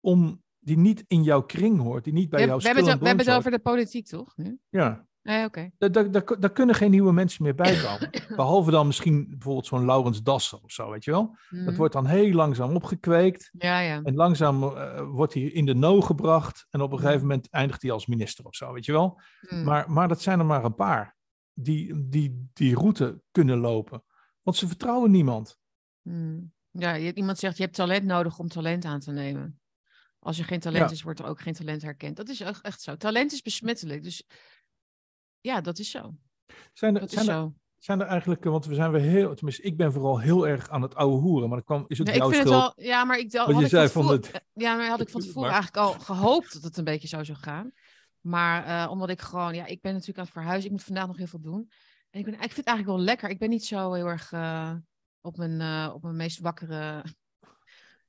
om 0.00 0.42
die 0.58 0.78
niet 0.78 1.04
in 1.06 1.22
jouw 1.22 1.42
kring 1.42 1.80
hoort, 1.80 2.04
die 2.04 2.12
niet 2.12 2.30
bij 2.30 2.40
we, 2.40 2.46
jouw 2.46 2.58
we 2.58 2.64
hebben 2.64 2.84
het, 2.84 2.92
we 2.94 3.00
en 3.00 3.06
hebben 3.06 3.26
het 3.26 3.36
over 3.36 3.50
de 3.50 3.58
politiek, 3.58 4.06
toch? 4.06 4.36
Nu? 4.36 4.58
Ja, 4.68 5.06
Nee, 5.22 5.44
oké. 5.44 5.70
daar, 5.78 6.52
kunnen 6.52 6.74
geen 6.74 6.90
nieuwe 6.90 7.12
mensen 7.12 7.42
meer 7.42 7.54
bij 7.54 7.80
komen. 7.84 8.10
Behalve 8.36 8.70
dan 8.70 8.86
misschien 8.86 9.26
bijvoorbeeld 9.28 9.66
zo'n 9.66 9.84
Laurens 9.84 10.22
Dassen 10.22 10.62
of 10.62 10.72
zo, 10.72 10.90
weet 10.90 11.04
je 11.04 11.10
wel. 11.10 11.26
Dat 11.50 11.60
Mhm. 11.60 11.76
wordt 11.76 11.92
dan 11.92 12.06
heel 12.06 12.32
langzaam 12.32 12.74
opgekweekt. 12.74 13.50
Ja, 13.58 13.80
ja. 13.80 14.00
En 14.02 14.14
langzaam 14.14 14.62
eh, 14.62 15.00
wordt 15.08 15.34
hij 15.34 15.42
in 15.42 15.66
de 15.66 15.74
no 15.74 16.00
gebracht. 16.00 16.66
En 16.70 16.80
op 16.80 16.90
een 16.90 16.96
Mhm. 16.96 17.04
gegeven 17.06 17.26
moment 17.26 17.50
eindigt 17.50 17.82
hij 17.82 17.90
als 17.90 18.06
minister 18.06 18.44
of 18.44 18.54
zo, 18.54 18.72
weet 18.72 18.84
je 18.84 18.92
wel. 18.92 19.20
Mm. 19.50 19.64
Maar, 19.64 19.90
maar 19.90 20.08
dat 20.08 20.22
zijn 20.22 20.38
er 20.38 20.46
maar 20.46 20.64
een 20.64 20.74
paar 20.74 21.16
die 21.54 22.08
die, 22.08 22.48
die 22.52 22.74
route 22.74 23.22
kunnen 23.30 23.58
lopen. 23.58 24.04
Want 24.42 24.56
ze 24.56 24.66
vertrouwen 24.68 25.10
niemand. 25.10 25.58
Mm. 26.02 26.52
Ja, 26.70 26.92
je, 26.94 27.14
iemand 27.14 27.38
zegt, 27.38 27.56
je 27.56 27.62
hebt 27.62 27.74
talent 27.74 28.04
nodig 28.04 28.38
om 28.38 28.48
talent 28.48 28.84
aan 28.84 29.00
te 29.00 29.10
nemen. 29.12 29.60
Als 30.18 30.38
er 30.38 30.44
geen 30.44 30.60
talent 30.60 30.88
Ja. 30.88 30.94
is, 30.94 31.02
wordt 31.02 31.18
er 31.18 31.26
ook 31.26 31.40
geen 31.40 31.52
talent 31.54 31.82
herkend. 31.82 32.16
Dat 32.16 32.28
is 32.28 32.40
echt 32.40 32.80
zo. 32.82 32.96
Talent 32.96 33.32
is 33.32 33.42
besmettelijk. 33.42 34.02
Dus 34.02 34.26
ja, 35.42 35.60
dat 35.60 35.78
is 35.78 35.90
zo. 35.90 36.14
Zijn 36.72 36.94
er, 36.94 37.00
Dat 37.00 37.08
is 37.08 37.14
zijn 37.14 37.28
er, 37.28 37.34
zo. 37.34 37.54
zijn 37.78 38.00
er 38.00 38.06
eigenlijk, 38.06 38.44
want 38.44 38.64
we 38.66 38.74
zijn 38.74 38.90
weer 38.90 39.00
heel, 39.00 39.34
tenminste 39.34 39.62
ik 39.62 39.76
ben 39.76 39.92
vooral 39.92 40.18
heel 40.20 40.48
erg 40.48 40.68
aan 40.70 40.82
het 40.82 40.94
ouwe 40.94 41.20
hoeren. 41.20 41.48
Maar 41.48 41.56
dat 41.58 41.66
kwam, 41.66 41.84
is 41.88 42.00
ook 42.00 42.06
Nee, 42.06 42.14
ik 42.14 42.20
jouw 42.20 42.30
vind 42.30 42.46
schuld. 42.48 42.64
het 42.64 42.74
wel, 42.76 42.86
ja, 42.86 43.04
maar 43.04 43.18
ik 43.18 43.32
had 43.32 43.48
je 43.56 43.62
ik 43.62 43.68
zei 43.68 43.88
van 43.88 44.06
tevoren- 44.20 44.42
Ja, 44.52 44.74
maar 44.76 44.88
had 44.88 45.00
ik 45.00 45.08
van 45.08 45.20
tevoren 45.20 45.42
Maar- 45.50 45.60
eigenlijk 45.60 45.86
al 45.86 45.92
gehoopt 46.00 46.52
dat 46.52 46.62
het 46.62 46.76
een 46.76 46.84
beetje 46.84 47.08
zo 47.08 47.24
zou 47.24 47.38
gaan. 47.38 47.72
Maar 48.20 48.64
eh, 48.84 48.90
omdat 48.90 49.08
ik 49.10 49.20
gewoon, 49.20 49.54
ja, 49.54 49.66
ik 49.66 49.80
ben 49.80 49.92
natuurlijk 49.92 50.18
aan 50.18 50.24
het 50.24 50.32
verhuizen. 50.32 50.64
Ik 50.64 50.70
moet 50.70 50.84
vandaag 50.84 51.06
nog 51.06 51.16
heel 51.16 51.26
veel 51.26 51.40
doen. 51.40 51.70
En 52.10 52.18
ik, 52.20 52.24
ben, 52.24 52.34
ik 52.34 52.40
vind 52.40 52.56
het 52.56 52.66
eigenlijk 52.66 52.96
wel 52.96 53.06
lekker. 53.06 53.28
Ik 53.30 53.38
ben 53.38 53.48
niet 53.50 53.64
zo 53.64 53.92
heel 53.92 54.06
erg 54.06 54.32
eh, 54.32 54.72
op, 55.20 55.36
mijn, 55.36 55.60
eh, 55.60 55.94
op 55.94 56.02
mijn 56.02 56.16
meest 56.16 56.38
wakkere 56.40 57.04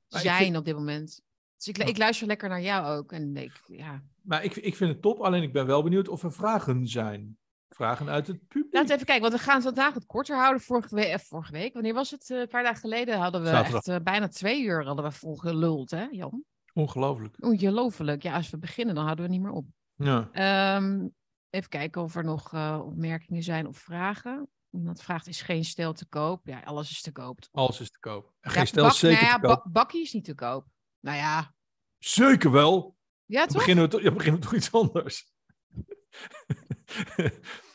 ik 0.08 0.18
zijn 0.20 0.44
vind- 0.44 0.56
op 0.56 0.64
dit 0.64 0.74
moment. 0.74 1.22
Dus 1.56 1.66
ik, 1.68 1.78
ik 1.78 1.98
luister 1.98 2.26
lekker 2.26 2.48
naar 2.48 2.62
jou 2.62 2.96
ook. 2.98 3.12
En 3.12 3.36
ik, 3.36 3.60
ja. 3.66 4.02
Maar 4.22 4.44
ik, 4.44 4.56
ik 4.56 4.76
vind 4.76 4.90
het 4.92 5.02
top, 5.02 5.18
alleen 5.20 5.42
ik 5.42 5.52
ben 5.52 5.66
wel 5.66 5.82
benieuwd 5.82 6.08
of 6.08 6.22
er 6.22 6.32
vragen 6.32 6.86
zijn. 6.88 7.38
Vragen 7.68 8.08
uit 8.08 8.26
het 8.26 8.48
publiek. 8.48 8.72
Laten 8.72 8.88
we 8.88 8.94
even 8.94 9.06
kijken, 9.06 9.28
want 9.30 9.34
we 9.40 9.46
gaan 9.46 9.54
het 9.54 9.64
vandaag 9.64 9.94
wat 9.94 10.06
korter 10.06 10.36
houden. 10.36 10.62
Vorige, 10.62 10.94
we 10.94 11.06
eh, 11.06 11.18
vorige 11.18 11.52
week, 11.52 11.72
wanneer 11.74 11.94
was 11.94 12.10
het? 12.10 12.30
Eh, 12.30 12.38
een 12.38 12.48
paar 12.48 12.62
dagen 12.62 12.80
geleden 12.80 13.18
hadden 13.18 13.40
we 13.42 13.46
Zaterdag. 13.46 13.74
echt 13.74 13.88
eh, 13.88 13.96
bijna 14.04 14.28
twee 14.28 14.62
uur 14.62 14.84
hadden 14.84 15.04
we 15.04 15.10
vol 15.10 15.36
geluld, 15.36 15.90
hè 15.90 16.06
Jan? 16.10 16.44
Ongelooflijk. 16.72 17.44
Ongelooflijk. 17.44 18.22
Ja, 18.22 18.34
als 18.34 18.50
we 18.50 18.58
beginnen, 18.58 18.94
dan 18.94 19.04
houden 19.04 19.24
we 19.24 19.30
niet 19.30 19.40
meer 19.40 19.50
op. 19.50 19.66
Ja. 19.94 20.28
Ehm, 20.32 21.08
even 21.50 21.68
kijken 21.68 22.02
of 22.02 22.14
er 22.16 22.24
nog 22.24 22.52
opmerkingen 22.82 23.42
zijn 23.42 23.66
of 23.66 23.78
vragen. 23.78 24.48
Iemand 24.70 25.02
vraagt, 25.02 25.26
is 25.26 25.42
geen 25.42 25.64
stel 25.64 25.92
te 25.92 26.06
koop? 26.06 26.46
Ja, 26.46 26.60
alles 26.60 26.90
is 26.90 27.00
te 27.02 27.12
koop. 27.12 27.38
Alles 27.52 27.80
is 27.80 27.90
te 27.90 27.98
koop. 27.98 28.32
Ja, 28.40 28.50
geen 28.50 28.66
stel 28.66 28.84
bak- 28.84 28.94
zeker 28.94 29.22
nou 29.22 29.32
ja, 29.32 29.38
te 29.38 29.46
koop. 29.46 29.62
ba- 29.64 29.70
bakkie 29.70 30.02
is 30.02 30.12
niet 30.12 30.24
te 30.24 30.34
koop. 30.34 30.66
Nou 31.04 31.16
ja, 31.16 31.54
Zeker 31.98 32.50
wel. 32.50 32.96
ja 33.24 33.38
Dan 33.38 33.48
toch? 33.48 33.56
beginnen 33.56 33.84
we, 33.84 33.90
toch- 33.90 34.02
ja, 34.02 34.10
beginnen 34.12 34.40
we 34.40 34.46
toch 34.46 34.54
iets 34.56 34.72
anders. 34.72 35.24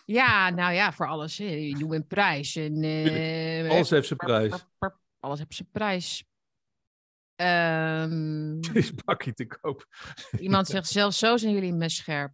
Ja, 0.05 0.49
nou 0.49 0.73
ja, 0.73 0.93
voor 0.93 1.07
alles. 1.07 1.37
Je 1.37 1.75
noemt 1.79 1.93
een 1.93 2.07
prijs. 2.07 2.55
En, 2.55 2.83
eh, 2.83 3.69
Alles 3.69 3.89
heeft 3.89 4.07
zijn 4.07 4.19
prijs. 4.19 4.65
Alles 5.19 5.39
heeft 5.39 5.55
zijn 5.55 5.69
prijs. 5.71 6.23
Het 8.67 8.75
is 8.75 8.93
bakkie 8.93 9.33
te 9.33 9.45
koop. 9.45 9.85
iemand 10.39 10.67
zegt, 10.73 10.87
zelfs 10.87 11.17
zo 11.17 11.37
zijn 11.37 11.53
jullie 11.53 11.73
messcherp. 11.73 12.33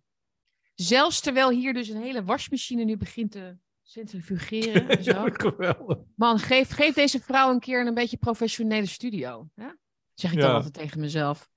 Zelfs 0.75 1.19
terwijl 1.21 1.49
hier 1.49 1.73
dus 1.73 1.87
een 1.89 2.01
hele 2.01 2.23
wasmachine 2.23 2.83
nu 2.83 2.97
begint 2.97 3.31
te 3.31 3.57
centrifugeren. 3.83 4.89
en 4.89 5.03
zo. 5.03 5.11
Ja, 5.11 5.29
geweldig. 5.33 5.97
Man, 6.15 6.39
geef, 6.39 6.69
geef 6.69 6.93
deze 6.93 7.19
vrouw 7.19 7.51
een 7.51 7.59
keer 7.59 7.87
een 7.87 7.93
beetje 7.93 8.17
professionele 8.17 8.85
studio. 8.87 9.49
Hè? 9.55 9.67
Zeg 10.15 10.31
ik 10.31 10.39
dan 10.39 10.53
altijd 10.53 10.73
tegen 10.73 10.99
mezelf. 10.99 11.49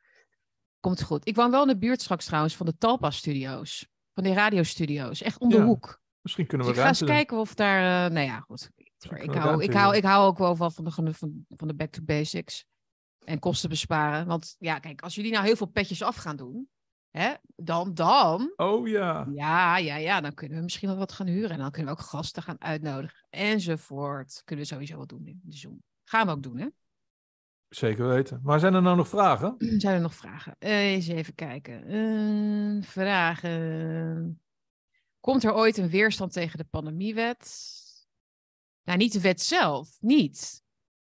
Komt 0.80 1.02
goed. 1.02 1.28
Ik 1.28 1.36
woon 1.36 1.50
wel 1.50 1.62
in 1.62 1.68
de 1.68 1.78
buurt 1.78 2.00
straks 2.00 2.24
trouwens 2.24 2.56
van 2.56 2.66
de 2.66 2.76
Talpa-studio's. 2.78 3.88
Van 4.14 4.24
die 4.24 4.32
radiostudio's. 4.32 5.22
Echt 5.22 5.38
om 5.38 5.48
de 5.48 5.56
Ja, 5.56 5.64
hoek. 5.64 6.00
Misschien 6.20 6.46
kunnen 6.46 6.66
Dus 6.66 6.74
we 6.74 6.80
ik 6.82 6.86
ga 6.86 6.92
eens 6.94 7.10
kijken 7.10 7.38
of 7.38 7.54
daar... 7.54 8.06
eh, 8.06 8.12
nou 8.12 8.26
ja, 8.26 8.40
goed. 8.40 8.70
Ik 8.98 9.34
hou, 9.34 9.62
ik, 9.62 9.72
hou, 9.72 9.96
ik 9.96 10.04
hou 10.04 10.26
ook 10.26 10.38
wel 10.38 10.56
van, 10.56 10.72
van, 10.72 11.04
de, 11.04 11.14
van, 11.14 11.46
van 11.48 11.68
de 11.68 11.74
back 11.74 11.90
to 11.90 12.02
basics. 12.02 12.64
En 13.24 13.38
kosten 13.38 13.68
besparen. 13.68 14.26
Want 14.26 14.56
ja, 14.58 14.78
kijk, 14.78 15.02
als 15.02 15.14
jullie 15.14 15.32
nou 15.32 15.44
heel 15.44 15.56
veel 15.56 15.66
petjes 15.66 16.02
af 16.02 16.16
gaan 16.16 16.36
doen... 16.36 16.68
Hè, 17.10 17.34
dan, 17.56 17.94
dan... 17.94 18.52
Oh 18.56 18.88
ja. 18.88 19.26
Ja, 19.34 19.76
ja, 19.78 19.96
ja, 19.96 20.20
dan 20.20 20.34
kunnen 20.34 20.56
we 20.58 20.62
misschien 20.62 20.88
wel 20.88 20.98
wat 20.98 21.12
gaan 21.12 21.26
huren. 21.26 21.50
En 21.50 21.58
dan 21.58 21.70
kunnen 21.70 21.94
we 21.94 22.00
ook 22.00 22.06
gasten 22.06 22.42
gaan 22.42 22.60
uitnodigen. 22.60 23.26
Enzovoort. 23.30 24.42
Kunnen 24.44 24.64
we 24.64 24.70
sowieso 24.70 24.96
wat 24.96 25.08
doen 25.08 25.26
in 25.26 25.40
de 25.44 25.56
Zoom. 25.56 25.82
Gaan 26.04 26.26
we 26.26 26.32
ook 26.32 26.42
doen, 26.42 26.58
hè? 26.58 26.66
Zeker 27.68 28.08
weten. 28.08 28.40
Maar 28.42 28.60
zijn 28.60 28.74
er 28.74 28.82
nou 28.82 28.96
nog 28.96 29.08
vragen? 29.08 29.54
Zijn 29.80 29.94
er 29.94 30.00
nog 30.00 30.14
vragen? 30.14 30.56
Eh, 30.58 30.92
eens 30.92 31.08
even 31.08 31.34
kijken. 31.34 31.84
Eh, 31.84 32.88
vragen. 32.88 34.40
Komt 35.20 35.44
er 35.44 35.54
ooit 35.54 35.76
een 35.76 35.88
weerstand 35.88 36.32
tegen 36.32 36.58
de 36.58 36.66
pandemiewet? 36.70 37.76
Nou, 38.84 38.98
niet 38.98 39.12
de 39.12 39.20
wet 39.20 39.40
zelf, 39.40 39.96
niet. 40.00 40.62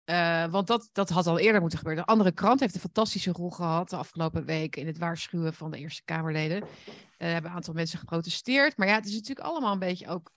Eh, 0.05 0.47
want 0.47 0.67
dat, 0.67 0.89
dat 0.93 1.09
had 1.09 1.27
al 1.27 1.39
eerder 1.39 1.61
moeten 1.61 1.79
gebeuren. 1.79 2.05
De 2.05 2.11
andere 2.11 2.33
krant 2.33 2.61
heeft 2.61 2.75
een 2.75 2.81
fantastische 2.81 3.33
rol 3.33 3.51
gehad 3.51 3.91
de 3.91 3.97
afgelopen 3.97 4.45
week 4.45 4.77
in 4.77 4.87
het 4.87 4.99
waarschuwen 4.99 5.55
van 5.55 5.71
de 5.71 5.79
Eerste 5.79 6.05
Kamerleden. 6.05 6.63
Er 7.17 7.33
hebben 7.33 7.51
een 7.51 7.57
aantal 7.57 7.75
mensen 7.75 7.99
geprotesteerd. 7.99 8.77
Maar 8.77 8.89
ja, 8.89 8.95
het 8.95 9.07
is 9.07 9.15
natuurlijk 9.15 9.47
allemaal 9.47 9.73
een 9.73 9.79
beetje 9.79 10.09
ook 10.09 10.33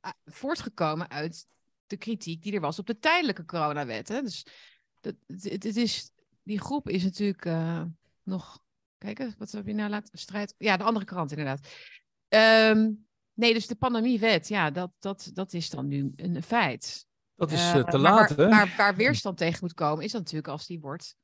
eh, 0.00 0.10
voortgekomen 0.24 1.10
uit 1.10 1.46
de 1.86 1.96
kritiek 1.96 2.42
die 2.42 2.52
er 2.52 2.60
was 2.60 2.78
op 2.78 2.86
de 2.86 2.98
tijdelijke 2.98 3.44
coronawet. 3.44 4.08
Hè? 4.08 4.22
Dus 4.22 4.46
dat, 5.00 5.14
het, 5.26 5.76
is, 5.76 6.10
die 6.42 6.60
groep 6.60 6.88
is 6.88 7.02
natuurlijk 7.02 7.44
eh, 7.44 7.82
nog. 8.22 8.60
Kijk 8.98 9.18
eens, 9.18 9.34
wat 9.38 9.50
heb 9.50 9.66
je 9.66 9.74
nou 9.74 9.90
laten 9.90 10.18
strijd? 10.18 10.54
Ja, 10.58 10.76
de 10.76 10.84
andere 10.84 11.04
krant 11.04 11.30
inderdaad. 11.30 11.68
Ehm, 12.28 12.90
nee, 13.34 13.52
dus 13.52 13.66
de 13.66 13.74
pandemiewet, 13.74 14.48
ja, 14.48 14.70
dat, 14.70 14.90
dat, 14.98 15.30
dat 15.34 15.52
is 15.52 15.70
dan 15.70 15.88
nu 15.88 16.12
een 16.16 16.42
feit. 16.42 17.06
Dat 17.34 17.52
is 17.52 17.60
Eh, 17.60 17.78
eh, 17.78 17.86
te 17.86 17.98
laat, 17.98 18.34
waar, 18.34 18.46
hè? 18.46 18.48
Waar, 18.48 18.74
waar 18.76 18.96
weerstand 18.96 19.36
tegen 19.36 19.58
moet 19.60 19.74
komen, 19.74 20.04
is 20.04 20.12
dan 20.12 20.20
natuurlijk 20.20 20.48
als 20.48 20.66
die 20.66 20.80
wordt 20.80 21.16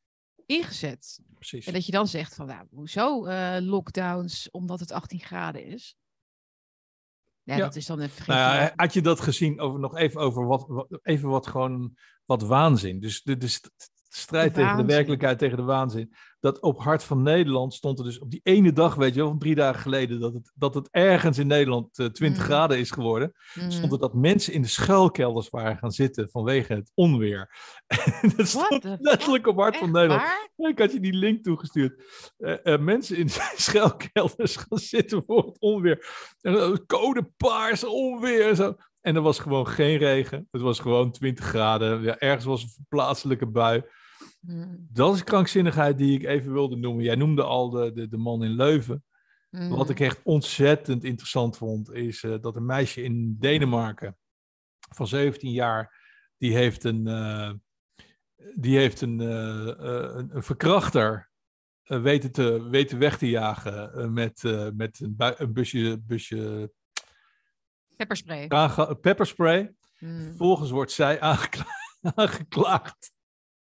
ingezet. 0.46 1.20
Precies. 1.34 1.66
En 1.66 1.72
dat 1.72 1.86
je 1.86 1.92
dan 1.92 2.08
zegt 2.08 2.34
van, 2.34 2.46
nou, 2.46 2.66
hoezo 2.70 3.28
lockdowns 3.60 4.50
omdat 4.50 4.80
het 4.80 4.92
18 4.92 5.20
graden 5.20 5.64
is? 5.64 5.96
Ja, 7.44 7.56
Ja. 7.56 7.60
dat 7.64 7.76
is 7.76 7.86
dan 7.86 8.00
een 8.00 8.10
vergif. 8.10 8.34
Nou 8.34 8.70
had 8.76 8.92
je 8.92 9.02
dat 9.02 9.20
gezien 9.20 9.60
over 9.60 9.80
nog 9.80 9.96
even 9.96 10.20
over 10.20 10.46
wat, 10.46 10.64
wat 10.68 10.98
even 11.02 11.28
wat 11.28 11.46
gewoon 11.46 11.96
wat 12.24 12.42
waanzin. 12.42 13.00
Dus, 13.00 13.22
de- 13.22 13.36
dus 13.36 13.60
strijd 14.16 14.54
De 14.54 14.60
tegen 14.60 14.76
de 14.76 14.84
werkelijkheid, 14.84 15.38
tegen 15.38 15.56
de 15.56 15.62
waanzin. 15.62 16.14
Dat 16.40 16.60
op 16.60 16.78
Hart 16.78 17.02
van 17.04 17.22
Nederland 17.22 17.74
stond 17.74 17.98
er 17.98 18.04
dus 18.04 18.18
op 18.18 18.30
die 18.30 18.40
ene 18.42 18.72
dag, 18.72 18.94
weet 18.94 19.14
je 19.14 19.20
wel, 19.20 19.28
van 19.28 19.38
drie 19.38 19.54
dagen 19.54 19.80
geleden, 19.80 20.20
dat 20.20 20.34
het, 20.34 20.52
dat 20.54 20.74
het 20.74 20.88
ergens 20.90 21.38
in 21.38 21.46
Nederland 21.46 21.98
eh, 21.98 22.06
20 22.06 22.40
Mm. 22.40 22.44
graden 22.48 22.78
is 22.78 22.90
geworden. 22.90 23.32
Mhm. 23.54 23.70
Stond 23.70 23.92
er 23.92 23.98
dat 23.98 24.14
mensen 24.14 24.52
in 24.52 24.62
de 24.62 24.68
schuilkelders 24.68 25.50
waren 25.50 25.78
gaan 25.78 25.90
zitten 25.92 26.28
vanwege 26.30 26.72
het 26.72 26.90
onweer. 26.94 27.56
En 27.86 28.32
dat 28.36 28.46
stond 28.48 28.84
letterlijk 28.98 29.46
op 29.46 29.56
Hart 29.56 29.76
van 29.76 29.90
Nederland. 29.92 30.22
waar? 30.56 30.70
Ik 30.70 30.78
had 30.78 30.92
je 30.92 31.00
die 31.00 31.12
link 31.12 31.42
toegestuurd. 31.42 32.02
Eh, 32.36 32.74
eh, 32.74 32.80
mensen 32.80 33.16
in 33.16 33.28
schuilkelders 33.66 34.56
gaan 34.56 34.78
zitten 34.78 35.22
voor 35.26 35.46
het 35.46 35.60
onweer. 35.60 36.06
En, 36.40 36.58
eh, 36.58 36.72
code 36.86 37.30
paars, 37.36 37.84
onweer 37.84 38.48
en 38.48 38.56
zo. 38.56 38.74
En 39.00 39.16
er 39.16 39.22
was 39.22 39.38
gewoon 39.38 39.68
geen 39.68 39.96
regen. 39.96 40.48
Het 40.50 40.60
was 40.60 40.80
gewoon 40.80 41.10
20 41.10 41.44
graden. 41.44 42.02
Ja, 42.02 42.18
ergens 42.18 42.44
was 42.44 42.62
een 42.62 42.86
plaatselijke 42.88 43.46
bui. 43.46 43.82
Mhm. 44.40 44.76
Dat 44.78 45.14
is 45.14 45.24
krankzinnigheid 45.24 45.98
die 45.98 46.18
ik 46.18 46.26
even 46.26 46.52
wilde 46.52 46.76
noemen. 46.76 47.04
Jij 47.04 47.14
noemde 47.14 47.42
al 47.42 47.70
de, 47.70 47.92
de, 47.92 48.08
de 48.08 48.16
man 48.16 48.44
in 48.44 48.50
Leuven. 48.50 49.04
Wat 49.50 49.60
Mhm. 49.78 49.90
ik 49.90 50.00
echt 50.00 50.20
ontzettend 50.22 51.04
interessant 51.04 51.56
vond, 51.56 51.92
is 51.92 52.22
eh, 52.22 52.34
dat 52.40 52.56
een 52.56 52.66
meisje 52.66 53.02
in 53.02 53.36
Denemarken 53.38 54.16
van 54.94 55.06
17 55.06 55.50
jaar, 55.50 56.02
die 56.38 56.54
heeft 56.54 56.84
een, 56.84 57.06
eh, 57.06 57.52
die 58.54 58.76
heeft 58.78 59.00
een, 59.00 59.20
eh, 59.20 59.66
een, 60.16 60.36
een 60.36 60.42
verkrachter 60.42 61.30
weten, 61.84 62.32
te, 62.32 62.68
weten 62.68 62.98
weg 62.98 63.18
te 63.18 63.28
jagen 63.30 64.12
met, 64.12 64.42
met 64.74 65.00
een, 65.00 65.14
een 65.18 65.52
busje, 65.52 66.00
busje 66.06 66.72
Pepperspray. 67.96 68.48
pepperspray. 69.00 69.74
Mhm. 69.98 70.20
Vervolgens 70.22 70.70
wordt 70.70 70.92
zij 70.92 71.20
aangekla- 71.20 71.66
aangeklaagd. 72.14 73.12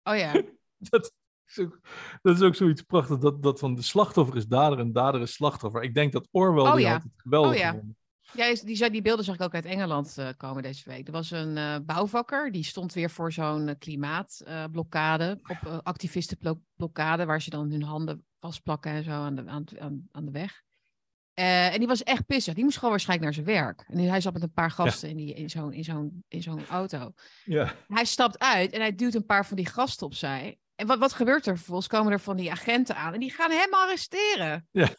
Oh 0.09 0.17
ja. 0.17 0.33
Dat 0.91 1.13
is 1.47 1.59
ook, 1.59 1.81
dat 2.23 2.37
is 2.37 2.43
ook 2.43 2.55
zoiets 2.55 2.83
prachtig, 2.83 3.19
dat, 3.19 3.43
dat 3.43 3.59
van 3.59 3.75
de 3.75 3.83
slachtoffer 3.83 4.37
is 4.37 4.47
dader 4.47 4.79
en 4.79 4.93
dader 4.93 5.21
is 5.21 5.33
slachtoffer. 5.33 5.83
Ik 5.83 5.95
denk 5.95 6.13
dat 6.13 6.29
Orwell 6.31 6.65
Oh 6.65 6.73
die 6.75 6.85
ja. 6.85 6.93
had 6.93 7.03
het 7.03 7.13
geweldig 7.17 7.51
Oh 7.51 7.57
ja. 7.57 7.71
gevonden. 7.71 7.97
Ja, 8.33 8.55
die, 8.55 8.91
die 8.91 9.03
beelden 9.03 9.25
zag 9.25 9.35
ik 9.35 9.41
ook 9.41 9.55
uit 9.55 9.65
Engeland 9.65 10.19
eh, 10.19 10.29
komen 10.37 10.63
deze 10.63 10.89
week. 10.89 11.07
Er 11.07 11.13
was 11.13 11.31
een 11.31 11.57
eh, 11.57 11.77
bouwvakker, 11.85 12.53
die 12.53 12.65
stond 12.65 12.93
weer 12.93 13.11
voor 13.11 13.33
zo'n 13.33 13.69
eh, 13.69 13.75
klimaatblokkade, 13.79 15.39
op 15.43 15.59
uh, 15.67 15.79
activistenblokkade, 15.83 17.25
waar 17.25 17.43
ze 17.43 17.51
dan 17.51 17.71
hun 17.71 17.83
handen 17.83 18.25
vastplakken 18.39 18.91
en 18.91 19.05
zo 19.05 19.11
aan 19.11 19.35
de, 19.35 19.47
aan, 19.47 19.65
aan, 19.79 20.09
aan 20.13 20.25
de 20.25 20.31
weg. 20.31 20.65
Eh, 21.37 21.73
en 21.73 21.79
die 21.79 21.89
was 21.89 22.03
echt 22.03 22.27
pissig. 22.27 22.55
Die 22.55 22.65
moest 22.65 22.77
gewoon 22.77 22.91
waarschijnlijk 22.91 23.35
naar 23.35 23.45
zijn 23.45 23.57
werk. 23.57 23.85
En 23.89 23.99
hij 24.09 24.21
zat 24.21 24.33
met 24.33 24.43
een 24.43 24.53
paar 24.53 24.71
gasten 24.71 25.09
in, 25.09 25.17
die, 25.17 25.35
in 25.35 25.51
zo'n 25.51 25.73
in 25.73 25.85
zo'n 25.85 26.25
in 26.29 26.43
zo'n 26.43 26.67
auto. 26.67 27.13
Ja. 27.45 27.75
Hij 27.89 28.05
stapt 28.05 28.39
uit 28.39 28.73
en 28.73 28.81
hij 28.81 28.95
duwt 28.95 29.15
een 29.15 29.25
paar 29.27 29.47
van 29.47 29.57
die 29.57 29.67
gasten 29.67 30.07
opzij. 30.07 30.59
En 30.75 30.87
wat, 30.87 30.99
wat 30.99 31.13
gebeurt 31.13 31.47
er 31.47 31.57
vervolgens? 31.57 31.87
Komen 31.89 32.13
er 32.13 32.21
van 32.21 32.37
die 32.37 32.51
agenten 32.51 32.97
aan 32.97 33.13
en 33.15 33.21
die 33.21 33.31
gaan 33.31 33.51
hem 33.51 33.75
arresteren. 33.75 34.69
Ja. 34.71 34.89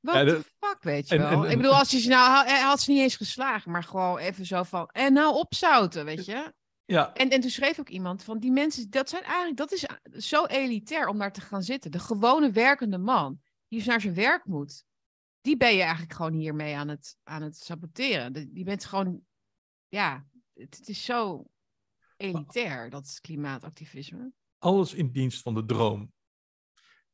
Wat 0.00 0.14
Ja, 0.14 0.24
de 0.24 0.40
fuck, 0.60 0.78
weet 0.82 1.08
je 1.08 1.14
en- 1.14 1.20
wel? 1.20 1.30
en- 1.30 1.44
en- 1.44 1.50
ik 1.50 1.56
bedoel, 1.56 1.78
als 1.78 1.90
je 1.90 1.98
ze 2.00 2.08
nou... 2.08 2.46
Hij 2.46 2.60
had 2.60 2.80
ze 2.80 2.90
niet 2.90 3.00
eens 3.00 3.16
geslagen, 3.16 3.70
maar 3.70 3.82
gewoon 3.84 4.18
even 4.18 4.46
zo 4.46 4.62
van... 4.62 4.88
En 4.92 5.12
nou 5.12 5.34
opzouten, 5.34 6.04
weet 6.04 6.24
je? 6.24 6.52
Ja, 6.84 7.12
En, 7.14 7.30
en 7.30 7.40
toen 7.40 7.50
schreef 7.50 7.80
ook 7.80 7.88
iemand 7.88 8.24
van... 8.24 8.38
Die 8.38 8.50
mensen, 8.52 8.90
dat 8.90 9.08
zijn 9.08 9.22
eigenlijk... 9.22 9.56
Dat 9.56 9.72
is 9.72 9.86
zo 10.28 10.44
elitair 10.44 11.06
om 11.08 11.18
daar 11.18 11.32
te 11.32 11.40
gaan 11.40 11.62
zitten. 11.62 11.90
De 11.90 11.98
gewone 11.98 12.50
werkende 12.50 12.98
man, 12.98 13.38
die 13.72 13.80
dus 13.80 13.88
naar 13.90 14.00
zijn 14.00 14.14
werk 14.14 14.44
moet. 14.46 14.84
Die 15.40 15.56
ben 15.56 15.74
je 15.74 15.80
eigenlijk 15.82 16.12
gewoon 16.12 16.32
hiermee 16.32 16.76
aan 16.76 16.88
het, 16.88 17.16
aan 17.22 17.42
het 17.42 17.56
saboteren. 17.56 18.32
De- 18.32 18.52
Die 18.52 18.64
bent 18.64 18.84
gewoon... 18.84 19.20
Ja, 19.88 20.26
het, 20.54 20.76
het 20.76 20.88
is 20.88 21.04
zo 21.04 21.46
elitair, 22.16 22.90
dat 22.90 23.18
klimaatactivisme. 23.20 24.32
alles 24.58 24.94
in 24.94 25.10
dienst 25.12 25.42
van 25.42 25.54
de 25.54 25.64
droom. 25.64 26.12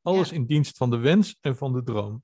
Alles 0.02 0.28
Ja. 0.28 0.34
in 0.34 0.46
dienst 0.46 0.76
van 0.76 0.90
de 0.90 0.96
wens 0.96 1.38
en 1.40 1.56
van 1.56 1.72
de 1.72 1.82
droom. 1.82 2.22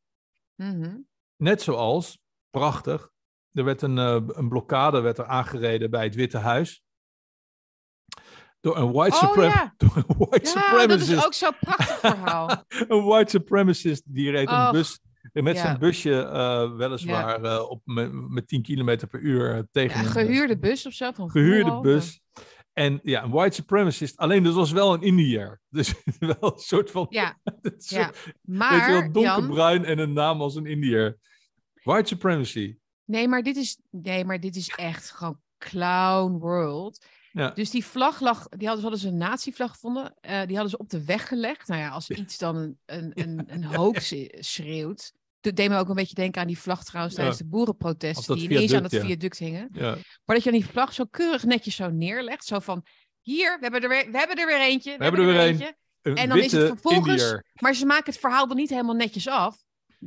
Mhm. 0.55 0.99
Net 1.37 1.63
zoals, 1.63 2.19
prachtig, 2.51 3.11
er 3.53 3.65
werd 3.65 3.83
een, 3.83 3.99
eh, 3.99 4.23
een 4.27 4.49
blokkade 4.49 5.01
werd 5.01 5.19
er 5.19 5.27
aangereden 5.27 5.91
bij 5.91 6.05
het 6.05 6.15
Witte 6.15 6.39
Huis. 6.39 6.84
Door 8.65 8.77
een 8.77 8.93
white, 8.93 9.17
Oh 9.17 9.23
suprem- 9.23 9.51
ja, 9.51 9.75
door 9.77 9.97
een 9.97 10.17
white 10.19 10.47
ja 10.47 10.55
dat 10.55 10.63
supremacist. 10.65 11.11
is 11.11 11.25
ook 11.25 11.35
zo'n 11.35 11.57
prachtig 11.61 11.99
verhaal. 11.99 12.65
Een 12.89 13.05
white 13.05 13.31
supremacist 13.31 14.03
die 14.07 14.31
reed 14.31 14.51
een 14.51 14.71
bus 14.73 15.01
met 15.33 15.57
ja. 15.57 15.63
zijn 15.63 15.79
busje, 15.79 16.23
eh, 16.23 16.77
weliswaar 16.77 17.43
eh, 17.43 17.71
op, 17.71 17.81
met, 17.85 18.13
met 18.13 18.49
10 18.49 18.63
kilometer 18.63 19.09
per 19.09 19.21
uur 19.21 19.55
eh, 19.55 19.63
tegen 19.71 19.99
een 20.01 20.07
gehuurde 20.07 20.59
bus 20.59 20.87
of 20.87 20.93
zo. 20.93 21.13
Van 21.13 21.31
gehuurde 21.31 21.81
bus. 21.81 22.21
En 22.73 23.01
ja, 23.03 23.23
een 23.23 23.31
white 23.31 23.55
supremacist. 23.55 24.17
Alleen 24.17 24.43
dat 24.43 24.55
was 24.55 24.73
wel 24.73 24.95
een 24.95 25.03
Indiër. 25.03 25.61
Dus 25.71 25.95
wel 26.19 26.37
een 26.41 26.59
soort 26.59 26.91
van. 26.91 27.07
Ja, 27.11 27.39
ja. 27.43 27.53
Weet 27.63 27.89
je 27.89 28.35
maar 28.43 28.91
wel, 28.91 29.01
Jan, 29.01 29.13
donkerbruin 29.13 29.85
en 29.85 29.99
een 29.99 30.13
naam 30.13 30.41
als 30.41 30.55
een 30.55 30.67
Indiër. 30.67 31.19
White 31.83 32.09
supremacy. 32.09 32.77
nee, 33.05 33.29
maar 33.29 33.43
dit 33.43 33.57
is, 33.57 33.79
nee, 33.91 34.25
maar 34.25 34.41
dit 34.41 34.57
is 34.57 34.69
echt 34.69 35.11
gewoon 35.11 35.39
clown 35.59 36.39
world. 36.39 37.07
Ja. 37.35 37.51
Dus 37.51 37.71
die 37.71 37.85
vlag 37.85 38.21
lag, 38.21 38.49
die 38.49 38.67
hadden, 38.67 38.83
hadden 38.85 39.01
ze 39.03 39.09
een 39.09 39.17
nazi-vlag 39.17 39.71
gevonden. 39.71 40.15
eh, 40.21 40.39
die 40.47 40.53
hadden 40.57 40.71
ze 40.71 40.79
op 40.79 40.89
de 40.91 41.05
weg 41.05 41.29
gelegd. 41.29 41.69
Nou 41.69 41.81
ja, 41.81 41.89
als 41.89 42.11
iets 42.11 42.39
dan 42.39 42.57
een, 42.57 42.79
een, 42.87 43.13
een, 43.15 43.45
een 43.47 43.65
hoax 43.65 44.15
schreeuwt. 44.39 45.13
Dat 45.41 45.57
deed 45.57 45.69
me 45.69 45.79
ook 45.79 45.89
een 45.89 45.95
beetje 45.95 46.15
denken 46.15 46.41
aan 46.41 46.47
die 46.47 46.59
vlag 46.59 46.85
trouwens 46.85 47.15
tijdens 47.15 47.39
de 47.39 47.47
boerenprotesten. 47.47 48.35
Die 48.37 48.49
ineens 48.51 48.73
aan 48.73 48.83
het 48.83 48.97
viaduct, 48.97 49.39
hingen. 49.39 49.69
Ja. 49.73 49.91
Maar 50.25 50.37
dat 50.37 50.45
je 50.45 50.51
dan 50.51 50.61
die 50.61 50.69
vlag 50.69 50.93
zo 50.93 51.05
keurig 51.11 51.45
netjes 51.45 51.75
zo 51.77 51.91
neerlegt. 51.91 52.45
Zo 52.45 52.59
van, 52.59 52.85
hier, 53.21 53.57
we 53.57 53.63
hebben 53.63 53.83
er 53.83 53.89
weer, 53.89 54.11
we 54.11 54.19
hebben 54.19 54.37
er 54.37 54.47
weer 54.47 54.61
eentje. 54.61 54.97
We, 54.97 55.03
hebben 55.03 55.21
er 55.21 55.27
weer 55.27 55.41
een. 55.41 55.47
eentje. 55.47 55.77
Een 56.03 56.17
En 56.17 56.29
dan 56.29 56.39
is 56.39 56.53
het 56.53 56.67
vervolgens- 56.67 57.23
Indiër. 57.23 57.45
Maar 57.61 57.75
ze 57.75 57.87
maken 57.87 58.13
het 58.13 58.21
verhaal 58.21 58.49
dan 58.49 58.57
niet 58.57 58.71
helemaal 58.71 58.95
netjes 58.95 59.29
af. 59.29 59.57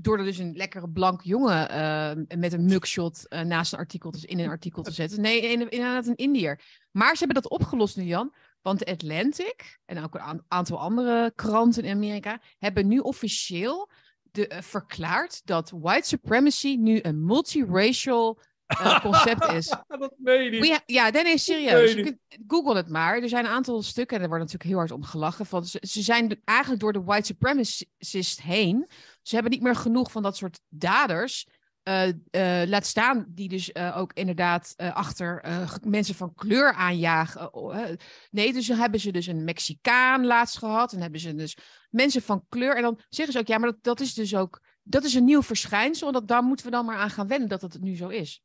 Door 0.02 0.18
er 0.18 0.24
dus 0.26 0.38
een 0.38 0.56
lekkere 0.56 0.90
blank 0.90 1.22
jongen 1.22 1.70
eh, 1.70 2.38
met 2.38 2.54
een 2.54 2.66
mugshot 2.66 3.28
eh, 3.28 3.42
naast 3.42 3.74
een 3.74 3.80
artikel 3.80 4.12
te, 4.12 4.28
in 4.28 4.40
een 4.40 4.50
artikel 4.50 4.84
te 4.84 4.92
zetten. 4.92 5.22
Nee, 5.22 5.42
in- 5.42 5.70
inderdaad 5.70 6.08
een 6.08 6.16
Indiër. 6.16 6.62
Maar 6.92 7.12
ze 7.18 7.24
hebben 7.24 7.42
dat 7.42 7.52
opgelost 7.52 7.98
nu, 7.98 8.04
Jan. 8.04 8.34
Want 8.62 8.80
de 8.80 8.86
Atlantic 8.86 9.80
en 9.86 10.04
ook 10.04 10.14
een 10.16 10.22
aan- 10.22 10.46
aantal 10.48 10.80
andere 10.80 11.32
kranten 11.36 11.84
in 11.84 11.96
Amerika 11.96 12.42
hebben 12.58 12.88
nu 12.88 13.00
officieel 13.00 13.90
de, 14.32 14.48
eh, 14.48 14.62
verklaard 14.62 15.42
dat 15.46 15.74
white 15.76 16.08
supremacy 16.08 16.76
nu 16.80 17.00
een 17.02 17.26
multiracial 17.26 18.40
concept 19.02 19.52
is. 19.52 19.68
dat 19.88 20.14
meen 20.18 20.44
je 20.44 20.50
niet. 20.50 20.60
We 20.62 20.70
ha- 20.72 20.82
ja, 20.86 21.10
nee, 21.10 21.24
nee, 21.24 21.38
serieus. 21.38 21.94
Nee, 21.94 22.04
Je 22.04 22.04
kunt- 22.04 22.42
Google 22.48 22.76
het 22.76 22.90
maar. 22.90 23.22
Er 23.22 23.30
zijn 23.30 23.46
een 23.46 23.52
aantal 23.52 23.82
stukken, 23.82 24.18
en 24.18 24.24
er 24.24 24.30
wordt 24.30 24.44
natuurlijk 24.44 24.70
heel 24.70 24.80
hard 24.80 24.92
om 24.92 25.04
gelachen. 25.04 25.46
Van, 25.46 25.66
ze, 25.66 25.78
ze 25.88 26.02
zijn 26.02 26.28
de- 26.28 26.40
eigenlijk 26.44 26.82
door 26.82 26.94
de 26.94 27.04
white 27.04 27.26
supremacist 27.26 28.42
heen. 28.42 28.88
Ze 29.28 29.34
hebben 29.34 29.52
niet 29.54 29.62
meer 29.62 29.76
genoeg 29.76 30.12
van 30.12 30.24
dat 30.24 30.38
soort 30.38 30.60
daders. 30.70 31.48
eh, 31.84 32.08
eh, 32.32 32.70
laat 32.70 32.86
staan 32.86 33.26
die 33.30 33.50
dus 33.50 33.72
eh, 33.72 33.98
ook 33.98 34.14
inderdaad 34.14 34.74
achter 34.78 35.46
mensen 35.84 36.16
van 36.16 36.34
kleur 36.36 36.74
aanjagen. 36.74 37.54
Oh, 37.54 37.80
eh, 37.80 37.96
nee, 38.32 38.54
dus 38.54 38.68
dan 38.68 38.78
hebben 38.78 39.00
ze 39.00 39.12
dus 39.12 39.28
een 39.28 39.44
Mexicaan 39.44 40.26
laatst 40.26 40.58
gehad. 40.58 40.94
En 40.94 41.02
hebben 41.02 41.20
ze 41.20 41.36
dus 41.36 41.58
mensen 41.90 42.22
van 42.22 42.46
kleur. 42.50 42.76
En 42.76 42.82
dan 42.82 43.00
zeggen 43.10 43.34
ze 43.34 43.40
ook, 43.40 43.48
ja, 43.48 43.58
maar 43.58 43.72
dat, 43.72 43.84
dat 43.84 44.00
is 44.00 44.14
dus 44.14 44.36
ook... 44.36 44.62
Dat 44.84 45.04
is 45.04 45.14
een 45.14 45.24
nieuw 45.24 45.42
verschijnsel. 45.42 46.08
En 46.08 46.14
dat, 46.14 46.28
daar 46.28 46.44
moeten 46.44 46.66
we 46.66 46.72
dan 46.72 46.86
maar 46.86 46.98
aan 46.98 47.10
gaan 47.10 47.28
wennen 47.28 47.50
dat 47.50 47.62
het 47.62 47.82
nu 47.82 47.96
zo 47.96 48.08
is. 48.08 48.42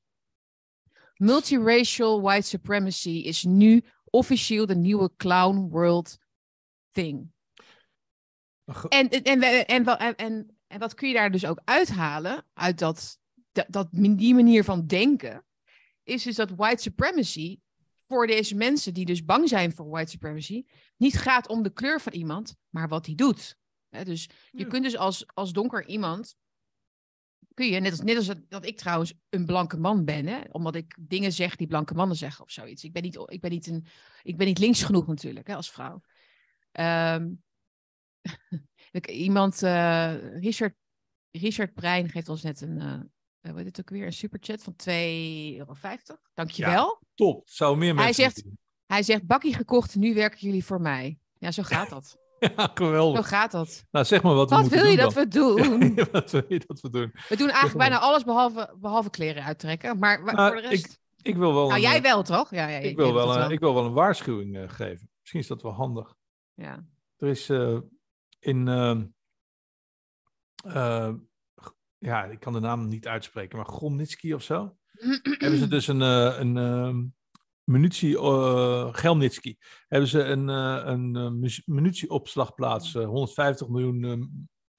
Multiracial 1.16 2.20
white 2.20 2.46
supremacy 2.46 3.10
is 3.24 3.42
nu 3.44 3.84
officieel 4.04 4.66
de 4.66 4.76
nieuwe 4.76 5.10
clown 5.16 5.68
world 5.70 6.18
thing. 6.90 7.30
En, 8.88 9.08
en, 9.08 9.42
en, 9.66 10.16
en, 10.16 10.51
en, 10.72 10.78
wat 10.78 10.94
kun 10.94 11.08
je 11.08 11.14
daar 11.14 11.30
dus 11.30 11.46
ook 11.46 11.60
uithalen 11.64 12.46
uit 12.52 12.78
dat, 12.78 13.18
dat, 13.52 13.66
dat, 13.68 13.88
die 13.92 14.34
manier 14.34 14.64
van 14.64 14.86
denken, 14.86 15.46
is 16.02 16.22
dus 16.22 16.36
dat 16.36 16.50
white 16.50 16.82
supremacy 16.82 17.58
voor 18.06 18.26
deze 18.26 18.54
mensen 18.54 18.94
die 18.94 19.04
dus 19.04 19.24
bang 19.24 19.48
zijn 19.48 19.72
voor 19.72 19.88
white 19.88 20.10
supremacy, 20.10 20.64
niet 20.96 21.18
gaat 21.18 21.48
om 21.48 21.62
de 21.62 21.72
kleur 21.72 22.00
van 22.00 22.12
iemand, 22.12 22.56
maar 22.68 22.88
wat 22.88 23.06
hij 23.06 23.14
doet. 23.14 23.56
Dus 23.88 24.24
je 24.50 24.62
Ja. 24.62 24.68
kunt 24.68 24.84
dus 24.84 24.96
als, 24.96 25.26
als 25.34 25.52
donker 25.52 25.86
iemand, 25.86 26.36
kun 27.54 27.66
je, 27.66 27.80
net 27.80 27.90
als, 27.90 28.00
net 28.00 28.16
als 28.16 28.26
dat, 28.26 28.38
dat 28.48 28.66
ik 28.66 28.76
trouwens 28.76 29.14
een 29.28 29.46
blanke 29.46 29.76
man 29.76 30.04
ben, 30.04 30.26
hè, 30.26 30.40
omdat 30.50 30.74
ik 30.74 30.96
dingen 31.00 31.32
zeg 31.32 31.56
die 31.56 31.66
blanke 31.66 31.94
mannen 31.94 32.16
zeggen 32.16 32.44
of 32.44 32.50
zoiets. 32.50 32.84
Ik 32.84 32.92
ben 32.92 33.02
niet, 33.02 33.22
ik 33.26 33.40
ben 33.40 33.50
niet, 33.50 33.66
een, 33.66 33.86
ik 34.22 34.36
ben 34.36 34.46
niet 34.46 34.58
links 34.58 34.82
genoeg 34.82 35.06
natuurlijk 35.06 35.46
hè, 35.46 35.54
als 35.54 35.70
vrouw. 35.70 36.00
Ehm, 36.72 37.30
ik- 38.92 39.08
iemand, 39.10 39.62
eh, 39.62 40.14
Richard, 40.40 40.74
Richard 41.30 41.74
Brein 41.74 42.08
geeft 42.08 42.28
ons 42.28 42.42
net 42.42 42.60
een, 42.60 42.80
eh, 42.80 43.50
wat 43.52 43.60
is 43.60 43.66
het 43.66 43.80
ook 43.80 43.90
weer, 43.90 44.06
een 44.06 44.12
superchat 44.12 44.62
van 44.62 44.76
2,50 44.76 46.16
euro. 46.16 46.30
Dankjewel. 46.34 47.00
Top. 47.14 47.48
Zou 47.48 47.76
meer 47.76 47.94
mensen 47.94 48.04
Hij 48.04 48.30
zegt- 48.30 48.44
doen. 48.44 48.58
Hij 48.86 49.02
zegt, 49.02 49.26
bakkie 49.26 49.54
gekocht, 49.54 49.96
nu 49.96 50.14
werken 50.14 50.38
jullie 50.40 50.64
voor 50.64 50.80
mij. 50.80 51.18
Ja, 51.38 51.50
zo 51.50 51.62
gaat 51.62 51.88
dat. 51.90 52.16
Ja, 52.42 52.52
Zo 52.56 52.70
geweldig. 52.74 53.28
gaat 53.28 53.50
dat. 53.50 53.84
Nou, 53.90 54.04
zeg 54.04 54.22
maar 54.22 54.34
wat 54.34 54.50
we 54.50 54.56
Wat 54.56 54.66
wil 54.68 54.84
je 54.84 54.96
dat 54.96 55.12
we 55.14 55.28
doen? 55.40 55.94
wat 56.12 56.30
wil 56.30 56.44
je 56.48 56.62
dat 56.66 56.80
we 56.80 56.90
doen? 56.90 57.10
We 57.28 57.36
doen 57.36 57.48
eigenlijk 57.48 57.78
bijna 57.78 57.98
alles 57.98 58.24
behalve, 58.24 58.76
behalve 58.80 59.10
kleren 59.10 59.44
uittrekken. 59.44 59.98
Maar 59.98 60.22
Maar 60.22 60.52
voor 60.52 60.62
de 60.62 60.68
rest... 60.68 61.00
Ik 61.22 61.36
wil 61.36 61.54
wel 61.54 61.62
nou, 61.62 61.74
een, 61.74 61.80
jij 61.80 61.96
eh, 61.96 62.02
wel, 62.02 62.22
toch? 62.22 62.50
Ja, 62.50 62.68
ja, 62.68 62.78
ik 62.78 62.96
wil 62.96 63.12
wel, 63.14 63.36
een, 63.36 63.50
ik 63.50 63.60
wil 63.60 63.74
wel 63.74 63.84
een 63.84 63.92
waarschuwing 63.92 64.56
eh, 64.56 64.68
geven. 64.68 65.10
Misschien 65.20 65.40
is 65.40 65.46
dat 65.46 65.62
wel 65.62 65.72
handig. 65.72 66.14
Ja. 66.54 66.84
Er 67.16 67.28
is 67.28 67.48
in. 68.44 68.68
ehm, 68.68 69.04
eh, 70.64 71.12
ja, 71.98 72.24
ik 72.24 72.40
kan 72.40 72.52
de 72.52 72.60
naam 72.60 72.88
niet 72.88 73.06
uitspreken, 73.08 73.56
maar 73.56 73.66
Gromnitsky 73.66 74.32
of 74.32 74.42
zo. 74.42 74.76
hebben 75.38 75.58
ze 75.58 75.68
dus 75.68 75.86
een, 75.86 76.02
eh, 76.02 76.34
een 76.38 76.56
ehm, 76.56 77.04
munitie, 77.64 78.18
Gelnitsky, 78.92 79.56
hebben 79.88 80.08
ze 80.08 80.22
een, 80.22 80.48
een 80.48 81.50
munitieopslagplaats, 81.64 82.94
eh, 82.94 83.04
150 83.06 83.68
miljoen 83.68 84.04
ehm, 84.04 84.22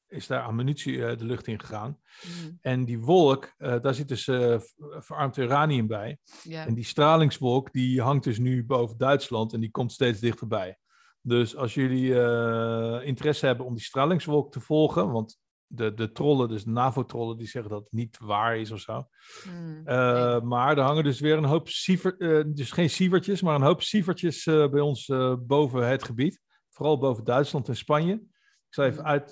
is 0.08 0.28
daar 0.28 0.42
aan 0.42 0.56
munitie 0.56 0.98
de 1.16 1.26
lucht 1.26 1.48
in 1.48 1.60
gegaan. 1.60 2.00
Mm, 2.44 2.58
En 2.62 2.86
die 2.86 3.00
wolk, 3.00 3.54
daar 3.58 3.94
zit 3.94 4.08
dus 4.08 4.24
v- 4.24 4.62
verarmd 5.00 5.38
uranium 5.38 5.88
bij. 5.88 6.18
En 6.66 6.74
die 6.74 6.84
stralingswolk, 6.84 7.72
die 7.74 8.02
hangt 8.02 8.24
dus 8.24 8.38
nu 8.40 8.66
boven 8.66 8.98
Duitsland 8.98 9.54
en 9.54 9.60
die 9.60 9.72
komt 9.72 9.92
steeds 9.92 10.20
dichterbij. 10.20 10.78
Dus 11.26 11.56
als 11.56 11.74
jullie 11.74 12.20
eh, 12.22 13.08
interesse 13.08 13.46
hebben 13.46 13.66
om 13.66 13.74
die 13.74 13.84
stralingswolk 13.84 14.52
te 14.52 14.60
volgen, 14.60 15.12
want 15.12 15.40
de, 15.68 15.94
de 15.94 16.12
trollen, 16.12 16.50
dus 16.50 16.64
de 16.64 16.70
NAVO-trollen, 16.72 17.38
die 17.38 17.48
zeggen 17.48 17.72
dat 17.72 17.84
het 17.84 17.92
niet 17.94 18.18
waar 18.20 18.58
is 18.58 18.72
of 18.72 18.80
zo. 18.80 19.08
Mm, 19.50 19.82
Eh, 19.88 20.42
Maar 20.42 20.78
er 20.78 20.84
hangen 20.84 21.04
dus 21.04 21.20
weer 21.20 21.38
een 21.38 21.44
hoop 21.46 21.70
siever, 21.70 22.18
eh, 22.18 22.44
dus 22.48 22.72
geen 22.72 22.90
sievertjes, 22.90 23.42
maar 23.42 23.56
een 23.56 23.62
hoop 23.62 23.82
sievertjes 23.82 24.44
bij 24.44 24.80
ons 24.80 25.06
boven 25.40 25.88
het 25.88 26.04
gebied. 26.04 26.42
Vooral 26.70 26.98
boven 26.98 27.24
Duitsland 27.24 27.68
en 27.68 27.76
Spanje. 27.76 28.14
Ik 28.14 28.74
zal 28.80 28.86
even 28.86 29.02
Mm. 29.02 29.08
uit, 29.08 29.28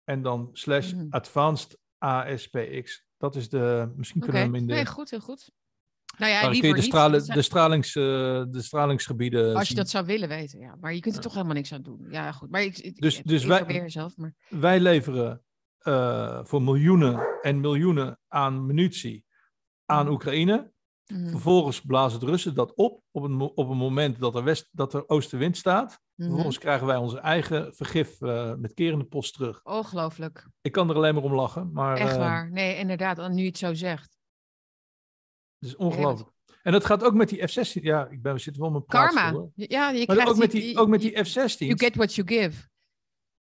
en 0.03 0.21
dan 0.21 0.49
slash 0.53 0.93
Mhm. 0.93 1.05
advanced 1.09 1.79
ASPX. 1.97 3.04
Dat 3.17 3.35
is 3.35 3.49
de, 3.49 3.91
misschien 3.95 4.21
Oké, 4.21 4.31
kunnen 4.31 4.51
we 4.51 4.57
hem 4.57 4.61
in 4.63 4.67
de, 4.67 4.73
nee, 4.73 4.85
goed, 4.85 5.09
heel 5.09 5.19
goed. 5.19 5.51
Nou 6.17 6.31
ja, 6.31 6.41
daar 6.41 6.51
kun 6.51 6.51
liever 6.51 6.69
je 6.69 6.75
de, 6.75 6.81
niet. 6.81 6.89
stralen, 6.89 7.21
zijn- 7.21 7.37
de, 7.37 7.43
stralings, 7.43 7.95
eh, 7.95 8.03
de 8.49 8.61
stralingsgebieden 8.61 9.55
als 9.55 9.67
je 9.67 9.75
dat 9.75 9.89
zou 9.89 10.05
willen 10.05 10.27
weten, 10.29 10.59
ja. 10.59 10.75
Maar 10.79 10.93
je 10.93 10.99
kunt 10.99 11.15
er 11.15 11.21
toch 11.21 11.33
helemaal 11.33 11.53
niks 11.55 11.73
aan 11.73 11.81
doen. 11.81 12.05
Ja, 12.09 12.31
goed. 12.31 12.49
Maar 12.49 12.61
ik, 12.63 12.77
ik, 12.77 13.01
Dus- 13.01 13.17
ik, 13.19 13.27
dus 13.27 13.45
wij- 13.45 13.59
informeer 13.59 13.81
jezelf, 13.81 14.17
maar... 14.17 14.33
wij 14.49 14.79
leveren 14.79 15.43
eh, 15.77 16.39
voor 16.43 16.61
miljoenen 16.61 17.39
en 17.41 17.59
miljoenen 17.59 18.19
aan 18.27 18.65
munitie 18.65 19.25
aan 19.85 20.03
Mhm. 20.05 20.13
Oekraïne. 20.13 20.71
Mhm, 21.05 21.29
Vervolgens 21.29 21.81
blazen 21.81 22.19
de 22.19 22.25
Russen 22.25 22.55
dat 22.55 22.73
op 22.75 23.01
op 23.11 23.23
een, 23.23 23.41
op 23.41 23.69
een 23.69 23.77
moment 23.77 24.19
dat 24.19 24.35
er, 24.35 24.43
west, 24.43 24.67
dat 24.71 24.93
er 24.93 25.07
oostenwind 25.09 25.57
staat. 25.57 25.99
Mhm. 26.15 26.27
Vervolgens 26.27 26.57
krijgen 26.57 26.87
wij 26.87 26.95
onze 26.97 27.19
eigen 27.19 27.73
vergif 27.75 28.21
eh, 28.21 28.53
met 28.55 28.73
kerende 28.73 29.05
post 29.05 29.33
terug. 29.33 29.63
Ongelooflijk. 29.63 30.47
Ik 30.61 30.71
kan 30.71 30.89
er 30.89 30.95
alleen 30.95 31.13
maar 31.13 31.23
om 31.23 31.33
lachen, 31.33 31.71
maar 31.73 31.97
Echt 31.97 32.11
eh, 32.11 32.17
waar. 32.17 32.51
Nee, 32.51 32.77
inderdaad. 32.77 33.29
Nu 33.29 33.41
je 33.41 33.47
het 33.47 33.57
zo 33.57 33.73
zegt. 33.73 34.17
het 35.59 35.69
is 35.69 35.75
ongelooflijk. 35.75 36.29
En 36.63 36.71
dat 36.71 36.85
gaat 36.85 37.03
ook 37.03 37.13
met 37.13 37.29
die 37.29 37.47
F-16. 37.47 37.81
Ja, 37.81 38.07
ik 38.07 38.21
ben, 38.21 38.33
we 38.33 38.39
zitten 38.39 38.61
wel 38.61 38.71
op 38.73 38.87
mijn 38.87 39.05
Karma. 39.13 39.47
Ja, 39.55 39.89
je 39.89 40.05
Maar 40.07 40.15
krijgt 40.15 40.31
ook 40.31 40.37
met 40.37 40.51
die- 40.51 40.61
die, 40.61 40.77
ook 40.77 40.87
met 40.87 41.01
die 41.01 41.11
you- 41.11 41.25
F-16's. 41.25 41.57
You 41.57 41.77
get 41.77 41.95
what 41.95 42.15
you 42.15 42.27
give. 42.27 42.67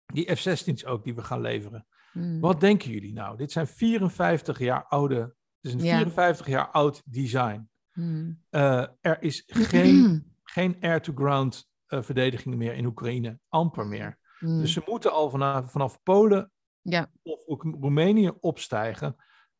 Die 0.05 0.35
F-16's 0.35 0.85
ook 0.85 1.03
die 1.03 1.15
we 1.15 1.23
gaan 1.23 1.41
leveren. 1.41 1.87
Mm. 2.13 2.39
Wat 2.39 2.59
denken 2.59 2.91
jullie 2.91 3.13
nou? 3.13 3.37
Dit 3.37 3.51
zijn 3.51 3.67
54 3.67 4.59
jaar 4.59 4.85
oude. 4.85 5.15
Het 5.15 5.35
is 5.61 5.73
een 5.73 5.79
Ja. 5.83 5.95
54 5.95 6.47
jaar 6.47 6.69
oud 6.69 7.01
design. 7.05 7.69
Mm. 7.93 8.43
Eh, 8.49 8.85
er 9.01 9.21
is 9.21 9.43
geen, 9.47 10.25
geen 10.43 10.77
air-to-ground 10.81 11.68
eh, 11.89 12.01
verdediging 12.01 12.55
meer 12.55 12.73
in 12.73 12.85
Oekraïne. 12.85 13.39
Amper 13.47 13.87
meer. 13.87 14.17
Mm. 14.39 14.59
Dus 14.59 14.73
ze 14.73 14.81
moeten 14.85 15.11
al 15.11 15.29
vanaf, 15.29 15.71
vanaf 15.71 16.03
Polen 16.03 16.51
Ja. 16.81 17.11
of 17.23 17.45
ook 17.45 17.63
Roemenië 17.63 18.31
opstijgen. 18.39 19.15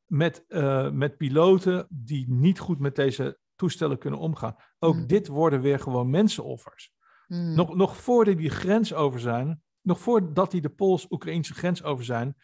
Met, 0.05 0.45
eh, 0.47 0.89
met 0.89 1.17
piloten 1.17 1.87
die 1.89 2.29
niet 2.29 2.59
goed 2.59 2.79
met 2.79 2.95
deze 2.95 3.39
toestellen 3.55 3.97
kunnen 3.97 4.19
omgaan. 4.19 4.55
Ook 4.79 4.95
Mm. 4.95 5.07
dit 5.07 5.27
worden 5.27 5.61
weer 5.61 5.79
gewoon 5.79 6.09
mensenoffers. 6.09 6.91
Mm. 7.27 7.55
Nog, 7.55 7.75
nog 7.75 7.97
voordat 7.97 8.37
die 8.37 8.49
grens 8.49 8.93
over 8.93 9.19
zijn, 9.19 9.61
nog 9.81 9.99
voordat 9.99 10.51
die 10.51 10.61
de 10.61 10.69
Pools-Oekraïnse 10.69 11.53
grens 11.53 11.83
over 11.83 12.05
zijn, 12.05 12.35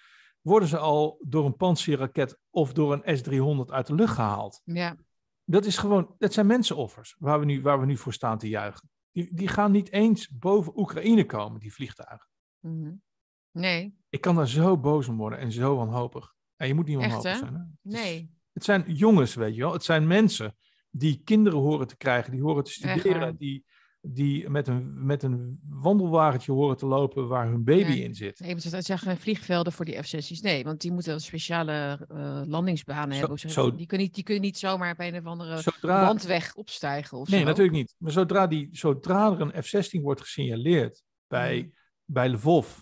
worden 0.41 0.67
ze 0.67 0.77
al 0.77 1.17
door 1.21 1.45
een 1.45 1.55
Pantsir-raket 1.55 2.37
of 2.49 2.73
door 2.73 2.93
een 3.03 3.17
S-300 3.17 3.71
uit 3.71 3.87
de 3.87 3.95
lucht 3.95 4.13
gehaald. 4.13 4.61
Ja. 4.63 4.95
Dat 5.45 5.65
is 5.65 5.77
gewoon, 5.77 6.15
dat 6.17 6.33
zijn 6.33 6.47
mensenoffers 6.47 7.15
waar 7.19 7.39
we 7.39 7.45
nu, 7.45 7.61
waar 7.61 7.79
we 7.79 7.85
nu 7.85 7.97
voor 7.97 8.13
staan 8.13 8.37
te 8.37 8.49
juichen. 8.49 8.89
Die, 9.15 9.29
die 9.33 9.47
gaan 9.47 9.71
niet 9.71 9.91
eens 9.91 10.29
boven 10.29 10.79
Oekraïne 10.79 11.25
komen, 11.25 11.59
die 11.59 11.73
vliegtuigen. 11.73 12.29
Mhm. 12.59 12.93
Nee, 13.51 13.97
Ik 14.09 14.21
kan 14.21 14.35
daar 14.35 14.47
zo 14.47 14.77
boos 14.77 15.07
om 15.07 15.17
worden 15.17 15.39
en 15.39 15.51
zo 15.51 15.75
wanhopig. 15.75 16.33
En 16.55 16.67
je 16.67 16.73
moet 16.73 16.85
niet 16.87 16.97
wanhopig 16.97 17.37
zijn. 17.37 17.53
Hè? 17.53 17.59
Het, 17.59 17.67
is- 17.83 17.93
nee. 17.93 18.31
het 18.53 18.63
zijn 18.63 18.83
jongens, 18.93 19.35
weet 19.35 19.55
je 19.55 19.61
wel. 19.61 19.73
Het 19.73 19.83
zijn 19.83 20.07
mensen 20.07 20.57
die 20.89 21.21
kinderen 21.23 21.59
horen 21.59 21.87
te 21.87 21.97
krijgen, 21.97 22.31
die 22.31 22.41
horen 22.41 22.63
te 22.63 22.71
studeren, 22.71 23.35
die, 23.37 23.65
die 24.07 24.49
met, 24.49 24.67
een, 24.67 25.05
met 25.05 25.23
een 25.23 25.59
wandelwagentje 25.69 26.51
horen 26.51 26.77
te 26.77 26.85
lopen 26.85 27.27
waar 27.27 27.47
hun 27.47 27.63
baby 27.63 27.91
in 27.91 28.15
zit. 28.15 28.39
Nee, 28.39 28.49
want 28.51 28.63
het 28.71 28.85
zijn 28.85 28.99
geen 28.99 29.17
vliegvelden 29.17 29.73
voor 29.73 29.85
die 29.85 30.03
F-16's. 30.03 30.41
Nee, 30.41 30.63
want 30.63 30.81
die 30.81 30.91
moeten 30.91 31.21
speciale 31.21 32.05
eh, 32.09 32.41
landingsbanen 32.45 33.13
Zo- 33.13 33.19
hebben. 33.19 33.39
zo- 33.39 33.65
dat? 33.69 33.77
Die, 33.77 33.87
kunnen 33.87 34.05
niet, 34.05 34.15
die 34.15 34.23
kunnen 34.23 34.43
niet 34.43 34.57
zomaar 34.57 34.91
op 34.91 34.99
een 34.99 35.17
of 35.17 35.25
andere 35.25 35.61
Zodra, 35.61 36.01
landweg 36.01 36.55
opstijgen 36.55 37.17
of 37.17 37.29
nee, 37.29 37.39
zo. 37.39 37.45
natuurlijk 37.45 37.75
niet. 37.75 37.95
Maar 37.97 38.11
zodra, 38.11 38.47
die, 38.47 38.69
zodra 38.71 39.31
er 39.31 39.41
een 39.41 39.63
F-16 39.63 40.01
wordt 40.01 40.21
gesignaleerd 40.21 41.03
bij, 41.27 41.71
bij 42.05 42.29
Lvov 42.29 42.79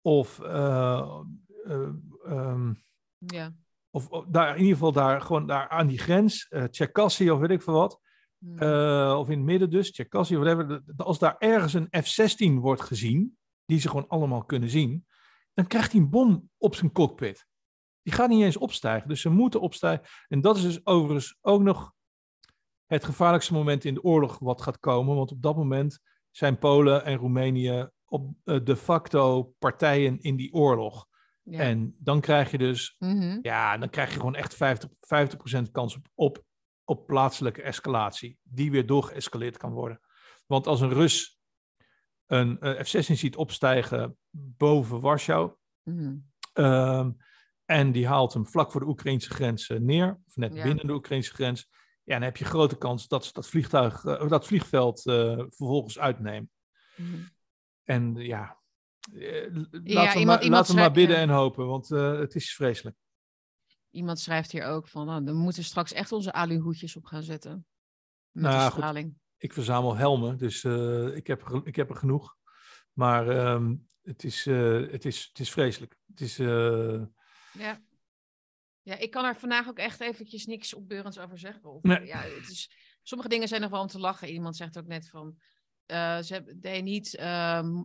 of, 0.00 0.40
eh, 0.40 1.20
eh, 1.64 1.88
ehm, 2.24 2.72
Ja. 3.18 3.54
of, 3.90 4.08
of 4.08 4.24
daar, 4.28 4.48
in 4.54 4.58
ieder 4.60 4.72
geval 4.72 4.92
daar, 4.92 5.20
gewoon 5.20 5.46
daar 5.46 5.68
aan 5.68 5.86
die 5.86 5.98
grens, 5.98 6.50
uh, 6.50 7.32
of 7.32 7.38
weet 7.38 7.50
ik 7.50 7.62
veel 7.62 7.74
wat, 7.74 8.00
Eh, 8.56 9.16
of 9.18 9.30
in 9.30 9.36
het 9.38 9.46
midden 9.46 9.70
dus, 9.70 9.92
Tcherkassy, 9.92 10.36
whatever, 10.36 10.82
als 10.96 11.18
daar 11.18 11.36
ergens 11.38 11.74
een 11.74 11.88
F-16 12.02 12.60
wordt 12.60 12.80
gezien, 12.82 13.36
die 13.64 13.80
ze 13.80 13.88
gewoon 13.88 14.08
allemaal 14.08 14.44
kunnen 14.44 14.70
zien, 14.70 15.06
dan 15.54 15.66
krijgt 15.66 15.92
hij 15.92 16.00
een 16.00 16.10
bom 16.10 16.50
op 16.58 16.74
zijn 16.74 16.92
cockpit. 16.92 17.46
Die 18.02 18.12
gaat 18.12 18.28
niet 18.28 18.42
eens 18.42 18.56
opstijgen, 18.56 19.08
dus 19.08 19.20
ze 19.20 19.28
moeten 19.30 19.60
opstijgen. 19.60 20.06
En 20.28 20.40
dat 20.40 20.56
is 20.56 20.62
dus 20.62 20.86
overigens 20.86 21.38
ook 21.40 21.62
nog 21.62 21.92
het 22.86 23.04
gevaarlijkste 23.04 23.52
moment 23.52 23.84
in 23.84 23.94
de 23.94 24.02
oorlog 24.02 24.38
wat 24.38 24.62
gaat 24.62 24.78
komen, 24.80 25.16
want 25.16 25.30
op 25.30 25.42
dat 25.42 25.56
moment 25.56 25.98
zijn 26.30 26.58
Polen 26.58 27.04
en 27.04 27.16
Roemenië 27.16 27.88
op 28.04 28.30
eh, 28.44 28.60
de 28.64 28.76
facto 28.76 29.42
partijen 29.58 30.20
in 30.20 30.36
die 30.36 30.52
oorlog. 30.52 31.06
ja. 31.42 31.58
En 31.58 31.96
dan 31.98 32.20
krijg 32.20 32.50
je 32.50 32.58
dus 32.58 32.96
Mhm. 32.98 33.38
ja, 33.42 33.78
dan 33.78 33.90
krijg 33.90 34.10
je 34.12 34.16
gewoon 34.16 34.34
echt 34.34 34.54
50, 34.54 34.90
50% 35.00 35.70
kans 35.70 35.96
op, 35.96 36.06
op, 36.14 36.42
op 36.84 37.06
plaatselijke 37.06 37.62
escalatie, 37.62 38.38
die 38.42 38.70
weer 38.70 38.86
doorgeëscaleerd 38.86 39.56
kan 39.56 39.72
worden. 39.72 40.00
Want 40.46 40.66
als 40.66 40.80
een 40.80 40.92
Rus 40.92 41.38
een 42.26 42.60
eh, 42.60 42.84
F-16 42.84 43.12
ziet 43.16 43.36
opstijgen 43.36 44.16
boven 44.30 45.00
Warschau, 45.00 45.52
Mhm. 45.82 46.16
ehm, 46.52 47.10
en 47.64 47.92
die 47.92 48.06
haalt 48.06 48.32
hem 48.32 48.46
vlak 48.46 48.72
voor 48.72 48.80
de 48.80 48.86
Oekraïnse 48.86 49.30
grens 49.30 49.68
eh, 49.68 49.78
neer, 49.78 50.20
of 50.26 50.36
net 50.36 50.54
Ja. 50.54 50.62
binnen 50.62 50.86
de 50.86 50.92
Oekraïnse 50.92 51.34
grens, 51.34 51.68
ja, 52.02 52.14
dan 52.14 52.22
heb 52.22 52.36
je 52.36 52.44
grote 52.44 52.78
kans 52.78 53.08
dat 53.08 53.24
ze 53.24 53.32
dat, 53.32 53.48
vliegtuig, 53.48 54.04
eh, 54.04 54.28
dat 54.28 54.46
vliegveld 54.46 55.00
vervolgens 55.02 55.98
uitnemen. 55.98 56.50
Mhm. 56.96 57.20
En 57.84 58.14
ja, 58.14 58.58
laten 59.10 59.72
we, 59.72 59.82
iemand- 59.82 60.04
maar, 60.26 60.42
iemand 60.42 60.50
laten 60.50 60.74
we 60.74 60.80
maar 60.80 60.92
bidden 60.92 61.16
en 61.16 61.28
hopen, 61.28 61.66
want 61.66 61.88
het 61.88 62.34
is 62.34 62.54
vreselijk. 62.54 62.96
Iemand 63.94 64.20
schrijft 64.20 64.52
hier 64.52 64.64
ook 64.64 64.88
van, 64.88 65.06
nou, 65.06 65.24
we 65.24 65.32
moeten 65.32 65.64
straks 65.64 65.92
echt 65.92 66.12
onze 66.12 66.32
aluhoedjes 66.32 66.96
op 66.96 67.04
gaan 67.04 67.22
zetten. 67.22 67.66
Met 68.30 68.42
Nou, 68.52 68.70
goed. 68.70 68.72
straling. 68.72 69.18
ik 69.36 69.52
verzamel 69.52 69.96
helmen, 69.96 70.38
dus 70.38 70.64
eh, 70.64 71.16
ik, 71.16 71.26
heb, 71.26 71.42
er- 71.42 71.66
ik 71.66 71.76
heb 71.76 71.90
er 71.90 71.96
genoeg. 71.96 72.36
Maar 72.92 73.28
ehm, 73.28 73.76
het, 74.02 74.24
is, 74.24 74.46
eh, 74.46 74.90
het, 74.90 75.04
is, 75.04 75.24
het 75.28 75.38
is 75.38 75.50
vreselijk. 75.50 75.96
Het 76.06 76.20
is, 76.20 76.38
eh, 76.38 77.02
Ja. 77.52 77.82
Ja, 78.82 78.96
ik 78.96 79.10
kan 79.10 79.24
er 79.24 79.36
vandaag 79.36 79.68
ook 79.68 79.78
echt 79.78 80.00
eventjes 80.00 80.46
niks 80.46 80.74
opbeurends 80.74 81.18
over 81.18 81.38
zeggen. 81.38 81.64
Of, 81.70 81.82
Nee. 81.82 82.06
ja, 82.06 82.18
het 82.20 82.50
is, 82.50 82.70
sommige 83.02 83.28
dingen 83.30 83.48
zijn 83.48 83.60
nog 83.60 83.70
wel 83.70 83.80
om 83.80 83.86
te 83.86 83.98
lachen. 83.98 84.28
Iemand 84.28 84.56
zegt 84.56 84.78
ook 84.78 84.86
net 84.86 85.08
van, 85.08 85.36
ze 86.22 86.26
hebben 86.28 86.60
they 86.60 86.80
niet, 86.80 87.14
ehm, 87.16 87.82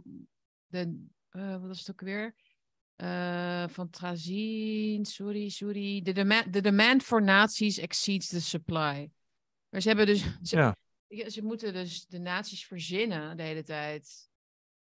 de, 0.66 1.06
wat 1.30 1.62
was 1.62 1.80
het 1.80 1.92
ook 1.92 2.02
weer? 2.02 2.36
Eh, 3.00 3.68
van 3.68 3.90
Trazien, 3.90 5.06
sorry, 5.06 5.50
sorry. 5.50 6.02
The 6.02 6.12
demand, 6.12 6.54
the 6.54 6.62
demand 6.62 7.04
for 7.04 7.22
nazi's 7.24 7.78
exceeds 7.78 8.28
the 8.28 8.42
supply. 8.42 9.12
Maar 9.70 9.82
ze 9.82 9.88
hebben 9.88 10.06
dus, 10.06 10.22
ze, 10.50 10.56
Ja. 10.58 10.76
ze 11.30 11.44
moeten 11.44 11.74
dus 11.74 12.06
de 12.06 12.20
nazi's 12.20 12.66
verzinnen 12.66 13.38
de 13.38 13.44
hele 13.44 13.64
tijd. 13.64 14.30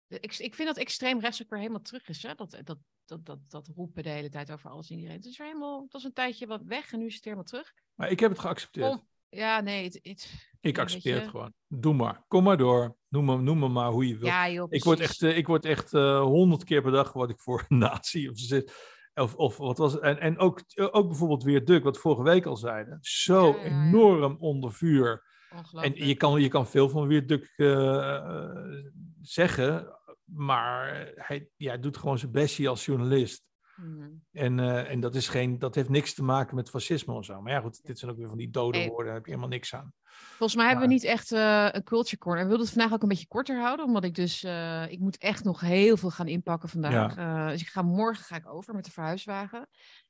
Ik, 0.09 0.36
ik 0.39 0.55
vind 0.55 0.68
dat 0.68 0.76
extreem 0.76 1.20
rechts 1.20 1.43
ook 1.43 1.51
weer 1.51 1.59
helemaal 1.59 1.80
terug 1.82 2.09
is. 2.09 2.22
Hè? 2.22 2.35
Dat, 2.35 2.51
dat, 2.64 2.78
dat, 3.05 3.24
dat, 3.26 3.39
dat 3.51 3.66
roepen 3.74 4.02
de 4.02 4.09
hele 4.09 4.28
tijd 4.28 4.51
over 4.51 4.70
alles 4.70 4.90
en 4.90 4.97
iedereen. 4.97 5.16
Het 5.16 5.26
is 5.26 5.39
helemaal, 5.39 5.82
het 5.82 5.93
was 5.93 6.05
een 6.05 6.12
tijdje 6.12 6.47
wat 6.47 6.62
weg 6.62 6.93
en 6.93 6.98
nu 6.98 7.06
is 7.06 7.14
het 7.14 7.24
helemaal 7.24 7.44
terug. 7.44 7.72
maar 7.94 8.10
ik 8.10 8.20
heb 8.20 8.30
het 8.30 8.39
geaccepteerd. 8.40 8.90
Om- 8.93 9.09
ja, 9.28 9.60
nee, 9.60 9.84
het, 9.84 9.98
het, 10.02 10.48
ik 10.60 10.78
accepteer 10.78 11.20
het 11.20 11.28
gewoon. 11.28 11.52
Doe 11.66 11.94
maar. 11.94 12.24
Kom 12.28 12.44
maar 12.44 12.56
door. 12.56 12.96
Noem 13.09 13.24
me, 13.24 13.38
noem 13.38 13.59
me 13.59 13.68
maar 13.68 13.90
hoe 13.90 14.09
je 14.09 14.16
wilt. 14.16 14.26
ja 14.26 14.50
joh, 14.50 14.66
ik 14.70 14.84
word 14.84 15.00
echt, 15.00 15.22
eh, 15.22 15.36
ik 15.36 15.46
word 15.46 15.64
echt 15.64 15.94
eh, 15.94 16.20
honderd 16.20 16.64
keer 16.64 16.82
per 16.82 16.92
dag 16.92 17.12
word 17.12 17.30
ik 17.30 17.40
voor 17.40 17.64
een 17.68 17.78
nazi 17.88 18.28
of 18.28 18.38
zit. 18.38 18.96
Of, 19.14 19.34
of 19.34 19.56
wat 19.56 19.78
was 19.78 19.92
het? 19.92 20.02
En, 20.02 20.20
en 20.20 20.38
ook, 20.38 20.62
ook 20.74 21.09
bijvoorbeeld 21.09 21.42
weer 21.42 21.64
Duk, 21.64 21.82
wat 21.84 21.94
we 21.94 22.00
vorige 22.00 22.22
week 22.22 22.46
al 22.46 22.56
zeiden. 22.56 22.98
Zo 23.00 23.48
Ja, 23.48 23.56
ja, 23.56 23.68
ja. 23.68 23.86
enorm 23.86 24.36
onder 24.38 24.72
vuur. 24.72 25.26
En 25.72 26.06
je 26.06 26.14
kan, 26.14 26.40
je 26.40 26.48
kan 26.48 26.66
veel 26.66 26.88
van 26.88 27.06
weer 27.06 27.26
Duk 27.26 27.52
eh, 27.56 28.16
eh, 28.16 28.84
zeggen, 29.20 29.98
maar 30.24 31.12
hij 31.14 31.50
ja, 31.56 31.76
doet 31.76 31.96
gewoon 31.96 32.18
zijn 32.18 32.32
bestje 32.32 32.68
als 32.68 32.84
journalist. 32.84 33.47
Mhm. 33.78 34.09
En, 34.32 34.59
eh, 34.59 34.90
en 34.90 35.00
dat, 35.00 35.14
is 35.14 35.28
geen, 35.28 35.59
dat 35.59 35.74
heeft 35.74 35.88
niks 35.88 36.14
te 36.14 36.22
maken 36.22 36.55
met 36.55 36.70
fascisme 36.70 37.14
of 37.14 37.24
zo. 37.24 37.42
Maar 37.42 37.52
ja, 37.52 37.60
goed, 37.60 37.86
dit 37.86 37.98
zijn 37.98 38.10
ook 38.10 38.16
weer 38.16 38.28
van 38.28 38.38
die 38.38 38.50
dode 38.50 38.86
woorden, 38.86 39.05
daar 39.05 39.14
heb 39.14 39.24
je 39.24 39.30
helemaal 39.30 39.50
niks 39.50 39.74
aan. 39.74 39.92
Volgens 40.10 40.55
mij 40.55 40.66
hebben 40.66 40.86
we 40.86 40.92
niet 40.92 41.05
echt 41.05 41.32
eh, 41.32 41.68
een 41.70 41.84
culture 41.84 42.18
corner. 42.18 42.42
We 42.42 42.48
wilden 42.48 42.66
het 42.66 42.74
vandaag 42.74 42.92
ook 42.92 43.02
een 43.02 43.09
beetje 43.09 43.26
korter 43.26 43.60
houden, 43.60 43.86
omdat 43.86 44.05
ik 44.05 44.14
dus, 44.14 44.44
eh, 44.44 44.90
ik 44.90 44.98
moet 44.98 45.18
echt 45.18 45.44
nog 45.44 45.60
heel 45.60 45.96
veel 45.96 46.10
gaan 46.10 46.28
inpakken 46.28 46.68
vandaag. 46.68 47.14
Dus 47.50 47.60
ik 47.60 47.68
ga 47.68 47.82
morgen 47.82 48.24
ga 48.24 48.36
ik 48.36 48.52
over 48.52 48.74
met 48.74 48.84
de 48.84 48.90
verhuiswagen. 48.90 49.68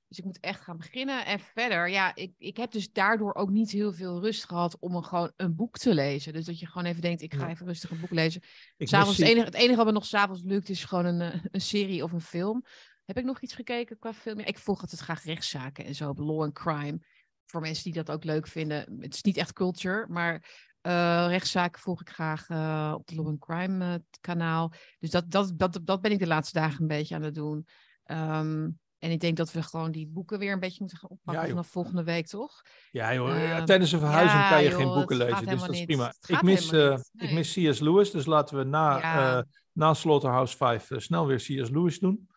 Dus 0.09 0.19
ik 0.19 0.25
moet 0.25 0.41
echt 0.41 0.61
gaan 0.61 0.77
beginnen. 0.77 1.27
En 1.27 1.41
verder, 1.41 1.89
ja, 1.89 2.15
ik, 2.15 2.33
ik 2.39 2.57
heb 2.57 2.71
dus 2.71 2.93
daardoor 2.93 3.35
ook 3.35 3.51
niet 3.51 3.71
heel 3.71 3.93
veel 3.93 4.21
rust 4.21 4.45
gehad 4.45 4.77
om 4.79 4.95
een, 4.95 5.05
gewoon 5.05 5.33
een 5.37 5.55
boek 5.55 5.79
te 5.79 5.95
lezen. 5.95 6.33
Dus 6.33 6.45
dat 6.45 6.59
je 6.59 6.67
gewoon 6.67 6.87
even 6.87 7.03
denkt, 7.03 7.23
ik 7.23 7.35
ga 7.35 7.49
even 7.49 7.67
rustig 7.67 7.91
een 7.91 8.01
boek 8.01 8.11
lezen. 8.11 8.43
Ik 8.77 8.89
S'avonds, 8.89 9.19
het, 9.19 9.29
enige, 9.29 9.45
het 9.45 9.55
enige 9.55 9.77
wat 9.77 9.87
me 9.87 9.93
nog 9.93 10.07
s'avonds 10.07 10.43
lukt 10.45 10.69
is 10.69 10.85
gewoon 10.85 11.05
een, 11.05 11.41
een 11.51 11.61
serie 11.61 12.03
of 12.03 12.13
een 12.13 12.21
film. 12.21 12.65
Heb 13.09 13.19
ik 13.19 13.25
nog 13.25 13.41
iets 13.41 13.55
gekeken 13.55 13.99
qua 13.99 14.15
film? 14.15 14.39
Ja, 14.39 14.45
ik 14.45 14.59
volg 14.59 14.81
altijd 14.81 15.01
graag 15.01 15.25
rechtszaken 15.25 15.85
en 15.85 15.95
zo, 15.95 16.13
law 16.17 16.43
and 16.43 16.53
crime. 16.53 16.99
Voor 17.47 17.61
mensen 17.61 17.85
die 17.85 17.93
dat 17.93 18.11
ook 18.11 18.25
leuk 18.25 18.47
vinden. 18.47 18.99
Het 19.01 19.15
is 19.15 19.23
niet 19.23 19.37
echt 19.37 19.53
culture, 19.53 20.07
maar 20.09 20.67
eh, 20.81 21.27
rechtszaken 21.29 21.81
volg 21.81 22.01
ik 22.01 22.09
graag 22.09 22.49
eh, 22.49 22.95
op 22.97 23.07
de 23.07 23.15
law 23.15 23.27
and 23.27 23.39
crime 23.39 23.85
eh, 23.85 23.95
kanaal. 24.21 24.73
Dus 24.99 25.11
dat, 25.11 25.31
dat, 25.31 25.53
dat, 25.59 25.81
dat 25.83 26.01
ben 26.01 26.11
ik 26.11 26.19
de 26.19 26.27
laatste 26.27 26.59
dagen 26.59 26.81
een 26.81 26.87
beetje 26.87 27.15
aan 27.15 27.23
het 27.23 27.35
doen. 27.35 27.67
Ehm, 28.05 28.69
en 28.99 29.11
ik 29.11 29.21
denk 29.21 29.37
dat 29.37 29.53
we 29.53 29.63
gewoon 29.63 29.91
die 29.91 30.07
boeken 30.07 30.39
weer 30.39 30.53
een 30.53 30.61
beetje 30.61 30.81
moeten 30.81 30.99
gaan 30.99 31.11
oppakken 31.11 31.43
Ja, 31.43 31.49
vanaf 31.49 31.69
volgende 31.69 32.05
week, 32.05 32.27
toch? 32.27 32.63
Ja, 32.91 33.15
joh, 33.15 33.43
Ehm, 33.43 33.65
tijdens 33.65 33.93
een 33.93 33.99
verhuizing 33.99 34.41
ja, 34.41 34.49
kan 34.49 34.63
je 34.63 34.69
joh, 34.69 34.79
geen 34.79 34.93
boeken 34.95 35.21
het 35.21 35.29
lezen, 35.29 35.47
dus 35.47 35.61
dat 35.61 35.75
is 35.75 35.85
prima. 35.85 36.07
Het 36.07 36.31
Ik 36.31 36.43
mis, 36.43 36.73
ik 37.13 37.33
mis 37.33 37.53
C.S. 37.53 37.81
Lewis, 37.81 38.11
dus 38.11 38.27
laten 38.27 38.59
we 38.59 38.65
na, 38.65 39.45
na 39.79 39.95
Slaughterhouse 39.95 40.57
5 40.57 40.91
eh, 40.91 40.99
snel 40.99 41.27
weer 41.27 41.37
C.S. 41.37 41.71
Lewis 41.71 41.99
doen. 41.99 42.28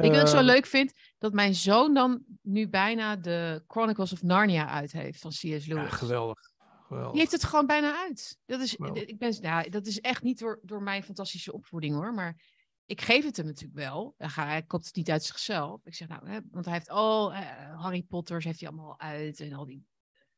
Weet 0.00 0.10
je 0.10 0.16
wat 0.16 0.20
ik 0.20 0.32
zo 0.32 0.36
Ehm, 0.36 0.46
leuk 0.46 0.66
vind? 0.66 0.92
Dat 1.18 1.32
mijn 1.32 1.54
zoon 1.54 1.94
dan 1.94 2.24
nu 2.42 2.68
bijna 2.68 3.16
de 3.16 3.64
Chronicles 3.68 4.12
of 4.12 4.22
Narnia 4.22 4.68
uit 4.68 4.92
heeft 4.92 5.20
van 5.20 5.30
C.S. 5.30 5.42
Lewis. 5.42 5.66
Ja, 5.66 5.86
geweldig. 5.88 6.38
geweldig. 6.86 7.10
Die 7.12 7.20
heeft 7.20 7.32
het 7.32 7.44
gewoon 7.44 7.66
bijna 7.66 7.96
uit. 7.98 8.38
Dat 8.46 8.60
is, 8.60 8.70
Geweldig. 8.70 9.04
ik 9.04 9.18
ben, 9.18 9.36
nou, 9.40 9.68
dat 9.70 9.86
is 9.86 10.00
echt 10.00 10.22
niet 10.22 10.38
door, 10.38 10.58
door 10.62 10.82
mijn 10.82 11.02
fantastische 11.02 11.52
opvoeding 11.52 11.94
hoor. 11.94 12.14
Maar 12.14 12.40
ik 12.86 13.00
geef 13.00 13.24
het 13.24 13.36
hem 13.36 13.46
natuurlijk 13.46 13.78
wel. 13.78 14.14
Hij, 14.16 14.28
ga- 14.28 14.46
hij 14.46 14.62
koopt 14.62 14.86
het 14.86 14.94
niet 14.96 15.10
uit 15.10 15.24
zichzelf. 15.24 15.86
Ik 15.86 15.94
zeg 15.94 16.08
nou, 16.08 16.28
hè, 16.28 16.38
want 16.50 16.64
hij 16.64 16.74
heeft 16.74 16.88
al 16.90 17.32
eh, 17.32 17.40
Harry 17.80 18.02
Potters 18.02 18.44
heeft 18.44 18.60
hij 18.60 18.68
allemaal 18.68 19.00
uit. 19.00 19.40
En 19.40 19.52
al 19.52 19.64
die 19.66 19.84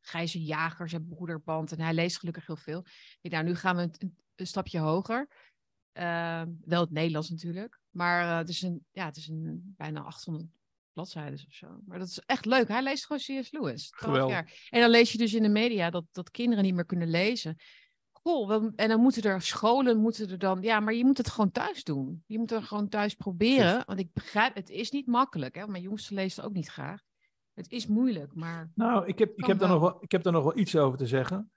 grijze 0.01 0.43
jagers 0.43 0.93
en 0.93 1.07
broederband. 1.09 1.73
En 1.73 1.81
hij 1.81 1.95
leest 1.95 2.19
gelukkig 2.19 2.47
heel 2.47 2.57
veel. 2.57 2.85
Ik 3.21 3.31
nou, 3.31 3.45
nu 3.45 3.55
gaan 3.55 3.77
we 3.77 3.83
een, 3.83 3.95
een, 3.99 4.17
een 4.37 4.47
stapje 4.47 4.79
hoger. 4.79 5.29
Ehm, 5.93 6.49
wel 6.65 6.81
het 6.81 6.91
Nederlands 6.91 7.31
natuurlijk. 7.31 7.81
Maar 7.93 8.23
eh, 8.31 8.37
het 8.37 8.49
is 8.49 8.63
een, 8.63 8.85
ja, 8.91 9.05
het 9.05 9.17
is 9.17 9.29
een 9.29 9.75
bijna 9.77 10.01
800 10.01 10.47
bladzijden 10.93 11.47
of 11.47 11.55
zo. 11.55 11.81
Maar 11.87 11.99
dat 11.99 12.09
is 12.09 12.19
echt 12.27 12.45
leuk. 12.45 12.69
Hij 12.69 12.83
leest 12.83 13.07
gewoon 13.07 13.41
C.S. 13.43 13.51
Lewis. 13.51 13.89
12 13.91 14.13
Geweldig. 14.13 14.35
jaar. 14.35 14.67
En 14.71 14.81
dan 14.81 14.91
lees 14.91 15.13
je 15.13 15.19
dus 15.19 15.35
in 15.35 15.43
de 15.43 15.49
media 15.49 15.91
dat, 15.91 16.05
dat 16.13 16.31
kinderen 16.31 16.65
niet 16.65 16.75
meer 16.75 16.87
kunnen 16.87 17.09
lezen. 17.11 17.57
Wel- 18.23 18.73
en 18.77 18.89
dan 18.89 19.01
moeten 19.01 19.23
er 19.23 19.43
scholen, 19.43 19.99
moeten 19.99 20.31
er 20.31 20.39
dan... 20.39 20.63
Ja, 20.63 20.81
maar 20.81 20.95
je 20.95 21.05
moet 21.05 21.19
het 21.19 21.29
gewoon 21.31 21.51
thuis 21.51 21.85
doen. 21.85 22.25
Je 22.27 22.39
moet 22.39 22.51
er 22.53 22.63
gewoon 22.63 22.89
thuis 22.89 23.15
proberen. 23.15 23.83
Want 23.87 23.99
ik 23.99 24.13
begrijp, 24.13 24.55
het 24.55 24.71
is 24.71 24.91
niet 24.91 25.07
makkelijk. 25.07 25.55
Hè? 25.55 25.67
Mijn 25.67 25.83
jongste 25.83 26.15
leest 26.15 26.41
ook 26.41 26.53
niet 26.53 26.69
graag. 26.69 27.01
Het 27.55 27.71
is 27.71 27.87
moeilijk, 27.87 28.35
maar... 28.35 28.71
Nou, 28.75 29.07
ik 29.07 29.19
heb, 29.19 29.33
ik, 29.37 29.47
heb 29.47 29.59
daar 29.59 29.69
nog 29.69 29.81
wel. 29.81 30.03
ik 30.03 30.13
heb 30.13 30.23
daar 30.23 30.33
nog 30.33 30.43
wel 30.45 30.59
iets 30.59 30.77
over 30.77 30.99
te 30.99 31.07
zeggen. 31.07 31.53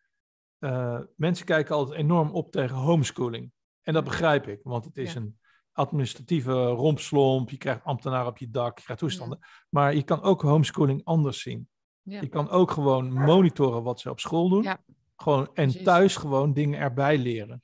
Eh, 0.60 1.00
mensen 1.16 1.46
kijken 1.46 1.76
altijd 1.76 2.00
enorm 2.00 2.32
op 2.32 2.52
tegen 2.52 2.76
homeschooling. 2.76 3.52
En 3.82 3.94
dat 3.94 4.04
begrijp 4.04 4.48
ik, 4.48 4.60
want 4.64 4.86
het 4.86 4.98
is 4.98 5.14
Ja. 5.14 5.20
een 5.20 5.40
administratieve 5.76 6.66
rompslomp. 6.66 7.50
Je 7.50 7.58
krijgt 7.58 7.84
ambtenaren 7.84 8.28
op 8.28 8.38
je 8.38 8.50
dak, 8.50 8.78
je 8.78 8.84
krijgt 8.84 9.02
toestanden. 9.02 9.40
Maar 9.70 9.96
je 9.96 10.04
kan 10.04 10.22
ook 10.22 10.42
homeschooling 10.42 11.02
anders 11.04 11.42
zien. 11.42 11.68
Ja. 12.02 12.22
Je 12.22 12.28
kan 12.28 12.50
ook 12.50 12.72
gewoon 12.72 13.14
monitoren 13.14 13.84
wat 13.84 14.00
ze 14.00 14.10
op 14.10 14.20
school 14.20 14.50
doen. 14.50 14.64
Ja. 14.64 14.84
Gewoon, 15.16 15.46
en 15.46 15.54
Precies. 15.54 15.84
thuis 15.84 16.16
gewoon 16.16 16.54
dingen 16.54 16.80
erbij 16.80 17.18
leren. 17.18 17.64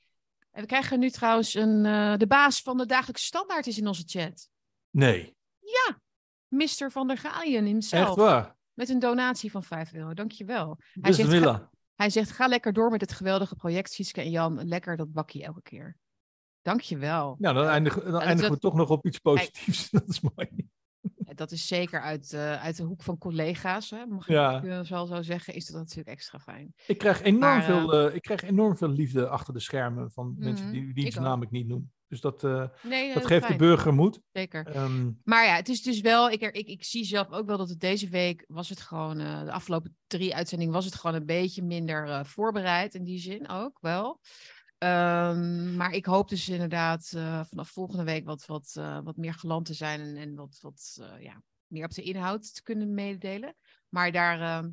En 0.50 0.60
we 0.60 0.66
krijgen 0.66 0.98
nu 0.98 1.10
trouwens 1.10 1.54
een... 1.54 1.86
eh, 1.86 2.16
de 2.16 2.26
baas 2.26 2.62
van 2.62 2.76
de 2.76 2.86
dagelijkse 2.86 3.24
standaard 3.24 3.66
is 3.66 3.78
in 3.78 3.86
onze 3.86 4.02
chat. 4.06 4.48
Nee, 4.90 5.36
Mr. 6.52 6.90
van 6.90 7.06
der 7.06 7.18
Galien 7.18 7.64
himself. 7.64 8.06
echt 8.06 8.16
waar. 8.16 8.56
Met 8.72 8.88
een 8.88 8.98
donatie 8.98 9.50
van 9.50 9.62
5 9.62 9.92
euro. 9.92 10.14
Dankjewel. 10.14 10.78
Dus 10.94 11.16
zegt, 11.16 11.28
Willa. 11.28 11.70
Hij 11.94 12.10
zegt, 12.10 12.30
ga 12.30 12.46
lekker 12.46 12.72
door 12.72 12.90
met 12.90 13.00
het 13.00 13.12
geweldige 13.12 13.54
project, 13.54 13.92
Sietske 13.92 14.20
en 14.20 14.30
Jan. 14.30 14.68
Lekker 14.68 14.96
dat 14.96 15.12
bakje 15.12 15.42
elke 15.42 15.62
keer. 15.62 15.96
Dankjewel. 16.62 17.36
Nou, 17.38 17.54
dan 17.54 17.64
Eh, 17.64 17.70
eindigen, 17.70 18.02
dan 18.02 18.12
dat- 18.12 18.20
eindigen 18.20 18.44
we 18.52 18.58
dat- 18.60 18.70
toch 18.70 18.74
nog 18.80 18.90
op 18.90 19.06
iets 19.06 19.18
positiefs. 19.18 19.90
Dat 19.90 20.08
is 20.08 20.20
mooi. 20.20 20.48
Dat 21.34 21.50
is 21.52 21.66
zeker 21.66 22.00
uit, 22.00 22.32
eh, 22.32 22.62
uit 22.62 22.76
de 22.76 22.82
hoek 22.82 23.02
van 23.02 23.18
collega's. 23.18 23.90
Hè? 23.90 24.06
Mag 24.06 24.28
Ja. 24.28 24.56
ik 24.56 24.62
uh, 24.64 24.80
zo, 24.80 25.06
zo 25.06 25.22
zeggen, 25.22 25.54
is 25.54 25.66
dat 25.66 25.76
natuurlijk 25.76 26.08
extra 26.08 26.38
fijn. 26.38 26.74
Ik 26.86 26.98
krijg 26.98 27.22
enorm, 27.22 27.40
Maar, 27.40 27.62
veel, 27.62 27.92
eh, 27.92 28.14
ik 28.14 28.22
krijg 28.22 28.42
enorm 28.42 28.76
veel 28.76 28.88
liefde 28.88 29.28
achter 29.28 29.54
de 29.54 29.60
schermen 29.60 30.10
van 30.10 30.34
mensen 30.38 30.66
Mhm, 30.66 30.74
die, 30.74 30.94
die 30.94 31.04
ik 31.06 31.12
zijn 31.12 31.24
ook. 31.24 31.30
naam 31.30 31.42
ik 31.42 31.50
niet 31.50 31.66
noem. 31.66 31.92
Dus 32.08 32.20
dat, 32.20 32.44
eh, 32.44 32.64
Nee, 32.82 33.14
dat 33.14 33.26
geeft 33.26 33.48
de 33.48 33.56
burger 33.56 33.94
moed. 33.94 34.20
Zeker. 34.32 34.66
Ehm, 34.66 35.10
Maar 35.24 35.46
ja, 35.46 35.54
het 35.56 35.68
is 35.68 35.82
dus 35.82 36.00
wel, 36.00 36.30
ik, 36.30 36.40
ik, 36.42 36.66
ik 36.66 36.84
zie 36.84 37.04
zelf 37.04 37.30
ook 37.30 37.46
wel 37.46 37.56
dat 37.56 37.68
het 37.68 37.80
deze 37.80 38.08
week 38.08 38.44
was 38.48 38.68
het 38.68 38.80
gewoon, 38.80 39.18
eh, 39.20 39.44
de 39.44 39.52
afgelopen 39.52 39.96
drie 40.06 40.34
uitzendingen 40.34 40.74
was 40.74 40.84
het 40.84 40.94
gewoon 40.94 41.16
een 41.16 41.26
beetje 41.26 41.62
minder 41.62 42.08
eh, 42.08 42.24
voorbereid 42.24 42.94
in 42.94 43.04
die 43.04 43.18
zin 43.18 43.48
ook 43.48 43.78
wel. 43.80 44.20
Ehm, 44.82 45.76
maar 45.76 45.92
ik 45.92 46.06
hoop 46.06 46.28
dus 46.28 46.48
inderdaad 46.48 47.12
eh, 47.14 47.44
vanaf 47.44 47.70
volgende 47.70 48.04
week 48.04 48.24
wat, 48.24 48.46
wat, 48.46 48.74
eh, 48.78 48.98
wat 49.04 49.16
meer 49.16 49.34
geland 49.34 49.66
te 49.66 49.74
zijn 49.74 50.00
en, 50.00 50.16
en 50.16 50.34
wat, 50.34 50.58
wat 50.60 50.98
eh, 51.00 51.22
ja, 51.22 51.42
meer 51.66 51.84
op 51.84 51.94
de 51.94 52.02
inhoud 52.02 52.54
te 52.54 52.62
kunnen 52.62 52.94
mededelen. 52.94 53.56
Maar 53.88 54.12
daar, 54.12 54.40
ehm, 54.40 54.70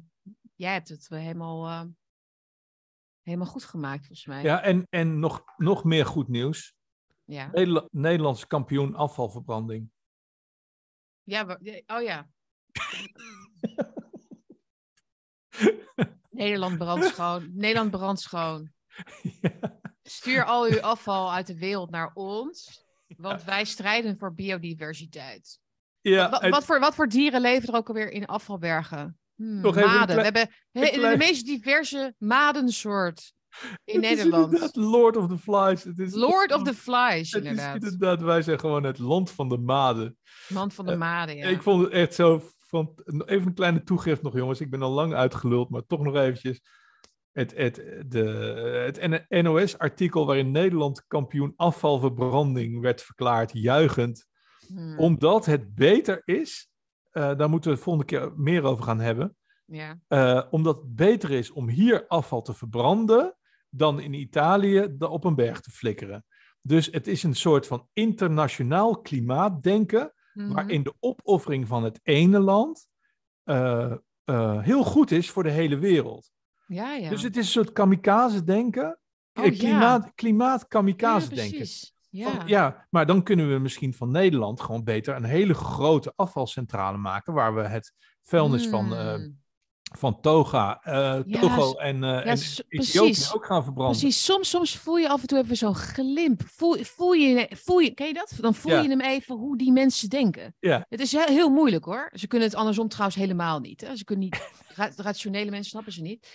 jij 0.55 0.73
hebt 0.73 0.89
het 0.89 1.07
wel 1.07 1.19
helemaal, 1.19 1.87
helemaal 3.21 3.47
goed 3.47 3.63
gemaakt 3.65 4.05
volgens 4.05 4.25
mij. 4.25 4.43
ja, 4.43 4.61
en, 4.61 4.85
en 4.89 5.19
nog, 5.19 5.43
nog 5.57 5.83
meer 5.83 6.05
goed 6.05 6.27
nieuws. 6.27 6.75
ja. 7.23 7.49
Nederla- 7.51 7.87
Nederlands 7.91 8.47
kampioen 8.47 8.95
afvalverbranding. 8.95 9.91
Ja, 11.23 11.59
oh 11.87 12.01
ja. 12.01 12.29
Nederland 16.29 16.77
brandschoon. 16.77 17.49
Nederland 17.53 17.91
brandschoon. 17.91 18.71
ja. 19.41 19.78
Stuur 20.09 20.45
al 20.45 20.65
uw 20.65 20.79
afval 20.93 21.33
uit 21.33 21.47
de 21.47 21.57
wereld 21.57 21.89
naar 21.89 22.11
ons. 22.13 22.83
Want 23.17 23.43
wij 23.43 23.65
strijden 23.65 24.17
voor 24.17 24.33
biodiversiteit. 24.33 25.59
Ja, 26.01 26.49
wat, 26.49 26.65
voor, 26.65 26.79
wat 26.79 26.95
voor 26.95 27.07
dieren 27.07 27.41
leven 27.41 27.69
er 27.69 27.75
ook 27.75 27.87
alweer 27.87 28.11
in 28.11 28.25
afvalbergen? 28.25 29.17
Hmm, 29.35 29.61
maden. 29.61 30.15
We 30.15 30.21
hebben 30.21 30.49
he- 30.71 30.81
een 30.81 30.91
klein- 30.91 31.19
de 31.19 31.25
meest 31.25 31.45
diverse 31.45 32.15
madensoort 32.17 33.33
in 33.83 34.03
het 34.03 34.15
Nederland. 34.15 34.75
Lord 34.75 35.17
of 35.17 35.27
the 35.27 35.37
Flies. 35.37 35.83
Het 35.83 35.99
is 35.99 36.13
Lord 36.13 36.53
of 36.53 36.63
the 36.63 36.73
Flies, 36.73 37.31
Het 37.31 37.45
is 37.45 37.49
inderdaad. 37.49 38.21
wij 38.21 38.41
zijn 38.41 38.59
gewoon 38.59 38.83
het 38.83 38.97
land 38.97 39.31
van 39.31 39.49
de 39.49 39.57
maden. 39.57 40.17
Man 40.47 40.71
van 40.71 40.85
de 40.85 40.91
eh, 40.91 40.97
maden, 40.97 41.35
ja. 41.35 41.47
Ik 41.47 41.61
vond 41.61 41.83
het 41.83 41.91
echt 41.91 42.13
zo. 42.13 42.41
Van, 42.57 42.93
even 43.25 43.47
een 43.47 43.53
kleine 43.53 43.83
toegift 43.83 44.21
nog, 44.21 44.33
jongens. 44.33 44.59
Ik 44.61 44.69
ben 44.69 44.81
al 44.81 44.91
lang 44.91 45.13
uitgeluld, 45.13 45.69
maar 45.69 45.85
toch 45.87 45.99
nog 46.01 46.15
eventjes. 46.15 46.61
Het, 47.31 47.55
het, 47.57 47.75
de, 48.07 48.19
het 48.97 49.29
NOS-artikel 49.43 50.25
waarin 50.25 50.51
Nederland 50.51 51.07
kampioen 51.07 51.53
afvalverbranding 51.55 52.81
werd 52.81 53.01
verklaard, 53.01 53.51
juichend. 53.53 54.27
Hmm, 54.67 54.99
Omdat 54.99 55.45
het 55.45 55.75
beter 55.75 56.21
is, 56.25 56.69
eh, 57.11 57.35
daar 57.37 57.49
moeten 57.49 57.71
we 57.71 57.77
de 57.77 57.83
volgende 57.83 58.07
keer 58.07 58.31
meer 58.35 58.63
over 58.63 58.83
gaan 58.83 58.99
hebben. 58.99 59.35
ja. 59.65 59.99
eh, 60.07 60.43
omdat 60.49 60.75
het 60.77 60.95
beter 60.95 61.31
is 61.31 61.51
om 61.51 61.69
hier 61.69 62.07
afval 62.07 62.41
te 62.41 62.53
verbranden 62.53 63.35
dan 63.69 63.99
in 63.99 64.13
Italië 64.13 64.95
op 64.99 65.23
een 65.23 65.35
berg 65.35 65.61
te 65.61 65.71
flikkeren. 65.71 66.25
Dus 66.61 66.85
het 66.91 67.07
is 67.07 67.23
een 67.23 67.35
soort 67.35 67.67
van 67.67 67.87
internationaal 67.93 68.99
klimaatdenken 69.01 70.13
Mhm. 70.33 70.53
waarin 70.53 70.83
de 70.83 70.93
opoffering 70.99 71.67
van 71.67 71.83
het 71.83 71.99
ene 72.03 72.39
land 72.39 72.87
eh, 73.43 73.93
heel 74.61 74.83
goed 74.83 75.11
is 75.11 75.29
voor 75.29 75.43
de 75.43 75.49
hele 75.49 75.77
wereld. 75.77 76.31
Ja, 76.69 76.93
ja. 76.93 77.09
Dus 77.09 77.21
het 77.23 77.37
is 77.37 77.45
een 77.45 77.51
soort 77.51 77.71
kamikaze-denken. 77.73 78.99
Oh, 79.33 79.45
Eh, 79.45 79.51
ja. 79.51 79.57
klimaat, 79.57 80.11
klimaat-kamikaze 80.15 81.29
ja, 81.29 81.35
denken. 81.35 81.55
precies. 81.57 81.93
Van, 82.11 82.19
Ja. 82.19 82.43
ja, 82.45 82.87
maar 82.89 83.05
dan 83.05 83.23
kunnen 83.23 83.49
we 83.53 83.57
misschien 83.59 83.93
van 83.93 84.11
Nederland 84.11 84.61
gewoon 84.61 84.83
beter 84.83 85.15
een 85.15 85.23
hele 85.23 85.53
grote 85.53 86.13
afvalcentrale 86.15 86.97
maken. 86.97 87.33
Waar 87.33 87.55
we 87.55 87.61
het 87.61 87.93
vuilnis 88.23 88.67
van, 88.67 88.93
eh, 88.95 89.13
Hmm. 89.13 89.37
van 89.97 90.21
Toga, 90.21 90.79
eh, 90.83 91.19
Togo 91.19 91.73
en, 91.73 91.95
eh 91.95 92.09
ja, 92.09 92.23
en 92.23 92.37
Ethiopië 92.67 93.23
ook 93.33 93.45
gaan 93.45 93.63
verbranden. 93.63 93.99
Precies, 93.99 94.23
soms, 94.25 94.49
soms 94.49 94.77
voel 94.77 94.97
je 94.97 95.09
af 95.09 95.21
en 95.21 95.27
toe 95.27 95.37
even 95.37 95.55
zo'n 95.57 95.75
glimp. 95.75 96.41
Voel, 96.45 96.75
voel, 96.83 97.13
je, 97.13 97.47
voel 97.55 97.79
je, 97.79 97.93
ken 97.93 98.07
je 98.07 98.13
dat? 98.13 98.33
Dan 98.39 98.53
voel 98.55 98.71
Ja. 98.71 98.81
je 98.81 98.89
hem 98.89 99.01
even 99.01 99.35
hoe 99.35 99.57
die 99.57 99.71
mensen 99.71 100.09
denken. 100.09 100.55
Ja. 100.59 100.85
Het 100.89 100.99
is 100.99 101.11
heel, 101.11 101.25
heel 101.25 101.49
moeilijk 101.49 101.85
hoor. 101.85 102.09
Ze 102.13 102.27
kunnen 102.27 102.47
het 102.47 102.57
andersom 102.57 102.87
trouwens 102.87 103.17
helemaal 103.19 103.59
niet. 103.59 103.81
Hè? 103.81 103.95
Ze 103.95 104.03
kunnen 104.03 104.25
niet, 104.25 104.51
ra- 104.75 104.91
rationele 104.95 105.49
mensen 105.51 105.69
snappen 105.69 105.93
ze 105.93 106.01
niet. 106.01 106.27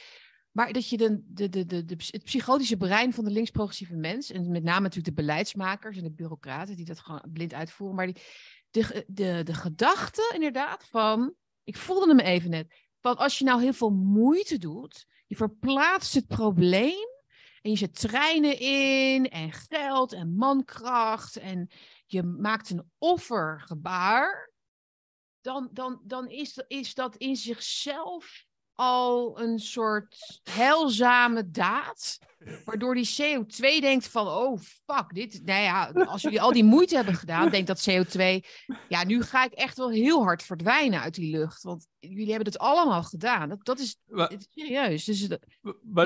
Maar 0.55 0.72
dat 0.72 0.89
je 0.89 0.97
de, 0.97 1.20
de, 1.26 1.48
de, 1.48 1.66
de, 1.66 1.97
het 2.10 2.24
psychotische 2.24 2.76
brein 2.76 3.12
van 3.12 3.24
de 3.24 3.31
links-progressieve 3.31 3.97
mens, 3.97 4.31
en 4.31 4.51
met 4.51 4.62
name 4.62 4.81
natuurlijk 4.81 5.16
de 5.16 5.22
beleidsmakers 5.22 5.97
en 5.97 6.02
de 6.02 6.10
bureaucraten 6.10 6.76
die 6.76 6.85
dat 6.85 7.01
gewoon 7.01 7.22
blind 7.32 7.55
uitvoeren, 7.55 7.97
maar 7.97 8.06
die, 8.06 8.22
de, 8.70 9.05
de, 9.06 9.40
de 9.44 9.55
gedachte 9.55 10.31
inderdaad 10.35 10.85
van, 10.85 11.35
ik 11.64 11.76
voelde 11.76 12.09
hem 12.09 12.18
even 12.18 12.51
net, 12.51 12.74
van 13.01 13.16
als 13.16 13.39
je 13.39 13.44
nou 13.44 13.62
heel 13.62 13.72
veel 13.72 13.90
moeite 13.90 14.59
doet, 14.59 15.06
je 15.26 15.36
verplaatst 15.36 16.14
het 16.14 16.26
probleem 16.26 17.09
en 17.62 17.70
je 17.70 17.76
zet 17.76 18.01
treinen 18.01 18.59
in 18.59 19.28
en 19.28 19.52
geld 19.52 20.12
en 20.12 20.35
mankracht 20.35 21.36
en 21.36 21.70
je 22.06 22.22
maakt 22.22 22.70
een 22.70 22.90
offergebaar, 22.98 24.52
dan, 25.40 25.68
dan, 25.72 26.01
dan 26.05 26.28
is, 26.28 26.62
is 26.66 26.94
dat 26.94 27.16
in 27.16 27.36
zichzelf 27.36 28.47
al 28.74 29.40
een 29.40 29.59
soort 29.59 30.40
heilzame 30.51 31.51
daad. 31.51 32.18
Waardoor 32.64 32.94
die 32.94 33.10
CO2 33.22 33.80
denkt 33.80 34.09
van, 34.09 34.28
oh 34.28 34.59
fuck, 34.60 35.14
dit, 35.14 35.40
nou 35.44 35.62
ja, 35.62 35.90
als 36.06 36.22
jullie 36.22 36.40
al 36.40 36.52
die 36.52 36.64
moeite 36.64 36.96
hebben 36.96 37.14
gedaan, 37.14 37.51
denkt 37.51 37.66
dat 37.66 37.88
CO2, 37.90 38.46
ja, 38.88 39.05
nu 39.05 39.22
ga 39.22 39.44
ik 39.44 39.52
echt 39.52 39.76
wel 39.76 39.90
heel 39.90 40.22
hard 40.22 40.42
verdwijnen 40.42 41.01
uit 41.01 41.14
die 41.14 41.36
lucht. 41.36 41.62
Want 41.62 41.86
jullie 41.98 42.28
hebben 42.28 42.46
het 42.52 42.59
allemaal 42.59 43.02
gedaan. 43.02 43.48
Dat, 43.48 43.64
dat 43.64 43.78
is, 43.78 43.96
Maar- 44.06 44.28
het 44.28 44.40
is 44.40 44.62
serieus. 44.62 45.05
Dus 45.05 45.28
dat, 45.28 45.40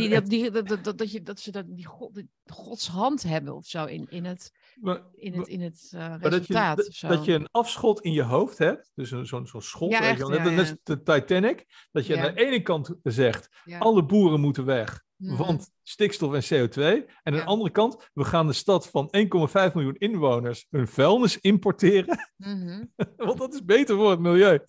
die, 0.00 0.08
dat, 0.08 0.26
die, 0.26 0.50
dat, 0.50 0.68
dat, 0.68 0.84
dat, 0.84 0.98
dat, 0.98 1.10
je, 1.10 1.22
dat 1.22 1.40
ze 1.40 1.50
dat, 1.50 1.64
die 1.68 1.86
God, 1.86 2.14
die 2.14 2.30
Gods 2.44 2.88
hand 2.88 3.22
hebben 3.22 3.54
of 3.56 3.66
zo 3.66 3.84
in, 3.84 4.06
in 4.10 4.24
het, 4.24 4.52
maar- 4.80 5.02
in 5.14 5.34
het, 5.38 5.48
in 5.48 5.60
het 5.60 5.88
eh, 5.94 5.98
maar 6.08 6.20
dat, 6.20 6.30
je, 6.30 6.36
resultaat. 6.38 6.76
dat, 6.76 6.92
zo. 6.94 7.22
je 7.24 7.32
een 7.32 7.48
afschot 7.50 8.00
in 8.00 8.12
je 8.12 8.22
hoofd 8.22 8.58
hebt, 8.58 8.90
dus 8.94 9.08
zo'n 9.08 9.46
zo'n 9.46 9.62
schot, 9.62 9.90
Ja, 9.90 10.00
echt, 10.00 10.18
net, 10.18 10.36
ja, 10.36 10.42
net 10.44 10.52
ja. 10.52 10.58
als 10.58 10.74
de 10.82 11.02
Titanic, 11.02 11.64
dat 11.92 12.06
je 12.06 12.18
aan 12.20 12.34
de 12.34 12.40
ene 12.46 12.62
kant 12.62 12.94
zegt, 13.02 13.48
alle 13.78 14.04
boeren 14.04 14.40
moeten 14.40 14.64
weg, 14.64 15.02
Mhm. 15.16 15.36
want 15.36 15.70
stikstof 15.82 16.34
en 16.34 16.42
CO2. 16.68 16.82
En 17.22 17.32
aan 17.32 17.32
de 17.32 17.44
andere 17.44 17.70
kant, 17.70 18.08
we 18.14 18.24
gaan 18.24 18.46
de 18.46 18.52
stad 18.52 18.88
van 18.90 19.08
1,5 19.10 19.74
miljoen 19.74 19.96
inwoners 19.96 20.66
hun 20.70 20.88
vuilnis 20.88 21.38
importeren, 21.38 22.28
Mhm. 22.36 22.84
want 23.16 23.38
dat 23.38 23.54
is 23.54 23.64
beter 23.64 23.96
voor 23.96 24.10
het 24.10 24.20
milieu. 24.20 24.60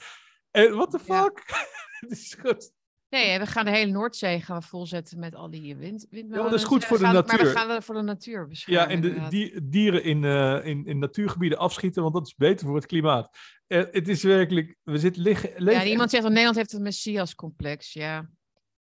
En 0.51 0.75
what 0.75 0.91
the 0.91 0.99
fuck? 0.99 1.43
Het 1.99 2.11
is 2.11 2.37
goed. 2.41 2.71
Nee, 3.09 3.39
we 3.39 3.45
gaan 3.45 3.65
de 3.65 3.71
hele 3.71 3.91
Noordzee 3.91 4.41
gaan 4.41 4.59
we 4.59 4.65
volzetten 4.65 5.19
met 5.19 5.35
al 5.35 5.49
die 5.49 5.75
wind, 5.75 6.07
windmolens. 6.09 6.49
dat 6.49 6.59
is 6.59 6.65
goed 6.65 6.85
voor 6.85 6.97
de 6.97 7.03
gaan- 7.03 7.13
Maar 7.13 7.23
natuur. 7.25 7.45
we 7.45 7.57
gaan 7.59 7.69
er 7.69 7.83
voor 7.83 7.95
de 7.95 8.01
natuur 8.01 8.47
beschermen. 8.47 8.81
Ja, 8.83 8.89
en 8.89 9.01
de 9.01 9.27
die, 9.29 9.69
dieren 9.69 10.03
in, 10.03 10.23
eh, 10.23 10.65
in, 10.65 10.85
in 10.85 10.99
natuurgebieden 10.99 11.57
afschieten, 11.57 12.01
want 12.01 12.13
dat 12.13 12.27
is 12.27 12.35
beter 12.35 12.65
voor 12.65 12.75
het 12.75 12.85
klimaat. 12.85 13.37
Eh, 13.67 13.83
het 13.91 14.07
is 14.07 14.23
werkelijk, 14.23 14.75
we 14.83 14.97
zitten 14.97 15.21
liggen. 15.21 15.63
Ja, 15.65 15.83
iemand 15.83 16.09
zegt 16.09 16.21
dat 16.23 16.31
Nederland 16.31 16.57
heeft 16.57 16.73
een 16.73 16.81
Messias-complex. 16.81 17.93
Ja. 17.93 18.29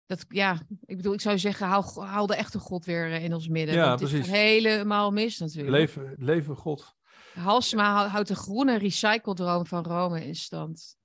Dat, 0.07 0.25
ja, 0.29 0.59
ik 0.85 0.97
bedoel, 0.97 1.13
ik 1.13 1.21
zou 1.21 1.39
zeggen, 1.39 1.67
haal 1.67 2.27
de 2.27 2.35
echte 2.35 2.59
God 2.59 2.85
weer 2.85 3.13
eh, 3.13 3.25
in 3.25 3.35
ons 3.35 3.49
midden. 3.49 3.75
Ja, 3.75 3.97
precies. 3.97 4.19
gaat 4.27 4.37
helemaal 4.37 5.11
mis 5.11 5.39
natuurlijk. 5.39 5.77
Leven, 5.77 6.15
leven 6.19 6.57
God. 6.57 6.95
Halsema 7.35 7.93
hou- 7.95 8.09
houdt 8.09 8.29
de 8.29 8.35
groene 8.35 8.79
recycledroom 8.79 9.67
van 9.67 9.85
Rome 9.85 10.27
in 10.27 10.35
stand. 10.35 10.99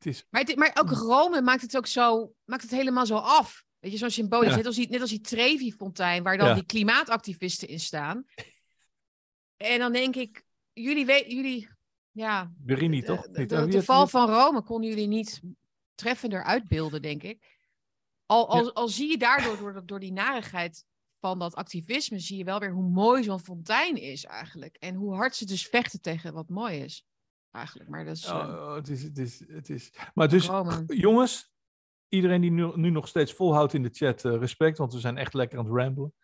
Het 0.00 0.12
is, 0.12 0.26
Maar, 0.30 0.40
het, 0.40 0.56
maar 0.56 0.76
ook 0.80 0.90
Rome 0.90 1.42
maakt 1.42 1.62
het 1.62 1.76
ook 1.76 1.86
zo, 1.86 2.34
maakt 2.44 2.62
het 2.62 2.70
helemaal 2.70 3.06
zo 3.06 3.16
af. 3.16 3.64
Weet 3.78 3.92
je, 3.92 3.98
zo 3.98 4.08
symbolisch. 4.08 4.50
Ja. 4.50 4.56
Net 4.56 4.66
als 4.66 4.76
die, 4.76 4.88
net 4.88 5.00
als 5.00 5.10
die 5.10 5.20
Trevi-fontein, 5.20 6.22
waar 6.22 6.38
dan 6.38 6.48
Ja. 6.48 6.54
die 6.54 6.64
klimaatactivisten 6.64 7.68
in 7.68 7.80
staan. 7.80 8.24
En 9.56 9.78
dan 9.78 9.92
denk 9.92 10.16
ik, 10.16 10.44
jullie 10.72 11.06
weten, 11.06 11.34
jullie, 11.34 11.68
ja, 12.10 12.52
Berini 12.56 13.02
toch? 13.02 13.28
de, 13.28 13.82
val 13.82 14.06
van 14.06 14.30
Rome 14.30 14.62
konden 14.62 14.90
jullie 14.90 15.06
niet 15.06 15.40
treffender 15.94 16.44
uitbeelden, 16.44 17.02
denk 17.02 17.22
ik. 17.22 17.58
Al, 18.26 18.48
al, 18.48 18.72
al 18.72 18.88
zie 18.88 19.10
je 19.10 19.18
daardoor, 19.18 19.56
door, 19.56 19.86
door 19.86 20.00
die 20.00 20.12
narigheid 20.12 20.84
van 21.18 21.38
dat 21.38 21.54
activisme, 21.54 22.18
zie 22.18 22.38
je 22.38 22.44
wel 22.44 22.58
weer 22.58 22.72
hoe 22.72 22.90
mooi 22.90 23.22
zo'n 23.22 23.40
fontein 23.40 23.96
is 23.96 24.24
eigenlijk. 24.24 24.76
En 24.76 24.94
hoe 24.94 25.14
hard 25.14 25.36
ze 25.36 25.44
dus 25.46 25.66
vechten 25.66 26.00
tegen 26.00 26.32
wat 26.32 26.48
mooi 26.48 26.78
is. 26.78 27.04
Eigenlijk, 27.50 27.90
maar 27.90 28.04
dat 28.04 28.16
is... 28.16 28.24
eh, 28.24 28.36
Oh, 28.36 28.48
oh, 28.48 28.74
het 28.74 28.88
is, 28.88 29.02
het 29.02 29.18
is, 29.18 29.44
het 29.48 29.68
is. 29.68 29.92
Maar 30.14 30.28
dus, 30.28 30.50
jongens, 30.86 31.52
iedereen 32.08 32.40
die 32.40 32.50
nu, 32.50 32.70
nu 32.74 32.90
nog 32.90 33.08
steeds 33.08 33.32
volhoudt 33.32 33.72
in 33.74 33.82
de 33.82 33.90
chat, 33.92 34.24
eh, 34.24 34.36
respect, 34.38 34.78
want 34.78 34.92
we 34.92 35.00
zijn 35.00 35.16
echt 35.16 35.34
lekker 35.34 35.58
aan 35.58 35.64
het 35.64 35.74
ramblen. 35.74 36.14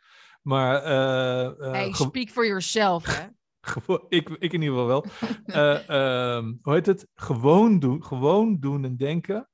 Maar 0.42 0.82
eh, 0.82 1.72
hey, 1.72 1.92
speak 1.92 2.28
for 2.28 2.46
yourself, 2.46 3.04
hè. 3.06 3.26
ik, 4.08 4.28
ik 4.28 4.52
in 4.52 4.62
ieder 4.62 4.78
geval 4.78 4.86
wel. 4.86 5.04
Eh, 5.44 5.88
ehm, 6.36 6.54
hoe 6.62 6.72
heet 6.74 6.86
het? 6.86 7.08
Gewoon 7.14 7.78
doen, 7.78 8.04
gewoon 8.04 8.60
doen 8.60 8.84
en 8.84 8.96
denken 8.96 9.48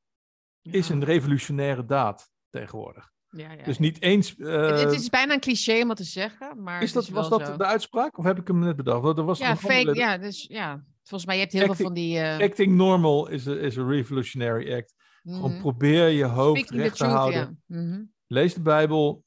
is 0.62 0.88
een 0.88 1.04
revolutionaire 1.04 1.84
daad 1.84 2.30
tegenwoordig. 2.50 3.11
Ja, 3.36 3.52
ja, 3.52 3.62
Dus 3.64 3.78
niet 3.78 4.02
eens. 4.02 4.36
eh, 4.36 4.66
Het, 4.66 4.80
het 4.80 4.92
is 4.92 5.08
bijna 5.08 5.32
een 5.34 5.40
cliché 5.40 5.82
om 5.82 5.88
het 5.88 5.98
te 5.98 6.04
zeggen, 6.04 6.62
maar 6.62 6.82
is 6.82 6.92
dat, 6.92 7.08
was 7.08 7.28
dat 7.28 7.46
zo. 7.46 7.56
de 7.56 7.64
uitspraak 7.64 8.18
of 8.18 8.24
heb 8.24 8.38
ik 8.38 8.46
hem 8.46 8.58
net 8.58 8.76
bedacht? 8.76 9.18
Er 9.18 9.24
was 9.24 9.38
Ja, 9.38 9.50
een 9.50 9.56
andere- 9.56 9.72
fake, 9.84 9.94
ja, 9.98 10.18
dus 10.18 10.44
ja. 10.48 10.84
Volgens 11.02 11.24
mij, 11.26 11.34
je 11.34 11.40
hebt 11.40 11.52
heel 11.52 11.60
veel 11.62 11.70
Acting- 11.70 11.88
van 11.88 11.96
die... 11.96 12.18
eh, 12.18 12.38
Acting 12.48 12.74
normal 12.76 13.28
is 13.28 13.48
a, 13.48 13.52
is 13.52 13.78
a 13.78 13.84
revolutionary 13.86 14.74
act. 14.74 14.94
Gewoon 15.22 15.50
mhm. 15.50 15.60
probeer 15.60 16.08
je 16.08 16.24
hoofd 16.24 16.58
Speaking 16.60 16.80
recht 16.80 16.96
te 16.96 17.02
truth, 17.04 17.16
houden. 17.16 17.62
Mhm. 17.66 18.02
Lees 18.26 18.54
de 18.54 18.60
Bijbel. 18.60 19.24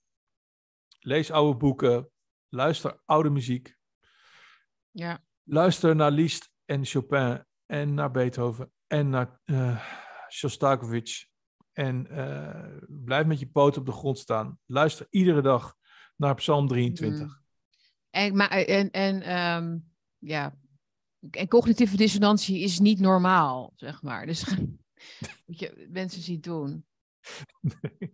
Lees 1.00 1.32
oude 1.32 1.58
boeken. 1.58 2.10
Luister 2.50 3.02
oude 3.06 3.30
muziek. 3.30 3.76
Ja, 4.92 5.20
Luister 5.44 5.96
naar 5.96 6.12
Liszt 6.12 6.50
en 6.66 6.86
Chopin 6.86 7.46
en 7.66 7.94
naar 7.94 8.12
Beethoven 8.12 8.72
en 8.88 9.10
naar 9.10 9.40
eh 9.46 9.80
Shostakovich. 10.32 11.26
En 11.76 12.08
eh, 12.10 12.88
blijf 12.88 13.26
met 13.26 13.40
je 13.40 13.48
poot 13.48 13.78
op 13.78 13.86
de 13.86 13.92
grond 13.92 14.20
staan. 14.20 14.60
Luister 14.66 15.08
iedere 15.10 15.42
dag 15.42 15.76
naar 16.16 16.36
Psalm 16.36 16.68
23. 16.68 17.22
Mm. 17.22 17.44
En, 18.10 18.36
maar, 18.36 18.50
en, 18.50 18.92
en 18.92 19.22
ehm, 19.22 19.78
ja, 20.18 20.58
en 21.32 21.48
cognitieve 21.48 21.98
dissonantie 21.98 22.60
is 22.60 22.80
niet 22.80 23.00
normaal, 23.00 23.74
zeg 23.76 24.02
maar. 24.02 24.26
Dus 24.26 24.44
wat 25.46 25.60
je 25.60 25.88
mensen 25.90 26.22
ziet 26.22 26.44
doen. 26.44 26.86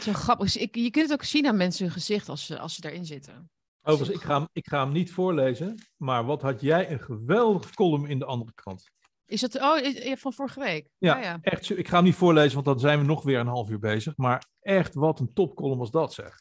Zo 0.00 0.12
grappig. 0.12 0.56
Ik, 0.56 0.74
je 0.74 0.90
kunt 0.90 1.10
het 1.10 1.20
ook 1.20 1.24
zien 1.24 1.46
aan 1.46 1.56
mensen 1.56 1.84
hun 1.84 1.94
gezicht 1.94 2.28
als 2.28 2.46
ze, 2.46 2.58
als 2.58 2.74
ze 2.74 2.80
daarin 2.80 3.06
zitten. 3.06 3.50
Overigens, 3.82 4.18
ik 4.18 4.24
ga, 4.24 4.38
hem, 4.38 4.48
ik 4.52 4.68
ga 4.68 4.84
hem 4.84 4.92
niet 4.92 5.12
voorlezen. 5.12 5.78
Maar 5.96 6.24
wat 6.24 6.42
had 6.42 6.60
jij 6.60 6.90
een 6.90 7.00
geweldige 7.00 7.74
column 7.74 8.06
in 8.06 8.18
de 8.18 8.24
andere 8.24 8.52
krant. 8.54 8.90
Is 9.26 9.40
dat 9.40 9.60
oh, 9.60 10.16
van 10.16 10.32
vorige 10.32 10.60
week? 10.60 10.88
Ja, 10.98 11.14
Ah, 11.14 11.22
ja. 11.22 11.38
echt. 11.42 11.78
Ik 11.78 11.88
ga 11.88 11.96
hem 11.96 12.04
niet 12.04 12.14
voorlezen, 12.14 12.54
want 12.54 12.66
dan 12.66 12.80
zijn 12.80 12.98
we 12.98 13.04
nog 13.04 13.22
weer 13.22 13.38
een 13.38 13.46
half 13.46 13.70
uur 13.70 13.78
bezig. 13.78 14.16
Maar 14.16 14.46
echt, 14.60 14.94
wat 14.94 15.20
een 15.20 15.32
topcolumn 15.32 15.78
was 15.78 15.90
dat, 15.90 16.14
zeg. 16.14 16.38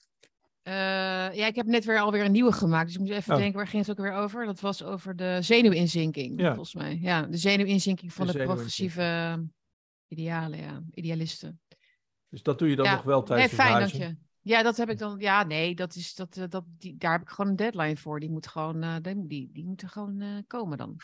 Eh, 0.62 0.74
ja, 1.34 1.46
ik 1.48 1.56
heb 1.56 1.66
net 1.66 1.86
weer 1.86 2.00
alweer 2.00 2.26
een 2.26 2.32
nieuwe 2.32 2.52
gemaakt. 2.52 2.86
Dus 2.86 2.96
ik 2.96 3.02
moet 3.02 3.10
even 3.10 3.34
Oh. 3.34 3.40
denken, 3.40 3.58
waar 3.58 3.68
ging 3.68 3.86
het 3.86 3.92
ook 4.00 4.06
weer 4.06 4.14
over? 4.16 4.46
Dat 4.46 4.60
was 4.60 4.84
over 4.84 5.16
de 5.16 5.38
zenuwinzinking, 5.42 6.40
Ja. 6.42 6.48
volgens 6.54 6.74
mij. 6.74 6.98
Ja, 7.02 7.22
de 7.22 7.38
zenuwinzinking 7.38 8.14
van 8.14 8.28
De 8.28 8.44
progressieve 8.44 9.40
idealen, 10.08 10.60
ja. 10.60 10.84
Idealisten. 10.94 11.62
Dus 12.30 12.44
dat 12.44 12.60
doe 12.60 12.70
je 12.70 12.76
dan 12.76 12.86
Ja. 12.86 12.96
nog 12.96 13.04
wel 13.04 13.18
Nee, 13.18 13.28
tijdens 13.28 13.52
het 13.52 13.62
fijn, 13.62 13.80
dank 13.80 13.92
je. 13.92 14.16
Ja, 14.42 14.64
dat 14.64 14.78
heb 14.78 14.90
ik 14.90 14.98
dan. 14.98 15.20
Ja, 15.20 15.44
nee, 15.44 15.76
dat 15.76 15.96
is, 15.96 16.16
dat, 16.16 16.38
eh, 16.38 16.44
dat, 16.50 16.64
die, 16.68 16.96
daar 16.98 17.12
heb 17.12 17.22
ik 17.22 17.30
gewoon 17.30 17.52
een 17.52 17.58
deadline 17.58 17.98
voor. 17.98 18.20
Die 18.20 18.30
moet 18.32 18.48
gewoon, 18.48 18.84
eh, 18.84 18.96
die, 19.02 19.28
die, 19.28 19.50
die 19.54 19.66
moeten 19.66 19.90
gewoon 19.90 20.44
komen 20.48 20.78
dan. 20.78 20.96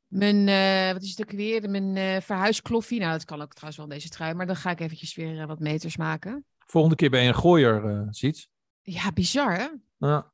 mijn, 0.07 0.48
eh, 0.48 0.93
wat 0.93 1.03
is 1.03 1.11
het 1.11 1.20
ook 1.20 1.36
weer? 1.36 1.70
Mijn 1.70 2.23
verhuiskloffie. 2.23 3.01
Nou, 3.01 3.12
dat 3.12 3.24
kan 3.24 3.43
ook 3.43 3.53
trouwens 3.53 3.77
wel 3.77 3.86
in 3.86 3.94
deze 3.94 4.09
trui. 4.09 4.35
Maar 4.35 4.47
dan 4.47 4.57
ga 4.57 4.70
ik 4.70 4.81
eventjes 4.81 5.15
weer 5.15 5.47
wat 5.47 5.61
meters 5.61 5.97
maken. 5.97 6.44
Volgende 6.66 6.97
keer 6.97 7.11
ben 7.11 7.23
je 7.23 7.28
een 7.28 7.35
gooier, 7.35 8.07
ziet. 8.11 8.55
Ja, 8.87 9.13
bizar 9.13 9.57
hè? 9.57 9.69
Ja, 9.97 10.33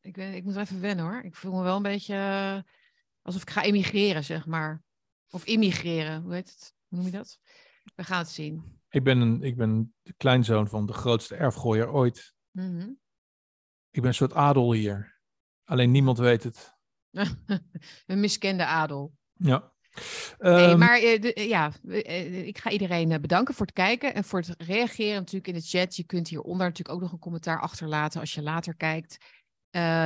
Ik, 0.00 0.12
ben, 0.12 0.34
ik 0.34 0.44
moet 0.44 0.56
even 0.56 0.80
wennen 0.80 1.04
hoor. 1.04 1.22
Ik 1.22 1.34
voel 1.34 1.52
me 1.52 1.62
wel 1.62 1.76
een 1.76 1.82
beetje 1.82 2.14
eh, 2.14 2.58
alsof 3.22 3.42
ik 3.42 3.50
ga 3.50 3.62
emigreren, 3.62 4.24
zeg 4.24 4.46
maar. 4.46 4.82
Of 5.30 5.44
immigreren, 5.44 6.22
hoe 6.22 6.32
heet 6.34 6.50
het? 6.50 6.74
Hoe 6.88 6.98
noem 6.98 7.06
je 7.06 7.12
dat? 7.12 7.38
We 7.94 8.04
gaan 8.04 8.18
het 8.18 8.28
zien. 8.28 8.80
ik, 8.88 9.04
ben 9.04 9.20
een, 9.20 9.42
ik 9.42 9.56
ben 9.56 9.94
de 10.02 10.12
kleinzoon 10.16 10.68
van 10.68 10.86
de 10.86 10.92
grootste 10.92 11.34
erfgooier 11.36 11.90
ooit. 11.92 12.34
Mhm. 12.50 12.88
Ik 13.90 14.00
ben 14.00 14.04
een 14.04 14.14
soort 14.14 14.34
adel 14.34 14.72
hier. 14.72 15.20
Alleen 15.64 15.90
niemand 15.90 16.18
weet 16.18 16.42
het. 16.42 16.76
een 18.06 18.20
miskende 18.20 18.64
adel. 18.64 19.14
Ja. 19.32 19.73
Nee, 20.38 20.66
Ehm, 20.66 20.78
maar 20.78 20.98
eh, 20.98 21.24
eh, 21.24 21.48
ja, 21.48 21.72
eh, 21.88 22.46
ik 22.46 22.58
ga 22.58 22.70
iedereen 22.70 23.20
bedanken 23.20 23.54
voor 23.54 23.66
het 23.66 23.74
kijken 23.74 24.14
en 24.14 24.24
voor 24.24 24.38
het 24.38 24.54
reageren 24.58 25.14
natuurlijk 25.14 25.46
in 25.46 25.54
de 25.54 25.60
chat. 25.60 25.96
Je 25.96 26.04
kunt 26.04 26.28
hieronder 26.28 26.66
natuurlijk 26.66 26.96
ook 26.96 27.02
nog 27.02 27.12
een 27.12 27.18
commentaar 27.18 27.60
achterlaten 27.60 28.20
als 28.20 28.34
je 28.34 28.42
later 28.42 28.76
kijkt. 28.76 29.16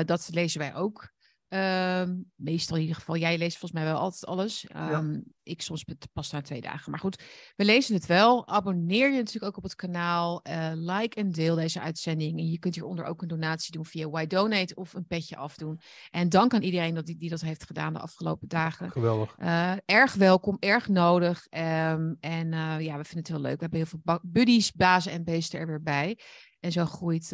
Dat 0.05 0.29
lezen 0.33 0.61
wij 0.61 0.75
ook. 0.75 1.09
Ehm, 1.49 2.15
meestal 2.35 2.77
in 2.77 2.83
ieder 2.83 2.97
geval. 2.97 3.17
Jij 3.17 3.39
leest 3.39 3.59
volgens 3.59 3.81
mij 3.81 3.91
wel 3.91 4.01
altijd 4.01 4.27
alles. 4.27 4.67
Ehm, 4.67 5.21
Ik 5.43 5.63
soms 5.63 5.85
pas 6.13 6.31
na 6.31 6.41
twee 6.41 6.61
dagen. 6.61 6.91
Maar 6.91 7.01
goed, 7.01 7.23
we 7.57 7.65
lezen 7.65 7.95
het 7.95 8.07
wel. 8.07 8.49
Abonneer 8.49 9.11
je 9.11 9.17
natuurlijk 9.17 9.45
ook 9.45 9.57
op 9.57 9.63
het 9.63 9.75
kanaal. 9.75 10.43
Eh, 10.43 10.71
like 10.75 11.17
en 11.17 11.31
deel 11.33 11.55
deze 11.55 11.81
uitzending. 11.81 12.39
En 12.39 12.51
je 12.51 12.59
kunt 12.59 12.75
hieronder 12.75 13.05
ook 13.05 13.23
een 13.23 13.29
donatie 13.29 13.73
doen 13.73 13.85
via 13.85 14.09
Why 14.09 14.27
Donate 14.27 14.75
of 14.75 14.95
een 14.95 15.07
petje 15.07 15.37
afdoen. 15.37 15.81
En 16.11 16.29
dank 16.29 16.55
aan 16.55 16.63
iedereen 16.63 16.95
dat 16.95 17.07
die, 17.07 17.17
die 17.17 17.31
dat 17.31 17.41
heeft 17.41 17.65
gedaan 17.67 17.93
de 17.93 17.99
afgelopen 17.99 18.49
dagen. 18.49 18.91
geweldig. 18.91 19.35
Eh, 19.39 19.73
erg 19.85 20.15
welkom, 20.15 20.57
erg 20.61 20.89
nodig. 20.89 21.47
Ehm, 21.47 22.15
en 22.21 22.53
eh, 22.53 22.81
ja, 22.81 22.97
we 22.97 23.05
vinden 23.05 23.19
het 23.19 23.29
heel 23.29 23.41
leuk. 23.41 23.55
We 23.61 23.61
hebben 23.63 23.79
heel 23.79 24.01
veel 24.05 24.21
buddies, 24.23 24.73
bazen 24.73 25.13
en 25.13 25.25
beesten 25.25 25.61
er 25.61 25.67
weer 25.67 25.83
bij. 25.83 26.19
En 26.61 26.73
zo 26.73 26.85
groeit 26.85 27.33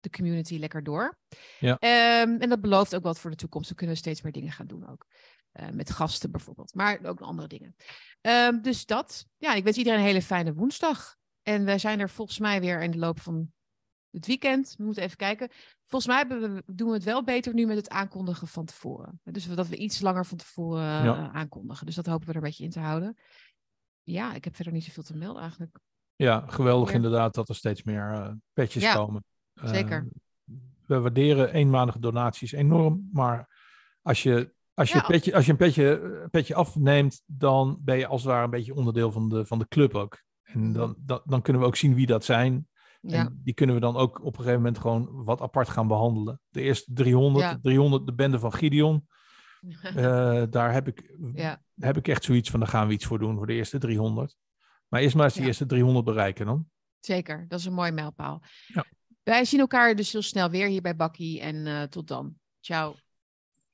de 0.00 0.10
community 0.10 0.58
lekker 0.58 0.82
door. 0.82 1.18
Ja. 1.58 1.78
Ehm, 1.78 2.36
en 2.40 2.48
dat 2.48 2.60
belooft 2.60 2.94
ook 2.94 3.02
wat 3.02 3.18
voor 3.18 3.30
de 3.30 3.36
toekomst. 3.36 3.68
Dan 3.68 3.76
kunnen 3.76 3.94
we 3.94 4.00
steeds 4.02 4.22
meer 4.22 4.32
dingen 4.32 4.52
gaan 4.52 4.66
doen 4.66 4.88
ook. 4.88 5.06
Eh, 5.52 5.68
met 5.68 5.90
gasten 5.90 6.30
bijvoorbeeld, 6.30 6.74
maar 6.74 6.98
ook 7.04 7.20
andere 7.20 7.48
dingen. 7.48 7.76
Ehm, 8.20 8.60
dus 8.60 8.86
dat. 8.86 9.26
Ja, 9.36 9.54
ik 9.54 9.64
wens 9.64 9.76
iedereen 9.76 9.98
een 9.98 10.04
hele 10.04 10.22
fijne 10.22 10.54
woensdag. 10.54 11.16
En 11.42 11.64
wij 11.64 11.78
zijn 11.78 12.00
er 12.00 12.10
volgens 12.10 12.38
mij 12.38 12.60
weer 12.60 12.82
in 12.82 12.90
de 12.90 12.98
loop 12.98 13.20
van 13.20 13.52
het 14.10 14.26
weekend. 14.26 14.74
We 14.76 14.84
moeten 14.84 15.02
even 15.02 15.16
kijken. 15.16 15.48
Volgens 15.86 16.12
mij 16.12 16.26
we, 16.40 16.62
doen 16.66 16.88
we 16.88 16.94
het 16.94 17.04
wel 17.04 17.24
beter 17.24 17.54
nu 17.54 17.66
met 17.66 17.76
het 17.76 17.88
aankondigen 17.88 18.46
van 18.48 18.64
tevoren. 18.64 19.20
Dus 19.24 19.46
dat 19.46 19.68
we 19.68 19.76
iets 19.76 20.00
langer 20.00 20.26
van 20.26 20.38
tevoren 20.38 20.82
eh, 20.98 21.04
Ja. 21.04 21.30
aankondigen. 21.32 21.86
Dus 21.86 21.94
dat 21.94 22.06
hopen 22.06 22.24
we 22.26 22.30
er 22.30 22.36
een 22.38 22.42
beetje 22.44 22.64
in 22.64 22.70
te 22.70 22.80
houden. 22.80 23.16
Ja, 24.02 24.34
ik 24.34 24.44
heb 24.44 24.54
verder 24.54 24.72
niet 24.72 24.84
zoveel 24.84 25.02
te 25.02 25.16
melden 25.16 25.42
eigenlijk. 25.42 25.78
Ja, 26.16 26.44
geweldig 26.46 26.88
Ja. 26.88 26.94
inderdaad 26.94 27.34
dat 27.34 27.48
er 27.48 27.54
steeds 27.54 27.82
meer 27.82 28.12
eh, 28.12 28.32
petjes 28.52 28.82
Ja, 28.82 28.94
komen. 28.94 29.24
Zeker. 29.64 30.08
Eh, 30.08 30.54
we 30.86 31.00
waarderen 31.00 31.52
eenmalige 31.52 31.98
donaties 31.98 32.52
enorm, 32.52 33.08
maar 33.12 33.48
als 34.02 34.22
je, 34.22 34.54
als 34.74 34.88
je, 34.88 34.94
Ja. 34.94 35.00
een, 35.00 35.06
petje, 35.10 35.34
als 35.34 35.44
je 35.44 35.50
een 35.50 35.56
petje, 35.56 36.28
petje 36.30 36.54
afneemt, 36.54 37.22
dan 37.26 37.78
ben 37.80 37.98
je 37.98 38.06
als 38.06 38.22
het 38.22 38.30
ware 38.30 38.44
een 38.44 38.50
beetje 38.50 38.74
onderdeel 38.74 39.12
van 39.12 39.28
de, 39.28 39.46
van 39.46 39.58
de 39.58 39.68
club 39.68 39.94
ook. 39.94 40.22
En 40.42 40.72
dan, 40.72 40.96
dan, 40.98 41.20
dan 41.24 41.42
kunnen 41.42 41.62
we 41.62 41.68
ook 41.68 41.76
zien 41.76 41.94
wie 41.94 42.06
dat 42.06 42.24
zijn. 42.24 42.68
Ja, 43.00 43.18
En 43.18 43.40
die 43.44 43.54
kunnen 43.54 43.74
we 43.74 43.80
dan 43.80 43.96
ook 43.96 44.18
op 44.18 44.26
een 44.26 44.34
gegeven 44.34 44.56
moment 44.56 44.78
gewoon 44.78 45.24
wat 45.24 45.40
apart 45.40 45.68
gaan 45.68 45.88
behandelen. 45.88 46.40
De 46.48 46.60
eerste 46.60 46.92
300, 46.92 47.44
Ja. 47.44 47.58
300 47.62 48.06
de 48.06 48.14
bende 48.14 48.38
van 48.38 48.52
Gideon. 48.52 49.06
eh, 49.82 50.42
daar 50.50 50.72
heb 50.72 50.88
ik, 50.88 51.16
ja. 51.34 51.62
heb 51.74 51.96
ik 51.96 52.08
echt 52.08 52.24
zoiets 52.24 52.50
van, 52.50 52.60
daar 52.60 52.68
gaan 52.68 52.86
we 52.86 52.92
iets 52.92 53.06
voor 53.06 53.18
doen 53.18 53.36
voor 53.36 53.46
de 53.46 53.52
eerste 53.52 53.78
300. 53.78 54.36
Maar 54.88 55.00
eerst 55.00 55.14
maar 55.14 55.24
eens 55.24 55.32
die 55.34 55.42
Ja. 55.42 55.48
eerste 55.48 55.66
300 55.66 56.04
bereiken 56.04 56.46
dan. 56.46 56.66
zeker. 57.00 57.44
Dat 57.48 57.58
is 57.58 57.64
een 57.64 57.72
mooi 57.72 57.92
mijlpaal. 57.92 58.42
Wij 59.30 59.44
zien 59.44 59.60
elkaar 59.60 59.94
dus 59.94 60.12
heel 60.12 60.22
snel 60.22 60.50
weer 60.50 60.66
hier 60.66 60.82
bij 60.82 60.96
Bakkie. 60.96 61.40
En 61.40 61.66
eh, 61.66 61.82
tot 61.82 62.08
dan. 62.08 62.38
Ciao. 62.60 62.96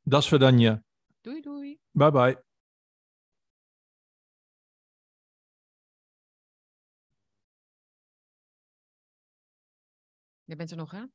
Dat 0.03 0.23
is 0.23 0.29
Verdanje. 0.29 0.83
Doei 1.21 1.41
doei. 1.41 1.79
Bye 1.91 2.11
bye. 2.11 2.43
Je 10.45 10.57
bent 10.57 10.71
er 10.71 10.77
nog 10.77 10.91
hè? 10.91 11.03